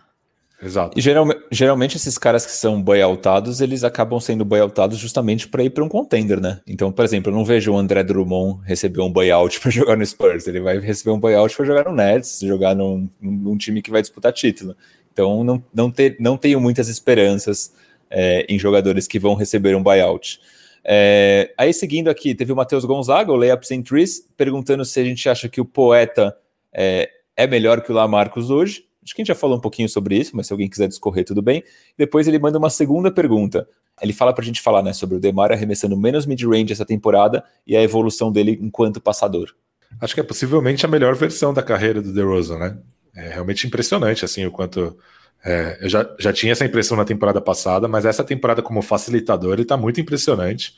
Exato. 0.64 0.98
E 0.98 1.02
geral, 1.02 1.28
geralmente 1.50 1.98
esses 1.98 2.18
caras 2.18 2.46
que 2.46 2.52
são 2.52 2.82
buyoutados, 2.82 3.62
eles 3.62 3.84
acabam 3.84 4.20
sendo 4.20 4.46
buyoutados 4.46 5.00
justamente 5.00 5.48
para 5.48 5.64
ir 5.64 5.72
para 5.72 5.84
um 5.84 5.90
contender, 5.90 6.40
né? 6.40 6.60
Então, 6.68 6.92
por 6.92 7.04
exemplo, 7.04 7.32
eu 7.32 7.36
não 7.36 7.44
vejo 7.44 7.74
o 7.74 7.78
André 7.78 8.04
Drummond 8.04 8.62
receber 8.64 9.02
um 9.02 9.12
buyout 9.12 9.58
para 9.62 9.72
jogar 9.72 9.98
no 9.98 10.06
Spurs. 10.06 10.48
Ele 10.48 10.60
vai 10.60 10.78
receber 10.78 11.12
um 11.12 11.20
buyout 11.20 11.56
para 11.56 11.66
jogar 11.66 11.86
no 11.86 11.96
Nets, 11.96 12.40
jogar 12.42 12.76
num, 12.76 13.10
num, 13.20 13.58
time 13.58 13.82
que 13.82 13.90
vai 13.90 14.02
disputar 14.02 14.32
título. 14.32 14.76
Então, 15.12 15.44
não, 15.44 15.64
não, 15.74 15.90
ter, 15.90 16.16
não 16.20 16.38
tenho 16.38 16.62
muitas 16.62 16.88
esperanças 16.88 17.74
é, 18.10 18.46
em 18.48 18.60
jogadores 18.60 19.08
que 19.08 19.18
vão 19.18 19.34
receber 19.34 19.76
um 19.76 19.82
buyout. 19.82 20.40
É, 20.84 21.52
aí, 21.58 21.74
seguindo 21.74 22.10
aqui, 22.10 22.36
teve 22.36 22.52
o 22.52 22.56
Matheus 22.56 22.86
Gonzaga, 22.86 23.32
o 23.32 23.36
Layup 23.36 23.66
Centris, 23.66 24.28
perguntando 24.38 24.86
se 24.86 25.00
a 25.00 25.04
gente 25.04 25.28
acha 25.28 25.50
que 25.50 25.60
o 25.60 25.66
poeta 25.66 26.36
é, 26.72 27.10
é 27.36 27.48
melhor 27.48 27.82
que 27.82 27.92
o 27.92 27.96
Lamarcus 27.96 28.50
hoje. 28.52 28.86
Acho 29.04 29.16
que 29.16 29.22
a 29.22 29.24
gente 29.24 29.30
já 29.30 29.36
falou 29.36 29.58
um 29.58 29.62
pouquinho 29.62 29.90
sobre 29.90 30.16
isso, 30.16 30.36
mas 30.36 30.48
se 30.48 30.54
alguém 30.54 30.70
quiser 30.70 30.88
discorrer, 30.88 31.26
tudo 31.26 31.42
bem. 31.42 31.64
Depois 31.98 32.28
ele 32.28 32.38
manda 32.38 32.58
uma 32.58 32.70
segunda 32.70 33.12
pergunta. 33.12 33.68
Ele 34.00 34.14
fala 34.14 34.34
para 34.34 34.44
a 34.44 34.46
gente 34.46 34.62
falar 34.62 34.84
né, 34.84 34.94
sobre 34.94 35.16
o 35.16 35.20
Demar 35.20 35.52
arremessando 35.52 35.98
menos 35.98 36.26
mid-range 36.26 36.72
essa 36.72 36.86
temporada 36.86 37.44
e 37.66 37.76
a 37.76 37.82
evolução 37.82 38.32
dele 38.32 38.60
enquanto 38.62 39.02
passador. 39.02 39.54
Acho 40.00 40.14
que 40.14 40.20
é 40.20 40.24
possivelmente 40.24 40.86
a 40.86 40.90
melhor 40.90 41.16
versão 41.16 41.54
da 41.54 41.64
carreira 41.64 42.02
do 42.02 42.14
DeRozan, 42.14 42.58
né? 42.58 42.78
É 43.16 43.30
realmente 43.30 43.68
impressionante, 43.68 44.24
assim, 44.24 44.46
o 44.46 44.52
quanto... 44.52 44.98
É, 45.44 45.80
eu 45.82 45.90
já, 45.90 46.08
já 46.20 46.32
tinha 46.32 46.52
essa 46.52 46.64
impressão 46.64 46.96
na 46.96 47.04
temporada 47.04 47.42
passada, 47.42 47.88
mas 47.88 48.06
essa 48.06 48.24
temporada 48.24 48.62
como 48.62 48.82
facilitador 48.82 49.54
ele 49.54 49.64
está 49.64 49.76
muito 49.76 50.00
impressionante. 50.00 50.76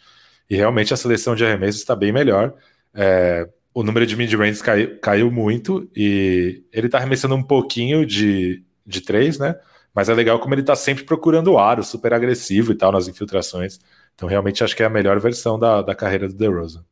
E 0.49 0.55
realmente 0.55 0.93
a 0.93 0.97
seleção 0.97 1.35
de 1.35 1.45
arremessos 1.45 1.81
está 1.81 1.95
bem 1.95 2.13
melhor. 2.13 2.53
É, 2.93 3.47
o 3.73 3.83
número 3.83 4.05
de 4.05 4.15
mid-range 4.15 4.61
caiu, 4.61 4.99
caiu, 4.99 5.31
muito 5.31 5.89
e 5.95 6.63
ele 6.71 6.87
tá 6.87 6.97
arremessando 6.97 7.35
um 7.35 7.43
pouquinho 7.43 8.05
de, 8.05 8.63
de 8.85 9.01
três, 9.01 9.39
né? 9.39 9.55
Mas 9.93 10.09
é 10.09 10.13
legal 10.13 10.39
como 10.39 10.53
ele 10.53 10.63
tá 10.63 10.75
sempre 10.75 11.03
procurando 11.03 11.51
o 11.51 11.57
aro, 11.57 11.83
super 11.83 12.13
agressivo 12.13 12.71
e 12.71 12.75
tal 12.75 12.91
nas 12.91 13.07
infiltrações. 13.07 13.79
Então, 14.15 14.27
realmente, 14.27 14.63
acho 14.63 14.75
que 14.75 14.83
é 14.83 14.85
a 14.85 14.89
melhor 14.89 15.19
versão 15.19 15.57
da, 15.57 15.81
da 15.81 15.95
carreira 15.95 16.27
do 16.27 16.33
DeRozan. 16.33 16.83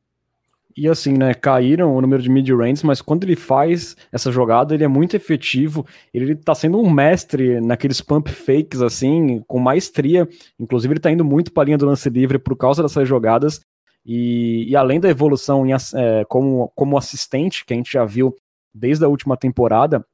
E 0.76 0.88
assim, 0.88 1.14
né, 1.14 1.34
caíram 1.34 1.94
o 1.94 2.02
número 2.02 2.22
de 2.24 2.30
mid-range, 2.30 2.86
mas 2.86 3.02
quando 3.02 3.24
ele 3.24 3.36
faz 3.36 3.96
essa 4.12 4.32
jogada, 4.32 4.74
ele 4.74 4.84
é 4.84 4.88
muito 4.88 5.16
efetivo. 5.16 5.86
Ele 6.14 6.36
tá 6.36 6.56
sendo 6.56 6.80
um 6.80 6.90
mestre 6.90 7.60
naqueles 7.60 8.02
pump 8.02 8.30
fakes, 8.30 8.82
assim, 8.82 9.44
com 9.48 9.60
maestria. 9.60 10.28
Inclusive, 10.60 10.94
ele 10.94 11.00
tá 11.00 11.12
indo 11.12 11.26
muito 11.26 11.52
para 11.52 11.64
a 11.64 11.66
linha 11.66 11.78
do 11.78 11.86
lance 11.86 12.10
livre 12.10 12.40
por 12.40 12.56
causa 12.56 12.82
dessas 12.82 13.08
jogadas. 13.08 13.60
E, 14.06 14.66
e 14.68 14.76
além 14.76 15.00
da 15.00 15.10
evolução 15.10 15.66
em, 15.66 15.72
é, 15.74 16.26
como, 16.26 16.72
como 16.76 16.98
assistente, 16.98 17.66
que 17.66 17.74
a 17.74 17.78
gente 17.78 17.92
já 17.92 18.04
viu 18.06 18.36
desde 18.74 19.06
a 19.06 19.08
última 19.08 19.38
temporada, 19.38 20.06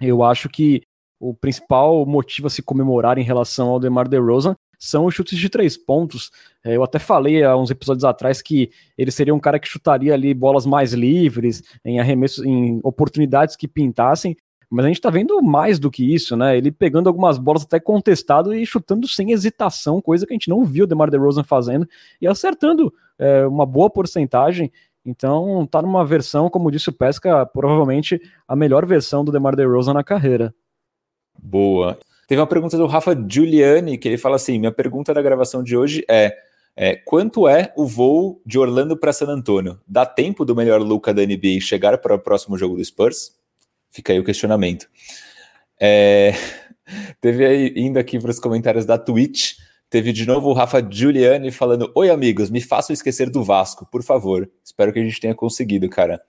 eu 0.00 0.22
acho 0.22 0.48
que 0.48 0.82
o 1.20 1.32
principal 1.32 2.04
motivo 2.04 2.48
a 2.48 2.50
se 2.50 2.62
comemorar 2.62 3.16
em 3.16 3.22
relação 3.22 3.68
ao 3.68 3.78
DeMar 3.78 4.08
DeRozan 4.08 4.56
são 4.76 5.04
os 5.06 5.14
chutes 5.14 5.38
de 5.38 5.48
três 5.48 5.76
pontos. 5.76 6.32
É, 6.64 6.76
eu 6.76 6.82
até 6.82 6.98
falei 6.98 7.44
há 7.44 7.56
uns 7.56 7.70
episódios 7.70 8.04
atrás 8.04 8.42
que 8.42 8.70
ele 8.98 9.12
seria 9.12 9.32
um 9.32 9.38
cara 9.38 9.60
que 9.60 9.68
chutaria 9.68 10.12
ali 10.12 10.34
bolas 10.34 10.66
mais 10.66 10.92
livres, 10.92 11.62
em 11.84 12.00
arremessos, 12.00 12.44
em 12.44 12.80
oportunidades 12.82 13.54
que 13.54 13.68
pintassem, 13.68 14.36
mas 14.72 14.86
a 14.86 14.88
gente 14.88 15.00
tá 15.02 15.10
vendo 15.10 15.42
mais 15.42 15.78
do 15.78 15.90
que 15.90 16.14
isso, 16.14 16.34
né? 16.34 16.56
Ele 16.56 16.72
pegando 16.72 17.06
algumas 17.06 17.36
bolas 17.36 17.62
até 17.62 17.78
contestado 17.78 18.54
e 18.54 18.64
chutando 18.64 19.06
sem 19.06 19.30
hesitação, 19.30 20.00
coisa 20.00 20.26
que 20.26 20.32
a 20.32 20.36
gente 20.36 20.48
não 20.48 20.64
viu 20.64 20.84
o 20.84 20.86
DeMar 20.86 21.10
DeRozan 21.10 21.44
fazendo, 21.44 21.86
e 22.18 22.26
acertando 22.26 22.92
é, 23.18 23.46
uma 23.46 23.66
boa 23.66 23.90
porcentagem. 23.90 24.72
Então, 25.04 25.68
tá 25.70 25.82
numa 25.82 26.06
versão, 26.06 26.48
como 26.48 26.70
disse 26.70 26.88
o 26.88 26.92
Pesca, 26.92 27.44
provavelmente 27.44 28.18
a 28.48 28.56
melhor 28.56 28.86
versão 28.86 29.22
do 29.22 29.30
DeMar 29.30 29.54
DeRozan 29.54 29.92
na 29.92 30.02
carreira. 30.02 30.54
Boa. 31.38 31.98
Teve 32.26 32.40
uma 32.40 32.46
pergunta 32.46 32.78
do 32.78 32.86
Rafa 32.86 33.14
Giuliani, 33.28 33.98
que 33.98 34.08
ele 34.08 34.16
fala 34.16 34.36
assim: 34.36 34.58
minha 34.58 34.72
pergunta 34.72 35.12
da 35.12 35.20
gravação 35.20 35.62
de 35.62 35.76
hoje 35.76 36.02
é, 36.08 36.34
é 36.74 36.96
quanto 36.96 37.46
é 37.46 37.74
o 37.76 37.84
voo 37.84 38.40
de 38.46 38.58
Orlando 38.58 38.96
para 38.96 39.12
San 39.12 39.26
Antônio? 39.26 39.78
Dá 39.86 40.06
tempo 40.06 40.46
do 40.46 40.56
melhor 40.56 40.80
Luca 40.80 41.12
da 41.12 41.20
NBA 41.20 41.60
chegar 41.60 41.98
para 41.98 42.14
o 42.14 42.18
próximo 42.18 42.56
jogo 42.56 42.76
do 42.76 42.84
Spurs? 42.84 43.41
Fica 43.92 44.12
aí 44.12 44.18
o 44.18 44.24
questionamento. 44.24 44.88
É, 45.78 46.32
teve 47.20 47.44
aí, 47.44 47.74
indo 47.76 47.98
aqui 47.98 48.18
para 48.18 48.30
os 48.30 48.40
comentários 48.40 48.86
da 48.86 48.98
Twitch, 48.98 49.52
teve 49.90 50.12
de 50.12 50.26
novo 50.26 50.48
o 50.48 50.52
Rafa 50.54 50.82
Giuliani 50.90 51.52
falando: 51.52 51.92
Oi, 51.94 52.08
amigos, 52.10 52.50
me 52.50 52.60
façam 52.60 52.94
esquecer 52.94 53.30
do 53.30 53.44
Vasco, 53.44 53.86
por 53.86 54.02
favor. 54.02 54.50
Espero 54.64 54.92
que 54.92 54.98
a 54.98 55.04
gente 55.04 55.20
tenha 55.20 55.34
conseguido, 55.34 55.88
cara. 55.88 56.20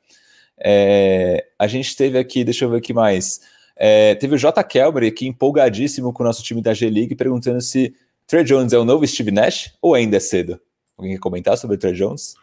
É, 0.59 1.47
a 1.57 1.65
gente 1.65 1.95
teve 1.95 2.17
aqui, 2.19 2.43
deixa 2.43 2.65
eu 2.65 2.69
ver 2.69 2.77
aqui 2.77 2.93
mais. 2.93 3.39
É, 3.75 4.13
teve 4.15 4.35
o 4.35 4.37
J. 4.37 4.63
Kelber 4.63 5.07
aqui 5.07 5.25
empolgadíssimo 5.25 6.13
com 6.13 6.21
o 6.21 6.25
nosso 6.25 6.43
time 6.43 6.61
da 6.61 6.73
G-League, 6.73 7.15
perguntando 7.15 7.59
se 7.61 7.95
Trey 8.27 8.43
Jones 8.43 8.73
é 8.73 8.77
o 8.77 8.85
novo 8.85 9.07
Steve 9.07 9.31
Nash 9.31 9.73
ou 9.81 9.95
ainda 9.95 10.17
é 10.17 10.19
cedo? 10.19 10.59
Alguém 10.97 11.13
quer 11.13 11.19
comentar 11.19 11.57
sobre 11.57 11.75
o 11.75 11.79
Trey 11.79 11.93
Jones? 11.93 12.35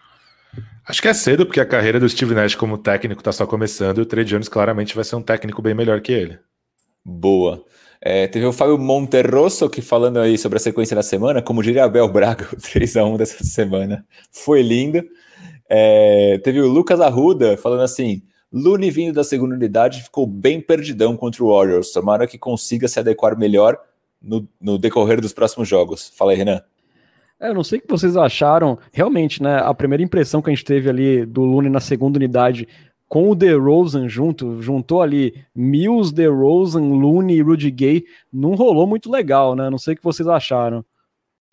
Acho 0.86 1.02
que 1.02 1.08
é 1.08 1.14
cedo, 1.14 1.46
porque 1.46 1.60
a 1.60 1.66
carreira 1.66 2.00
do 2.00 2.08
Steve 2.08 2.34
Nash 2.34 2.54
como 2.54 2.76
técnico 2.76 3.20
está 3.20 3.32
só 3.32 3.46
começando 3.46 3.98
e 3.98 4.00
o 4.00 4.06
Trey 4.06 4.24
Jones 4.24 4.48
claramente 4.48 4.94
vai 4.94 5.04
ser 5.04 5.16
um 5.16 5.22
técnico 5.22 5.62
bem 5.62 5.74
melhor 5.74 6.00
que 6.00 6.12
ele. 6.12 6.38
Boa. 7.04 7.64
É, 8.00 8.26
teve 8.26 8.46
o 8.46 8.52
Fábio 8.52 8.78
Monterroso 8.78 9.68
que 9.68 9.82
falando 9.82 10.18
aí 10.18 10.38
sobre 10.38 10.56
a 10.56 10.60
sequência 10.60 10.96
da 10.96 11.02
semana, 11.02 11.42
como 11.42 11.62
diria 11.62 11.84
Abel 11.84 12.08
Braga, 12.08 12.48
o 12.52 12.56
3x1 12.58 13.18
dessa 13.18 13.44
semana. 13.44 14.04
Foi 14.32 14.62
lindo. 14.62 15.02
É, 15.68 16.38
teve 16.42 16.60
o 16.60 16.66
Lucas 16.66 17.00
Arruda 17.00 17.56
falando 17.56 17.82
assim: 17.82 18.22
Lune 18.52 18.90
vindo 18.90 19.14
da 19.14 19.22
segunda 19.22 19.54
unidade 19.54 20.02
ficou 20.02 20.26
bem 20.26 20.60
perdidão 20.60 21.16
contra 21.16 21.44
o 21.44 21.54
Warriors. 21.54 21.92
Tomara 21.92 22.26
que 22.26 22.38
consiga 22.38 22.88
se 22.88 22.98
adequar 22.98 23.38
melhor 23.38 23.78
no, 24.20 24.48
no 24.60 24.78
decorrer 24.78 25.20
dos 25.20 25.32
próximos 25.32 25.68
jogos. 25.68 26.10
Fala 26.16 26.32
aí, 26.32 26.38
Renan. 26.38 26.62
É, 27.40 27.48
eu 27.48 27.54
não 27.54 27.64
sei 27.64 27.78
o 27.78 27.82
que 27.82 27.88
vocês 27.88 28.16
acharam. 28.16 28.78
Realmente, 28.92 29.42
né? 29.42 29.56
A 29.58 29.72
primeira 29.72 30.02
impressão 30.02 30.42
que 30.42 30.50
a 30.50 30.54
gente 30.54 30.64
teve 30.64 30.90
ali 30.90 31.24
do 31.24 31.42
Lune 31.42 31.70
na 31.70 31.80
segunda 31.80 32.18
unidade 32.18 32.68
com 33.08 33.28
o 33.28 33.34
DeRozan 33.34 34.08
junto, 34.08 34.62
juntou 34.62 35.02
ali 35.02 35.34
Mills, 35.52 36.14
DeRozan, 36.14 36.80
Looney 36.80 37.38
e 37.38 37.42
Rudy 37.42 37.68
Gay, 37.68 38.04
não 38.32 38.54
rolou 38.54 38.86
muito 38.86 39.10
legal, 39.10 39.56
né? 39.56 39.68
Não 39.68 39.78
sei 39.78 39.94
o 39.94 39.96
que 39.96 40.04
vocês 40.04 40.28
acharam. 40.28 40.84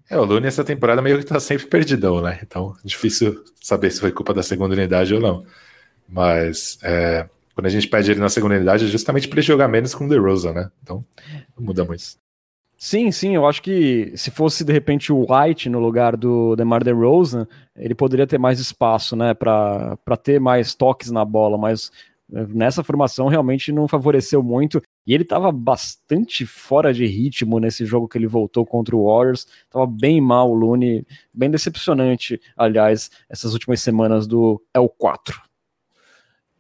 É, 0.07 0.17
o 0.19 0.23
Looney 0.23 0.47
essa 0.47 0.63
temporada 0.63 1.01
meio 1.01 1.17
que 1.17 1.25
tá 1.25 1.39
sempre 1.39 1.65
perdidão, 1.65 2.21
né? 2.21 2.39
Então, 2.43 2.75
difícil 2.83 3.43
saber 3.59 3.89
se 3.89 3.99
foi 3.99 4.11
culpa 4.11 4.35
da 4.35 4.43
segunda 4.43 4.75
unidade 4.75 5.15
ou 5.15 5.19
não. 5.19 5.45
Mas 6.07 6.77
é, 6.83 7.27
quando 7.55 7.65
a 7.65 7.71
gente 7.71 7.87
pede 7.87 8.11
ele 8.11 8.19
na 8.19 8.29
segunda 8.29 8.53
unidade 8.53 8.85
é 8.85 8.87
justamente 8.87 9.27
para 9.27 9.39
ele 9.39 9.47
jogar 9.47 9.67
menos 9.67 9.95
com 9.95 10.05
o 10.05 10.09
DeRozan, 10.09 10.53
né? 10.53 10.69
Então, 10.83 11.03
não 11.57 11.65
muda 11.65 11.83
muito. 11.83 12.03
Sim, 12.79 13.11
sim, 13.11 13.33
eu 13.33 13.47
acho 13.47 13.61
que 13.61 14.13
se 14.15 14.29
fosse 14.29 14.63
de 14.63 14.71
repente 14.71 15.11
o 15.11 15.25
White 15.27 15.67
no 15.67 15.79
lugar 15.79 16.15
do 16.15 16.55
DeMar 16.55 16.83
DeRozan, 16.83 17.47
ele 17.75 17.95
poderia 17.95 18.27
ter 18.27 18.37
mais 18.37 18.59
espaço, 18.59 19.15
né, 19.15 19.33
para 19.33 19.97
ter 20.21 20.39
mais 20.39 20.75
toques 20.75 21.09
na 21.09 21.25
bola, 21.25 21.57
mas 21.57 21.91
eh, 22.31 22.45
nessa 22.49 22.83
formação 22.83 23.27
realmente 23.29 23.71
não 23.71 23.87
favoreceu 23.87 24.43
muito. 24.43 24.79
E 25.07 25.13
ele 25.13 25.23
estava 25.23 25.51
bastante 25.51 26.45
fora 26.45 26.93
de 26.93 27.05
ritmo 27.07 27.59
nesse 27.59 27.83
jogo 27.83 28.07
que 28.07 28.15
ele 28.17 28.27
voltou 28.27 28.63
contra 28.63 28.95
o 28.95 29.05
Warriors. 29.05 29.47
Tava 29.71 29.87
bem 29.87 30.21
mal 30.21 30.51
o 30.51 30.53
Looney, 30.53 31.03
bem 31.33 31.49
decepcionante, 31.49 32.39
aliás, 32.55 33.09
essas 33.27 33.53
últimas 33.53 33.81
semanas 33.81 34.27
do 34.27 34.61
L4. 34.75 35.46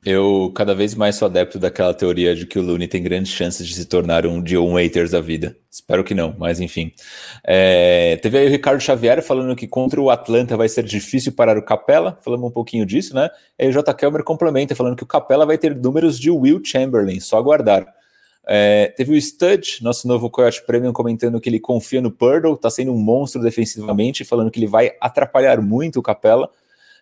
Eu 0.05 0.51
cada 0.55 0.73
vez 0.73 0.95
mais 0.95 1.15
sou 1.15 1.25
adepto 1.25 1.59
daquela 1.59 1.93
teoria 1.93 2.35
de 2.35 2.45
que 2.45 2.57
o 2.57 2.61
Looney 2.61 2.87
tem 2.87 3.03
grandes 3.03 3.31
chances 3.31 3.67
de 3.67 3.73
se 3.73 3.85
tornar 3.85 4.25
um 4.25 4.41
Dion 4.41 4.73
Waiters 4.73 5.11
da 5.11 5.19
vida. 5.19 5.57
Espero 5.69 6.03
que 6.03 6.13
não, 6.13 6.33
mas 6.37 6.61
enfim. 6.61 6.91
É, 7.43 8.17
teve 8.17 8.37
aí 8.37 8.47
o 8.47 8.49
Ricardo 8.49 8.79
Xavier 8.79 9.21
falando 9.21 9.55
que 9.55 9.67
contra 9.67 9.99
o 9.99 10.09
Atlanta 10.09 10.55
vai 10.55 10.69
ser 10.69 10.83
difícil 10.83 11.33
parar 11.33 11.57
o 11.57 11.61
Capela. 11.61 12.17
Falamos 12.21 12.49
um 12.49 12.51
pouquinho 12.51 12.85
disso, 12.85 13.13
né? 13.13 13.29
E 13.59 13.67
o 13.67 13.71
J. 13.71 13.93
Kelmer 13.93 14.23
complementa 14.23 14.75
falando 14.75 14.95
que 14.95 15.03
o 15.03 15.07
Capela 15.07 15.45
vai 15.45 15.57
ter 15.57 15.75
números 15.75 16.17
de 16.17 16.31
Will 16.31 16.61
Chamberlain, 16.63 17.19
só 17.19 17.37
aguardar. 17.37 17.85
É, 18.49 18.93
teve 18.95 19.11
o 19.11 19.21
Stud, 19.21 19.83
nosso 19.83 20.07
novo 20.07 20.29
Coyote 20.29 20.65
Premium, 20.65 20.93
comentando 20.93 21.39
que 21.41 21.49
ele 21.49 21.59
confia 21.59 21.99
no 21.99 22.09
Purdle, 22.09 22.55
tá 22.55 22.69
sendo 22.69 22.93
um 22.93 22.97
monstro 22.97 23.41
defensivamente, 23.41 24.23
falando 24.23 24.49
que 24.49 24.57
ele 24.57 24.67
vai 24.67 24.93
atrapalhar 25.01 25.61
muito 25.61 25.99
o 25.99 26.01
Capela. 26.01 26.49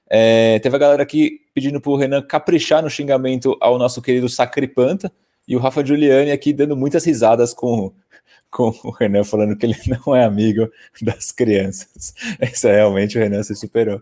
É, 0.09 0.59
teve 0.59 0.75
a 0.75 0.79
galera 0.79 1.03
aqui 1.03 1.41
pedindo 1.53 1.81
pro 1.81 1.95
Renan 1.95 2.21
caprichar 2.21 2.83
no 2.83 2.89
xingamento 2.89 3.57
ao 3.59 3.77
nosso 3.77 4.01
querido 4.01 4.29
Sacripanta, 4.29 5.11
e 5.47 5.55
o 5.55 5.59
Rafa 5.59 5.85
Giuliani 5.85 6.31
aqui 6.31 6.51
dando 6.53 6.75
muitas 6.75 7.05
risadas 7.05 7.53
com, 7.53 7.91
com 8.49 8.73
o 8.83 8.91
Renan, 8.91 9.23
falando 9.23 9.55
que 9.55 9.65
ele 9.65 9.77
não 10.05 10.15
é 10.15 10.23
amigo 10.23 10.69
das 11.01 11.31
crianças. 11.31 12.13
Essa 12.39 12.69
é 12.69 12.75
realmente 12.77 13.17
o 13.17 13.21
Renan 13.21 13.43
se 13.43 13.55
superou. 13.55 14.01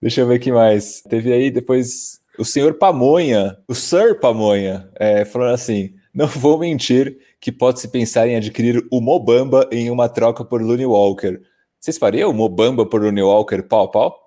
Deixa 0.00 0.20
eu 0.20 0.26
ver 0.26 0.38
que 0.38 0.50
mais. 0.50 1.02
Teve 1.02 1.32
aí 1.32 1.50
depois 1.50 2.20
o 2.38 2.44
senhor 2.44 2.74
Pamonha, 2.74 3.58
o 3.68 3.74
Sir 3.74 4.18
Pamonha, 4.18 4.88
é, 4.96 5.24
falando 5.24 5.54
assim: 5.54 5.94
não 6.12 6.26
vou 6.26 6.58
mentir 6.58 7.18
que 7.40 7.52
pode-se 7.52 7.88
pensar 7.88 8.26
em 8.26 8.36
adquirir 8.36 8.86
o 8.90 9.00
Mobamba 9.00 9.68
em 9.70 9.90
uma 9.90 10.08
troca 10.08 10.44
por 10.44 10.60
Looney 10.60 10.86
Walker. 10.86 11.40
Vocês 11.78 11.98
fariam 11.98 12.30
o 12.30 12.34
Mobamba 12.34 12.86
por 12.86 13.02
Looney 13.02 13.22
Walker 13.22 13.62
pau 13.62 13.90
pau? 13.90 14.21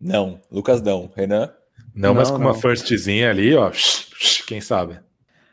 Não, 0.00 0.40
Lucas 0.50 0.80
não. 0.82 1.10
Renan? 1.14 1.50
Não, 1.94 2.10
não 2.10 2.14
mas 2.14 2.30
com 2.30 2.38
não. 2.38 2.46
uma 2.46 2.54
firstzinha 2.54 3.30
ali, 3.30 3.54
ó, 3.54 3.70
quem 4.46 4.60
sabe? 4.60 4.98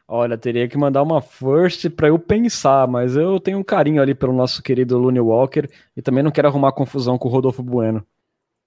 Olha, 0.07 0.37
teria 0.37 0.67
que 0.67 0.77
mandar 0.77 1.01
uma 1.01 1.21
first 1.21 1.89
para 1.89 2.09
eu 2.09 2.19
pensar, 2.19 2.87
mas 2.87 3.15
eu 3.15 3.39
tenho 3.39 3.57
um 3.57 3.63
carinho 3.63 4.01
ali 4.01 4.13
pelo 4.13 4.33
nosso 4.33 4.61
querido 4.61 4.97
Looney 4.97 5.19
Walker 5.19 5.67
e 5.97 6.01
também 6.01 6.23
não 6.23 6.29
quero 6.29 6.47
arrumar 6.47 6.73
confusão 6.73 7.17
com 7.17 7.27
o 7.27 7.31
Rodolfo 7.31 7.63
Bueno. 7.63 8.05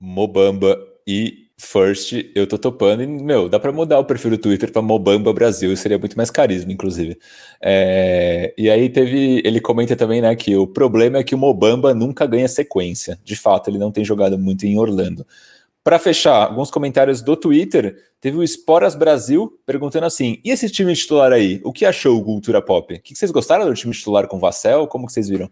Mobamba 0.00 0.76
e 1.06 1.48
First, 1.60 2.12
eu 2.36 2.46
tô 2.46 2.56
topando. 2.56 3.02
E, 3.02 3.06
meu, 3.06 3.48
dá 3.48 3.58
para 3.58 3.72
mudar 3.72 3.98
o 3.98 4.04
perfil 4.04 4.30
do 4.30 4.38
Twitter 4.38 4.70
para 4.70 4.80
Mobamba 4.80 5.32
Brasil, 5.32 5.76
seria 5.76 5.98
muito 5.98 6.16
mais 6.16 6.30
carisma, 6.30 6.72
inclusive. 6.72 7.18
É, 7.60 8.54
e 8.56 8.70
aí 8.70 8.88
teve. 8.88 9.42
Ele 9.44 9.60
comenta 9.60 9.96
também, 9.96 10.20
né, 10.20 10.36
que 10.36 10.54
o 10.54 10.68
problema 10.68 11.18
é 11.18 11.24
que 11.24 11.34
o 11.34 11.38
Mobamba 11.38 11.92
nunca 11.92 12.26
ganha 12.26 12.46
sequência. 12.46 13.18
De 13.24 13.34
fato, 13.34 13.68
ele 13.68 13.78
não 13.78 13.90
tem 13.90 14.04
jogado 14.04 14.38
muito 14.38 14.66
em 14.66 14.78
Orlando. 14.78 15.26
Para 15.88 15.98
fechar, 15.98 16.48
alguns 16.48 16.70
comentários 16.70 17.22
do 17.22 17.34
Twitter, 17.34 17.96
teve 18.20 18.36
o 18.36 18.42
Esporas 18.42 18.94
Brasil 18.94 19.58
perguntando 19.64 20.04
assim: 20.04 20.38
e 20.44 20.50
esse 20.50 20.68
time 20.68 20.94
titular 20.94 21.32
aí? 21.32 21.62
O 21.64 21.72
que 21.72 21.86
achou 21.86 22.18
o 22.18 22.22
Cultura 22.22 22.60
Pop? 22.60 22.92
O 22.92 23.00
que 23.00 23.14
vocês 23.14 23.30
gostaram 23.30 23.64
do 23.64 23.72
time 23.72 23.94
titular 23.94 24.28
com 24.28 24.36
o 24.36 24.38
Vassell? 24.38 24.86
Como 24.86 25.06
que 25.06 25.14
vocês 25.14 25.30
viram? 25.30 25.50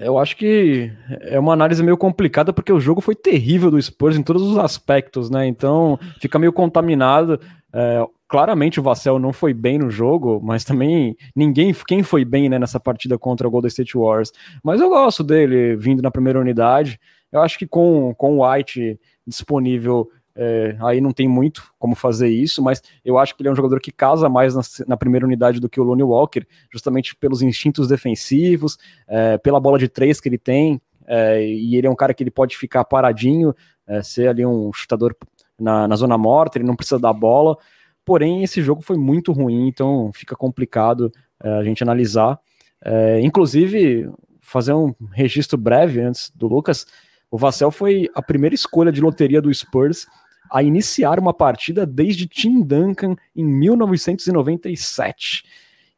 Eu 0.00 0.18
acho 0.18 0.36
que 0.36 0.90
é 1.20 1.38
uma 1.38 1.52
análise 1.52 1.80
meio 1.84 1.96
complicada 1.96 2.52
porque 2.52 2.72
o 2.72 2.80
jogo 2.80 3.00
foi 3.00 3.14
terrível 3.14 3.70
do 3.70 3.80
Spurs 3.80 4.16
em 4.16 4.24
todos 4.24 4.42
os 4.42 4.58
aspectos, 4.58 5.30
né? 5.30 5.46
Então 5.46 5.96
fica 6.20 6.36
meio 6.36 6.52
contaminado. 6.52 7.40
É, 7.72 8.04
claramente 8.26 8.80
o 8.80 8.82
Vassell 8.82 9.20
não 9.20 9.32
foi 9.32 9.54
bem 9.54 9.78
no 9.78 9.88
jogo, 9.88 10.40
mas 10.42 10.64
também 10.64 11.16
ninguém 11.32 11.72
quem 11.86 12.02
foi 12.02 12.24
bem 12.24 12.48
né, 12.48 12.58
nessa 12.58 12.80
partida 12.80 13.16
contra 13.16 13.46
o 13.46 13.50
Golden 13.52 13.68
State 13.68 13.96
Warriors. 13.96 14.32
Mas 14.64 14.80
eu 14.80 14.88
gosto 14.88 15.22
dele 15.22 15.76
vindo 15.76 16.02
na 16.02 16.10
primeira 16.10 16.40
unidade. 16.40 16.98
Eu 17.32 17.40
acho 17.40 17.58
que 17.58 17.66
com, 17.66 18.14
com 18.14 18.38
o 18.38 18.48
White 18.48 18.98
disponível 19.26 20.10
é, 20.34 20.76
aí 20.80 21.00
não 21.00 21.12
tem 21.12 21.28
muito 21.28 21.72
como 21.78 21.94
fazer 21.94 22.28
isso, 22.28 22.62
mas 22.62 22.82
eu 23.04 23.18
acho 23.18 23.34
que 23.34 23.42
ele 23.42 23.48
é 23.48 23.52
um 23.52 23.56
jogador 23.56 23.80
que 23.80 23.92
casa 23.92 24.28
mais 24.28 24.54
na, 24.54 24.62
na 24.88 24.96
primeira 24.96 25.26
unidade 25.26 25.60
do 25.60 25.68
que 25.68 25.80
o 25.80 25.84
Lonnie 25.84 26.04
Walker, 26.04 26.46
justamente 26.72 27.14
pelos 27.16 27.42
instintos 27.42 27.88
defensivos, 27.88 28.78
é, 29.06 29.36
pela 29.38 29.60
bola 29.60 29.78
de 29.78 29.88
três 29.88 30.20
que 30.20 30.28
ele 30.28 30.38
tem, 30.38 30.80
é, 31.06 31.44
e 31.44 31.76
ele 31.76 31.86
é 31.86 31.90
um 31.90 31.96
cara 31.96 32.14
que 32.14 32.22
ele 32.22 32.30
pode 32.30 32.56
ficar 32.56 32.84
paradinho, 32.84 33.54
é, 33.86 34.02
ser 34.02 34.28
ali 34.28 34.46
um 34.46 34.72
chutador 34.72 35.16
na, 35.58 35.86
na 35.88 35.96
zona 35.96 36.16
morta, 36.16 36.56
ele 36.58 36.66
não 36.66 36.76
precisa 36.76 36.98
da 36.98 37.12
bola. 37.12 37.56
Porém, 38.04 38.42
esse 38.42 38.62
jogo 38.62 38.80
foi 38.80 38.96
muito 38.96 39.32
ruim, 39.32 39.68
então 39.68 40.10
fica 40.12 40.34
complicado 40.34 41.12
é, 41.42 41.50
a 41.58 41.64
gente 41.64 41.82
analisar. 41.82 42.38
É, 42.82 43.20
inclusive, 43.20 44.10
fazer 44.40 44.72
um 44.72 44.94
registro 45.12 45.58
breve 45.58 46.00
antes 46.00 46.30
do 46.34 46.48
Lucas. 46.48 46.86
O 47.30 47.38
Vassell 47.38 47.70
foi 47.70 48.08
a 48.14 48.20
primeira 48.20 48.54
escolha 48.54 48.90
de 48.90 49.00
loteria 49.00 49.40
do 49.40 49.52
Spurs 49.52 50.06
a 50.50 50.62
iniciar 50.62 51.18
uma 51.18 51.32
partida 51.32 51.86
desde 51.86 52.26
Tim 52.26 52.60
Duncan 52.60 53.14
em 53.36 53.44
1997. 53.44 55.44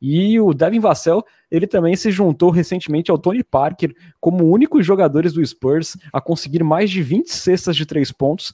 E 0.05 0.39
o 0.41 0.53
Devin 0.53 0.81
Vassell, 0.81 1.25
ele 1.51 1.67
também 1.67 1.97
se 1.97 2.11
juntou 2.11 2.51
recentemente 2.51 3.11
ao 3.11 3.19
Tony 3.19 3.43
Parker 3.43 3.95
como 4.21 4.45
únicos 4.45 4.85
jogadores 4.85 5.33
do 5.33 5.45
Spurs 5.47 5.97
a 6.13 6.21
conseguir 6.21 6.65
mais 6.65 6.91
de 6.91 7.03
20 7.03 7.33
cestas 7.33 7.77
de 7.77 7.87
três 7.87 8.11
pontos 8.11 8.53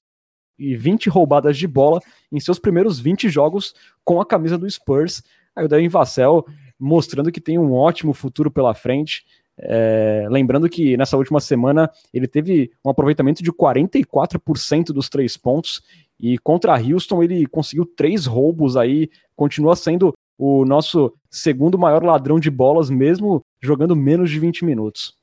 e 0.58 0.76
20 0.76 1.08
roubadas 1.08 1.56
de 1.56 1.66
bola 1.66 2.00
em 2.30 2.38
seus 2.38 2.58
primeiros 2.58 3.00
20 3.00 3.28
jogos 3.28 3.74
com 4.04 4.20
a 4.20 4.26
camisa 4.26 4.58
do 4.58 4.70
Spurs. 4.70 5.22
Aí 5.56 5.64
o 5.64 5.68
Devin 5.68 5.88
Vassell 5.88 6.44
mostrando 6.78 7.32
que 7.32 7.40
tem 7.40 7.58
um 7.58 7.72
ótimo 7.72 8.12
futuro 8.12 8.50
pela 8.50 8.74
frente. 8.74 9.24
É, 9.60 10.26
lembrando 10.30 10.68
que 10.68 10.96
nessa 10.96 11.16
última 11.16 11.40
semana 11.40 11.90
ele 12.14 12.28
teve 12.28 12.70
um 12.84 12.90
aproveitamento 12.90 13.42
de 13.42 13.52
44% 13.52 14.86
dos 14.86 15.08
três 15.08 15.36
pontos 15.36 15.82
e 16.20 16.38
contra 16.38 16.80
Houston 16.80 17.22
ele 17.22 17.46
conseguiu 17.46 17.84
três 17.84 18.26
roubos 18.26 18.76
aí, 18.76 19.10
continua 19.36 19.74
sendo 19.74 20.14
o 20.36 20.64
nosso 20.64 21.12
segundo 21.30 21.76
maior 21.76 22.02
ladrão 22.04 22.38
de 22.38 22.50
bolas, 22.50 22.88
mesmo 22.88 23.42
jogando 23.60 23.96
menos 23.96 24.30
de 24.30 24.38
20 24.38 24.64
minutos. 24.64 25.16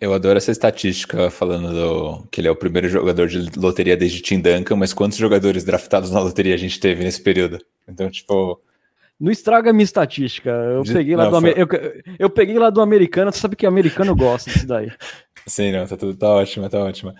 Eu 0.00 0.12
adoro 0.12 0.36
essa 0.36 0.50
estatística 0.50 1.30
falando 1.30 1.72
do, 1.72 2.26
que 2.28 2.40
ele 2.40 2.48
é 2.48 2.50
o 2.50 2.56
primeiro 2.56 2.88
jogador 2.88 3.28
de 3.28 3.38
loteria 3.56 3.96
desde 3.96 4.20
Tim 4.20 4.40
Duncan, 4.40 4.74
mas 4.74 4.92
quantos 4.92 5.16
jogadores 5.16 5.64
draftados 5.64 6.10
na 6.10 6.20
loteria 6.20 6.54
a 6.54 6.58
gente 6.58 6.80
teve 6.80 7.04
nesse 7.04 7.22
período? 7.22 7.58
Então, 7.88 8.10
tipo, 8.10 8.60
não 9.18 9.30
estraga 9.30 9.72
minha 9.72 9.84
estatística. 9.84 10.50
Eu 10.50 10.82
de... 10.82 10.92
peguei 10.92 11.16
lá 11.16 11.24
não, 11.24 11.32
do 11.32 11.40
foi... 11.40 11.54
eu, 11.56 11.68
eu, 12.18 12.30
peguei 12.30 12.58
lá 12.58 12.70
do 12.70 12.80
americano, 12.80 13.32
você 13.32 13.38
sabe 13.38 13.56
que 13.56 13.66
o 13.66 13.68
americano 13.68 14.14
gosta 14.16 14.50
disso 14.50 14.66
daí. 14.66 14.90
Sim, 15.46 15.72
não, 15.72 15.86
tá 15.86 15.96
tudo 15.96 16.16
tá 16.16 16.28
ótimo, 16.28 16.68
tá 16.68 16.78
ótimo. 16.78 17.14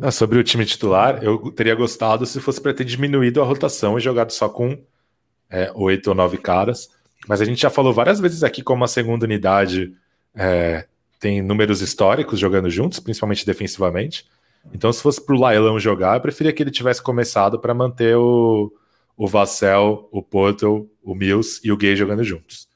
Ah, 0.00 0.10
sobre 0.10 0.38
o 0.38 0.44
time 0.44 0.64
titular, 0.64 1.22
eu 1.22 1.50
teria 1.52 1.74
gostado 1.74 2.26
se 2.26 2.40
fosse 2.40 2.60
para 2.60 2.74
ter 2.74 2.84
diminuído 2.84 3.40
a 3.40 3.44
rotação 3.44 3.96
e 3.96 4.00
jogado 4.00 4.30
só 4.30 4.48
com 4.48 4.78
é, 5.50 5.70
oito 5.74 6.08
ou 6.08 6.14
nove 6.14 6.36
caras. 6.36 6.88
Mas 7.26 7.40
a 7.40 7.44
gente 7.44 7.62
já 7.62 7.70
falou 7.70 7.92
várias 7.92 8.20
vezes 8.20 8.42
aqui 8.42 8.62
como 8.62 8.84
a 8.84 8.88
segunda 8.88 9.24
unidade 9.24 9.94
é, 10.34 10.86
tem 11.18 11.40
números 11.40 11.80
históricos 11.80 12.38
jogando 12.38 12.68
juntos, 12.68 13.00
principalmente 13.00 13.46
defensivamente. 13.46 14.26
Então, 14.72 14.92
se 14.92 15.02
fosse 15.02 15.24
para 15.24 15.34
o 15.34 15.40
Lailão 15.40 15.78
jogar, 15.78 16.16
eu 16.16 16.20
preferia 16.20 16.52
que 16.52 16.62
ele 16.62 16.70
tivesse 16.70 17.02
começado 17.02 17.58
para 17.58 17.72
manter 17.72 18.16
o, 18.16 18.70
o 19.16 19.26
Vassell, 19.26 20.08
o 20.12 20.22
Porto, 20.22 20.90
o 21.02 21.14
Mills 21.14 21.60
e 21.64 21.72
o 21.72 21.76
Gay 21.76 21.96
jogando 21.96 22.22
juntos. 22.22 22.68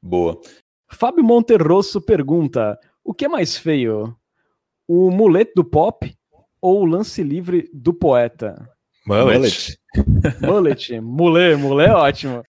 Boa. 0.00 0.40
Fábio 0.88 1.24
Monterrosso 1.24 2.00
pergunta: 2.00 2.78
o 3.02 3.12
que 3.12 3.24
é 3.24 3.28
mais 3.28 3.56
feio? 3.56 4.16
O 4.86 5.10
mulete 5.10 5.52
do 5.56 5.64
pop 5.64 6.16
ou 6.60 6.82
o 6.82 6.86
lance 6.86 7.22
livre 7.22 7.68
do 7.72 7.92
poeta? 7.92 8.70
Mullet. 9.06 9.78
Mullet. 10.40 11.00
Mullet, 11.00 11.54
mullet 11.56 11.90
é 11.90 11.94
ótimo. 11.94 12.42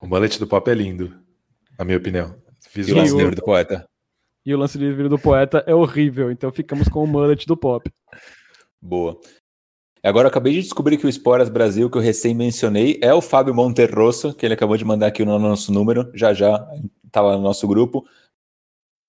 O 0.00 0.06
mullet 0.06 0.38
do 0.38 0.46
pop 0.46 0.68
é 0.70 0.74
lindo, 0.74 1.14
na 1.78 1.84
minha 1.84 1.98
opinião. 1.98 2.34
Fiz 2.68 2.88
e 2.88 2.92
o 2.92 2.96
lance 2.96 3.16
livre 3.16 3.34
do 3.34 3.42
poeta. 3.42 3.88
E 4.44 4.54
o 4.54 4.58
lance 4.58 4.78
livre 4.78 5.08
do 5.08 5.18
poeta 5.18 5.62
é 5.66 5.74
horrível, 5.74 6.30
então 6.30 6.50
ficamos 6.50 6.88
com 6.88 7.04
o 7.04 7.06
mullet 7.06 7.46
do 7.46 7.56
pop. 7.56 7.90
Boa. 8.80 9.20
Agora 10.02 10.26
eu 10.26 10.30
acabei 10.30 10.52
de 10.54 10.62
descobrir 10.62 10.96
que 10.96 11.06
o 11.06 11.08
Esporas 11.08 11.48
Brasil, 11.48 11.90
que 11.90 11.98
eu 11.98 12.02
recém 12.02 12.34
mencionei, 12.34 12.98
é 13.02 13.12
o 13.12 13.20
Fábio 13.20 13.54
Monterrosso, 13.54 14.32
que 14.32 14.46
ele 14.46 14.54
acabou 14.54 14.76
de 14.76 14.84
mandar 14.84 15.08
aqui 15.08 15.24
no 15.24 15.38
nosso 15.38 15.72
número, 15.72 16.10
já 16.14 16.32
já 16.32 16.66
tá 17.10 17.20
lá 17.20 17.36
no 17.36 17.42
nosso 17.42 17.66
grupo. 17.66 18.04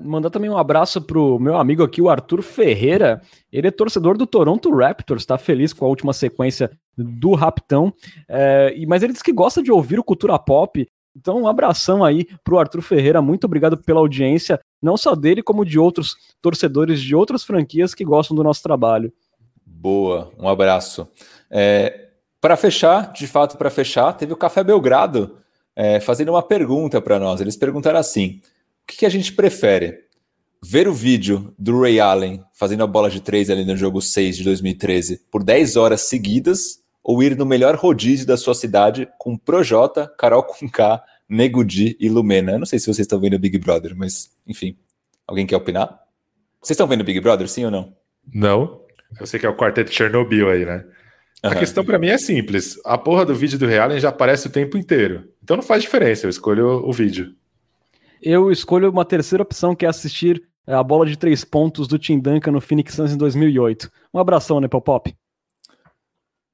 Mandar 0.01 0.29
também 0.29 0.49
um 0.49 0.57
abraço 0.57 1.01
pro 1.01 1.37
meu 1.39 1.57
amigo 1.57 1.83
aqui, 1.83 2.01
o 2.01 2.09
Arthur 2.09 2.41
Ferreira. 2.41 3.21
Ele 3.51 3.67
é 3.67 3.71
torcedor 3.71 4.17
do 4.17 4.25
Toronto 4.25 4.73
Raptors, 4.73 5.25
tá 5.25 5.37
feliz 5.37 5.73
com 5.73 5.85
a 5.85 5.89
última 5.89 6.13
sequência 6.13 6.71
do 6.97 7.33
Raptão. 7.33 7.93
É, 8.27 8.73
mas 8.87 9.03
ele 9.03 9.11
diz 9.11 9.21
que 9.21 9.33
gosta 9.33 9.61
de 9.61 9.71
ouvir 9.71 9.99
o 9.99 10.03
Cultura 10.03 10.39
Pop. 10.39 10.87
Então, 11.15 11.41
um 11.41 11.47
abração 11.47 12.03
aí 12.03 12.25
pro 12.45 12.57
Arthur 12.57 12.81
Ferreira. 12.81 13.21
Muito 13.21 13.43
obrigado 13.43 13.77
pela 13.77 13.99
audiência, 13.99 14.57
não 14.81 14.95
só 14.95 15.15
dele, 15.15 15.43
como 15.43 15.65
de 15.65 15.77
outros 15.77 16.15
torcedores 16.41 17.01
de 17.01 17.13
outras 17.13 17.43
franquias 17.43 17.93
que 17.93 18.05
gostam 18.05 18.37
do 18.37 18.43
nosso 18.43 18.63
trabalho. 18.63 19.11
Boa, 19.81 20.30
um 20.38 20.49
abraço. 20.49 21.07
É, 21.49 22.10
para 22.41 22.57
fechar, 22.57 23.14
de 23.14 23.26
fato, 23.26 23.57
para 23.57 23.69
fechar, 23.69 24.11
teve 24.11 24.34
o 24.34 24.38
Café 24.38 24.61
Belgrado 24.61 25.38
é, 25.73 26.01
fazendo 26.01 26.34
uma 26.34 26.43
pergunta 26.43 27.01
para 27.01 27.18
nós. 27.18 27.39
Eles 27.39 27.56
perguntaram 27.56 27.97
assim: 27.97 28.41
o 28.84 28.88
que, 28.88 28.97
que, 28.97 29.06
a 29.06 29.10
gente 29.10 29.31
prefere? 29.31 30.10
Ver 30.61 30.89
o 30.89 30.93
vídeo 30.93 31.56
do 31.57 31.80
Ray 31.80 31.97
Allen 31.97 32.43
fazendo 32.53 32.84
a 32.84 32.88
bola 32.88 33.10
de 33.10 33.22
três 33.22 33.49
ali 33.49 33.64
no 33.64 33.77
jogo 33.77 34.01
6 34.01 34.35
de 34.35 34.43
2013 34.43 35.22
por 35.31 35.45
10 35.45 35.77
horas 35.77 36.01
seguidas 36.01 36.81
ou 37.01 37.23
ir 37.23 37.38
no 37.38 37.45
melhor 37.45 37.76
rodízio 37.77 38.27
da 38.27 38.35
sua 38.35 38.53
cidade 38.53 39.07
com 39.18 39.38
Projota, 39.38 40.14
Carol 40.18 40.43
Conká, 40.43 41.01
Nego 41.30 41.64
Di 41.64 41.95
e 42.01 42.10
Lumena? 42.10 42.51
Eu 42.51 42.60
não 42.60 42.65
sei 42.65 42.80
se 42.80 42.88
vocês 42.88 42.99
estão 42.99 43.22
vendo 43.22 43.35
o 43.35 43.39
Big 43.39 43.57
Brother, 43.57 43.95
mas 43.95 44.30
enfim. 44.45 44.77
Alguém 45.26 45.47
quer 45.47 45.56
opinar? 45.56 45.97
Vocês 46.61 46.76
estão 46.76 46.88
vendo 46.88 46.99
o 46.99 47.06
Big 47.06 47.22
Brother, 47.22 47.47
sim 47.47 47.64
ou 47.64 47.72
não? 47.72 47.95
Não. 48.34 48.88
Eu 49.18 49.26
sei 49.26 49.40
que 49.40 49.45
é 49.45 49.49
o 49.49 49.56
quarteto 49.56 49.94
Chernobyl 49.94 50.49
aí, 50.49 50.65
né? 50.65 50.86
Uhum. 51.44 51.52
A 51.52 51.56
questão 51.56 51.86
para 51.86 51.98
mim 51.98 52.07
é 52.07 52.18
simples. 52.18 52.80
A 52.86 52.98
porra 52.98 53.26
do 53.26 53.34
vídeo 53.34 53.57
do 53.57 53.65
Realen 53.65 53.99
já 53.99 54.10
aparece 54.10 54.48
o 54.48 54.52
tempo 54.52 54.77
inteiro. 54.77 55.30
Então 55.41 55.56
não 55.56 55.64
faz 55.64 55.81
diferença, 55.81 56.26
eu 56.26 56.30
escolho 56.30 56.86
o 56.86 56.91
vídeo. 56.91 57.34
Eu 58.22 58.52
escolho 58.52 58.90
uma 58.90 59.06
terceira 59.06 59.41
opção, 59.41 59.73
que 59.73 59.86
é 59.86 59.90
assistir 59.90 60.44
é, 60.68 60.73
a 60.73 60.84
bola 60.84 61.06
de 61.06 61.18
três 61.18 61.45
pontos 61.45 61.88
do 61.88 61.98
Tim 61.98 62.19
Duncan 62.19 62.52
no 62.52 62.60
Phoenix 62.60 62.94
Suns 62.94 63.14
em 63.14 63.18
2008. 63.18 63.90
Um 64.14 64.19
abração, 64.19 64.60
Nepopop. 64.60 65.15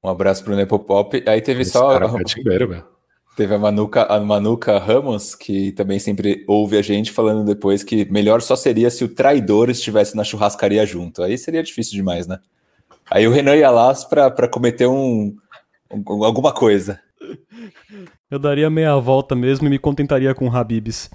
Um 0.04 0.10
abraço 0.10 0.44
pro 0.44 0.56
Nepopop. 0.56 1.24
Aí 1.28 1.42
teve 1.42 1.64
Esse 1.64 1.72
só... 1.72 1.90
Cara 1.90 2.06
é 2.06 2.24
timbeiro, 2.24 2.70
meu. 2.70 2.95
Teve 3.36 3.54
a 3.54 3.60
Manuca, 3.60 4.04
a 4.04 4.18
Manuca 4.20 4.80
Ramos, 4.80 5.36
que 5.36 5.74
também 5.74 6.00
sempre 6.00 6.46
ouve 6.48 6.78
a 6.78 6.82
gente 6.82 7.12
falando 7.12 7.44
depois 7.44 7.84
que 7.84 8.10
melhor 8.10 8.42
só 8.42 8.56
seria 8.56 8.90
se 8.90 9.04
o 9.04 9.10
traidor 9.10 9.70
estivesse 9.70 10.16
na 10.16 10.24
churrascaria 10.24 10.86
junto. 10.86 11.22
Aí 11.22 11.38
seria 11.38 11.62
difícil 11.62 11.96
demais, 11.96 12.28
né? 12.28 12.40
Aí 13.12 13.28
o 13.28 13.32
Renan 13.32 13.56
ia 13.56 13.70
lá 13.70 13.94
para 14.10 14.48
cometer 14.48 14.88
um, 14.88 15.36
um, 15.92 16.24
alguma 16.24 16.54
coisa. 16.54 17.00
Eu 18.32 18.40
daria 18.40 18.70
meia 18.70 18.96
volta 18.98 19.36
mesmo 19.36 19.68
e 19.68 19.70
me 19.70 19.80
contentaria 19.80 20.34
com 20.34 20.50
Habibs. 20.50 21.10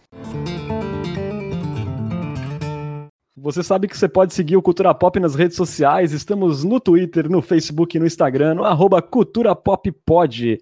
Você 3.34 3.62
sabe 3.62 3.88
que 3.88 3.96
você 3.96 4.06
pode 4.06 4.34
seguir 4.34 4.58
o 4.58 4.62
Cultura 4.62 4.92
Pop 4.94 5.18
nas 5.18 5.34
redes 5.34 5.56
sociais. 5.56 6.12
Estamos 6.12 6.62
no 6.62 6.78
Twitter, 6.78 7.30
no 7.30 7.40
Facebook 7.40 7.96
e 7.96 8.00
no 8.00 8.06
Instagram, 8.06 8.56
no 8.56 8.64
arroba 8.64 9.00
Cultura 9.00 9.56
Pop 9.56 9.90
Pod. 10.04 10.58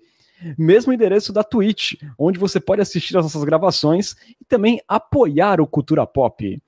Mesmo 0.56 0.93
endereço 0.93 1.32
da 1.32 1.43
Twitch, 1.43 1.94
onde 2.19 2.39
você 2.39 2.60
pode 2.60 2.82
assistir 2.82 3.16
as 3.16 3.24
nossas 3.24 3.44
gravações 3.44 4.15
e 4.40 4.44
também 4.44 4.81
apoiar 4.86 5.60
o 5.60 5.66
Cultura 5.66 6.06
Pop. 6.06 6.60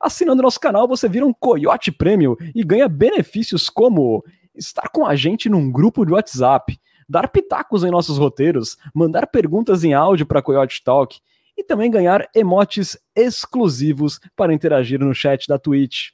Assinando 0.00 0.42
nosso 0.42 0.58
canal, 0.58 0.88
você 0.88 1.08
vira 1.08 1.24
um 1.24 1.32
Coyote 1.32 1.92
Prêmio 1.92 2.36
e 2.54 2.64
ganha 2.64 2.88
benefícios 2.88 3.70
como 3.70 4.24
estar 4.54 4.88
com 4.88 5.06
a 5.06 5.14
gente 5.14 5.48
num 5.48 5.70
grupo 5.70 6.04
de 6.04 6.12
WhatsApp, 6.12 6.78
dar 7.08 7.28
pitacos 7.28 7.84
em 7.84 7.90
nossos 7.90 8.18
roteiros, 8.18 8.76
mandar 8.94 9.26
perguntas 9.28 9.84
em 9.84 9.94
áudio 9.94 10.26
para 10.26 10.42
Coyote 10.42 10.82
Talk 10.82 11.20
e 11.56 11.62
também 11.62 11.90
ganhar 11.90 12.28
emotes 12.34 12.98
exclusivos 13.14 14.18
para 14.34 14.52
interagir 14.52 14.98
no 14.98 15.14
chat 15.14 15.46
da 15.46 15.58
Twitch. 15.58 16.08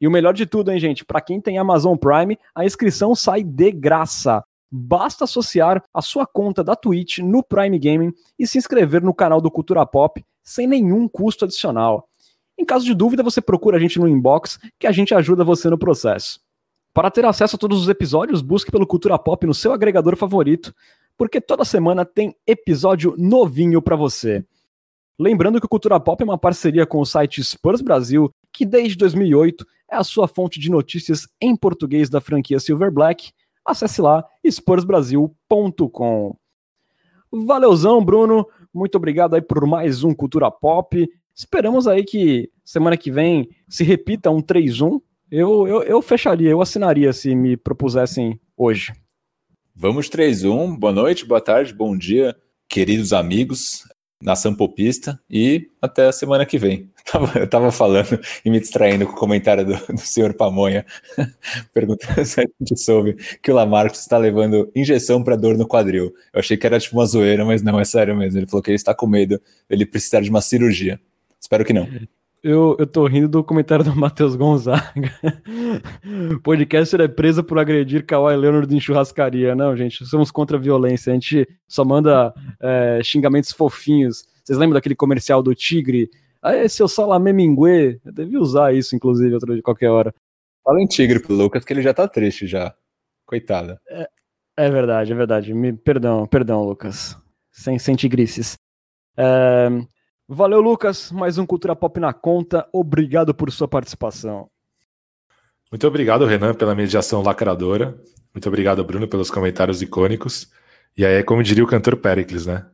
E 0.00 0.06
o 0.06 0.10
melhor 0.10 0.34
de 0.34 0.46
tudo, 0.46 0.70
hein, 0.70 0.78
gente? 0.78 1.04
Para 1.04 1.20
quem 1.20 1.40
tem 1.40 1.58
Amazon 1.58 1.96
Prime, 1.96 2.38
a 2.54 2.64
inscrição 2.64 3.14
sai 3.14 3.42
de 3.42 3.72
graça. 3.72 4.44
Basta 4.70 5.24
associar 5.24 5.82
a 5.92 6.02
sua 6.02 6.26
conta 6.26 6.64
da 6.64 6.74
Twitch 6.74 7.18
no 7.18 7.42
Prime 7.42 7.78
Gaming 7.78 8.12
e 8.38 8.46
se 8.46 8.58
inscrever 8.58 9.02
no 9.02 9.14
canal 9.14 9.40
do 9.40 9.50
Cultura 9.50 9.86
Pop 9.86 10.24
sem 10.42 10.66
nenhum 10.66 11.08
custo 11.08 11.44
adicional. 11.44 12.08
Em 12.58 12.64
caso 12.64 12.84
de 12.84 12.94
dúvida, 12.94 13.22
você 13.22 13.40
procura 13.40 13.76
a 13.76 13.80
gente 13.80 13.98
no 13.98 14.08
inbox 14.08 14.58
que 14.78 14.86
a 14.86 14.92
gente 14.92 15.14
ajuda 15.14 15.44
você 15.44 15.68
no 15.68 15.78
processo. 15.78 16.40
Para 16.92 17.10
ter 17.10 17.24
acesso 17.24 17.56
a 17.56 17.58
todos 17.58 17.82
os 17.82 17.88
episódios, 17.88 18.40
busque 18.40 18.70
pelo 18.70 18.86
Cultura 18.86 19.18
Pop 19.18 19.44
no 19.46 19.54
seu 19.54 19.72
agregador 19.72 20.16
favorito, 20.16 20.72
porque 21.16 21.40
toda 21.40 21.64
semana 21.64 22.04
tem 22.04 22.36
episódio 22.46 23.14
novinho 23.18 23.82
para 23.82 23.96
você. 23.96 24.44
Lembrando 25.18 25.60
que 25.60 25.66
o 25.66 25.68
Cultura 25.68 25.98
Pop 25.98 26.22
é 26.22 26.24
uma 26.24 26.38
parceria 26.38 26.86
com 26.86 27.00
o 27.00 27.06
site 27.06 27.42
Spurs 27.42 27.80
Brasil, 27.80 28.30
que 28.52 28.64
desde 28.64 28.96
2008 28.96 29.66
é 29.90 29.96
a 29.96 30.04
sua 30.04 30.28
fonte 30.28 30.60
de 30.60 30.70
notícias 30.70 31.26
em 31.40 31.56
português 31.56 32.08
da 32.08 32.20
franquia 32.20 32.60
Silver 32.60 32.90
Black. 32.92 33.32
Acesse 33.64 34.00
lá 34.02 34.24
spursbrasil.com. 34.44 36.36
Valeuzão, 37.32 38.04
Bruno. 38.04 38.46
Muito 38.72 38.96
obrigado 38.96 39.34
aí 39.34 39.42
por 39.42 39.66
mais 39.66 40.04
um 40.04 40.14
Cultura 40.14 40.50
Pop. 40.50 41.08
Esperamos 41.34 41.86
aí 41.86 42.04
que 42.04 42.50
semana 42.64 42.96
que 42.96 43.10
vem 43.10 43.48
se 43.68 43.82
repita 43.82 44.30
um 44.30 44.40
3-1 44.40 45.00
eu, 45.36 45.66
eu, 45.66 45.82
eu 45.82 46.00
fecharia, 46.00 46.50
eu 46.50 46.60
assinaria 46.60 47.12
se 47.12 47.34
me 47.34 47.56
propusessem 47.56 48.38
hoje. 48.56 48.92
Vamos 49.74 50.08
3-1. 50.08 50.78
Boa 50.78 50.92
noite, 50.92 51.24
boa 51.24 51.40
tarde, 51.40 51.74
bom 51.74 51.98
dia, 51.98 52.36
queridos 52.68 53.12
amigos, 53.12 53.82
nação 54.24 54.54
popista 54.54 55.20
e 55.30 55.68
até 55.80 56.06
a 56.06 56.12
semana 56.12 56.46
que 56.46 56.58
vem. 56.58 56.90
Eu 57.36 57.44
estava 57.44 57.70
falando 57.70 58.18
e 58.44 58.50
me 58.50 58.58
distraindo 58.58 59.06
com 59.06 59.12
o 59.12 59.16
comentário 59.16 59.64
do, 59.64 59.76
do 59.92 60.00
senhor 60.00 60.32
Pamonha, 60.32 60.86
perguntando 61.74 62.24
se 62.24 62.40
a 62.40 62.44
gente 62.58 62.80
soube 62.80 63.14
que 63.42 63.52
o 63.52 63.54
Lamarcos 63.54 64.00
está 64.00 64.16
levando 64.16 64.72
injeção 64.74 65.22
para 65.22 65.36
dor 65.36 65.58
no 65.58 65.68
quadril. 65.68 66.14
Eu 66.32 66.40
achei 66.40 66.56
que 66.56 66.66
era 66.66 66.80
tipo 66.80 66.96
uma 66.96 67.06
zoeira, 67.06 67.44
mas 67.44 67.62
não, 67.62 67.78
é 67.78 67.84
sério 67.84 68.16
mesmo. 68.16 68.38
Ele 68.38 68.46
falou 68.46 68.62
que 68.62 68.70
ele 68.70 68.76
está 68.76 68.94
com 68.94 69.06
medo, 69.06 69.40
ele 69.68 69.84
precisar 69.84 70.22
de 70.22 70.30
uma 70.30 70.40
cirurgia. 70.40 70.98
Espero 71.38 71.64
que 71.64 71.74
não 71.74 71.86
eu, 72.44 72.76
eu 72.78 72.86
tô 72.86 73.06
rindo 73.06 73.26
do 73.26 73.42
comentário 73.42 73.82
do 73.82 73.94
Matheus 73.96 74.36
Gonzaga. 74.36 75.10
Podcaster 76.42 77.00
é 77.00 77.08
preso 77.08 77.42
por 77.42 77.58
agredir 77.58 78.04
Kawhi 78.04 78.36
Leonard 78.36 78.72
em 78.72 78.78
churrascaria. 78.78 79.54
Não, 79.54 79.74
gente, 79.74 80.04
somos 80.04 80.30
contra 80.30 80.58
a 80.58 80.60
violência. 80.60 81.10
A 81.10 81.14
gente 81.14 81.48
só 81.66 81.86
manda 81.86 82.34
é, 82.60 83.00
xingamentos 83.02 83.50
fofinhos. 83.50 84.26
Vocês 84.44 84.58
lembram 84.58 84.74
daquele 84.74 84.94
comercial 84.94 85.42
do 85.42 85.54
Tigre? 85.54 86.10
Ah, 86.42 86.68
seu 86.68 86.86
salamé 86.86 87.32
minguê. 87.32 87.98
Eu 88.04 88.12
devia 88.12 88.38
usar 88.38 88.74
isso, 88.74 88.94
inclusive, 88.94 89.32
outra 89.32 89.56
de 89.56 89.62
qualquer 89.62 89.88
hora. 89.88 90.14
Fala 90.62 90.82
em 90.82 90.86
Tigre 90.86 91.20
pro 91.20 91.34
Lucas, 91.34 91.64
que 91.64 91.72
ele 91.72 91.80
já 91.80 91.94
tá 91.94 92.06
triste 92.06 92.46
já. 92.46 92.74
Coitada. 93.24 93.80
É, 93.88 94.06
é 94.58 94.70
verdade, 94.70 95.12
é 95.12 95.14
verdade. 95.14 95.54
Me, 95.54 95.72
perdão, 95.72 96.26
perdão, 96.26 96.62
Lucas. 96.62 97.16
Sem, 97.50 97.78
sem 97.78 97.96
tigrices. 97.96 98.54
É, 99.16 99.70
Valeu, 100.28 100.60
Lucas. 100.60 101.12
Mais 101.12 101.36
um 101.36 101.44
Cultura 101.44 101.76
Pop 101.76 102.00
na 102.00 102.12
conta. 102.12 102.66
Obrigado 102.72 103.34
por 103.34 103.52
sua 103.52 103.68
participação. 103.68 104.48
Muito 105.70 105.86
obrigado, 105.86 106.24
Renan, 106.24 106.54
pela 106.54 106.74
mediação 106.74 107.20
lacradora. 107.20 108.00
Muito 108.32 108.48
obrigado, 108.48 108.82
Bruno, 108.82 109.06
pelos 109.06 109.30
comentários 109.30 109.82
icônicos. 109.82 110.50
E 110.96 111.04
aí 111.04 111.14
é 111.16 111.22
como 111.22 111.42
diria 111.42 111.62
o 111.62 111.66
cantor 111.66 111.96
Pericles, 111.96 112.46
né? 112.46 112.64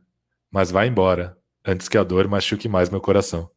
Mas 0.49 0.71
vai 0.71 0.87
embora, 0.87 1.37
antes 1.65 1.89
que 1.89 1.97
a 1.97 2.03
dor 2.03 2.27
machuque 2.27 2.69
mais 2.69 2.89
meu 2.89 3.01
coração. 3.01 3.49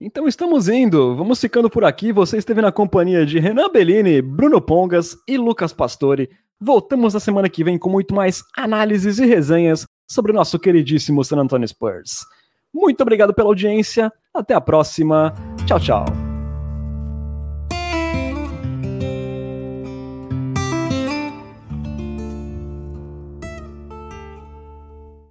Então 0.00 0.26
estamos 0.26 0.68
indo, 0.68 1.14
vamos 1.14 1.40
ficando 1.40 1.70
por 1.70 1.84
aqui. 1.84 2.12
Você 2.12 2.36
esteve 2.36 2.60
na 2.60 2.72
companhia 2.72 3.24
de 3.24 3.38
Renan 3.38 3.68
Bellini, 3.68 4.20
Bruno 4.20 4.60
Pongas 4.60 5.16
e 5.26 5.36
Lucas 5.36 5.72
Pastore. 5.72 6.30
Voltamos 6.60 7.14
na 7.14 7.20
semana 7.20 7.48
que 7.48 7.62
vem 7.62 7.78
com 7.78 7.90
muito 7.90 8.12
mais 8.14 8.42
análises 8.56 9.18
e 9.18 9.26
resenhas 9.26 9.86
sobre 10.08 10.32
o 10.32 10.34
nosso 10.34 10.58
queridíssimo 10.58 11.22
San 11.22 11.38
Antonio 11.38 11.68
Spurs. 11.68 12.24
Muito 12.72 13.00
obrigado 13.00 13.34
pela 13.34 13.48
audiência. 13.48 14.12
Até 14.34 14.54
a 14.54 14.60
próxima. 14.60 15.34
Tchau, 15.66 15.80
tchau. 15.80 16.04